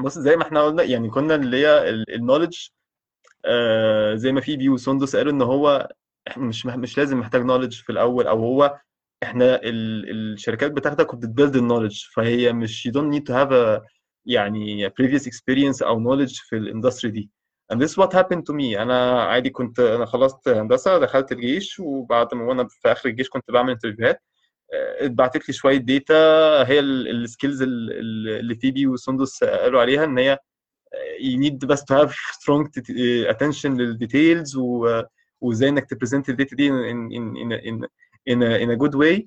بص 0.02 0.18
زي 0.18 0.36
ما 0.36 0.42
إحنا 0.42 0.62
قلنا 0.62 0.82
يعني 0.82 1.10
كنا 1.10 1.34
اللي 1.34 1.66
هي 1.66 1.90
ال 1.90 1.98
knowledge 1.98 2.68
زي 4.14 4.32
ما 4.32 4.40
فيبي 4.40 4.68
وسندس 4.68 5.16
قالوا 5.16 5.32
إن 5.32 5.42
هو 5.42 5.88
مش 6.36 6.66
مش 6.66 6.98
لازم 6.98 7.18
محتاج 7.18 7.42
knowledge 7.42 7.80
في 7.82 7.92
الأول 7.92 8.26
أو 8.26 8.38
هو 8.38 8.80
إحنا 9.22 9.62
ال, 9.62 10.10
الشركات 10.32 10.72
بتاعتك 10.72 11.14
بت 11.14 11.26
build 11.26 11.56
ال 11.56 11.61
knowledge 11.61 12.04
فهي 12.14 12.52
مش 12.52 12.88
don't 12.96 13.14
need 13.14 13.22
to 13.22 13.34
have 13.34 13.52
a 13.52 13.86
يعني 14.26 14.90
previous 14.90 15.22
experience 15.22 15.82
أو 15.82 16.00
knowledge 16.04 16.48
في 16.48 16.56
ال 16.56 16.62
industry 16.62 17.10
دي. 17.10 17.30
And 17.72 17.76
this 17.76 17.88
is 17.90 17.96
what 17.96 18.12
happened 18.12 18.42
to 18.50 18.54
me. 18.54 18.78
أنا 18.80 19.22
عادي 19.22 19.50
كنت 19.50 19.80
أنا 19.80 20.06
خلصت 20.06 20.48
هندسة 20.48 20.98
دخلت 20.98 21.32
الجيش 21.32 21.80
وبعد 21.80 22.34
ما 22.34 22.44
وأنا 22.44 22.68
في 22.68 22.92
آخر 22.92 23.08
الجيش 23.08 23.28
كنت 23.28 23.50
بعمل 23.50 23.70
interview 23.72 24.13
هات 24.13 24.22
اتبعتت 25.00 25.48
لي 25.48 25.54
شوية 25.54 25.76
data 25.76 26.14
هي 26.68 26.80
ال 26.80 26.92
skills 26.92 27.62
اللي 27.62 28.54
فيبي 28.54 28.86
وسندس 28.86 29.44
قالوا 29.44 29.80
عليها 29.80 30.04
إن 30.04 30.18
هي 30.18 30.38
you 31.20 31.38
need 31.44 31.66
بس 31.66 31.80
to 31.82 31.94
have 31.96 32.10
strong 32.12 32.68
attention 33.32 33.66
لل 33.66 33.86
details 33.86 34.56
و 34.56 35.02
وازاي 35.42 35.68
انك 35.68 35.84
ت 35.90 35.95
present 35.95 36.28
ال 36.28 36.34
data 36.34 36.56
دي 36.56 36.68
in 36.70 37.10
in 37.10 37.36
in 37.36 37.52
in 37.64 37.86
in 38.30 38.42
a, 38.42 38.62
in 38.64 38.70
a 38.70 38.78
good 38.84 38.94
way. 38.94 39.26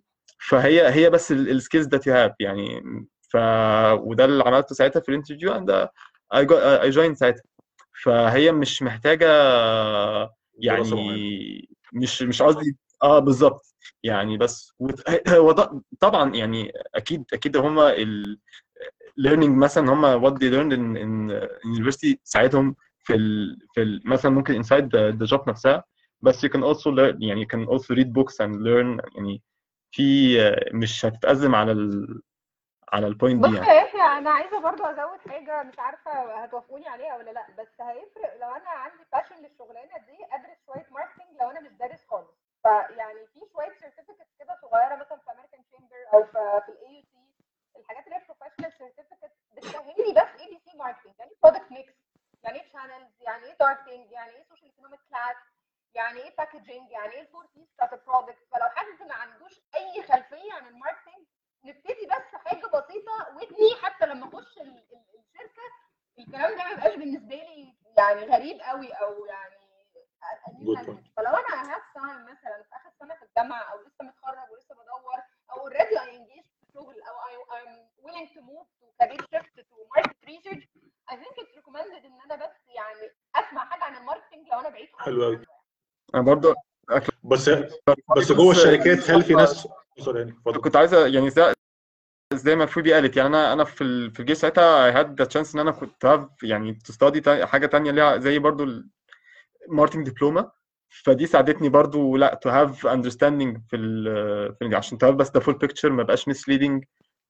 فهي 0.50 0.90
هي 0.94 1.10
بس 1.10 1.32
ال 1.32 1.40
skills 1.40 1.88
that 1.88 2.00
you 2.00 2.14
have 2.14 2.34
يعني. 2.40 2.82
ف 3.30 3.38
وده 4.00 4.26
اللي 4.26 4.44
عملته 4.44 4.76
ساعتها 4.76 5.00
في 5.00 5.10
ال 5.10 5.14
interview 5.14 5.54
got 5.56 5.90
I 6.34 6.96
joined 6.96 7.14
ساعتها. 7.14 7.44
فهي 8.04 8.52
مش 8.52 8.82
محتاجة. 8.84 9.28
يعني 10.60 11.68
مش 11.94 12.22
مش 12.22 12.42
قصدي 12.42 12.78
آه 13.04 13.20
بالظبط. 13.20 13.76
يعني 14.04 14.38
بس 14.38 14.74
طبعا 16.00 16.36
يعني 16.36 16.72
أكيد 16.96 17.24
أكيد 17.34 17.58
هم 17.58 17.80
ال 17.80 18.40
learning 19.22 19.50
مثلا 19.50 19.94
هم 19.94 20.22
what 20.26 20.34
they 20.34 20.50
learned 20.52 20.74
in, 20.74 20.98
in 21.04 21.32
university 21.80 22.16
ساعدهم 22.24 22.76
في 23.00 23.16
ال 23.16 23.58
في 23.74 23.82
ال 23.82 24.02
مثلا 24.06 24.32
ممكن 24.32 24.64
inside 24.64 24.86
the, 24.86 25.16
the 25.26 25.30
job 25.38 25.48
نفسها. 25.48 25.84
بس 26.22 26.46
you 26.46 26.50
can 26.50 26.62
also 26.64 26.92
learn 26.92 27.18
يعني 27.24 27.46
you 27.46 27.48
can 27.48 27.68
also 27.70 27.96
read 27.96 28.08
books 28.18 28.36
and 28.46 28.56
learn 28.68 29.16
يعني 29.16 29.42
في 29.92 30.38
مش 30.74 31.06
هتتأزم 31.06 31.56
على 31.56 31.72
ال 31.72 32.22
على 32.94 33.08
ال 33.08 33.14
point 33.14 33.46
دي 33.46 33.52
يا 33.56 33.64
يعني. 33.64 33.78
يحيى 33.78 34.02
أنا 34.02 34.30
عايزة 34.30 34.60
برضو 34.60 34.84
أزود 34.84 35.20
حاجة 35.30 35.64
مش 35.64 35.80
عارفة 35.80 36.44
هتوافقوني 36.44 36.88
عليها 36.88 37.18
ولا 37.18 37.32
لأ 37.32 37.46
بس 37.60 37.82
هيفرق 37.82 38.36
لو 38.42 38.50
أنا 38.56 38.70
عندي 38.70 39.04
passion 39.14 39.36
للشغلانة 39.44 39.98
دي 39.98 40.18
أدرس 40.32 40.58
شوية 40.66 40.88
marketing 40.92 41.28
لو 41.42 41.50
أنا 41.52 41.60
مش 41.60 41.72
دارس 41.72 42.06
خالص. 42.10 42.32
فيعني 42.64 43.28
في 43.34 43.40
شوية 43.54 43.74
certificates 43.80 44.36
كده 44.40 44.58
صغيرة 44.62 44.96
مثلا 44.96 45.18
في 45.18 45.32
American 45.32 45.62
Chamber 45.66 45.96
أو 46.14 46.24
في 46.24 46.62
في 46.66 46.72
ال 46.72 46.96
AUC 46.96 47.80
الحاجات 47.80 48.04
اللي 48.06 48.16
هي 48.16 48.22
professional 48.28 48.72
certificates 48.78 49.36
بتسهل 49.56 49.94
لي 50.08 50.14
بس 50.14 50.42
ABC 50.42 50.78
marketing 50.78 51.14
يعني 51.20 51.32
product 51.44 51.72
mix 51.72 51.94
يعني 52.44 52.58
إيه 52.62 52.68
channels 52.74 53.12
يعني 53.22 53.46
إيه 53.46 53.54
targeting 53.54 54.12
يعني 54.12 54.32
إيه 54.36 54.44
social 54.50 54.70
economic 54.72 55.00
class 55.10 55.38
يعني 55.96 56.20
إيه 56.24 56.36
packaging 56.36 56.92
يعني 56.92 57.14
إيه 57.14 57.22
ال 57.22 57.27
four 57.27 57.46
Ps 57.56 57.68
بتاعت 57.74 57.94
ال 57.94 58.01
product 58.01 58.48
فلو 58.52 58.70
حد 58.70 59.08
ما 59.08 59.14
عندوش 59.16 59.60
أي 59.76 60.04
خلفية 60.04 60.54
عن 60.54 60.68
ال 60.68 60.74
marketing 60.74 61.26
نبتدي 61.64 62.06
بس 62.06 62.36
حاجة 62.46 62.66
بسيطة 62.68 63.36
ودني 63.36 63.76
حتى 63.84 64.06
لما 64.06 64.28
أخش 64.28 64.58
ال- 64.58 64.68
ال- 64.92 65.20
الشركة 65.20 65.62
الكلام 66.20 66.58
ده 66.58 66.64
ما 66.64 66.70
يبقاش 66.72 66.96
بالنسبة 66.96 67.36
لي 67.36 67.74
يعني 67.98 68.22
غريب 68.26 68.62
قوي 68.62 68.92
أو 68.92 69.26
يعني. 69.26 69.56
فلو 71.18 71.32
أنا 71.36 71.74
have 71.76 71.84
time 71.94 72.24
مثلا 72.26 72.64
في 72.64 72.76
آخر 72.76 72.90
سنة 73.00 73.16
في 73.16 73.24
الجامعة 73.26 73.62
أو 73.62 73.82
لسه 73.82 74.06
متخرج 74.06 74.52
ولسه 74.52 74.76
بدور 74.76 75.22
أو 75.52 75.58
already 75.62 76.00
engaged 76.02 76.44
في 76.44 76.72
شغل 76.74 76.96
أو 77.02 77.16
I 77.16 77.54
I'm 77.56 78.04
willing 78.06 78.28
to 78.36 78.42
move 78.42 78.68
to 78.80 78.86
career 79.02 79.24
shift 79.32 79.50
to 79.58 79.76
market 79.96 80.18
research 80.28 80.64
I 81.12 81.16
think 81.16 81.34
it's 81.38 81.56
recommended 81.60 82.06
إن 82.06 82.20
أنا 82.26 82.36
بس 82.36 82.56
يعني 82.68 83.12
أسمع 83.36 83.66
حاجة 83.70 83.84
عن 83.84 83.96
ال 83.96 84.01
marketing 84.01 84.48
لو 84.48 84.60
أنا 84.60 84.70
بعيد 84.70 84.90
حلو 85.00 85.26
أوي. 85.26 85.46
أنا 86.16 86.24
برضو 86.24 86.54
بس 87.24 87.50
بس 88.18 88.32
جوه 88.32 88.52
الشركات 88.52 89.10
هل 89.12 89.24
في 89.24 89.34
ناس 89.34 89.68
يعني 90.08 90.34
كنت 90.64 90.76
عايز 90.76 90.94
يعني 90.94 91.30
زي 91.30 91.54
زي 92.34 92.56
ما 92.56 92.66
فيبي 92.66 92.94
قالت 92.94 93.18
يعني 93.18 93.30
أنا 93.30 93.54
أنا 93.54 93.64
في 93.64 94.10
في 94.12 94.20
الجيش 94.20 94.38
ساعتها 94.38 94.92
I 94.92 94.96
had 94.96 95.08
the 95.08 95.28
chance 95.30 95.56
إن 95.56 95.60
أنا 95.60 95.72
كنت 95.72 96.06
have 96.06 96.44
يعني 96.44 96.80
study 96.92 97.22
تا- 97.22 97.46
حاجة 97.46 97.66
تانية 97.66 97.92
ليها 97.92 98.18
زي 98.18 98.40
برضو 98.40 98.68
ال 99.68 99.72
marketing 99.72 100.10
دبلومه 100.10 100.52
فدي 101.04 101.26
ساعدتني 101.26 101.70
برضو 101.70 102.18
لا 102.18 102.40
to 102.48 102.50
have 102.50 102.80
understanding 102.90 103.60
في 103.70 103.76
ال 103.76 104.76
عشان 104.76 104.98
تعرف 104.98 105.16
بس 105.16 105.30
the 105.30 105.42
full 105.42 105.56
picture 105.68 105.86
ما 105.92 106.04
بقاش 106.04 106.30
misleading. 106.30 106.80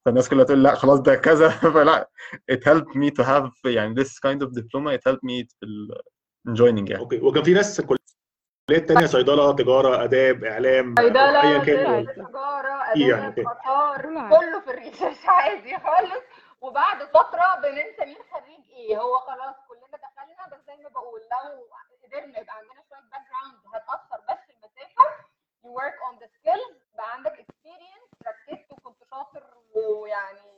فالناس 0.05 0.29
كلها 0.29 0.43
تقول 0.43 0.63
لا 0.63 0.75
خلاص 0.75 0.99
ده 0.99 1.15
كذا. 1.15 1.49
فلا 1.75 2.09
it 2.51 2.55
helped 2.59 2.95
me 2.97 3.11
to 3.19 3.25
have 3.25 3.51
يعني 3.65 4.03
this 4.03 4.07
kind 4.09 4.39
of 4.47 4.49
diploma. 4.51 4.91
It 4.97 5.01
helped 5.11 5.23
me 5.23 5.45
في 5.59 5.63
ال 5.63 5.95
in 6.49 6.51
joining 6.57 6.89
يعني. 6.91 6.97
okay. 6.97 7.19
وكان 7.19 7.43
في 7.43 7.53
ناس 7.53 7.81
كليات 8.69 8.87
تانية 8.87 9.05
صيدلة 9.05 9.55
تجارة 9.55 10.03
آداب 10.03 10.43
إعلام 10.43 10.95
صيدلة 10.99 11.41
أيا 11.41 11.59
كان؟ 11.65 12.05
طب، 12.05 12.13
تجارة 12.29 12.73
إيه 12.95 13.09
يعني، 13.09 13.27
اداب 13.27 13.47
okay. 13.47 13.59
اثار 13.61 14.01
كله 14.29 14.59
في 14.59 14.69
ال 14.71 14.77
research 14.77 15.25
عادي 15.25 15.77
خالص. 15.77 16.23
وبعد 16.61 17.03
فترة 17.03 17.55
بننسى 17.63 18.05
مين 18.05 18.17
خريج 18.33 18.69
إيه. 18.71 18.97
هو 19.01 19.19
خلاص 19.19 19.55
كلنا 19.67 19.97
دخلنا 20.05 20.47
بس 20.57 20.65
زي 20.67 20.83
ما 20.83 20.89
بقول 20.89 21.21
لو 21.21 21.67
قدرنا 22.03 22.39
يبقى 22.39 22.55
عندنا 22.57 22.81
شوية 22.89 22.99
background 23.11 23.59
هتأثر. 23.75 24.19
بس 24.29 24.39
في 24.47 24.53
المسافة 24.53 25.05
you 25.63 25.67
work 25.79 25.97
on 26.09 26.15
the 26.23 26.27
skills. 26.37 26.95
بقى 26.97 27.13
عندك 27.13 27.33
experience. 27.45 28.27
ركزت 28.27 28.71
وكنت 28.71 28.97
شاطر 29.11 29.43
ويعني 29.75 30.51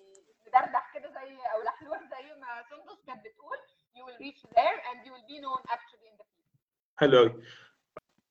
مدردح 0.48 0.92
كده 0.94 1.10
زي 1.10 1.36
أو 1.54 1.62
لحلوح 1.64 2.00
زي 2.00 2.34
ما 2.42 2.64
سندس 2.70 3.06
كانت 3.08 3.26
بتقول. 3.26 3.58
You 3.96 4.02
will 4.08 4.20
reach 4.26 4.42
there 4.58 4.78
and 4.90 4.98
you 5.06 5.12
will 5.16 5.28
be 5.34 5.38
known 5.44 5.62
actually 5.76 6.08
in 6.12 6.16
the 6.20 6.24
field 6.24 6.58
حلو 6.98 7.18
قوي 7.18 7.44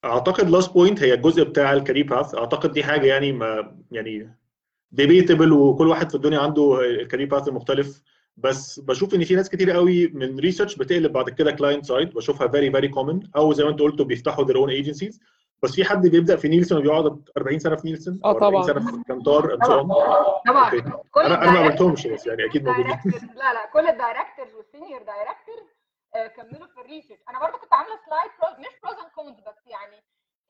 أعتقد 0.05 0.51
last 0.51 0.73
point 0.73 1.03
هي 1.03 1.15
الجزء 1.15 1.45
بتاع 1.45 1.73
ال 1.73 1.77
career 1.77 2.07
path 2.07 2.35
أعتقد 2.35 2.73
دي 2.73 2.85
حاجة 2.85 3.07
يعني 3.07 3.33
ما 3.33 3.77
يعني 3.91 4.37
debatable 4.93 5.53
وكل 5.53 5.89
واحد 5.89 6.09
في 6.09 6.15
الدنيا 6.15 6.39
عنده 6.39 6.81
ال 6.81 6.88
career 6.88 7.29
path 7.29 7.49
المختلف. 7.49 8.03
بس 8.37 8.81
بشوف 8.81 9.15
إن 9.15 9.25
في 9.25 9.35
ناس 9.35 9.51
كتير 9.51 9.71
قوي 9.71 10.07
من 10.09 10.39
research 10.39 10.77
بتقلب 10.77 11.13
بعد 11.13 11.31
كده 11.31 11.53
client 11.53 11.85
side 11.85 12.15
بشوفها 12.15 12.49
very 12.49 12.71
very 12.73 12.89
common 12.89 13.21
أو 13.37 13.53
زي 13.53 13.65
ما 13.65 13.71
أنت 13.71 13.81
قلت 13.81 14.03
بيفتحوا 14.03 14.45
their 14.45 14.57
own 14.57 14.85
agencies. 14.85 15.19
بس 15.63 15.73
في 15.75 15.85
حد 15.85 16.07
بيبدأ 16.07 16.37
في 16.37 16.49
Nielsen 16.49 16.79
وبيقعد 16.79 17.29
40 17.37 17.59
سنة 17.59 17.77
في 17.77 17.89
Nielsen؟ 17.89 18.21
آه 18.25 18.29
أو 18.29 18.37
40 18.37 18.53
طبعا. 18.53 18.67
سنة 18.67 18.91
في 18.91 19.03
Kantar. 19.09 19.57
طبعا. 19.57 20.71
كل 21.11 21.21
أنا 21.21 21.43
أنا 21.43 21.51
ما 21.53 21.59
عملتهمش 21.59 22.07
بس 22.07 22.27
يعني 22.27 22.45
أكيد 22.45 22.65
موجودين. 22.65 22.91
لا 23.41 23.53
لا. 23.53 23.71
كل 23.73 23.87
ال 23.87 23.93
directors 23.93 24.55
وال 24.57 24.68
senior 24.68 25.03
directors 25.03 25.46
كملوا 26.37 26.67
في 26.67 26.81
ال 26.81 26.85
research 26.85 27.21
أنا 27.29 27.41
برضو 27.41 27.59
كنت 27.59 27.73
عاملة 27.73 27.99
slide 28.07 28.61
مش 28.61 28.67
pros 28.67 28.97
and 28.97 29.11
cons 29.17 29.49
بس 29.49 29.67
يعني 29.67 29.97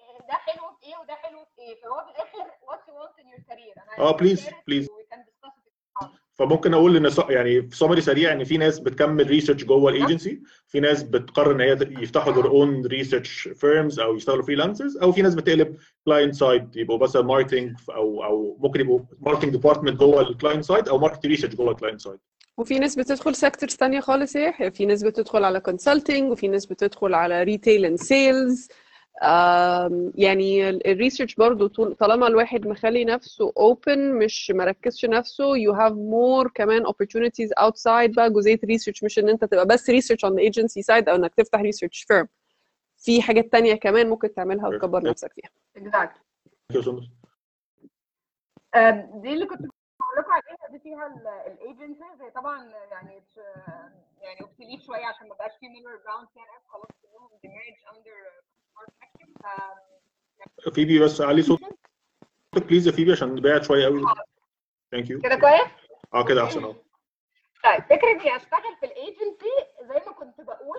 آه، 0.01 0.27
ده 0.29 0.35
حلو 0.35 0.63
في 0.81 0.87
إيه 0.87 0.99
وده 0.99 1.15
حلو 1.15 1.45
في 1.45 1.63
إيه. 1.63 1.81
فهو 1.83 2.05
في 2.05 2.11
الآخر 2.11 2.57
you 2.87 2.93
want 2.93 3.19
in 3.21 3.27
your 3.27 3.43
career. 3.49 3.83
أنا 3.83 3.99
آه، 3.99 4.17
discuss 4.17 5.59
it. 5.61 5.67
فممكن 6.39 6.75
أقول 6.75 6.97
إن 6.97 7.11
يعني 7.29 7.63
في 7.63 7.77
سمري 7.77 8.01
سريع 8.01 8.33
إن 8.33 8.45
في 8.45 8.59
ناس 8.59 8.79
بتكمل 8.79 9.27
research 9.27 9.65
جوه 9.65 9.91
ال 9.91 9.98
agency 9.98 10.43
في 10.69 10.81
ناس 10.81 11.03
بتقرر 11.03 11.53
إن 11.53 11.61
هي 11.61 12.03
يفتحوا 12.03 12.33
their 12.33 12.47
own 12.47 12.89
research 12.89 13.53
firms 13.55 14.01
أو 14.01 14.17
يشتغلوا 14.17 14.43
freelancers 14.43 14.97
أو 14.97 15.13
في 15.13 15.23
ناس 15.23 15.35
بتقلب 15.35 15.77
client 16.05 16.35
side 16.35 16.77
يبقوا 16.77 16.99
مثلا 16.99 17.23
marketing 17.23 17.77
أو 17.91 18.25
أو 18.25 18.57
ممكن 18.61 18.81
يبقوا 18.81 19.01
marketing 19.21 19.53
department 19.53 20.01
جوه 20.01 20.21
ال 20.21 20.27
client 20.27 20.65
side 20.65 20.89
أو 20.89 20.99
market 20.99 21.27
research 21.27 21.55
جوه 21.55 21.71
ال 21.71 21.75
client 21.75 22.01
side 22.01 22.19
وفي 22.59 22.79
ناس 22.79 22.97
بتدخل 22.99 23.35
sectors 23.35 23.77
تانية 23.77 24.01
خالص 24.01 24.37
يا 24.37 24.41
يحيى 24.49 24.71
في 24.71 24.87
ناس 24.87 25.03
بتدخل 25.03 25.45
على 25.45 25.61
consulting 25.61 26.31
وفي 26.31 26.49
ناس 26.49 26.67
بتدخل 26.67 27.15
على 27.15 27.43
retail 27.43 27.85
and 27.85 27.99
sales 27.99 28.69
يعني 30.15 30.69
ال 30.71 30.78
research 30.78 31.35
برضو 31.35 31.67
طول- 31.67 31.95
طالما 31.95 32.27
الواحد 32.27 32.67
مخلي 32.67 33.05
نفسه 33.05 33.53
open 33.53 33.99
مش 33.99 34.51
مركزش 34.55 35.05
نفسه 35.05 35.55
you 35.55 35.73
have 35.77 35.93
more 35.95 36.51
كمان 36.55 36.87
opportunities 36.87 37.51
outside 37.65 38.15
بقى 38.17 38.31
جزئية 38.33 38.59
research 38.65 39.05
مش 39.05 39.19
إن 39.19 39.29
أنت 39.29 39.45
تبقى 39.45 39.67
بس 39.67 39.91
research 39.91 40.27
on 40.27 40.29
the 40.29 40.43
agency 40.51 40.83
side 40.91 41.09
أو 41.09 41.15
إنك 41.17 41.35
تفتح 41.35 41.61
research 41.61 42.07
firm. 42.13 42.27
في 42.99 43.23
حاجات 43.23 43.53
تانية 43.53 43.75
كمان 43.75 44.09
ممكن 44.09 44.35
تعملها 44.35 44.69
وتكبر 44.69 45.03
نفسك 45.03 45.33
فيها. 45.33 45.51
Exactly. 45.79 46.19
آم، 48.75 49.21
دي 49.23 49.33
اللي 49.33 49.47
كنت 49.47 49.61
لكم 50.17 50.31
عليها 50.33 50.69
دي 50.71 50.79
فيها 50.79 51.07
ال 51.47 51.55
agencies 51.55 52.23
هي 52.23 52.31
طبعا 52.31 52.65
يعني 52.91 53.23
يعني 54.21 54.41
obsolete 54.41 54.83
شوية 54.83 55.07
عشان 55.07 55.29
ما 55.29 55.35
بقاش 55.35 55.53
في 55.61 55.69
middle 55.69 56.03
ground 56.05 56.29
فيها 56.35 56.43
ناس 56.43 56.63
خلاص 56.69 56.87
كلهم 57.03 57.31
they 57.43 57.56
merged 57.56 57.75
اندر 57.97 58.43
فيبي 60.75 60.99
بس 60.99 61.21
علي 61.21 61.43
صوتك 61.43 61.77
please 62.57 62.87
يا 62.87 62.93
فيبي 62.93 63.13
عشان 63.13 63.35
بعد 63.41 63.63
شوية 63.65 63.85
قوي. 63.87 64.03
Thank 64.91 65.11
you 65.11 65.21
كده 65.21 65.37
كويس؟ 65.37 65.63
آه 66.15 66.25
كده 66.25 66.45
أحسن. 66.45 66.65
آه. 66.65 66.77
طيب 67.65 67.83
فكرة 67.85 68.11
إني 68.11 68.37
أشتغل 68.37 68.77
في 68.81 68.87
الايجنسي 68.87 69.51
زي 69.83 69.95
ما 70.07 70.13
كنت 70.13 70.41
بقول 70.41 70.79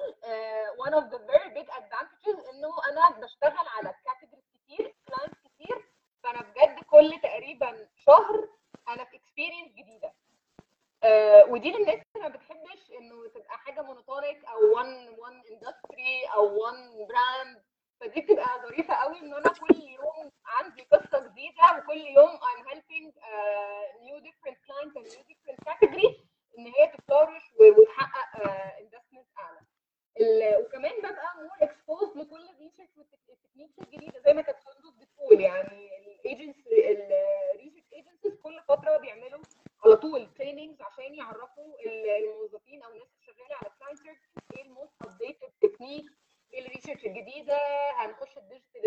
one 0.85 0.91
of 0.93 1.11
the 1.13 1.19
very 1.31 1.49
big 1.57 1.69
advantages 1.73 2.49
إنه 2.53 2.69
أنا 2.91 3.19
بشتغل 3.25 3.67
على 3.77 3.93
categories 4.05 4.45
كتير 4.65 4.95
clients 5.07 5.37
كتير. 5.39 5.89
فأنا 6.23 6.41
بجد 6.41 6.83
كل 6.83 7.19
تقريبا 7.23 7.87
شهر 7.95 8.49
أنا 8.89 9.03
في 9.03 9.15
experience 9.17 9.71
جديدة. 9.71 10.13
uh, 11.05 11.49
ودي 11.49 11.71
للناس 11.71 11.99
اللي 12.15 12.29
ما 12.29 12.35
بتحبش 12.35 12.91
إنه 12.99 13.27
تبقى 13.27 13.57
حاجة 13.57 13.81
monotonic 13.81 14.45
أو 14.45 14.75
one 14.83 15.09
one 15.27 15.43
industry 15.53 16.33
أو 16.35 16.59
one 16.71 17.07
brand. 17.09 17.61
فدي 17.99 18.21
بتبقى 18.21 18.61
ظريفة 18.63 18.93
قوي 18.93 19.19
إن 19.19 19.33
أنا 19.33 19.49
كل 19.49 19.75
يوم 19.75 20.31
عندي 20.45 20.81
قصة 20.91 21.19
جديدة 21.27 21.63
وكل 21.77 21.97
يوم 21.97 22.37
helping 22.67 23.11
uh, 23.11 24.03
new 24.05 24.19
different 24.27 24.57
clients 24.65 24.95
and 24.97 25.05
new 25.05 25.23
different 25.31 25.57
إن 26.57 26.65
هي 26.67 26.87
ت 26.87 26.94
flourish 26.94 27.43
وتحقق 27.59 28.41
investment 28.79 29.27
أعلى. 29.39 29.59
ال- 29.59 29.76
وكمان 30.21 30.91
ببقى 30.99 31.35
more 31.37 31.51
exposed 31.61 32.17
لكل 32.17 32.49
ال 32.49 32.54
research 32.54 32.89
وال 32.97 33.11
techniques 33.11 33.79
الجديدة 33.79 34.19
زي 34.19 34.33
ما 34.33 34.41
كانت 34.41 34.57
سندس 34.59 34.93
بتقول. 34.95 35.41
يعني 35.41 35.89
ال 35.97 36.06
agency 36.06 36.55
ال 36.67 36.81
research 36.81 37.93
agencies 37.93 38.35
كل 38.43 38.61
فترة 38.67 38.97
بيعملوا 38.97 39.41
على 39.85 39.95
طول 39.95 40.33
trainings 40.33 40.81
عشان 40.81 41.15
يعرفوا 41.15 41.79
ال- 41.85 42.09
الموظفين 42.09 42.83
أو 42.83 42.91
الناس 42.91 43.07
اللي 43.13 43.25
شغاله 43.25 43.55
على 43.55 43.71
client 43.79 44.19
إيه 44.55 44.61
ال 44.63 44.69
most 44.69 44.93
updated 45.01 45.51
technique 45.61 46.05
إيه 46.53 46.65
ال 46.67 46.72
research 46.72 47.05
الجديدة 47.05 47.57
هنخش 47.95 48.37
ال 48.37 48.43
digital 48.43 48.85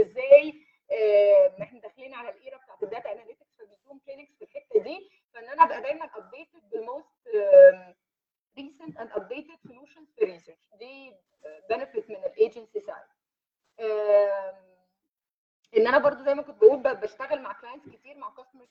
ان 15.77 15.87
أنا 15.87 15.99
برضو 15.99 16.25
زي 16.25 16.35
ما 16.35 16.43
كنت 16.43 16.57
بقول 16.65 16.79
ب- 16.79 17.01
بشتغل 17.01 17.43
مع 17.43 17.53
clients 17.53 17.89
كتير 17.89 18.17
مع 18.17 18.31
customers 18.31 18.69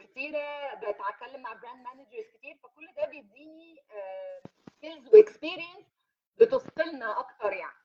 كتيره 0.00 0.74
بتكلم 0.74 1.42
مع 1.42 1.52
brand 1.52 1.84
managers 1.86 2.26
كتير 2.34 2.56
فكل 2.62 2.88
ده 2.96 3.04
بيديني 3.06 3.82
skills 4.76 5.08
و 5.14 5.20
experience 5.20 5.86
بتثقلنا 6.36 7.18
أكتر 7.18 7.52
يعني 7.52 7.82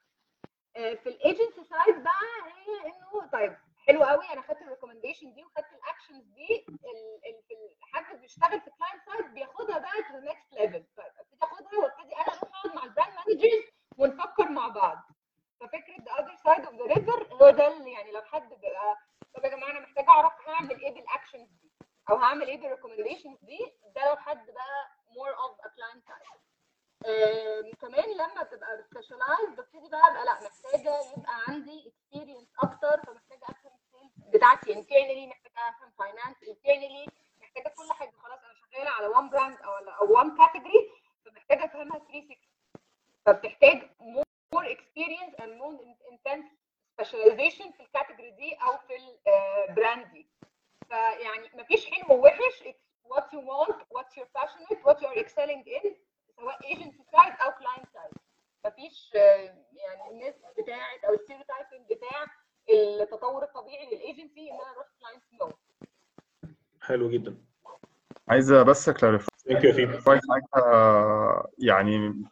آه، 0.76 0.94
في 0.94 1.10
ال 1.10 1.17
agency 1.17 1.64
side 1.64 2.04
بقى 2.04 2.52
هي 2.56 2.86
انه 2.92 3.28
طيب 3.32 3.58
حلو 3.88 4.04
قوي 4.04 4.26
أنا 4.34 4.42
خدت 4.42 4.62
ال 4.62 4.66
recommendation 4.66 5.34
دي 5.34 5.44
وخدت 5.44 5.66
ال 5.74 5.80
actions 5.80 6.24
دي 6.26 6.66
ال- 6.70 7.22
ال- 7.26 7.44
في 7.48 7.54
ال- 7.54 7.76
حد 7.82 8.22
بيشتغل 8.22 8.62
في 8.62 8.70
client 8.70 9.04
side 9.06 9.34
بياخدها 9.34 9.78
بقى 9.78 9.92
to 10.12 10.18
next 10.18 10.54
level 10.54 10.84
طيب 10.98 11.12
ابتدي 11.20 11.38
اخدها 11.42 11.80
وابتدي 11.80 12.16
أنا 12.16 12.22
أروح 12.28 12.44
اقعد 12.44 12.76
مع 12.76 12.84
ال 12.84 12.89
brand 12.89 13.14
managers 13.28 13.64
ونفكر 13.98 14.50
مع 14.50 14.68
بعض 14.68 14.98
ففكره 15.60 15.96
the 15.96 16.12
other 16.18 16.38
side 16.38 16.66
of 16.66 16.72
the 16.74 16.96
river 16.96 17.34
هو 17.34 17.50
ده 17.50 17.68
اللي 17.78 17.92
يعني 17.92 18.12
لو 18.12 18.22
حد 18.22 18.50
بقى 18.50 18.98
طب 19.36 19.44
يا 19.46 19.50
جماعة 19.50 19.72
أنا 19.72 19.80
محتاجه 19.80 20.10
اعرف 20.10 20.34
هعمل 20.48 20.80
إيه 20.82 20.92
بال 20.94 21.06
actions 21.06 21.50
دي 21.50 21.72
أو 22.10 22.16
هعمل 22.16 22.48
إيه 22.48 22.58
بال 22.58 22.67
recommendations 22.67 23.38
دي 23.44 23.60
ده 23.96 24.10
لو 24.10 24.16
حد 24.16 24.46
بقى 24.52 24.88
more 25.12 25.36
of 25.36 25.66
a 25.66 25.70
client 25.70 26.08
side 26.10 26.38
آم، 27.06 27.72
كمان 27.82 28.14
لما 28.14 28.44
تبقى 28.44 28.84
specialized 28.92 29.50
ببتدي 29.50 29.90
بقى 29.90 30.12
ابقى 30.12 30.26
لا 30.26 30.34
محتاجه 30.34 31.00
يبقى 31.18 31.34
عندي 31.48 31.88
experience 31.94 32.48
أكتر 32.64 33.02
فمحتاجه 33.06 33.44
افهم 33.44 33.72
ال 33.76 33.84
sales 33.84 34.28
بتاعتي 34.34 34.74
internally 34.74 35.28
محتاجه 35.30 35.70
افهم 35.70 35.92
finance 36.00 36.38
internally 36.38 37.12
محتاجه 37.42 37.74
كل 37.78 37.92
حاجة 37.94 38.12
خلاص 38.12 38.40
أنا 38.40 38.54
شغاله 38.54 38.90
على 38.90 39.08
one 39.08 39.32
brand 39.34 39.64
أو 39.66 39.72
على 39.72 39.92
أو 40.02 40.18
one 40.24 40.38
category 40.38 41.02
فمحتاجه 41.26 41.66
افهمها 41.66 42.00
360 42.00 42.38
فبتحتاج 43.26 43.82
more 44.56 44.66
experience 44.66 45.34
and 45.42 45.52
more 45.62 45.84
intense 46.12 46.48
specialization 46.96 47.74
في 47.78 47.80
ال 47.80 47.85
category 47.85 48.32
دي 48.32 48.54
أو 48.56 48.78
في 48.78 48.98
ال 49.70 49.77
brand 49.77 50.12
دي 50.12 50.28
فيعني 50.90 51.50
مفيش 51.54 51.92
حلو 51.92 52.16
ووحش 52.16 52.64
it's 52.64 53.10
what 53.10 53.24
you 53.24 53.42
want 53.42 53.76
what 53.98 54.08
you're 54.18 54.42
passionate 54.42 54.80
what 54.86 54.98
you're 55.02 55.24
excelling 55.24 55.64
in 55.68 55.92
سواء 56.38 56.74
agency 56.74 57.04
side 57.16 57.42
أو 57.44 57.52
client 57.52 57.86
side 57.96 58.18
مفيش 58.66 59.12
آه، 59.16 59.66
يعني 59.74 60.10
الناس 60.12 60.36
بتاعت 60.58 61.04
أو 61.04 61.14
ال 61.14 61.20
stereotyping 61.20 61.94
بتاع 61.94 62.26
التطور 62.70 63.44
الطبيعي 63.44 63.86
للايجنسي 63.86 64.52
ان 64.52 64.56
أنا 64.62 64.72
أروح 64.72 64.88
client 65.02 65.24
no 65.42 65.52
حلو 66.82 67.10
جدا 67.10 67.38
عايزه 68.38 68.64
بس 68.64 68.90
clarify 68.90 70.20
حاجة 70.30 70.64
يعني 71.60 72.24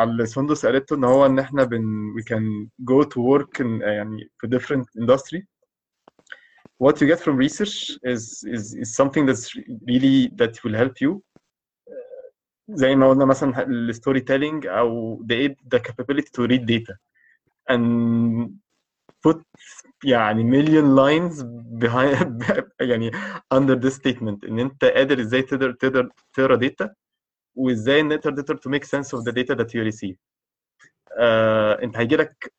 اللي 0.00 0.26
سندس 0.26 0.66
قالته 0.66 0.96
ان 0.96 1.04
هو 1.04 1.26
ان 1.26 1.38
إحنا 1.38 1.64
بن 1.64 2.14
we 2.18 2.22
can 2.22 2.68
go 2.90 3.04
to 3.04 3.18
work 3.20 3.60
in 3.60 3.82
يعني 3.82 4.30
في 4.38 4.46
different 4.46 5.02
industry 5.02 5.42
what 6.84 6.94
you 6.94 7.06
get 7.12 7.20
from 7.20 7.36
research 7.46 7.76
is 8.12 8.22
is 8.54 8.64
is 8.82 8.88
something 9.00 9.24
that's 9.26 9.46
really 9.90 10.28
that 10.40 10.54
will 10.64 10.76
help 10.82 10.96
you 11.00 11.20
زي 12.68 12.96
ما 12.96 13.10
قلنا 13.10 13.24
مثلا 13.24 13.62
الستوري 13.66 14.20
تيلينج 14.20 14.66
أو 14.66 15.22
the 15.32 15.54
the 15.74 15.78
capability 15.78 16.30
to 16.38 16.46
read 16.48 16.64
data 16.66 16.94
and 17.72 18.50
put 19.26 19.42
يعني 20.04 20.44
million 20.44 20.96
lines 20.96 21.42
behind 21.84 22.65
يعني 22.90 23.10
under 23.54 23.76
this 23.84 23.94
statement 23.98 24.48
ان 24.48 24.58
انت 24.58 24.84
قادر 24.84 25.20
إزاي 25.20 25.42
تقدر 25.42 25.72
تقدر 25.72 26.08
تقرا 26.34 26.56
data 26.68 26.88
وازاي 27.54 28.00
ان 28.00 28.12
انت 28.12 28.24
تقدر 28.28 28.56
make 28.78 28.82
sense 28.84 29.08
of 29.18 29.22
the 29.22 29.32
data 29.32 29.54
that 29.58 29.68
you 29.68 29.92
receive 29.92 30.16
آه 31.18 31.82
انت 31.82 31.96
هيجي 31.96 32.16
لك 32.16 32.52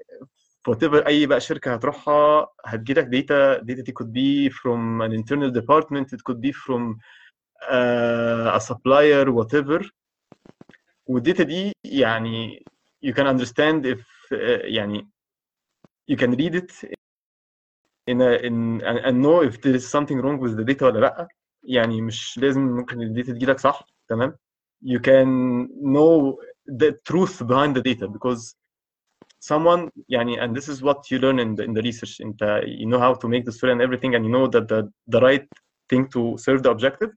whatever 0.70 1.06
اي 1.08 1.26
بقى 1.26 1.40
شركه 1.40 1.74
هتروحها 1.74 2.48
هتجي 2.66 2.94
لك 2.94 3.06
data 3.06 3.62
data 3.62 3.82
دي 3.82 3.94
could 4.00 4.08
be 4.08 4.54
from 4.54 5.02
an 5.08 5.12
internal 5.22 5.52
department 5.62 6.06
it 6.14 6.22
could 6.30 6.42
be 6.42 6.52
from 6.52 6.98
uh, 7.70 8.58
a 8.58 8.60
supplier 8.60 9.26
whatever 9.32 9.90
والداتا 11.06 11.44
دي 11.44 11.72
يعني 11.84 12.64
you 13.06 13.14
can 13.14 13.26
understand 13.28 13.86
if 13.86 14.00
uh, 14.34 14.66
يعني 14.66 15.08
you 16.12 16.16
can 16.16 16.32
read 16.36 16.56
it 16.56 16.90
in 18.07 18.21
a, 18.21 18.33
in 18.49 18.83
and, 18.83 18.99
and 18.99 19.23
know 19.23 19.43
if 19.43 19.61
there 19.63 19.75
is 19.75 19.89
something 19.89 20.19
wrong 20.21 20.39
with 20.39 20.57
the 20.57 20.65
data 20.65 20.83
ولا 20.83 21.01
لا 21.01 21.29
يعني 21.63 22.03
مش 22.03 22.39
لازم 22.39 22.61
ممكن 22.61 23.03
الداتا 23.03 23.33
تجيلك 23.33 23.59
صح 23.59 23.87
تمام 24.09 24.37
you 24.85 24.99
can 24.99 25.29
know 25.95 26.37
the 26.81 26.93
truth 27.09 27.47
behind 27.47 27.77
the 27.77 27.83
data 27.83 28.09
because 28.09 28.55
someone 29.41 29.91
يعني 30.09 30.41
and 30.41 30.57
this 30.57 30.69
is 30.69 30.83
what 30.83 31.11
you 31.11 31.19
learn 31.19 31.39
in 31.39 31.55
the, 31.55 31.63
in 31.63 31.75
the 31.75 31.83
research 31.83 32.21
انت 32.21 32.61
you 32.65 32.87
know 32.87 32.99
how 32.99 33.15
to 33.15 33.29
make 33.29 33.45
the 33.45 33.53
story 33.53 33.73
and 33.73 33.83
everything 33.83 34.15
and 34.15 34.25
you 34.25 34.33
know 34.33 34.47
that 34.47 34.69
the, 34.69 34.91
the 35.09 35.21
right 35.21 35.47
thing 35.91 36.07
to 36.09 36.37
serve 36.39 36.63
the 36.63 36.71
objective 36.71 37.11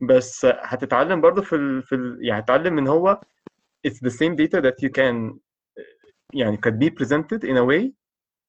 بس 0.00 0.44
هتتعلم 0.44 1.20
برضه 1.20 1.42
في 1.42 1.56
ال, 1.56 1.82
في 1.82 1.94
ال, 1.94 2.18
يعني 2.20 2.40
هتتعلم 2.42 2.78
ان 2.78 2.88
هو 2.88 3.20
it's 3.88 4.00
the 4.08 4.10
same 4.10 4.36
data 4.36 4.60
that 4.60 4.76
you 4.82 4.90
can 4.90 5.38
يعني 6.34 6.56
could 6.56 6.78
be 6.78 6.90
presented 6.90 7.44
in 7.44 7.56
a 7.56 7.64
way 7.64 7.92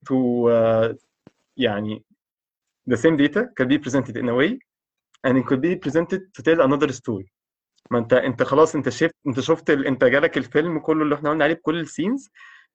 to 0.09 0.47
uh, 0.49 0.93
يعني 1.58 2.04
the 2.90 2.94
same 2.96 3.16
data 3.16 3.40
can 3.60 3.66
be 3.68 3.78
presented 3.78 4.16
in 4.16 4.28
a 4.28 4.34
way 4.34 4.58
and 5.26 5.36
it 5.38 5.44
could 5.46 5.60
be 5.60 5.76
presented 5.86 6.20
to 6.36 6.42
tell 6.42 6.60
another 6.68 6.92
story 6.92 7.26
ما 7.90 7.98
انت 7.98 8.12
انت 8.12 8.42
خلاص 8.42 8.74
انت 8.74 8.88
شفت 8.88 9.14
انت 9.26 9.40
شفت. 9.40 9.70
انت 9.70 10.04
جالك 10.04 10.38
الفيلم 10.38 10.78
كله 10.78 11.02
اللي 11.04 11.14
إحنا 11.14 11.30
قلنا 11.30 11.44
عليه 11.44 11.54
بكل 11.54 11.80
ال 11.80 11.88
scenes 11.88 12.30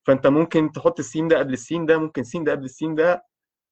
فانت 0.06 0.26
ممكن 0.26 0.72
تحط 0.72 0.98
ال 0.98 1.03
scene 1.03 1.28
ده 1.28 1.38
قبل 1.38 1.52
ال 1.52 1.58
scene 1.58 1.86
ده 1.86 1.98
ممكن 1.98 2.20
ال 2.22 2.26
scene 2.26 2.44
ده 2.44 2.52
قبل 2.52 2.64
ال 2.64 2.69
scene 2.69 2.94
ده 2.94 3.24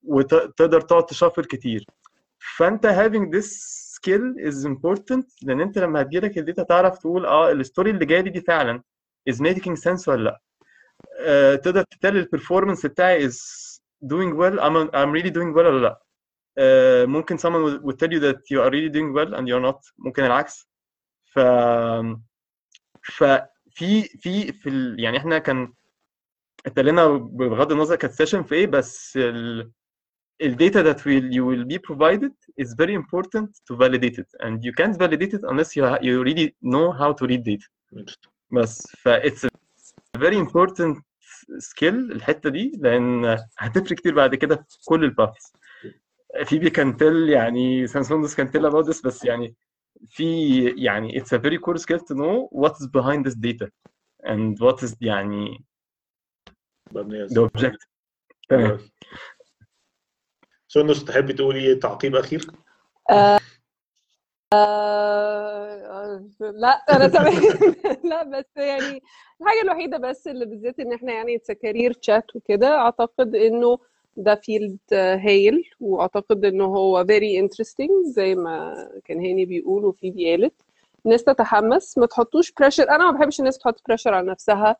وتقدر 0.03 0.81
تقعد 0.81 1.07
ت 1.07 1.12
shuffle 1.12 1.47
كتير 1.47 1.85
فانت 2.57 2.87
having 2.87 3.37
this 3.37 3.49
skill 3.97 4.49
is 4.51 4.67
important 4.67 5.25
لأن 5.43 5.61
انت 5.61 5.79
لما 5.79 6.01
هتجيلك 6.03 6.39
ال 6.39 6.43
data 6.43 6.63
تعرف 6.63 6.99
تقول 6.99 7.27
آه 7.27 7.53
ال 7.53 7.59
story 7.59 7.91
اللي 7.91 8.07
جاي 8.07 8.23
لي 8.23 8.31
دي 8.31 8.41
فعلا 8.41 8.83
is 9.31 9.35
making 9.35 9.77
sense 9.89 10.09
ولا 10.09 10.23
لأ 10.25 10.41
آه 11.21 11.55
تقدر 11.55 11.83
ت 11.83 11.89
tell 11.89 12.17
ال 12.17 12.22
performance 12.22 12.87
بتاعي 12.87 13.31
is 13.31 13.37
doing 14.06 14.32
well 14.36 14.60
I'm, 14.60 14.90
I'm 14.94 15.12
really 15.12 15.32
doing 15.32 15.54
well 15.56 15.66
ولا 15.66 15.80
لا 15.82 16.02
آه 16.58 17.06
ممكن 17.06 17.38
someone 17.38 17.64
would, 17.64 17.82
would 17.84 18.00
tell 18.00 18.12
you 18.14 18.20
that 18.20 18.40
you 18.52 18.62
are 18.62 18.72
really 18.72 18.90
doing 18.90 19.14
well 19.14 19.34
and 19.36 19.48
you're 19.48 19.72
not 19.72 19.80
ممكن 19.98 20.24
العكس 20.24 20.70
ف 21.26 21.40
ففي 23.04 24.04
في 24.04 24.54
في 24.54 24.70
ال... 24.70 25.00
يعني 25.00 25.18
احنا 25.18 25.38
كان 25.40 25.74
اتكلمنا 26.66 27.08
بغض 27.18 27.72
النظر 27.72 27.96
كانت 27.96 28.14
سيشن 28.14 28.44
في 28.44 28.56
ايه 28.56 28.68
بس 28.68 29.18
ال... 29.18 29.72
الداتا 30.42 30.94
that 30.94 30.98
will 30.98 31.32
you 31.34 31.44
will 31.46 31.66
be 31.66 31.78
provided 31.80 32.32
is 32.62 32.74
very 32.82 32.94
important 32.94 33.50
to 33.68 33.76
validate 33.76 34.18
it 34.20 34.28
and 34.44 34.64
you 34.64 34.72
can't 34.80 34.98
validate 35.04 35.34
it 35.38 35.42
unless 35.52 35.70
you 35.76 35.84
you 36.08 36.24
really 36.28 36.48
know 36.74 36.92
how 37.00 37.12
to 37.14 37.26
read 37.28 37.44
data 37.44 37.68
بس 38.52 38.88
ف 38.98 39.10
it's 39.10 39.46
a 40.16 40.20
very 40.20 40.38
important 40.46 40.98
skill 41.59 41.95
الحتة 42.13 42.51
دي 42.51 42.73
لأن 42.81 43.39
هتفرق 43.59 43.99
كتير 43.99 44.15
بعد 44.15 44.35
كده 44.35 44.57
في 44.69 44.79
كل 44.85 45.05
الباثs 45.05 45.53
فيبي 46.45 46.71
كان 46.71 46.97
تل 46.97 47.29
يعني 47.29 47.87
سانسوندس 47.87 48.35
كان 48.35 48.51
تل 48.51 48.71
about 48.71 48.87
this 48.87 49.03
بس 49.05 49.25
يعني 49.25 49.55
في 50.09 50.59
يعني 50.77 51.21
it's 51.21 51.39
a 51.39 51.39
very 51.43 51.59
core 51.59 51.79
skill 51.79 51.99
to 52.01 52.15
know 52.15 52.49
what 52.63 52.73
is 52.73 52.87
behind 52.87 53.25
this 53.27 53.35
data 53.35 53.69
and 54.27 54.59
what 54.59 54.83
is 54.89 54.97
يعني 55.01 55.65
the 56.95 57.49
objective 57.49 57.87
تمام. 58.49 58.79
سندس 60.69 61.05
تحبي 61.05 61.33
تقولي 61.33 61.75
تعقيب 61.75 62.17
أخير؟ 62.17 62.47
آه 64.53 66.23
لا 66.41 66.69
أنا 66.69 67.09
تمام. 67.09 67.33
لا 68.11 68.23
بس 68.25 68.47
يعني 68.57 69.03
الحاجة 69.41 69.63
الوحيدة 69.65 69.99
بس 69.99 70.27
اللي 70.29 70.47
بالذات 70.47 70.81
إن 70.81 70.93
إحنا 70.93 71.13
يعني 71.13 71.39
career 71.63 71.93
chat 71.93 72.37
وكده 72.37 72.69
أعتقد 72.79 73.35
إنه 73.37 73.79
ده 74.17 74.35
field 74.35 74.79
هايل 74.93 75.65
وأعتقد 75.81 76.45
إنه 76.45 76.65
هو 76.65 77.05
very 77.05 77.43
interesting 77.49 77.91
زي 78.07 78.35
ما 78.35 78.75
كان 79.05 79.19
هاني 79.19 79.45
بيقول 79.45 79.85
وفيبي 79.85 80.31
قالت. 80.31 80.55
الناس 81.07 81.25
تتحمس 81.25 81.99
ما 81.99 82.07
تحطوش 82.07 82.53
pressure 82.53 82.91
أنا 82.91 83.11
ما 83.11 83.19
بحبش 83.19 83.41
الناس 83.41 83.59
تحط 83.59 83.81
pressure 83.89 84.15
على 84.15 84.27
نفسها. 84.31 84.77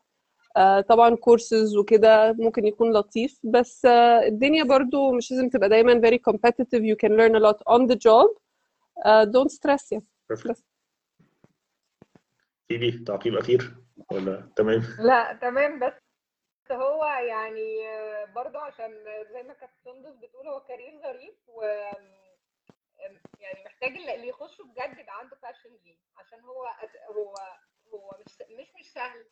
آه 0.57 0.81
طبعا 0.81 1.15
كورسز 1.15 1.77
وكده 1.77 2.33
ممكن 2.39 2.65
يكون 2.65 2.93
لطيف 2.93 3.39
بس 3.43 3.85
آه 3.85 4.27
الدنيا 4.27 4.63
برضو 4.63 5.11
مش 5.11 5.31
لازم 5.31 5.49
تبقى 5.49 5.69
دايما 5.69 6.01
very 6.01 6.19
competitive 6.31 6.81
you 6.81 6.95
can 7.05 7.11
learn 7.11 7.35
a 7.35 7.39
lot 7.49 7.75
on 7.75 7.87
the 7.87 7.95
job. 7.95 8.42
Uh, 8.99 9.25
don't 9.25 9.51
stress 9.51 9.91
يعني 9.91 10.07
بس. 10.29 10.63
فيبي 12.67 13.03
تعقيب 13.07 13.35
أخير 13.35 13.75
ولا 14.11 14.49
تمام؟ 14.55 14.81
لا 14.99 15.33
تمام 15.33 15.79
بس 15.79 15.93
هو 16.71 17.05
يعني 17.05 17.81
برضه 18.35 18.59
عشان 18.59 18.91
زي 19.33 19.43
ما 19.43 19.53
كانت 19.53 19.71
سندس 19.85 20.15
بتقول 20.15 20.47
هو 20.47 20.59
career 20.59 21.01
ظريف 21.01 21.35
و 21.47 21.61
يعني 23.39 23.63
محتاج 23.65 23.89
اللي 23.97 24.27
يخشه 24.27 24.63
بجد 24.63 24.99
يبقى 24.99 25.19
عنده 25.19 25.37
passion 25.43 25.69
ليه 25.85 25.97
عشان 26.17 26.39
هو 26.39 26.65
هو 27.15 27.35
هو 27.93 28.11
مش 28.25 28.33
مش 28.59 28.67
مش 28.79 28.91
سهل. 28.93 29.25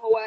هو 0.00 0.18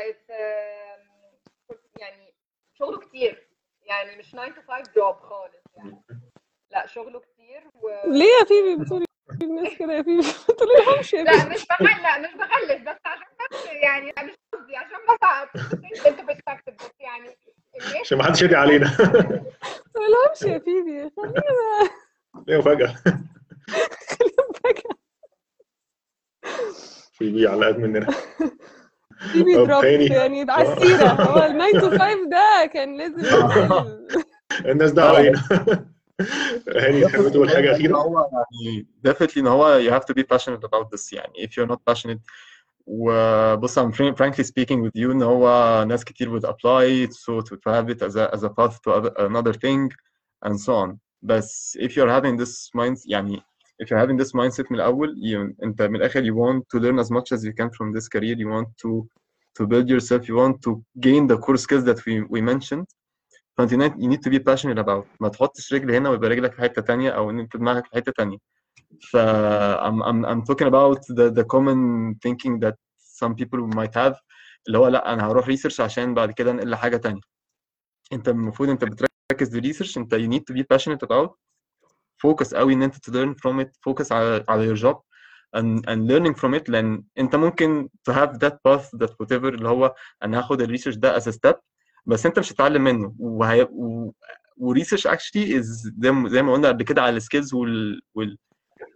يعني 1.99 2.33
شغله 2.73 2.99
كتير. 2.99 3.47
يعني 3.81 4.15
مش 4.15 4.31
9 4.31 4.49
to 4.49 4.59
5 4.67 4.91
جوب 4.95 5.15
خالص 5.15 5.63
يعني. 5.77 6.03
لا 6.71 6.87
شغله 6.87 7.19
كتير 7.19 7.63
و... 7.73 8.11
ليه 8.11 8.25
يا 8.39 8.45
فيبي 8.45 8.83
بتقولي 8.83 9.05
الناس 9.41 9.73
كده 9.79 9.93
يا 9.93 10.01
فيبي 10.01 10.21
ما 10.49 10.55
تقوليلهمش 10.55 11.13
يا 11.13 11.23
لا 11.23 11.31
فيبي 11.39 11.53
مش 11.55 11.65
بغلس 11.67 12.01
لا 12.01 12.19
مش 12.19 12.33
بغلس 12.33 12.81
بس 12.81 12.97
عشان 13.05 13.27
بس 13.51 13.65
يعني 13.83 14.11
لا 14.17 14.23
مش 14.23 14.33
قصدي 14.53 14.75
عشان 14.75 14.97
بس 15.55 16.05
انت 16.05 16.21
بتكتب 16.21 16.75
بس 16.79 16.91
يعني 16.99 17.37
عشان 18.01 18.17
ما 18.17 18.23
حدش 18.23 18.41
يدعي 18.41 18.61
علينا. 18.61 18.85
ما 18.85 19.23
تقوليلهمش 19.93 20.41
يا 20.41 20.59
فيبي 20.59 21.11
خلينا 21.17 21.89
ليه 22.47 22.57
مفاجأة؟ 22.57 22.95
خلينا 24.09 24.43
فجأة 24.63 24.95
في 27.13 27.31
بي 27.31 27.47
على 27.47 27.65
قد 27.65 27.77
مننا. 27.79 28.07
فيبي 29.31 29.53
دروب 29.53 29.81
تاني. 29.81 30.05
يعني 30.05 30.51
على 30.51 30.73
السيرة. 30.73 31.07
هو 31.07 31.45
ال 31.45 31.71
9 31.71 31.89
to 31.89 32.01
5 32.01 32.29
ده 32.29 32.65
كان 32.73 32.97
لازم. 32.97 33.47
الناس 34.71 34.91
دعوا 34.91 35.17
علينا. 35.17 35.43
هاني 36.80 37.04
تحب 37.04 37.28
تقول 37.28 37.50
حاجه 37.50 37.70
إن 37.70 37.74
اخيره 37.74 37.96
هو 37.96 38.30
يعني 38.64 38.86
definitely 39.08 39.38
ان 39.38 39.46
هو 39.46 39.80
you 39.80 39.92
have 39.92 40.04
to 40.04 40.14
be 40.14 40.24
passionate 40.24 40.64
about 40.64 40.86
this 40.90 41.12
يعني 41.12 41.46
if 41.46 41.50
you're 41.50 41.70
not 41.70 41.78
passionate 41.92 42.20
وبص 42.86 43.78
I'm 43.78 43.92
fran- 43.92 44.14
frankly 44.14 44.44
speaking 44.44 44.82
with 44.82 44.96
you 44.96 45.10
ان 45.10 45.22
هو 45.22 45.84
ناس 45.88 46.04
كتير 46.04 46.40
would 46.40 46.44
apply 46.44 47.12
so 47.12 47.40
to, 47.40 47.56
to 47.56 47.70
have 47.70 47.90
it 47.90 48.02
as 48.02 48.16
a, 48.16 48.34
as 48.34 48.42
a 48.44 48.48
path 48.48 48.80
to 48.82 48.90
other, 48.90 49.12
another 49.18 49.52
thing 49.52 49.90
and 50.46 50.60
so 50.60 50.72
on 50.72 50.96
بس 51.22 51.78
if 51.80 51.90
you're 51.90 52.10
having 52.10 52.36
this 52.36 52.70
mind 52.74 53.00
يعني 53.06 53.42
if 53.82 53.86
you're 53.90 53.98
having 53.98 54.16
this 54.16 54.32
mindset 54.32 54.70
من 54.70 54.76
الأول 54.76 55.16
you, 55.16 55.64
انت 55.64 55.82
من 55.82 55.96
الآخر 55.96 56.22
you 56.22 56.34
want 56.34 56.62
to 56.74 56.80
learn 56.80 56.98
as 56.98 57.10
much 57.10 57.32
as 57.32 57.44
you 57.44 57.52
can 57.52 57.70
from 57.70 57.92
this 57.92 58.08
career 58.08 58.36
you 58.36 58.48
want 58.48 58.68
to 58.82 59.06
to 59.58 59.66
build 59.66 59.88
yourself 59.88 60.28
you 60.28 60.36
want 60.36 60.56
to 60.62 60.82
gain 61.00 61.26
the 61.26 61.38
core 61.38 61.56
skills 61.56 61.84
that 61.84 62.00
we, 62.06 62.22
we 62.34 62.40
mentioned 62.40 62.86
فانت 63.57 63.71
you 63.73 64.07
need 64.07 64.19
to 64.27 64.31
be 64.33 64.39
passionate 64.39 64.79
about 64.83 65.05
ما 65.19 65.29
تحطش 65.29 65.73
رجل 65.73 65.91
هنا 65.95 66.09
ويبقى 66.09 66.29
رجلك 66.29 66.53
في 66.53 66.61
حتة 66.61 66.81
تانية 66.81 67.09
أو 67.09 67.29
ان 67.29 67.39
انت 67.39 67.57
دماغك 67.57 67.85
في 67.85 67.95
حتة 67.95 68.11
تانية 68.17 68.37
ف 69.11 69.17
I'm, 69.87 70.01
I'm, 70.03 70.25
I'm 70.25 70.41
talking 70.45 70.67
about 70.67 70.99
the, 71.17 71.29
the 71.39 71.43
common 71.53 71.79
thinking 72.25 72.59
that 72.59 72.75
some 73.19 73.35
people 73.35 73.59
might 73.67 73.95
have 73.95 74.15
اللي 74.67 74.77
هو 74.77 74.87
لا 74.87 75.13
أنا 75.13 75.27
هروح 75.27 75.47
research 75.47 75.81
عشان 75.81 76.13
بعد 76.13 76.31
كده 76.31 76.51
انقل 76.51 76.69
لحاجة 76.69 76.97
تانية 76.97 77.21
انت 78.13 78.29
المفروض 78.29 78.69
انت 78.69 78.83
بتركز 78.83 79.51
في 79.51 79.57
ال 79.57 79.61
research 79.61 79.97
انت 79.97 80.15
you 80.15 80.27
need 80.33 80.41
to 80.53 80.57
be 80.57 80.63
passionate 80.73 81.07
about 81.07 81.29
focus 82.27 82.53
قوي 82.55 82.73
ان 82.73 82.83
انت 82.83 82.95
to 82.95 83.13
learn 83.13 83.33
from 83.35 83.63
it 83.65 83.69
focus 83.89 84.11
على 84.11 84.45
على 84.49 84.75
your 84.75 84.79
job 84.79 84.95
and, 85.57 85.79
and 85.89 86.09
learning 86.11 86.35
from 86.41 86.53
it 86.59 86.69
لأن 86.69 87.03
انت 87.17 87.35
ممكن 87.35 87.89
to 88.09 88.13
have 88.13 88.29
that 88.29 88.53
path 88.67 88.85
that 89.03 89.09
whatever 89.09 89.45
اللي 89.45 89.69
هو 89.69 89.95
أنا 90.23 90.39
هاخد 90.39 90.61
ال 90.61 90.65
research 90.65 90.95
ده 90.95 91.19
as 91.19 91.23
a 91.23 91.31
step 91.31 91.55
بس 92.05 92.25
انت 92.25 92.39
مش 92.39 92.51
هتتعلم 92.51 92.83
منه. 92.83 93.15
وهي 93.19 93.61
و... 93.71 94.11
و 94.57 94.63
research 94.63 95.07
actually 95.07 95.47
is 95.59 95.65
زي 96.29 96.41
ما 96.41 96.53
قلنا 96.53 96.67
قبل 96.67 96.83
كده 96.83 97.01
على 97.01 97.17
السكيلز 97.17 97.53
وال 97.53 98.01
وال 98.15 98.37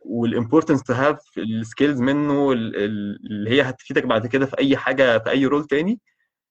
والimportance 0.05 0.79
to 0.91 0.95
have 0.95 1.17
السكيلز 1.37 2.01
منه 2.01 2.51
ال- 2.51 2.75
ال- 2.75 3.19
اللي 3.31 3.49
هي 3.49 3.61
هتفيدك 3.61 4.05
بعد 4.05 4.27
كده 4.27 4.45
في 4.45 4.59
أي 4.59 4.77
حاجة 4.77 5.17
في 5.19 5.29
أي 5.29 5.45
role 5.45 5.65
تاني. 5.67 5.99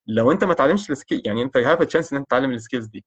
لو 0.06 0.32
انت 0.32 0.44
ما 0.44 0.52
اتعلمتش 0.52 0.90
ال 0.90 0.96
skill 0.96 1.22
يعني 1.24 1.42
انت 1.42 1.58
have 1.58 1.78
a 1.78 1.86
chance 1.90 2.12
إن 2.12 2.18
انت 2.18 2.26
تتعلم 2.26 2.50
ال 2.52 2.57
skills 2.57 2.86
دي. 2.86 3.04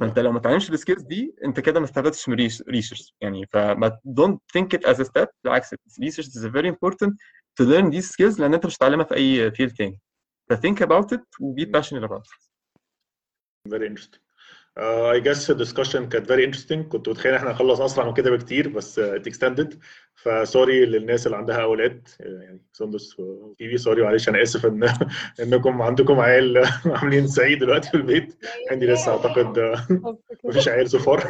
فانت 0.00 0.18
لو 0.18 0.32
ما 0.32 0.38
اتعلمتش 0.38 0.70
ال 0.70 0.75
skills 0.75 1.02
دي 1.02 1.34
انت 1.44 1.60
كده 1.60 1.80
ما 1.80 1.86
استفدتش 1.86 2.28
من 2.28 2.34
research 2.68 3.14
يعني 3.20 3.46
فما 3.52 3.98
don't 4.20 4.38
think 4.58 4.66
it 4.78 4.88
as 4.92 4.96
a 4.98 5.04
step. 5.04 5.26
بالعكس 5.44 5.74
research 5.74 6.26
is 6.26 6.44
very 6.46 6.68
important 6.68 7.10
to 7.60 7.64
learn 7.64 7.90
these 7.94 8.08
skills 8.12 8.40
لأن 8.40 8.54
انت 8.54 8.66
مش 8.66 8.76
هتتعلمها 8.76 9.04
في 9.04 9.14
أي 9.14 9.50
field 9.50 9.72
تاني. 9.72 10.00
ف 10.50 10.52
think 10.54 10.76
about 10.86 11.16
it 11.16 11.22
و 11.40 11.54
be 11.56 11.64
passionate 11.64 12.08
about 12.08 12.22
it. 12.22 12.51
Very 13.68 13.86
interesting. 13.86 14.20
Uh, 14.74 15.06
I 15.08 15.20
guess 15.20 15.46
the 15.46 15.54
discussion 15.54 16.08
كانت 16.08 16.28
very 16.32 16.44
interesting. 16.44 16.82
كنت 16.88 17.08
متخيل 17.08 17.34
إحنا 17.34 17.50
هنخلص 17.50 17.80
أسرع 17.80 18.06
من 18.06 18.14
كده 18.14 18.30
بكتير 18.30 18.68
بس 18.68 19.00
uh, 19.00 19.02
it 19.02 19.32
extended. 19.32 19.76
ف 20.14 20.26
sorry 20.26 20.84
للناس 20.86 21.26
اللي 21.26 21.36
عندها 21.36 21.62
أولاد. 21.62 22.08
Uh, 22.08 22.26
يعني 22.26 22.60
سندس 22.72 23.20
وفيبي 23.20 23.78
sorry 23.78 24.02
معلش 24.02 24.28
أنا 24.28 24.42
آسف 24.42 24.66
إن 24.66 24.88
إنكم 25.42 25.82
عندكم 25.82 26.20
عيال 26.20 26.64
عاملين 26.86 27.26
سعيد 27.26 27.58
دلوقتي 27.58 27.88
في 27.90 27.96
البيت. 27.96 28.34
عندي 28.70 28.86
لسه 28.86 29.12
أعتقد 29.12 29.74
uh, 29.76 29.92
مفيش 30.44 30.68
عيال 30.68 30.88
so 30.90 30.98
far. 30.98 31.20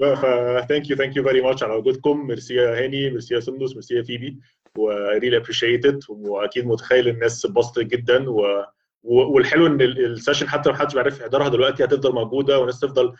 ف 0.00 0.26
thank 0.68 0.90
you 0.90 0.96
thank 0.96 1.16
you 1.16 1.22
very 1.24 1.40
much 1.42 1.62
على 1.62 1.72
وجودكم. 1.74 2.26
ميرسي 2.26 2.54
يا 2.54 2.84
هاني 2.84 3.10
ميرسي 3.10 3.34
يا 3.34 3.40
سندس 3.40 3.72
ميرسي 3.72 3.94
يا 3.94 4.02
فيبي. 4.02 4.38
و 4.78 4.90
I 4.92 5.18
really 5.20 5.44
appreciate 5.44 5.90
it. 5.90 6.10
وأكيد 6.10 6.66
متخيل 6.66 7.08
الناس 7.08 7.44
اتبسطت 7.44 7.78
جدا 7.84 8.30
و- 8.30 8.64
والحلو 9.02 9.66
إن 9.66 9.80
ال- 9.80 10.04
ال 10.12 10.16
session 10.16 10.48
حتى 10.48 10.68
لو 10.68 10.74
محدش 10.74 10.94
بيعرف 10.94 11.20
يحضرها 11.20 11.48
دلوقتي 11.48 11.84
هتفضل 11.84 12.12
موجودة 12.14 12.58
والناس 12.58 12.80
تفضل 12.80 13.12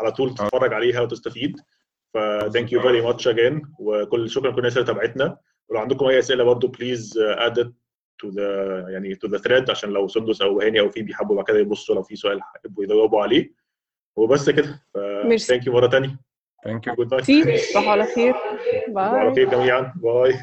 على 0.00 0.12
طول 0.12 0.34
تتفرج 0.34 0.72
عليها 0.72 1.00
وتستفيد. 1.00 1.56
ف 2.14 2.18
thank 2.44 2.66
you 2.70 2.80
very 2.82 3.02
much 3.06 3.32
again. 3.32 3.66
وكل 3.80 4.30
شكرا 4.30 4.50
لكل 4.50 4.58
الناس 4.58 4.76
اللي 4.76 4.86
تابعتنا. 4.86 5.38
ولو 5.68 5.80
عندكم 5.80 6.06
أي 6.06 6.18
أسئلة 6.18 6.44
برضو 6.44 6.68
please 6.68 7.18
add 7.18 7.52
it 7.62 7.68
to 8.24 8.30
the 8.30 8.40
يعني 8.88 9.14
to 9.14 9.28
the 9.28 9.38
thread 9.42 9.70
عشان 9.70 9.90
لو 9.90 10.08
سندس 10.08 10.42
أو 10.42 10.60
هاني 10.60 10.80
أو 10.80 10.88
فيبي 10.88 11.02
يحبوا 11.02 11.36
بعد 11.36 11.44
كده 11.44 11.58
يبصوا 11.58 11.94
لو 11.94 12.02
في 12.02 12.16
سؤال 12.16 12.40
يحبوا 12.56 12.84
يجاوبوا 12.84 13.22
عليه. 13.22 13.52
وبس 14.16 14.50
كده. 14.50 14.82
thank 15.52 15.62
you 15.62 15.68
مرة 15.68 15.88
ثانية 15.88 16.18
thank 16.68 16.80
you. 16.92 16.94
goodbye 16.96 17.56
تصبحوا 17.56 17.90
على 17.90 18.04
خير. 18.04 18.34
على 18.96 19.24
باي 19.30 19.34
خير 19.34 19.50
جميعا. 19.50 19.92
باي 19.96 20.34